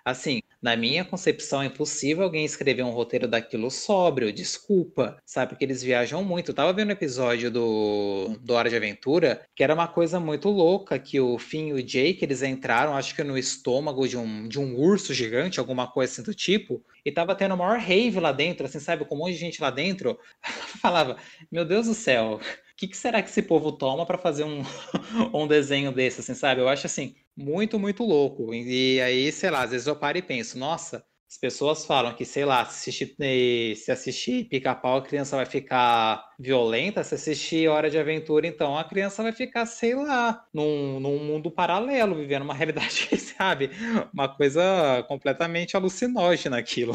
Assim, 0.04 0.40
na 0.60 0.76
minha 0.76 1.04
concepção, 1.04 1.62
é 1.62 1.66
impossível 1.66 2.24
alguém 2.24 2.44
escrever 2.44 2.82
um 2.82 2.90
roteiro 2.90 3.28
daquilo 3.28 3.70
sóbrio, 3.70 4.32
desculpa, 4.32 5.16
sabe? 5.24 5.50
Porque 5.50 5.64
eles 5.64 5.82
viajam 5.82 6.24
muito. 6.24 6.50
Eu 6.50 6.54
tava 6.54 6.72
vendo 6.72 6.88
um 6.88 6.92
episódio 6.92 7.50
do, 7.50 8.36
do 8.40 8.54
Hora 8.54 8.68
de 8.68 8.74
Aventura, 8.74 9.46
que 9.54 9.62
era 9.62 9.72
uma 9.72 9.86
coisa 9.86 10.18
muito 10.18 10.48
louca, 10.48 10.98
que 10.98 11.20
o 11.20 11.38
Finn 11.38 11.68
e 11.68 11.72
o 11.74 11.82
Jake, 11.82 12.24
eles 12.24 12.42
entraram, 12.42 12.96
acho 12.96 13.14
que 13.14 13.22
no 13.22 13.38
estômago 13.38 14.08
de 14.08 14.16
um, 14.16 14.48
de 14.48 14.58
um 14.58 14.76
urso 14.76 15.14
gigante, 15.14 15.60
alguma 15.60 15.86
coisa 15.86 16.12
assim 16.12 16.22
do 16.22 16.34
tipo, 16.34 16.84
e 17.04 17.12
tava 17.12 17.36
tendo 17.36 17.54
o 17.54 17.58
maior 17.58 17.78
rave 17.78 18.18
lá 18.18 18.32
dentro, 18.32 18.66
assim, 18.66 18.80
sabe? 18.80 19.04
Com 19.04 19.14
um 19.14 19.18
monte 19.18 19.34
de 19.34 19.38
gente 19.38 19.62
lá 19.62 19.70
dentro. 19.70 20.18
falava, 20.82 21.16
meu 21.52 21.64
Deus 21.64 21.86
do 21.86 21.94
céu, 21.94 22.40
o 22.42 22.76
que, 22.76 22.88
que 22.88 22.96
será 22.96 23.22
que 23.22 23.30
esse 23.30 23.42
povo 23.42 23.72
toma 23.72 24.04
para 24.04 24.18
fazer 24.18 24.44
um, 24.44 24.62
um 25.32 25.46
desenho 25.46 25.92
desse, 25.92 26.20
assim, 26.20 26.34
sabe? 26.34 26.60
Eu 26.60 26.68
acho, 26.68 26.86
assim, 26.86 27.14
muito, 27.38 27.78
muito 27.78 28.02
louco. 28.02 28.52
E 28.52 29.00
aí, 29.00 29.30
sei 29.30 29.50
lá, 29.50 29.62
às 29.62 29.70
vezes 29.70 29.86
eu 29.86 29.94
paro 29.94 30.18
e 30.18 30.22
penso, 30.22 30.58
nossa, 30.58 31.04
as 31.28 31.38
pessoas 31.38 31.86
falam 31.86 32.14
que, 32.14 32.24
sei 32.24 32.44
lá, 32.44 32.64
se 32.64 32.90
assistir, 32.90 33.76
se 33.76 33.92
assistir 33.92 34.48
pica-pau, 34.48 34.96
a 34.96 35.02
criança 35.02 35.36
vai 35.36 35.46
ficar 35.46 36.26
violenta. 36.38 37.04
Se 37.04 37.14
assistir 37.14 37.68
Hora 37.68 37.88
de 37.88 37.98
Aventura, 37.98 38.46
então 38.46 38.76
a 38.76 38.82
criança 38.82 39.22
vai 39.22 39.30
ficar, 39.30 39.66
sei 39.66 39.94
lá, 39.94 40.44
num, 40.52 40.98
num 40.98 41.18
mundo 41.18 41.50
paralelo, 41.50 42.16
vivendo 42.16 42.42
uma 42.42 42.54
realidade, 42.54 43.16
sabe? 43.18 43.70
Uma 44.12 44.34
coisa 44.34 45.04
completamente 45.06 45.76
alucinógena 45.76 46.58
aquilo. 46.58 46.94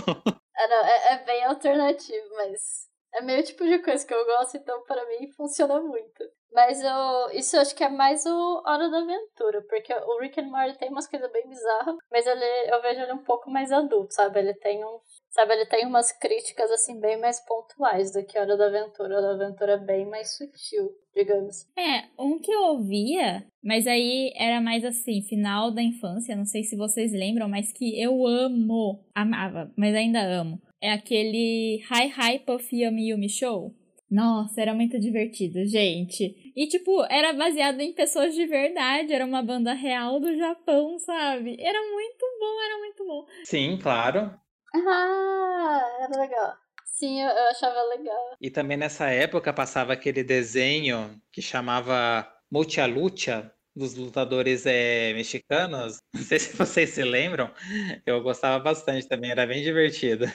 É, 0.57 0.67
não, 0.67 0.85
é, 0.85 1.13
é 1.13 1.25
bem 1.25 1.45
alternativo, 1.45 2.29
mas 2.35 2.89
é 3.13 3.21
meio 3.21 3.43
tipo 3.43 3.63
de 3.63 3.79
coisa 3.79 4.05
que 4.05 4.13
eu 4.13 4.25
gosto, 4.25 4.57
então 4.57 4.83
para 4.83 5.05
mim 5.07 5.29
funciona 5.31 5.79
muito. 5.79 6.23
Mas 6.53 6.81
eu, 6.81 7.37
isso 7.37 7.55
eu 7.55 7.61
acho 7.61 7.75
que 7.75 7.83
é 7.83 7.89
mais 7.89 8.23
o 8.25 8.63
Hora 8.65 8.89
da 8.89 8.99
Aventura, 8.99 9.61
porque 9.67 9.91
o 9.91 10.19
Rick 10.19 10.39
and 10.39 10.49
Morty 10.49 10.77
tem 10.77 10.89
umas 10.89 11.07
coisas 11.07 11.31
bem 11.31 11.47
bizarras, 11.47 11.95
mas 12.11 12.27
ele, 12.27 12.71
eu 12.71 12.81
vejo 12.81 13.01
ele 13.01 13.13
um 13.13 13.23
pouco 13.23 13.49
mais 13.49 13.71
adulto, 13.71 14.13
sabe? 14.13 14.39
Ele 14.39 14.53
tem 14.53 14.85
um, 14.85 14.99
sabe, 15.31 15.53
ele 15.53 15.65
tem 15.65 15.85
umas 15.87 16.11
críticas 16.11 16.69
assim 16.69 16.99
bem 16.99 17.19
mais 17.19 17.43
pontuais 17.43 18.13
do 18.13 18.23
que 18.23 18.37
Hora 18.37 18.55
da 18.55 18.67
Aventura. 18.67 19.17
Hora 19.17 19.35
da 19.35 19.45
Aventura 19.45 19.71
é 19.73 19.77
bem 19.77 20.05
mais 20.05 20.37
sutil, 20.37 20.91
digamos. 21.15 21.67
É, 21.75 22.03
um 22.19 22.37
que 22.37 22.51
eu 22.51 22.61
ouvia, 22.61 23.43
mas 23.63 23.87
aí 23.87 24.31
era 24.35 24.61
mais 24.61 24.85
assim, 24.85 25.23
final 25.23 25.71
da 25.71 25.81
infância, 25.81 26.35
não 26.35 26.45
sei 26.45 26.63
se 26.63 26.75
vocês 26.75 27.11
lembram, 27.11 27.49
mas 27.49 27.73
que 27.73 27.99
eu 27.99 28.27
amo, 28.27 29.03
amava, 29.15 29.71
mas 29.75 29.95
ainda 29.95 30.21
amo. 30.21 30.61
É 30.79 30.91
aquele 30.91 31.81
Hi 31.89 32.11
Hi 32.15 32.39
Puff 32.39 32.75
Yumi 32.75 33.09
Yumi 33.09 33.29
Show. 33.29 33.73
Nossa, 34.13 34.61
era 34.61 34.75
muito 34.75 34.99
divertido, 34.99 35.65
gente. 35.65 36.35
E, 36.55 36.67
tipo, 36.67 37.03
era 37.09 37.33
baseado 37.33 37.79
em 37.81 37.93
pessoas 37.93 38.33
de 38.33 38.45
verdade. 38.45 39.13
Era 39.13 39.25
uma 39.25 39.41
banda 39.41 39.73
real 39.73 40.19
do 40.19 40.35
Japão, 40.37 40.97
sabe? 40.99 41.57
Era 41.59 41.79
muito 41.91 42.25
bom, 42.39 42.61
era 42.61 42.77
muito 42.79 43.05
bom. 43.05 43.25
Sim, 43.43 43.77
claro. 43.81 44.33
Ah, 44.75 45.81
era 46.01 46.19
legal. 46.21 46.57
Sim, 46.85 47.21
eu, 47.21 47.29
eu 47.29 47.49
achava 47.49 47.81
legal. 47.95 48.37
E 48.39 48.49
também 48.49 48.77
nessa 48.77 49.09
época 49.09 49.51
passava 49.51 49.93
aquele 49.93 50.23
desenho 50.23 51.19
que 51.31 51.41
chamava 51.41 52.27
Mucha 52.51 52.85
Lucha, 52.85 53.51
dos 53.75 53.95
lutadores 53.95 54.65
é, 54.65 55.13
mexicanos. 55.13 55.99
Não 56.13 56.21
sei 56.21 56.39
se 56.39 56.55
vocês 56.55 56.91
se 56.91 57.03
lembram. 57.03 57.51
Eu 58.05 58.21
gostava 58.21 58.63
bastante 58.63 59.07
também, 59.07 59.31
era 59.31 59.45
bem 59.47 59.63
divertido. 59.63 60.25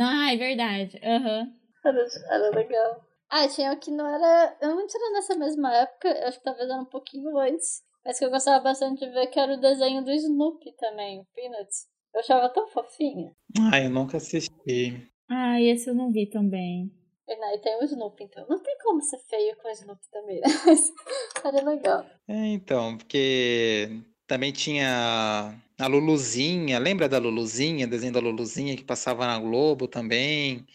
Ah, 0.00 0.32
é 0.32 0.36
verdade. 0.36 1.00
Uhum. 1.02 1.54
Era, 1.84 2.06
era 2.30 2.50
legal. 2.50 3.09
Ah, 3.30 3.46
tinha 3.46 3.72
o 3.72 3.78
que 3.78 3.90
não 3.90 4.06
era. 4.06 4.56
Eu 4.60 4.74
não 4.74 4.86
tinha 4.86 5.12
nessa 5.12 5.36
mesma 5.36 5.72
época, 5.74 6.10
acho 6.26 6.38
que 6.38 6.44
talvez 6.44 6.68
era 6.68 6.80
um 6.80 6.86
pouquinho 6.86 7.38
antes. 7.38 7.82
Mas 8.04 8.18
que 8.18 8.24
eu 8.24 8.30
gostava 8.30 8.62
bastante 8.64 9.00
de 9.00 9.10
ver 9.12 9.28
que 9.28 9.38
era 9.38 9.54
o 9.54 9.60
desenho 9.60 10.02
do 10.02 10.10
Snoopy 10.10 10.72
também, 10.72 11.20
o 11.20 11.26
Peanuts. 11.34 11.86
Eu 12.12 12.20
achava 12.20 12.48
tão 12.48 12.66
fofinho. 12.66 13.30
Ah, 13.70 13.78
eu 13.78 13.90
nunca 13.90 14.16
assisti. 14.16 15.08
Ah, 15.28 15.60
esse 15.60 15.88
eu 15.88 15.94
não 15.94 16.10
vi 16.10 16.26
também. 16.26 16.90
E 17.28 17.58
tem 17.58 17.78
o 17.78 17.84
Snoopy, 17.84 18.24
então. 18.24 18.44
Não 18.48 18.60
tem 18.60 18.76
como 18.78 19.00
ser 19.00 19.18
feio 19.28 19.56
com 19.58 19.68
o 19.68 19.70
Snoopy 19.70 20.10
também, 20.10 20.40
né? 20.40 20.46
Mas 20.66 21.54
era 21.54 21.70
legal. 21.70 22.04
É, 22.26 22.46
então, 22.48 22.98
porque 22.98 24.02
também 24.26 24.50
tinha 24.50 25.54
a 25.78 25.86
Luluzinha. 25.86 26.80
Lembra 26.80 27.08
da 27.08 27.18
Luluzinha? 27.18 27.86
Desenho 27.86 28.12
da 28.12 28.20
Luluzinha 28.20 28.76
que 28.76 28.82
passava 28.82 29.26
na 29.26 29.38
Globo 29.38 29.86
também. 29.86 30.66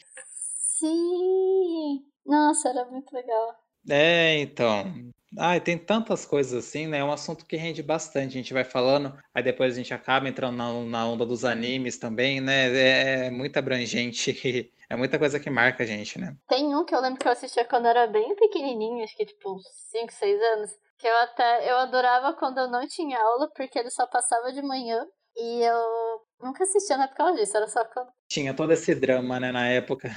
Sim! 0.79 1.54
Nossa, 2.25 2.69
era 2.69 2.85
muito 2.85 3.13
legal. 3.13 3.55
É, 3.89 4.39
então. 4.39 4.85
Ah, 5.37 5.59
tem 5.59 5.77
tantas 5.77 6.25
coisas 6.25 6.65
assim, 6.65 6.87
né? 6.87 6.99
É 6.99 7.03
um 7.03 7.11
assunto 7.11 7.45
que 7.45 7.57
rende 7.57 7.83
bastante. 7.83 8.29
A 8.29 8.41
gente 8.41 8.53
vai 8.53 8.63
falando, 8.63 9.17
aí 9.33 9.43
depois 9.43 9.73
a 9.73 9.77
gente 9.77 9.93
acaba 9.93 10.29
entrando 10.29 10.55
na, 10.55 10.71
na 10.83 11.07
onda 11.07 11.25
dos 11.25 11.43
animes 11.43 11.97
também, 11.97 12.39
né? 12.39 12.67
É, 12.75 13.25
é 13.27 13.31
muito 13.31 13.57
abrangente. 13.57 14.31
É 14.87 14.95
muita 14.95 15.17
coisa 15.17 15.39
que 15.39 15.49
marca 15.49 15.81
a 15.81 15.85
gente, 15.85 16.19
né? 16.19 16.37
Tem 16.47 16.75
um 16.75 16.85
que 16.85 16.93
eu 16.93 17.01
lembro 17.01 17.19
que 17.19 17.27
eu 17.27 17.31
assistia 17.31 17.65
quando 17.65 17.85
eu 17.85 17.89
era 17.89 18.05
bem 18.05 18.35
pequenininho, 18.35 19.03
acho 19.03 19.17
que 19.17 19.25
tipo 19.25 19.57
5, 19.89 20.13
6 20.13 20.39
anos, 20.39 20.69
que 20.99 21.07
eu 21.07 21.17
até 21.23 21.71
eu 21.71 21.77
adorava 21.77 22.33
quando 22.33 22.59
eu 22.59 22.69
não 22.69 22.87
tinha 22.87 23.19
aula, 23.19 23.49
porque 23.55 23.79
ele 23.79 23.89
só 23.89 24.05
passava 24.05 24.53
de 24.53 24.61
manhã 24.61 25.03
e 25.35 25.63
eu 25.63 26.21
nunca 26.39 26.63
assistia 26.63 26.97
na 26.97 27.05
época 27.05 27.31
disso, 27.33 27.57
era 27.57 27.67
só 27.67 27.83
quando. 27.85 28.09
Tinha 28.27 28.53
todo 28.53 28.71
esse 28.73 28.93
drama, 28.93 29.39
né, 29.39 29.51
na 29.51 29.67
época. 29.67 30.15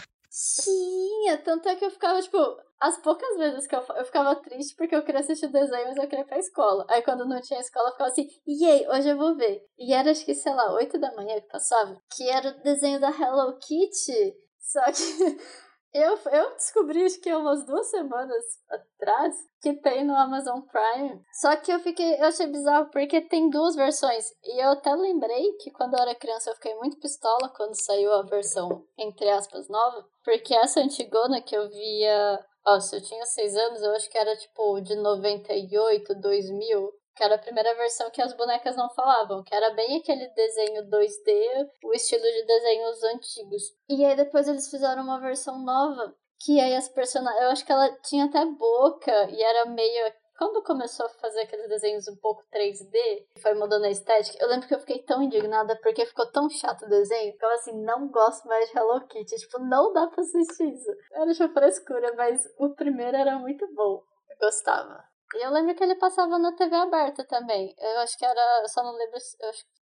Tinha, 0.62 1.36
tanto 1.38 1.68
é 1.68 1.74
que 1.74 1.84
eu 1.84 1.90
ficava, 1.90 2.22
tipo, 2.22 2.38
as 2.78 2.96
poucas 2.98 3.36
vezes 3.36 3.66
que 3.66 3.74
eu, 3.74 3.82
eu 3.96 4.04
ficava 4.04 4.36
triste 4.36 4.76
porque 4.76 4.94
eu 4.94 5.02
queria 5.02 5.20
assistir 5.20 5.48
desenho, 5.48 5.88
mas 5.88 5.96
eu 5.96 6.06
queria 6.06 6.24
ir 6.24 6.28
pra 6.28 6.38
escola. 6.38 6.86
Aí 6.88 7.02
quando 7.02 7.26
não 7.26 7.40
tinha 7.40 7.58
escola, 7.58 7.88
eu 7.88 7.92
ficava 7.92 8.10
assim, 8.10 8.28
aí, 8.46 8.86
hoje 8.88 9.08
eu 9.08 9.16
vou 9.16 9.36
ver. 9.36 9.66
E 9.76 9.92
era 9.92 10.12
acho 10.12 10.24
que, 10.24 10.34
sei 10.34 10.54
lá, 10.54 10.72
8 10.74 10.96
da 10.98 11.12
manhã 11.16 11.40
que 11.40 11.48
passava, 11.48 12.00
que 12.14 12.28
era 12.28 12.50
o 12.50 12.62
desenho 12.62 13.00
da 13.00 13.10
Hello 13.10 13.58
Kitty. 13.58 14.36
Só 14.60 14.82
que 14.92 14.92
eu, 15.92 16.18
eu 16.32 16.54
descobri, 16.54 17.04
acho 17.04 17.20
que 17.20 17.32
umas 17.34 17.64
duas 17.64 17.90
semanas 17.90 18.44
atrás, 18.70 19.34
que 19.60 19.74
tem 19.74 20.04
no 20.04 20.14
Amazon 20.14 20.60
Prime. 20.60 21.22
Só 21.32 21.56
que 21.56 21.72
eu 21.72 21.80
fiquei, 21.80 22.14
eu 22.20 22.26
achei 22.26 22.46
bizarro 22.46 22.90
porque 22.90 23.20
tem 23.20 23.50
duas 23.50 23.74
versões. 23.74 24.24
E 24.44 24.62
eu 24.62 24.70
até 24.70 24.94
lembrei 24.94 25.52
que 25.60 25.70
quando 25.70 25.94
eu 25.94 26.00
era 26.00 26.14
criança 26.14 26.50
eu 26.50 26.54
fiquei 26.54 26.74
muito 26.76 26.98
pistola 26.98 27.48
quando 27.56 27.74
saiu 27.74 28.12
a 28.12 28.22
versão, 28.22 28.84
entre 28.98 29.28
aspas, 29.30 29.68
nova. 29.68 30.06
Porque 30.24 30.54
essa 30.54 30.80
antigona 30.80 31.40
que 31.40 31.56
eu 31.56 31.68
via 31.68 32.38
nossa, 32.68 32.96
eu 32.96 33.02
tinha 33.02 33.24
seis 33.24 33.56
anos, 33.56 33.82
eu 33.82 33.92
acho 33.92 34.10
que 34.10 34.18
era 34.18 34.36
tipo 34.36 34.78
de 34.82 34.94
98, 34.94 36.14
2000, 36.16 36.92
que 37.18 37.24
era 37.24 37.34
a 37.34 37.38
primeira 37.38 37.74
versão 37.74 38.08
que 38.12 38.22
as 38.22 38.32
bonecas 38.32 38.76
não 38.76 38.88
falavam, 38.90 39.42
que 39.42 39.52
era 39.52 39.70
bem 39.70 39.98
aquele 39.98 40.28
desenho 40.28 40.88
2D, 40.88 41.68
o 41.84 41.92
estilo 41.92 42.22
de 42.22 42.46
desenhos 42.46 43.02
antigos. 43.02 43.62
E 43.88 44.04
aí 44.04 44.14
depois 44.14 44.46
eles 44.46 44.70
fizeram 44.70 45.02
uma 45.02 45.18
versão 45.18 45.58
nova, 45.58 46.14
que 46.38 46.60
aí 46.60 46.76
as 46.76 46.88
personagens. 46.88 47.42
Eu 47.42 47.48
acho 47.48 47.66
que 47.66 47.72
ela 47.72 47.90
tinha 48.02 48.26
até 48.26 48.44
boca 48.46 49.28
e 49.30 49.42
era 49.42 49.66
meio 49.66 50.12
quando 50.38 50.62
começou 50.62 51.06
a 51.06 51.08
fazer 51.08 51.40
aqueles 51.40 51.68
desenhos 51.68 52.06
um 52.06 52.14
pouco 52.14 52.44
3D, 52.54 53.26
foi 53.42 53.54
mudando 53.54 53.86
a 53.86 53.90
estética, 53.90 54.38
eu 54.40 54.48
lembro 54.48 54.68
que 54.68 54.74
eu 54.76 54.78
fiquei 54.78 55.02
tão 55.02 55.20
indignada 55.20 55.74
porque 55.82 56.06
ficou 56.06 56.30
tão 56.30 56.48
chato 56.48 56.84
o 56.84 56.88
desenho. 56.88 57.32
Ficava 57.32 57.54
assim, 57.54 57.72
não 57.82 58.06
gosto 58.06 58.46
mais 58.46 58.70
de 58.70 58.78
Hello 58.78 59.04
Kitty. 59.08 59.34
Tipo, 59.34 59.58
não 59.58 59.92
dá 59.92 60.06
pra 60.06 60.22
assistir 60.22 60.72
isso. 60.72 60.92
Era 61.12 61.32
tipo 61.32 61.52
frescura, 61.52 62.14
mas 62.16 62.40
o 62.56 62.70
primeiro 62.70 63.16
era 63.16 63.36
muito 63.36 63.66
bom. 63.74 64.00
Eu 64.30 64.36
gostava. 64.40 65.02
E 65.34 65.44
eu 65.44 65.50
lembro 65.50 65.74
que 65.74 65.84
ele 65.84 65.94
passava 65.96 66.38
na 66.38 66.52
TV 66.54 66.74
aberta 66.74 67.24
também. 67.24 67.74
Eu 67.78 68.00
acho 68.00 68.16
que 68.16 68.24
era. 68.24 68.62
Eu 68.62 68.68
só 68.68 68.82
não 68.82 68.92
lembro 68.92 69.18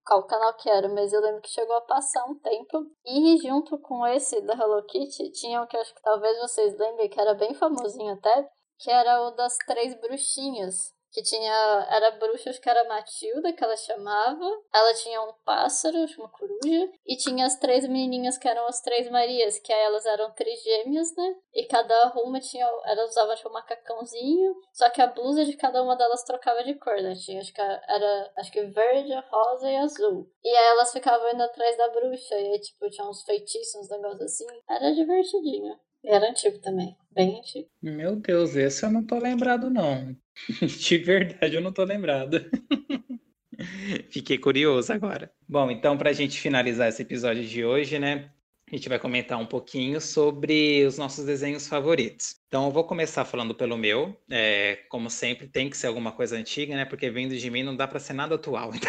qual 0.04 0.26
canal 0.26 0.54
que 0.54 0.68
era, 0.68 0.88
mas 0.88 1.12
eu 1.12 1.20
lembro 1.20 1.40
que 1.40 1.48
chegou 1.48 1.76
a 1.76 1.82
passar 1.82 2.24
um 2.26 2.38
tempo. 2.38 2.86
E 3.04 3.38
junto 3.38 3.78
com 3.78 4.06
esse 4.06 4.40
da 4.42 4.54
Hello 4.54 4.84
Kitty, 4.84 5.30
tinha 5.32 5.62
um 5.62 5.66
que 5.66 5.76
eu 5.76 5.80
acho 5.80 5.94
que 5.94 6.02
talvez 6.02 6.38
vocês 6.38 6.76
lembrem, 6.78 7.08
que 7.08 7.20
era 7.20 7.34
bem 7.34 7.54
famosinho 7.54 8.14
até, 8.14 8.48
que 8.78 8.90
era 8.90 9.22
o 9.22 9.30
das 9.30 9.56
três 9.66 9.94
bruxinhas. 10.00 10.94
Que 11.12 11.22
tinha. 11.22 11.86
Era 11.90 12.12
bruxa, 12.12 12.50
acho 12.50 12.60
que 12.60 12.68
era 12.68 12.88
Matilda, 12.88 13.52
que 13.52 13.64
ela 13.64 13.76
chamava. 13.76 14.46
Ela 14.72 14.94
tinha 14.94 15.20
um 15.22 15.32
pássaro, 15.44 15.98
uma 16.18 16.28
coruja. 16.28 16.92
E 17.04 17.16
tinha 17.16 17.46
as 17.46 17.56
três 17.58 17.86
menininhas, 17.86 18.38
que 18.38 18.48
eram 18.48 18.66
as 18.66 18.80
três 18.80 19.10
Marias, 19.10 19.58
que 19.58 19.72
elas 19.72 20.06
eram 20.06 20.30
trigêmeas, 20.32 21.14
né? 21.16 21.34
E 21.52 21.64
cada 21.64 22.12
uma 22.14 22.38
tinha. 22.38 22.66
Elas 22.84 23.10
usavam 23.10 23.34
tipo 23.34 23.48
um 23.48 23.52
macacãozinho. 23.52 24.54
Só 24.72 24.88
que 24.88 25.02
a 25.02 25.06
blusa 25.08 25.44
de 25.44 25.56
cada 25.56 25.82
uma 25.82 25.96
delas 25.96 26.22
trocava 26.22 26.62
de 26.62 26.74
cor, 26.74 27.00
né? 27.02 27.14
Tinha, 27.14 27.40
acho 27.40 27.52
que 27.52 27.60
era. 27.60 28.32
Acho 28.36 28.52
que 28.52 28.62
verde, 28.66 29.12
rosa 29.30 29.70
e 29.70 29.76
azul. 29.76 30.30
E 30.44 30.48
aí 30.48 30.66
elas 30.66 30.92
ficavam 30.92 31.30
indo 31.32 31.42
atrás 31.42 31.76
da 31.76 31.88
bruxa. 31.88 32.34
E 32.36 32.52
aí, 32.52 32.60
tipo, 32.60 32.88
tinha 32.88 33.08
uns 33.08 33.22
feitiços, 33.22 33.74
uns 33.74 33.88
negócios 33.88 34.22
assim. 34.22 34.46
Era 34.68 34.92
divertidinho. 34.94 35.78
Era 36.04 36.30
antigo 36.30 36.58
também, 36.58 36.96
bem 37.10 37.38
antigo. 37.38 37.68
Meu 37.82 38.16
Deus, 38.16 38.56
esse 38.56 38.84
eu 38.84 38.90
não 38.90 39.04
tô 39.04 39.18
lembrado, 39.18 39.68
não. 39.68 40.16
De 40.62 40.98
verdade, 40.98 41.54
eu 41.54 41.60
não 41.60 41.72
tô 41.72 41.84
lembrado. 41.84 42.40
Fiquei 44.08 44.38
curioso 44.38 44.92
agora. 44.92 45.30
Bom, 45.48 45.70
então, 45.70 45.96
para 45.98 46.10
a 46.10 46.14
gente 46.14 46.40
finalizar 46.40 46.88
esse 46.88 47.02
episódio 47.02 47.44
de 47.44 47.64
hoje, 47.64 47.98
né? 47.98 48.30
A 48.72 48.76
gente 48.76 48.88
vai 48.88 49.00
comentar 49.00 49.36
um 49.36 49.46
pouquinho 49.46 50.00
sobre 50.00 50.86
os 50.86 50.96
nossos 50.96 51.26
desenhos 51.26 51.66
favoritos. 51.66 52.36
Então, 52.46 52.66
eu 52.66 52.70
vou 52.70 52.84
começar 52.84 53.24
falando 53.24 53.52
pelo 53.52 53.76
meu. 53.76 54.16
É, 54.30 54.78
como 54.88 55.10
sempre, 55.10 55.48
tem 55.48 55.68
que 55.68 55.76
ser 55.76 55.88
alguma 55.88 56.12
coisa 56.12 56.36
antiga, 56.36 56.76
né? 56.76 56.84
Porque 56.84 57.10
vindo 57.10 57.36
de 57.36 57.50
mim 57.50 57.64
não 57.64 57.76
dá 57.76 57.88
para 57.88 57.98
ser 57.98 58.12
nada 58.12 58.36
atual. 58.36 58.70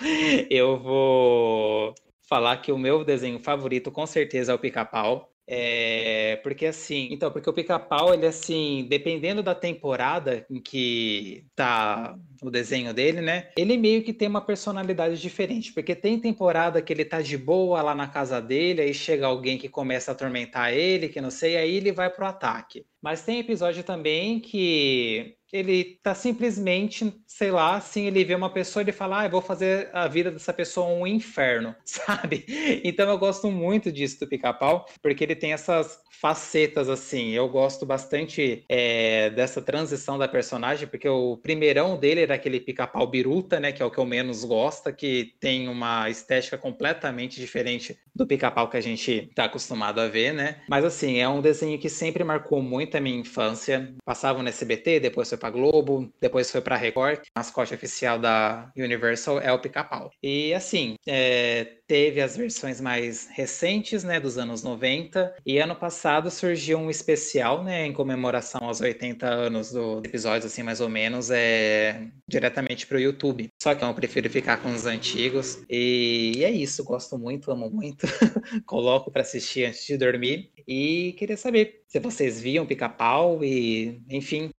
Então, 0.00 0.46
eu 0.50 0.78
vou 0.78 1.94
falar 2.28 2.56
que 2.58 2.72
o 2.72 2.78
meu 2.78 3.04
desenho 3.04 3.38
favorito, 3.38 3.90
com 3.92 4.06
certeza, 4.06 4.52
é 4.52 4.54
o 4.54 4.58
Pica-Pau. 4.58 5.32
É, 5.52 6.36
porque 6.44 6.66
assim, 6.66 7.08
então, 7.10 7.32
porque 7.32 7.50
o 7.50 7.52
pica-pau, 7.52 8.14
ele 8.14 8.24
assim, 8.24 8.86
dependendo 8.88 9.42
da 9.42 9.52
temporada 9.52 10.46
em 10.48 10.62
que 10.62 11.44
tá 11.56 12.16
o 12.42 12.50
desenho 12.50 12.92
dele, 12.94 13.20
né? 13.20 13.50
Ele 13.56 13.76
meio 13.76 14.02
que 14.02 14.12
tem 14.12 14.28
uma 14.28 14.40
personalidade 14.40 15.20
diferente, 15.20 15.72
porque 15.72 15.94
tem 15.94 16.18
temporada 16.18 16.80
que 16.82 16.92
ele 16.92 17.04
tá 17.04 17.20
de 17.20 17.36
boa 17.36 17.82
lá 17.82 17.94
na 17.94 18.08
casa 18.08 18.40
dele, 18.40 18.82
aí 18.82 18.94
chega 18.94 19.26
alguém 19.26 19.58
que 19.58 19.68
começa 19.68 20.10
a 20.10 20.14
atormentar 20.14 20.72
ele, 20.72 21.08
que 21.08 21.20
não 21.20 21.30
sei, 21.30 21.56
aí 21.56 21.76
ele 21.76 21.92
vai 21.92 22.10
pro 22.10 22.26
ataque. 22.26 22.84
Mas 23.02 23.22
tem 23.22 23.38
episódio 23.38 23.82
também 23.82 24.40
que 24.40 25.36
ele 25.52 25.98
tá 26.02 26.14
simplesmente, 26.14 27.12
sei 27.26 27.50
lá, 27.50 27.76
assim, 27.76 28.06
ele 28.06 28.24
vê 28.24 28.34
uma 28.34 28.50
pessoa 28.50 28.82
e 28.82 28.84
ele 28.84 28.92
fala, 28.92 29.20
ah, 29.20 29.26
eu 29.26 29.30
vou 29.30 29.42
fazer 29.42 29.90
a 29.92 30.06
vida 30.06 30.30
dessa 30.30 30.52
pessoa 30.52 30.88
um 30.88 31.06
inferno, 31.06 31.74
sabe? 31.84 32.44
Então 32.84 33.08
eu 33.08 33.18
gosto 33.18 33.50
muito 33.50 33.90
disso 33.90 34.20
do 34.20 34.28
pica-pau, 34.28 34.86
porque 35.02 35.24
ele 35.24 35.34
tem 35.34 35.52
essas 35.52 35.98
facetas, 36.20 36.88
assim. 36.88 37.30
Eu 37.30 37.48
gosto 37.48 37.86
bastante 37.86 38.64
é, 38.68 39.30
dessa 39.30 39.62
transição 39.62 40.18
da 40.18 40.28
personagem, 40.28 40.86
porque 40.86 41.08
o 41.08 41.38
primeirão 41.38 41.98
dele 41.98 42.20
aquele 42.32 42.60
pica-pau 42.60 43.06
biruta, 43.06 43.58
né, 43.60 43.72
que 43.72 43.82
é 43.82 43.84
o 43.84 43.90
que 43.90 43.98
eu 43.98 44.06
menos 44.06 44.44
gosto, 44.44 44.92
que 44.92 45.34
tem 45.40 45.68
uma 45.68 46.08
estética 46.08 46.56
completamente 46.58 47.40
diferente 47.40 47.98
do 48.14 48.26
pica-pau 48.26 48.68
que 48.68 48.76
a 48.76 48.80
gente 48.80 49.30
tá 49.34 49.44
acostumado 49.44 50.00
a 50.00 50.08
ver, 50.08 50.32
né? 50.32 50.62
Mas 50.68 50.84
assim, 50.84 51.18
é 51.18 51.28
um 51.28 51.40
desenho 51.40 51.78
que 51.78 51.88
sempre 51.88 52.24
marcou 52.24 52.62
muito 52.62 52.96
a 52.96 53.00
minha 53.00 53.18
infância. 53.18 53.94
Passava 54.04 54.42
no 54.42 54.48
SBT, 54.48 55.00
depois 55.00 55.28
foi 55.28 55.38
pra 55.38 55.50
Globo, 55.50 56.12
depois 56.20 56.50
foi 56.50 56.60
pra 56.60 56.76
Record. 56.76 57.20
A 57.34 57.40
mascote 57.40 57.74
oficial 57.74 58.18
da 58.18 58.70
Universal 58.76 59.40
é 59.40 59.52
o 59.52 59.58
pica-pau. 59.58 60.10
E 60.22 60.52
assim, 60.54 60.94
é, 61.06 61.79
teve 61.90 62.20
as 62.20 62.36
versões 62.36 62.80
mais 62.80 63.26
recentes, 63.32 64.04
né, 64.04 64.20
dos 64.20 64.38
anos 64.38 64.62
90, 64.62 65.34
e 65.44 65.58
ano 65.58 65.74
passado 65.74 66.30
surgiu 66.30 66.78
um 66.78 66.88
especial, 66.88 67.64
né, 67.64 67.84
em 67.84 67.92
comemoração 67.92 68.60
aos 68.62 68.80
80 68.80 69.26
anos 69.26 69.72
do 69.72 69.98
episódio, 69.98 70.46
assim, 70.46 70.62
mais 70.62 70.80
ou 70.80 70.88
menos, 70.88 71.32
é 71.32 72.06
diretamente 72.28 72.86
pro 72.86 73.00
YouTube. 73.00 73.48
Só 73.60 73.74
que 73.74 73.82
eu 73.82 73.92
prefiro 73.92 74.30
ficar 74.30 74.62
com 74.62 74.72
os 74.72 74.86
antigos, 74.86 75.64
e 75.68 76.44
é 76.44 76.50
isso, 76.52 76.84
gosto 76.84 77.18
muito, 77.18 77.50
amo 77.50 77.68
muito, 77.68 78.06
coloco 78.66 79.10
para 79.10 79.22
assistir 79.22 79.64
antes 79.64 79.84
de 79.84 79.96
dormir, 79.96 80.52
e 80.68 81.12
queria 81.18 81.36
saber 81.36 81.82
se 81.88 81.98
vocês 81.98 82.40
viam 82.40 82.64
Pica-Pau 82.64 83.42
e, 83.42 84.00
enfim. 84.08 84.50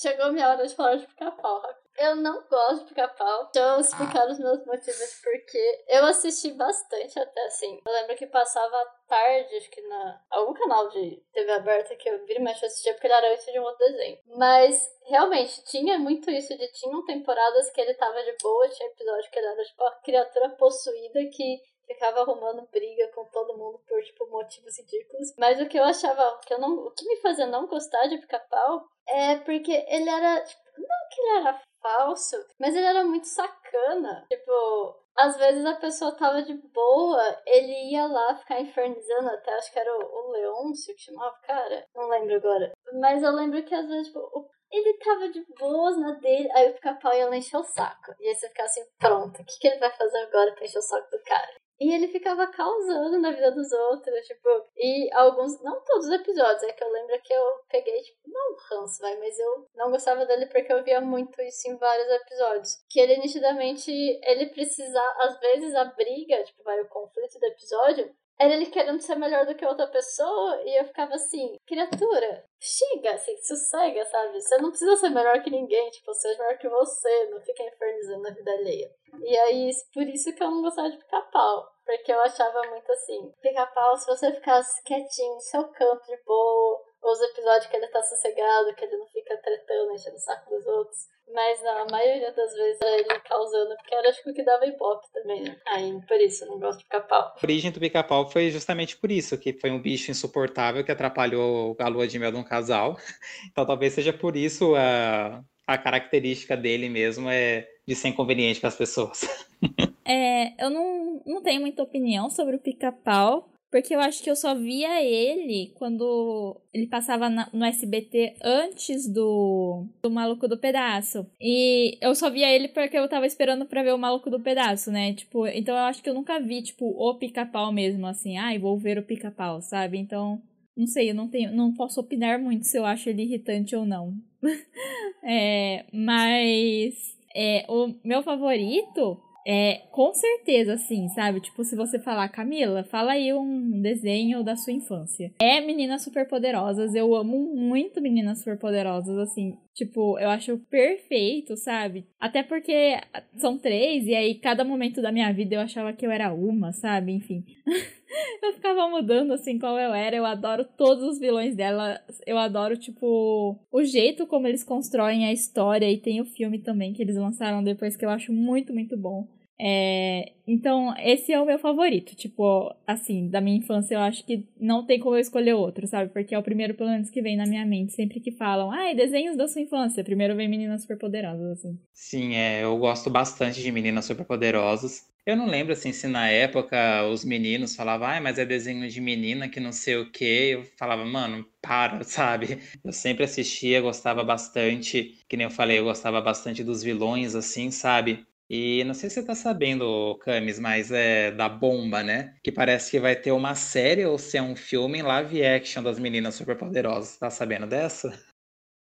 Chegou 0.00 0.32
minha 0.32 0.48
hora 0.48 0.66
de 0.66 0.74
falar 0.74 0.96
de 0.96 1.06
Pica-Pau, 1.06 1.60
Eu 2.00 2.16
não 2.16 2.42
gosto 2.48 2.78
de 2.78 2.84
pica-pau. 2.86 3.50
Deixa 3.52 3.68
eu 3.68 3.78
explicar 3.78 4.26
os 4.26 4.38
meus 4.38 4.64
motivos 4.64 5.20
porque 5.22 5.84
eu 5.86 6.06
assisti 6.06 6.50
bastante 6.52 7.18
até 7.18 7.44
assim. 7.44 7.78
Eu 7.86 7.92
lembro 7.92 8.16
que 8.16 8.26
passava 8.26 8.86
tarde, 9.06 9.54
acho 9.56 9.70
que 9.70 9.82
na 9.82 10.24
algum 10.30 10.54
canal 10.54 10.88
de 10.88 11.22
TV 11.34 11.52
aberta 11.52 11.94
que 11.96 12.08
eu 12.08 12.24
vira 12.24 12.40
e 12.40 12.42
mexe 12.42 12.64
assistia 12.64 12.94
porque 12.94 13.06
ele 13.06 13.12
era 13.12 13.30
antes 13.30 13.44
de 13.44 13.60
um 13.60 13.64
outro 13.64 13.86
desenho. 13.86 14.18
Mas 14.28 14.82
realmente 15.04 15.62
tinha 15.64 15.98
muito 15.98 16.30
isso 16.30 16.56
de 16.56 16.72
tinham 16.72 17.04
temporadas 17.04 17.70
que 17.70 17.82
ele 17.82 17.92
tava 17.92 18.22
de 18.22 18.34
boa, 18.42 18.68
tinha 18.70 18.88
episódio 18.88 19.30
que 19.30 19.38
ele 19.38 19.48
era 19.48 19.62
tipo 19.62 19.84
a 19.84 19.92
criatura 19.96 20.48
possuída 20.56 21.20
que 21.26 21.60
ficava 21.86 22.20
arrumando 22.20 22.66
briga 22.72 23.08
com 23.08 23.26
todo 23.26 23.58
mundo 23.58 23.78
por 23.86 24.02
tipo 24.02 24.26
motivos 24.30 24.78
ridículos. 24.78 25.34
Mas 25.36 25.60
o 25.60 25.68
que 25.68 25.78
eu 25.78 25.84
achava, 25.84 26.30
o 26.30 26.38
que 26.38 26.54
eu 26.54 26.58
não, 26.58 26.78
o 26.78 26.90
que 26.92 27.04
me 27.04 27.16
fazia 27.16 27.44
não 27.44 27.66
gostar 27.66 28.06
de 28.06 28.16
Pica-Pau 28.16 28.86
é 29.06 29.36
porque 29.36 29.84
ele 29.86 30.08
era, 30.08 30.40
tipo, 30.42 30.62
não 30.78 31.08
que 31.10 31.20
ele 31.20 31.38
era 31.40 31.60
falso, 31.80 32.36
mas 32.58 32.74
ele 32.74 32.86
era 32.86 33.04
muito 33.04 33.26
sacana. 33.26 34.26
Tipo, 34.30 34.96
às 35.16 35.36
vezes 35.36 35.64
a 35.64 35.74
pessoa 35.74 36.16
tava 36.16 36.42
de 36.42 36.54
boa, 36.54 37.42
ele 37.46 37.92
ia 37.92 38.06
lá 38.06 38.36
ficar 38.36 38.60
infernizando, 38.60 39.28
até 39.28 39.52
acho 39.54 39.72
que 39.72 39.78
era 39.78 39.94
o, 39.94 40.00
o 40.00 40.30
Leôncio 40.30 40.94
que 40.94 41.02
chamava, 41.02 41.36
cara, 41.46 41.84
não 41.94 42.08
lembro 42.08 42.36
agora. 42.36 42.72
Mas 43.00 43.22
eu 43.22 43.32
lembro 43.32 43.62
que 43.64 43.74
às 43.74 43.86
vezes, 43.86 44.08
tipo, 44.08 44.20
o, 44.20 44.48
ele 44.70 44.98
tava 44.98 45.28
de 45.28 45.44
boas 45.58 45.98
na 45.98 46.12
dele, 46.12 46.50
aí 46.52 46.70
o 46.70 46.74
pica-pau 46.74 47.12
ia 47.14 47.28
lá 47.28 47.36
encher 47.36 47.58
o 47.58 47.64
saco. 47.64 48.14
E 48.20 48.28
aí 48.28 48.34
você 48.34 48.48
ficava 48.48 48.66
assim, 48.66 48.84
pronto, 48.98 49.42
o 49.42 49.44
que, 49.44 49.58
que 49.58 49.68
ele 49.68 49.78
vai 49.78 49.90
fazer 49.90 50.18
agora 50.18 50.52
pra 50.54 50.64
encher 50.64 50.78
o 50.78 50.82
saco 50.82 51.10
do 51.10 51.22
cara? 51.22 51.60
E 51.80 51.94
ele 51.94 52.08
ficava 52.08 52.46
causando 52.46 53.18
na 53.18 53.30
vida 53.30 53.50
dos 53.52 53.72
outros, 53.72 54.26
tipo, 54.26 54.48
e 54.76 55.10
alguns, 55.14 55.62
não 55.62 55.82
todos 55.82 56.06
os 56.06 56.12
episódios, 56.12 56.62
é 56.64 56.72
que 56.72 56.84
eu 56.84 56.90
lembro 56.90 57.18
que 57.22 57.32
eu 57.32 57.44
peguei, 57.70 58.02
tipo, 58.02 58.18
não 58.26 58.56
ranço, 58.68 59.00
vai, 59.00 59.16
mas 59.16 59.38
eu 59.38 59.66
não 59.74 59.90
gostava 59.90 60.26
dele 60.26 60.44
porque 60.46 60.70
eu 60.70 60.84
via 60.84 61.00
muito 61.00 61.40
isso 61.40 61.70
em 61.70 61.78
vários 61.78 62.08
episódios. 62.10 62.84
Que 62.90 63.00
ele 63.00 63.16
nitidamente, 63.16 63.90
ele 63.90 64.50
precisa, 64.50 65.00
às 65.20 65.40
vezes 65.40 65.74
a 65.74 65.84
briga, 65.84 66.44
tipo, 66.44 66.62
vai, 66.62 66.78
o 66.82 66.88
conflito 66.88 67.38
do 67.40 67.46
episódio, 67.46 68.14
era 68.40 68.54
ele 68.54 68.66
querendo 68.66 69.00
ser 69.02 69.16
melhor 69.16 69.44
do 69.44 69.54
que 69.54 69.66
outra 69.66 69.86
pessoa 69.86 70.62
e 70.64 70.80
eu 70.80 70.86
ficava 70.86 71.14
assim, 71.14 71.58
criatura, 71.66 72.42
chega, 72.58 73.12
assim, 73.12 73.36
sossega, 73.36 74.02
sabe? 74.06 74.40
Você 74.40 74.56
não 74.56 74.70
precisa 74.70 74.96
ser 74.96 75.10
melhor 75.10 75.42
que 75.42 75.50
ninguém, 75.50 75.90
tipo, 75.90 76.14
seja 76.14 76.38
melhor 76.38 76.56
que 76.56 76.66
você, 76.66 77.26
não 77.26 77.38
fica 77.42 77.62
infernizando 77.62 78.26
a 78.26 78.30
vida 78.30 78.50
alheia. 78.50 78.90
E 79.22 79.36
aí, 79.36 79.70
por 79.92 80.04
isso 80.04 80.34
que 80.34 80.42
eu 80.42 80.50
não 80.50 80.62
gostava 80.62 80.88
de 80.88 80.96
pica-pau. 80.96 81.68
Porque 81.84 82.12
eu 82.12 82.20
achava 82.20 82.62
muito 82.70 82.90
assim, 82.90 83.30
pica-pau, 83.42 83.96
se 83.98 84.06
você 84.06 84.32
ficasse 84.32 84.82
quietinho 84.84 85.34
no 85.34 85.40
seu 85.40 85.68
canto 85.72 86.06
de 86.06 86.16
boa, 86.24 86.80
os 87.02 87.20
episódios 87.20 87.66
que 87.66 87.76
ele 87.76 87.88
tá 87.88 88.02
sossegado, 88.02 88.74
que 88.74 88.84
ele 88.86 88.96
não 88.96 89.06
fica 89.08 89.36
tretando, 89.36 89.92
enchendo 89.92 90.16
o 90.16 90.20
saco 90.20 90.48
dos 90.48 90.66
outros. 90.66 90.98
Mas 91.32 91.62
não, 91.62 91.82
a 91.82 91.86
maioria 91.90 92.32
das 92.32 92.52
vezes 92.54 92.80
era 92.80 92.98
ele 92.98 93.20
causando, 93.20 93.76
porque 93.76 93.94
era 93.94 94.12
tipo 94.12 94.32
que 94.32 94.42
dava 94.42 94.66
ibope 94.66 95.06
também, 95.12 95.42
né? 95.42 95.56
Aí, 95.66 96.00
por 96.06 96.20
isso, 96.20 96.44
eu 96.44 96.50
não 96.50 96.58
gosto 96.58 96.78
de 96.78 96.84
pica-pau. 96.84 97.34
A 97.36 97.38
origem 97.42 97.70
do 97.70 97.80
pica-pau 97.80 98.28
foi 98.28 98.50
justamente 98.50 98.96
por 98.96 99.10
isso, 99.10 99.38
que 99.38 99.52
foi 99.52 99.70
um 99.70 99.80
bicho 99.80 100.10
insuportável 100.10 100.84
que 100.84 100.90
atrapalhou 100.90 101.76
a 101.78 101.88
lua 101.88 102.06
de 102.08 102.18
mel 102.18 102.32
de 102.32 102.38
um 102.38 102.44
casal. 102.44 102.96
Então 103.50 103.66
talvez 103.66 103.92
seja 103.92 104.12
por 104.12 104.36
isso 104.36 104.74
a, 104.76 105.42
a 105.66 105.78
característica 105.78 106.56
dele 106.56 106.88
mesmo 106.88 107.28
é 107.28 107.66
de 107.86 107.94
ser 107.94 108.08
inconveniente 108.08 108.60
para 108.60 108.68
as 108.68 108.76
pessoas. 108.76 109.20
É, 110.02 110.64
eu 110.64 110.70
não, 110.70 111.22
não 111.24 111.42
tenho 111.42 111.60
muita 111.60 111.84
opinião 111.84 112.30
sobre 112.30 112.56
o 112.56 112.58
pica-pau, 112.58 113.48
porque 113.70 113.94
eu 113.94 114.00
acho 114.00 114.22
que 114.22 114.30
eu 114.30 114.34
só 114.34 114.54
via 114.54 115.02
ele 115.02 115.72
quando 115.76 116.60
ele 116.74 116.88
passava 116.88 117.28
no 117.28 117.64
SBT 117.64 118.34
antes 118.42 119.06
do, 119.06 119.86
do 120.02 120.10
Maluco 120.10 120.48
do 120.48 120.58
Pedaço. 120.58 121.24
E 121.40 121.96
eu 122.00 122.14
só 122.14 122.28
via 122.28 122.50
ele 122.50 122.68
porque 122.68 122.98
eu 122.98 123.08
tava 123.08 123.26
esperando 123.26 123.64
pra 123.64 123.82
ver 123.82 123.94
o 123.94 123.98
Maluco 123.98 124.28
do 124.28 124.40
Pedaço, 124.40 124.90
né? 124.90 125.14
Tipo, 125.14 125.46
então 125.46 125.76
eu 125.76 125.84
acho 125.84 126.02
que 126.02 126.10
eu 126.10 126.14
nunca 126.14 126.40
vi, 126.40 126.62
tipo, 126.62 126.86
o 126.86 127.14
pica-pau 127.14 127.72
mesmo, 127.72 128.06
assim. 128.06 128.36
Ai, 128.36 128.58
vou 128.58 128.76
ver 128.76 128.98
o 128.98 129.04
pica-pau, 129.04 129.62
sabe? 129.62 129.98
Então, 129.98 130.42
não 130.76 130.86
sei, 130.86 131.10
eu 131.10 131.14
não 131.14 131.28
tenho, 131.28 131.52
não 131.52 131.72
posso 131.72 132.00
opinar 132.00 132.40
muito 132.40 132.66
se 132.66 132.76
eu 132.76 132.84
acho 132.84 133.08
ele 133.08 133.22
irritante 133.22 133.76
ou 133.76 133.86
não. 133.86 134.14
é, 135.22 135.84
mas 135.92 137.16
é, 137.34 137.64
o 137.68 137.94
meu 138.04 138.22
favorito 138.22 139.20
é, 139.46 139.82
com 139.90 140.12
certeza, 140.12 140.74
assim, 140.74 141.08
sabe? 141.08 141.40
Tipo, 141.40 141.64
se 141.64 141.76
você 141.76 141.98
falar, 141.98 142.28
Camila, 142.28 142.84
fala 142.84 143.12
aí 143.12 143.32
um 143.32 143.80
desenho 143.80 144.42
da 144.42 144.56
sua 144.56 144.72
infância. 144.72 145.32
É 145.40 145.60
Meninas 145.60 146.02
Superpoderosas, 146.02 146.94
eu 146.94 147.14
amo 147.14 147.54
muito 147.54 148.00
Meninas 148.00 148.38
Superpoderosas, 148.38 149.16
assim. 149.18 149.56
Tipo, 149.74 150.18
eu 150.18 150.28
acho 150.28 150.58
perfeito, 150.68 151.56
sabe? 151.56 152.06
Até 152.18 152.42
porque 152.42 152.98
são 153.36 153.56
três, 153.56 154.06
e 154.06 154.14
aí 154.14 154.34
cada 154.34 154.64
momento 154.64 155.00
da 155.00 155.12
minha 155.12 155.32
vida 155.32 155.54
eu 155.54 155.60
achava 155.60 155.92
que 155.92 156.04
eu 156.04 156.10
era 156.10 156.32
uma, 156.32 156.72
sabe? 156.72 157.12
Enfim. 157.12 157.44
eu 158.42 158.52
ficava 158.52 158.88
mudando 158.88 159.32
assim 159.32 159.58
qual 159.58 159.78
eu 159.78 159.94
era. 159.94 160.16
Eu 160.16 160.26
adoro 160.26 160.64
todos 160.64 161.04
os 161.04 161.18
vilões 161.18 161.54
dela. 161.54 162.00
Eu 162.26 162.36
adoro, 162.36 162.76
tipo, 162.76 163.58
o 163.70 163.84
jeito 163.84 164.26
como 164.26 164.46
eles 164.46 164.64
constroem 164.64 165.26
a 165.26 165.32
história. 165.32 165.90
E 165.90 165.98
tem 165.98 166.20
o 166.20 166.26
filme 166.26 166.58
também 166.58 166.92
que 166.92 167.02
eles 167.02 167.16
lançaram 167.16 167.62
depois 167.62 167.96
que 167.96 168.04
eu 168.04 168.10
acho 168.10 168.32
muito, 168.32 168.74
muito 168.74 168.96
bom. 168.96 169.26
É, 169.62 170.32
então, 170.46 170.94
esse 170.98 171.30
é 171.30 171.38
o 171.38 171.44
meu 171.44 171.58
favorito. 171.58 172.16
Tipo, 172.16 172.74
assim, 172.86 173.28
da 173.28 173.42
minha 173.42 173.58
infância, 173.58 173.94
eu 173.94 174.00
acho 174.00 174.24
que 174.24 174.48
não 174.58 174.86
tem 174.86 174.98
como 174.98 175.16
eu 175.16 175.20
escolher 175.20 175.52
outro, 175.52 175.86
sabe? 175.86 176.10
Porque 176.10 176.34
é 176.34 176.38
o 176.38 176.42
primeiro, 176.42 176.72
pelo 176.74 176.88
menos, 176.88 177.10
que 177.10 177.20
vem 177.20 177.36
na 177.36 177.44
minha 177.44 177.66
mente. 177.66 177.92
Sempre 177.92 178.20
que 178.20 178.32
falam, 178.32 178.70
ai, 178.70 178.92
ah, 178.92 178.94
desenhos 178.94 179.36
da 179.36 179.46
sua 179.46 179.60
infância. 179.60 180.02
Primeiro 180.02 180.34
vem 180.34 180.48
Meninas 180.48 180.80
Superpoderosas, 180.80 181.58
assim. 181.58 181.78
Sim, 181.92 182.36
é, 182.36 182.64
eu 182.64 182.76
gosto 182.78 183.10
bastante 183.10 183.60
de 183.62 183.70
Meninas 183.70 184.06
Superpoderosas. 184.06 185.10
Eu 185.26 185.36
não 185.36 185.46
lembro, 185.46 185.74
assim, 185.74 185.92
se 185.92 186.08
na 186.08 186.28
época 186.28 187.06
os 187.06 187.22
meninos 187.24 187.76
falavam, 187.76 188.08
ai, 188.08 188.20
mas 188.20 188.38
é 188.38 188.44
desenho 188.46 188.88
de 188.88 189.00
menina 189.00 189.48
que 189.48 189.60
não 189.60 189.72
sei 189.72 189.96
o 189.98 190.10
quê. 190.10 190.52
Eu 190.54 190.64
falava, 190.78 191.04
mano, 191.04 191.46
para, 191.60 192.02
sabe? 192.04 192.58
Eu 192.82 192.92
sempre 192.92 193.24
assistia, 193.24 193.82
gostava 193.82 194.24
bastante. 194.24 195.22
Que 195.28 195.36
nem 195.36 195.44
eu 195.44 195.50
falei, 195.50 195.78
eu 195.78 195.84
gostava 195.84 196.20
bastante 196.22 196.64
dos 196.64 196.82
vilões, 196.82 197.34
assim, 197.34 197.70
sabe? 197.70 198.26
E 198.50 198.82
não 198.82 198.94
sei 198.94 199.08
se 199.08 199.14
você 199.14 199.22
tá 199.22 199.34
sabendo, 199.36 200.18
Camis, 200.24 200.58
mas 200.58 200.90
é 200.90 201.30
da 201.30 201.48
Bomba, 201.48 202.02
né? 202.02 202.34
Que 202.42 202.50
parece 202.50 202.90
que 202.90 202.98
vai 202.98 203.14
ter 203.14 203.30
uma 203.30 203.54
série 203.54 204.04
ou 204.04 204.18
se 204.18 204.36
é 204.36 204.42
um 204.42 204.56
filme 204.56 204.98
em 204.98 205.02
live 205.02 205.44
action 205.44 205.80
das 205.80 206.00
meninas 206.00 206.34
superpoderosas. 206.34 207.16
Tá 207.16 207.30
sabendo 207.30 207.68
dessa? 207.68 208.12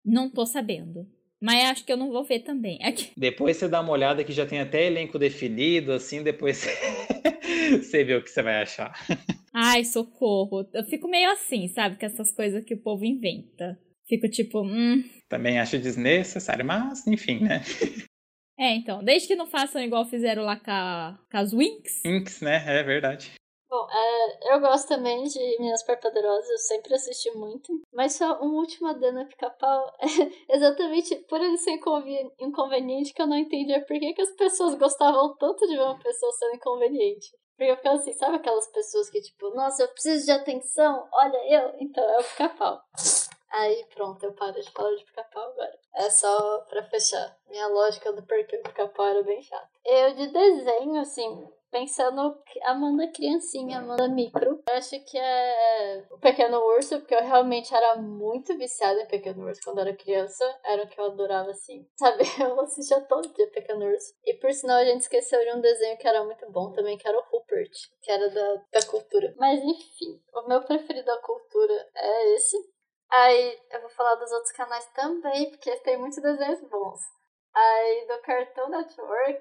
Não 0.05 0.31
tô 0.31 0.47
sabendo. 0.47 1.05
Mas 1.43 1.65
acho 1.65 1.85
que 1.85 1.93
eu 1.93 1.97
não 1.97 2.13
vou 2.13 2.23
ver 2.23 2.45
também. 2.45 2.79
Aqui. 2.87 3.11
Depois 3.17 3.57
você 3.57 3.67
dá 3.67 3.81
uma 3.81 3.91
olhada 3.91 4.23
que 4.23 4.33
já 4.33 4.47
tem 4.47 4.61
até 4.61 4.87
elenco 4.87 5.19
definido, 5.19 5.91
assim, 5.91 6.23
depois 6.23 6.65
você 7.83 8.05
vê 8.05 8.15
o 8.15 8.23
que 8.23 8.31
você 8.31 8.43
vai 8.45 8.63
achar. 8.63 8.93
Ai, 9.53 9.85
socorro. 9.85 10.65
Eu 10.73 10.85
fico 10.85 11.09
meio 11.09 11.29
assim, 11.33 11.67
sabe? 11.67 11.99
Com 11.99 12.07
essas 12.07 12.31
coisas 12.31 12.65
que 12.65 12.75
o 12.75 12.81
povo 12.81 13.05
inventa. 13.05 13.77
Fico 14.09 14.29
tipo, 14.29 14.63
hum. 14.63 15.03
Também 15.29 15.59
acho 15.59 15.77
desnecessário, 15.77 16.65
mas 16.65 17.05
enfim, 17.09 17.41
né? 17.41 17.63
É, 18.59 18.75
então, 18.75 19.05
desde 19.05 19.29
que 19.29 19.37
não 19.37 19.47
façam 19.47 19.83
igual 19.83 20.05
fizeram 20.07 20.43
lá 20.43 20.57
com, 20.57 20.71
a, 20.71 21.19
com 21.31 21.37
as 21.37 21.53
Winx. 21.53 22.03
Winx, 22.05 22.41
né? 22.41 22.63
É 22.67 22.83
verdade. 22.83 23.35
Bom, 23.69 23.87
é, 23.91 24.55
eu 24.55 24.61
gosto 24.61 24.89
também 24.89 25.25
de 25.25 25.39
Meninas 25.59 25.81
Superpoderosas, 25.81 26.49
eu 26.49 26.59
sempre 26.59 26.95
assisti 26.95 27.31
muito. 27.33 27.73
Mas 27.93 28.15
só 28.15 28.41
um 28.41 28.55
último 28.55 28.89
adendo 28.89 29.21
a 29.21 29.25
pica-pau. 29.25 29.93
É 30.01 30.07
exatamente 30.57 31.17
por 31.29 31.41
ele 31.41 31.59
ser 31.59 31.79
inconveniente 32.41 33.13
que 33.13 33.21
eu 33.21 33.27
não 33.27 33.37
entendia 33.37 33.85
por 33.85 33.99
que, 33.99 34.15
que 34.15 34.23
as 34.23 34.35
pessoas 34.37 34.75
gostavam 34.77 35.37
tanto 35.37 35.67
de 35.67 35.77
ver 35.77 35.83
uma 35.83 35.99
pessoa 35.99 36.33
sendo 36.33 36.55
inconveniente. 36.55 37.37
Porque 37.57 37.73
eu 37.73 37.77
ficava 37.77 37.97
assim, 37.97 38.13
sabe 38.13 38.37
aquelas 38.37 38.71
pessoas 38.71 39.11
que 39.11 39.21
tipo, 39.21 39.51
nossa, 39.55 39.83
eu 39.83 39.89
preciso 39.89 40.27
de 40.27 40.31
atenção, 40.31 41.09
olha 41.13 41.55
eu, 41.55 41.75
então 41.81 42.05
é 42.05 42.21
o 42.21 42.25
pica-pau. 42.25 42.81
Aí 43.57 43.87
pronto, 43.95 44.23
eu 44.23 44.35
paro 44.35 44.61
de 44.61 44.71
falar 44.71 44.95
de 44.95 45.05
pica-pau 45.05 45.43
agora. 45.43 45.79
É 45.95 46.11
só 46.11 46.59
pra 46.69 46.83
fechar. 46.85 47.39
Minha 47.49 47.67
lógica 47.69 48.13
do 48.13 48.23
porquê 48.23 48.59
o 48.59 48.63
pica-pau 48.63 49.07
era 49.07 49.23
bem 49.23 49.41
chata. 49.41 49.71
Eu 49.83 50.15
de 50.15 50.27
desenho, 50.27 51.01
assim, 51.01 51.49
pensando 51.71 52.39
Amanda 52.65 53.09
criancinha, 53.09 53.79
Amanda 53.79 54.09
micro. 54.09 54.63
Eu 54.69 54.75
acho 54.75 54.99
que 55.05 55.17
é 55.17 56.05
o 56.11 56.19
Pequeno 56.19 56.59
Urso, 56.59 56.99
porque 56.99 57.15
eu 57.15 57.23
realmente 57.23 57.75
era 57.75 57.97
muito 57.97 58.57
viciada 58.59 59.01
em 59.01 59.07
Pequeno 59.07 59.47
Urso 59.47 59.63
quando 59.65 59.81
era 59.81 59.97
criança. 59.97 60.45
Era 60.63 60.85
o 60.85 60.89
que 60.89 61.01
eu 61.01 61.07
adorava, 61.07 61.51
assim. 61.51 61.89
Sabe, 61.99 62.25
eu 62.39 62.61
assistia 62.61 63.01
todo 63.03 63.33
dia 63.33 63.51
Pequeno 63.51 63.87
Urso. 63.87 64.15
E 64.23 64.35
por 64.35 64.53
sinal, 64.53 64.77
a 64.77 64.85
gente 64.85 65.01
esqueceu 65.01 65.43
de 65.43 65.57
um 65.57 65.63
desenho 65.63 65.97
que 65.97 66.07
era 66.07 66.23
muito 66.23 66.51
bom 66.51 66.73
também, 66.73 66.99
que 66.99 67.09
era 67.09 67.19
o 67.19 67.25
Rupert, 67.31 67.73
que 68.03 68.11
era 68.11 68.29
da, 68.29 68.63
da 68.71 68.87
cultura. 68.87 69.35
Mas 69.39 69.63
enfim, 69.63 70.21
o 70.35 70.47
meu 70.47 70.63
preferido 70.63 71.07
da 71.07 71.17
cultura 71.19 71.89
é 71.95 72.35
esse. 72.35 72.76
Aí 73.11 73.59
eu 73.71 73.81
vou 73.81 73.91
falar 73.91 74.17
dos 74.17 74.33
outros 74.33 74.53
canais 74.53 74.87
também, 74.95 75.51
porque 75.51 75.75
tem 75.81 75.97
muitos 75.97 76.21
desenhos 76.21 76.61
bons. 76.69 77.01
Aí 77.57 78.07
do 78.07 78.21
Cartoon 78.21 78.69
Network, 78.69 79.41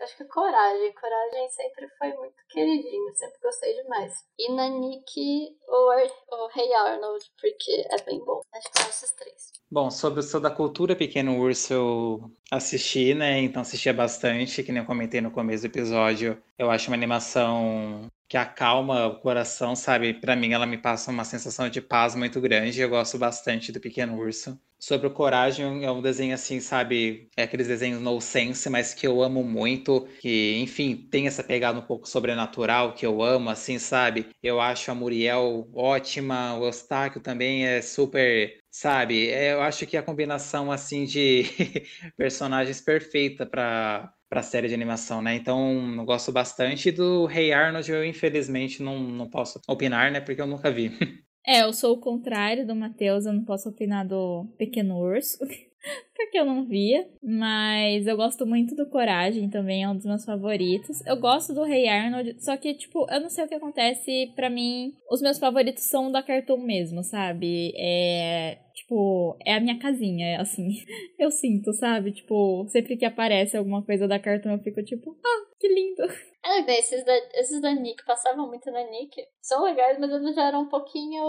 acho 0.00 0.16
que 0.16 0.24
Coragem. 0.24 0.92
Coragem 0.94 1.48
sempre 1.50 1.88
foi 1.96 2.12
muito 2.14 2.34
queridinho, 2.48 3.14
sempre 3.14 3.38
gostei 3.40 3.80
demais. 3.80 4.12
E 4.36 4.52
na 4.52 4.68
Nick, 4.68 5.56
o, 5.68 6.48
Rei 6.48 6.74
Arnold, 6.74 7.24
porque 7.40 7.86
é 7.90 8.02
bem 8.02 8.18
bom. 8.24 8.40
Acho 8.52 8.72
que 8.72 8.78
são 8.80 8.88
esses 8.88 9.12
três. 9.12 9.52
Bom, 9.70 9.88
sobre 9.88 10.18
o 10.18 10.22
seu 10.24 10.40
da 10.40 10.50
cultura 10.50 10.96
Pequeno 10.96 11.38
Urso, 11.38 11.72
eu 11.72 12.30
assisti, 12.50 13.14
né? 13.14 13.38
Então 13.38 13.62
assistia 13.62 13.94
bastante, 13.94 14.64
que 14.64 14.72
nem 14.72 14.82
eu 14.82 14.86
comentei 14.86 15.20
no 15.20 15.30
começo 15.30 15.62
do 15.62 15.70
episódio. 15.70 16.42
Eu 16.58 16.72
acho 16.72 16.88
uma 16.88 16.96
animação 16.96 18.08
que 18.28 18.36
acalma 18.36 19.06
o 19.06 19.20
coração, 19.20 19.76
sabe? 19.76 20.14
Para 20.14 20.36
mim, 20.36 20.52
ela 20.52 20.66
me 20.66 20.78
passa 20.78 21.10
uma 21.10 21.24
sensação 21.24 21.68
de 21.68 21.80
paz 21.80 22.14
muito 22.14 22.40
grande. 22.40 22.80
Eu 22.80 22.88
gosto 22.88 23.18
bastante 23.18 23.70
do 23.72 23.80
Pequeno 23.80 24.16
Urso. 24.18 24.58
Sobre 24.78 25.06
o 25.06 25.10
Coragem, 25.10 25.84
é 25.84 25.90
um 25.90 26.02
desenho 26.02 26.34
assim, 26.34 26.60
sabe? 26.60 27.28
É 27.36 27.44
aqueles 27.44 27.68
desenhos 27.68 28.02
no 28.02 28.20
sense, 28.20 28.68
mas 28.68 28.92
que 28.92 29.06
eu 29.06 29.22
amo 29.22 29.42
muito. 29.42 30.06
Que, 30.20 30.58
enfim, 30.58 30.94
tem 31.10 31.26
essa 31.26 31.42
pegada 31.42 31.78
um 31.78 31.82
pouco 31.82 32.08
sobrenatural 32.08 32.92
que 32.94 33.06
eu 33.06 33.22
amo, 33.22 33.48
assim, 33.50 33.78
sabe? 33.78 34.28
Eu 34.42 34.60
acho 34.60 34.90
a 34.90 34.94
Muriel 34.94 35.68
ótima, 35.74 36.58
o 36.58 36.66
Eustáquio 36.66 37.20
também 37.20 37.66
é 37.66 37.80
super 37.80 38.62
sabe? 38.70 39.28
É, 39.28 39.52
eu 39.52 39.62
acho 39.62 39.86
que 39.86 39.96
a 39.96 40.02
combinação 40.02 40.72
assim 40.72 41.04
de 41.04 41.44
personagens 42.16 42.80
perfeita 42.80 43.46
para 43.46 44.12
para 44.34 44.42
série 44.42 44.66
de 44.66 44.74
animação, 44.74 45.22
né? 45.22 45.36
Então, 45.36 45.94
eu 45.96 46.04
gosto 46.04 46.32
bastante 46.32 46.90
do 46.90 47.24
Rei 47.24 47.46
hey 47.46 47.52
Arnold, 47.52 47.88
eu 47.88 48.04
infelizmente 48.04 48.82
não, 48.82 48.98
não 48.98 49.30
posso 49.30 49.60
opinar, 49.68 50.10
né? 50.10 50.20
Porque 50.20 50.40
eu 50.42 50.46
nunca 50.46 50.72
vi. 50.72 50.90
É, 51.46 51.60
eu 51.60 51.74
sou 51.74 51.92
o 51.92 52.00
contrário 52.00 52.66
do 52.66 52.74
Matheus, 52.74 53.26
eu 53.26 53.32
não 53.34 53.44
posso 53.44 53.68
opinar 53.68 54.08
do 54.08 54.46
Pequeno 54.56 54.96
Urso. 54.96 55.36
porque 56.14 56.38
eu 56.38 56.44
não 56.44 56.64
via. 56.64 57.08
Mas 57.22 58.06
eu 58.06 58.16
gosto 58.16 58.46
muito 58.46 58.74
do 58.74 58.88
Coragem 58.88 59.48
também, 59.50 59.84
é 59.84 59.88
um 59.88 59.96
dos 59.96 60.06
meus 60.06 60.24
favoritos. 60.24 61.04
Eu 61.06 61.16
gosto 61.16 61.52
do 61.52 61.62
Rei 61.62 61.88
Arnold, 61.88 62.36
só 62.42 62.56
que, 62.56 62.74
tipo, 62.74 63.06
eu 63.10 63.20
não 63.20 63.30
sei 63.30 63.44
o 63.44 63.48
que 63.48 63.54
acontece. 63.54 64.32
para 64.34 64.50
mim, 64.50 64.94
os 65.10 65.20
meus 65.20 65.38
favoritos 65.38 65.84
são 65.84 66.10
da 66.10 66.22
Cartoon 66.22 66.58
mesmo, 66.58 67.02
sabe? 67.02 67.72
É. 67.76 68.58
Tipo, 68.74 69.36
é 69.46 69.54
a 69.54 69.60
minha 69.60 69.78
casinha, 69.78 70.40
assim. 70.40 70.68
Eu 71.18 71.30
sinto, 71.30 71.72
sabe? 71.72 72.12
Tipo, 72.12 72.66
sempre 72.68 72.96
que 72.96 73.04
aparece 73.04 73.56
alguma 73.56 73.84
coisa 73.84 74.08
da 74.08 74.18
Cartoon, 74.18 74.54
eu 74.54 74.58
fico 74.58 74.82
tipo, 74.82 75.16
ah, 75.24 75.46
que 75.60 75.68
lindo. 75.68 76.02
É, 76.44 76.78
esses 76.78 77.04
da, 77.04 77.16
esses 77.34 77.60
da 77.62 77.72
Nick 77.72 78.04
passavam 78.04 78.48
muito 78.48 78.70
na 78.70 78.82
Nick. 78.90 79.14
São 79.40 79.64
legais, 79.64 79.98
mas 79.98 80.10
eles 80.10 80.34
já 80.34 80.48
eram 80.48 80.62
um 80.62 80.68
pouquinho 80.68 81.22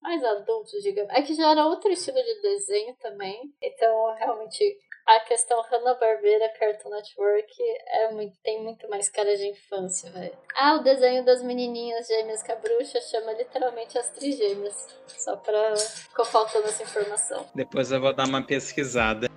mais 0.00 0.22
adultos, 0.24 0.82
digamos. 0.82 1.12
É 1.14 1.22
que 1.22 1.34
já 1.34 1.50
era 1.50 1.66
outro 1.66 1.90
estilo 1.90 2.22
de 2.22 2.42
desenho 2.42 2.94
também. 3.00 3.52
Então, 3.60 4.14
realmente, 4.14 4.78
a 5.06 5.20
questão 5.20 5.60
Hanna-Barbera 5.62 6.48
Cartoon 6.50 6.90
Network 6.90 7.54
é 7.86 8.12
muito, 8.12 8.36
tem 8.42 8.62
muito 8.62 8.88
mais 8.88 9.08
cara 9.08 9.36
de 9.36 9.46
infância, 9.48 10.10
velho. 10.10 10.36
Ah, 10.54 10.74
o 10.74 10.82
desenho 10.82 11.24
das 11.24 11.42
menininhas 11.42 12.06
gêmeas 12.06 12.42
com 12.42 12.52
a 12.52 12.56
bruxa 12.56 13.00
chama 13.00 13.32
literalmente 13.32 13.98
as 13.98 14.10
trigêmeas. 14.10 14.86
Só 15.06 15.36
pra... 15.36 15.76
Ficou 15.76 16.24
faltando 16.24 16.68
essa 16.68 16.82
informação. 16.82 17.46
Depois 17.54 17.90
eu 17.90 18.00
vou 18.00 18.12
dar 18.12 18.28
uma 18.28 18.44
pesquisada. 18.44 19.28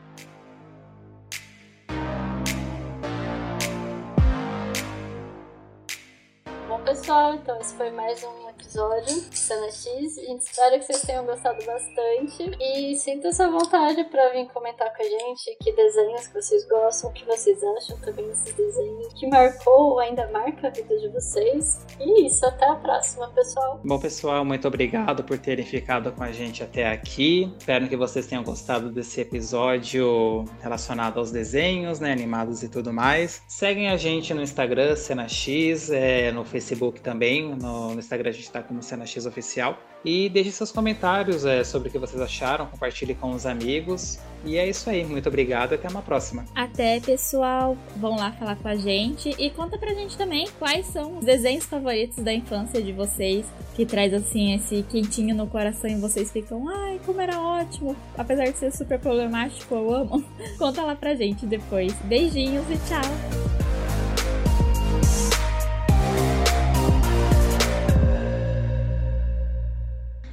Pessoal, 7.12 7.36
então 7.36 7.60
esse 7.60 7.74
foi 7.76 7.92
mais 7.92 8.24
um 8.24 8.50
episódio 8.50 9.22
Cena 9.32 9.70
X. 9.70 10.18
A 10.18 10.22
gente 10.22 10.42
espera 10.44 10.80
que 10.80 10.86
vocês 10.86 11.02
tenham 11.02 11.26
gostado 11.26 11.58
bastante. 11.66 12.58
E 12.58 12.96
sinta 12.96 13.28
essa 13.28 13.50
vontade 13.50 14.06
para 14.06 14.30
vir 14.30 14.48
comentar 14.48 14.96
com 14.96 15.04
a 15.04 15.06
gente 15.06 15.58
que 15.62 15.74
desenhos 15.74 16.28
que 16.28 16.42
vocês 16.42 16.66
gostam, 16.70 17.10
o 17.10 17.14
que 17.14 17.26
vocês 17.26 17.60
acham 17.78 17.98
também 18.00 18.26
desses 18.28 18.54
desenhos, 18.54 19.14
que 19.20 19.28
marcou 19.28 19.92
ou 19.92 20.00
ainda 20.00 20.26
marca 20.32 20.68
a 20.68 20.70
vida 20.70 20.98
de 20.98 21.10
vocês. 21.10 21.86
E 22.00 22.28
isso, 22.28 22.46
até 22.46 22.66
a 22.66 22.76
próxima, 22.76 23.28
pessoal. 23.32 23.82
Bom, 23.84 24.00
pessoal, 24.00 24.46
muito 24.46 24.66
obrigado 24.66 25.22
por 25.22 25.38
terem 25.38 25.66
ficado 25.66 26.14
com 26.14 26.24
a 26.24 26.32
gente 26.32 26.64
até 26.64 26.88
aqui. 26.88 27.54
Espero 27.60 27.90
que 27.90 27.98
vocês 27.98 28.26
tenham 28.26 28.44
gostado 28.44 28.90
desse 28.90 29.20
episódio 29.20 30.46
relacionado 30.62 31.18
aos 31.18 31.30
desenhos, 31.30 32.00
né, 32.00 32.14
animados 32.14 32.64
e 32.64 32.70
tudo 32.70 32.94
mais. 32.94 33.42
Seguem 33.50 33.90
a 33.90 33.98
gente 33.98 34.34
no 34.34 34.42
Instagram, 34.42 34.96
Cena 34.96 35.28
X, 35.28 35.90
é, 35.90 36.32
no 36.32 36.46
Facebook 36.46 37.01
também. 37.02 37.54
No, 37.56 37.94
no 37.94 38.00
Instagram 38.00 38.30
a 38.30 38.34
gente 38.34 38.44
está 38.44 38.62
como 38.62 38.82
Cena 38.82 39.06
X 39.06 39.26
Oficial. 39.26 39.78
E 40.04 40.30
deixe 40.30 40.52
seus 40.52 40.72
comentários 40.72 41.46
é, 41.46 41.64
sobre 41.64 41.90
o 41.90 41.92
que 41.92 42.00
vocês 42.00 42.20
acharam, 42.20 42.66
compartilhe 42.66 43.14
com 43.14 43.32
os 43.32 43.46
amigos. 43.46 44.20
E 44.44 44.58
é 44.58 44.68
isso 44.68 44.90
aí, 44.90 45.06
muito 45.06 45.30
obrigado 45.30 45.74
até 45.74 45.88
uma 45.88 46.02
próxima. 46.02 46.46
Até, 46.56 47.00
pessoal. 47.00 47.78
Vão 47.98 48.16
lá 48.16 48.32
falar 48.32 48.56
com 48.56 48.68
a 48.68 48.76
gente 48.76 49.30
e 49.38 49.52
conta 49.52 49.78
pra 49.78 49.94
gente 49.94 50.18
também 50.18 50.48
quais 50.58 50.88
são 50.88 51.20
os 51.20 51.26
desenhos 51.26 51.66
favoritos 51.66 52.24
da 52.24 52.34
infância 52.34 52.82
de 52.82 52.92
vocês, 52.92 53.46
que 53.76 53.86
traz 53.86 54.12
assim 54.12 54.56
esse 54.56 54.82
quentinho 54.90 55.36
no 55.36 55.46
coração 55.46 55.90
e 55.90 55.96
vocês 55.96 56.32
ficam, 56.32 56.68
ai, 56.68 57.00
como 57.06 57.22
era 57.22 57.40
ótimo. 57.40 57.96
Apesar 58.18 58.46
de 58.46 58.58
ser 58.58 58.72
super 58.72 58.98
problemático, 58.98 59.76
eu 59.76 59.94
amo. 59.94 60.24
conta 60.58 60.82
lá 60.82 60.96
pra 60.96 61.14
gente 61.14 61.46
depois. 61.46 61.94
Beijinhos 62.06 62.66
e 62.72 62.78
tchau! 62.88 63.52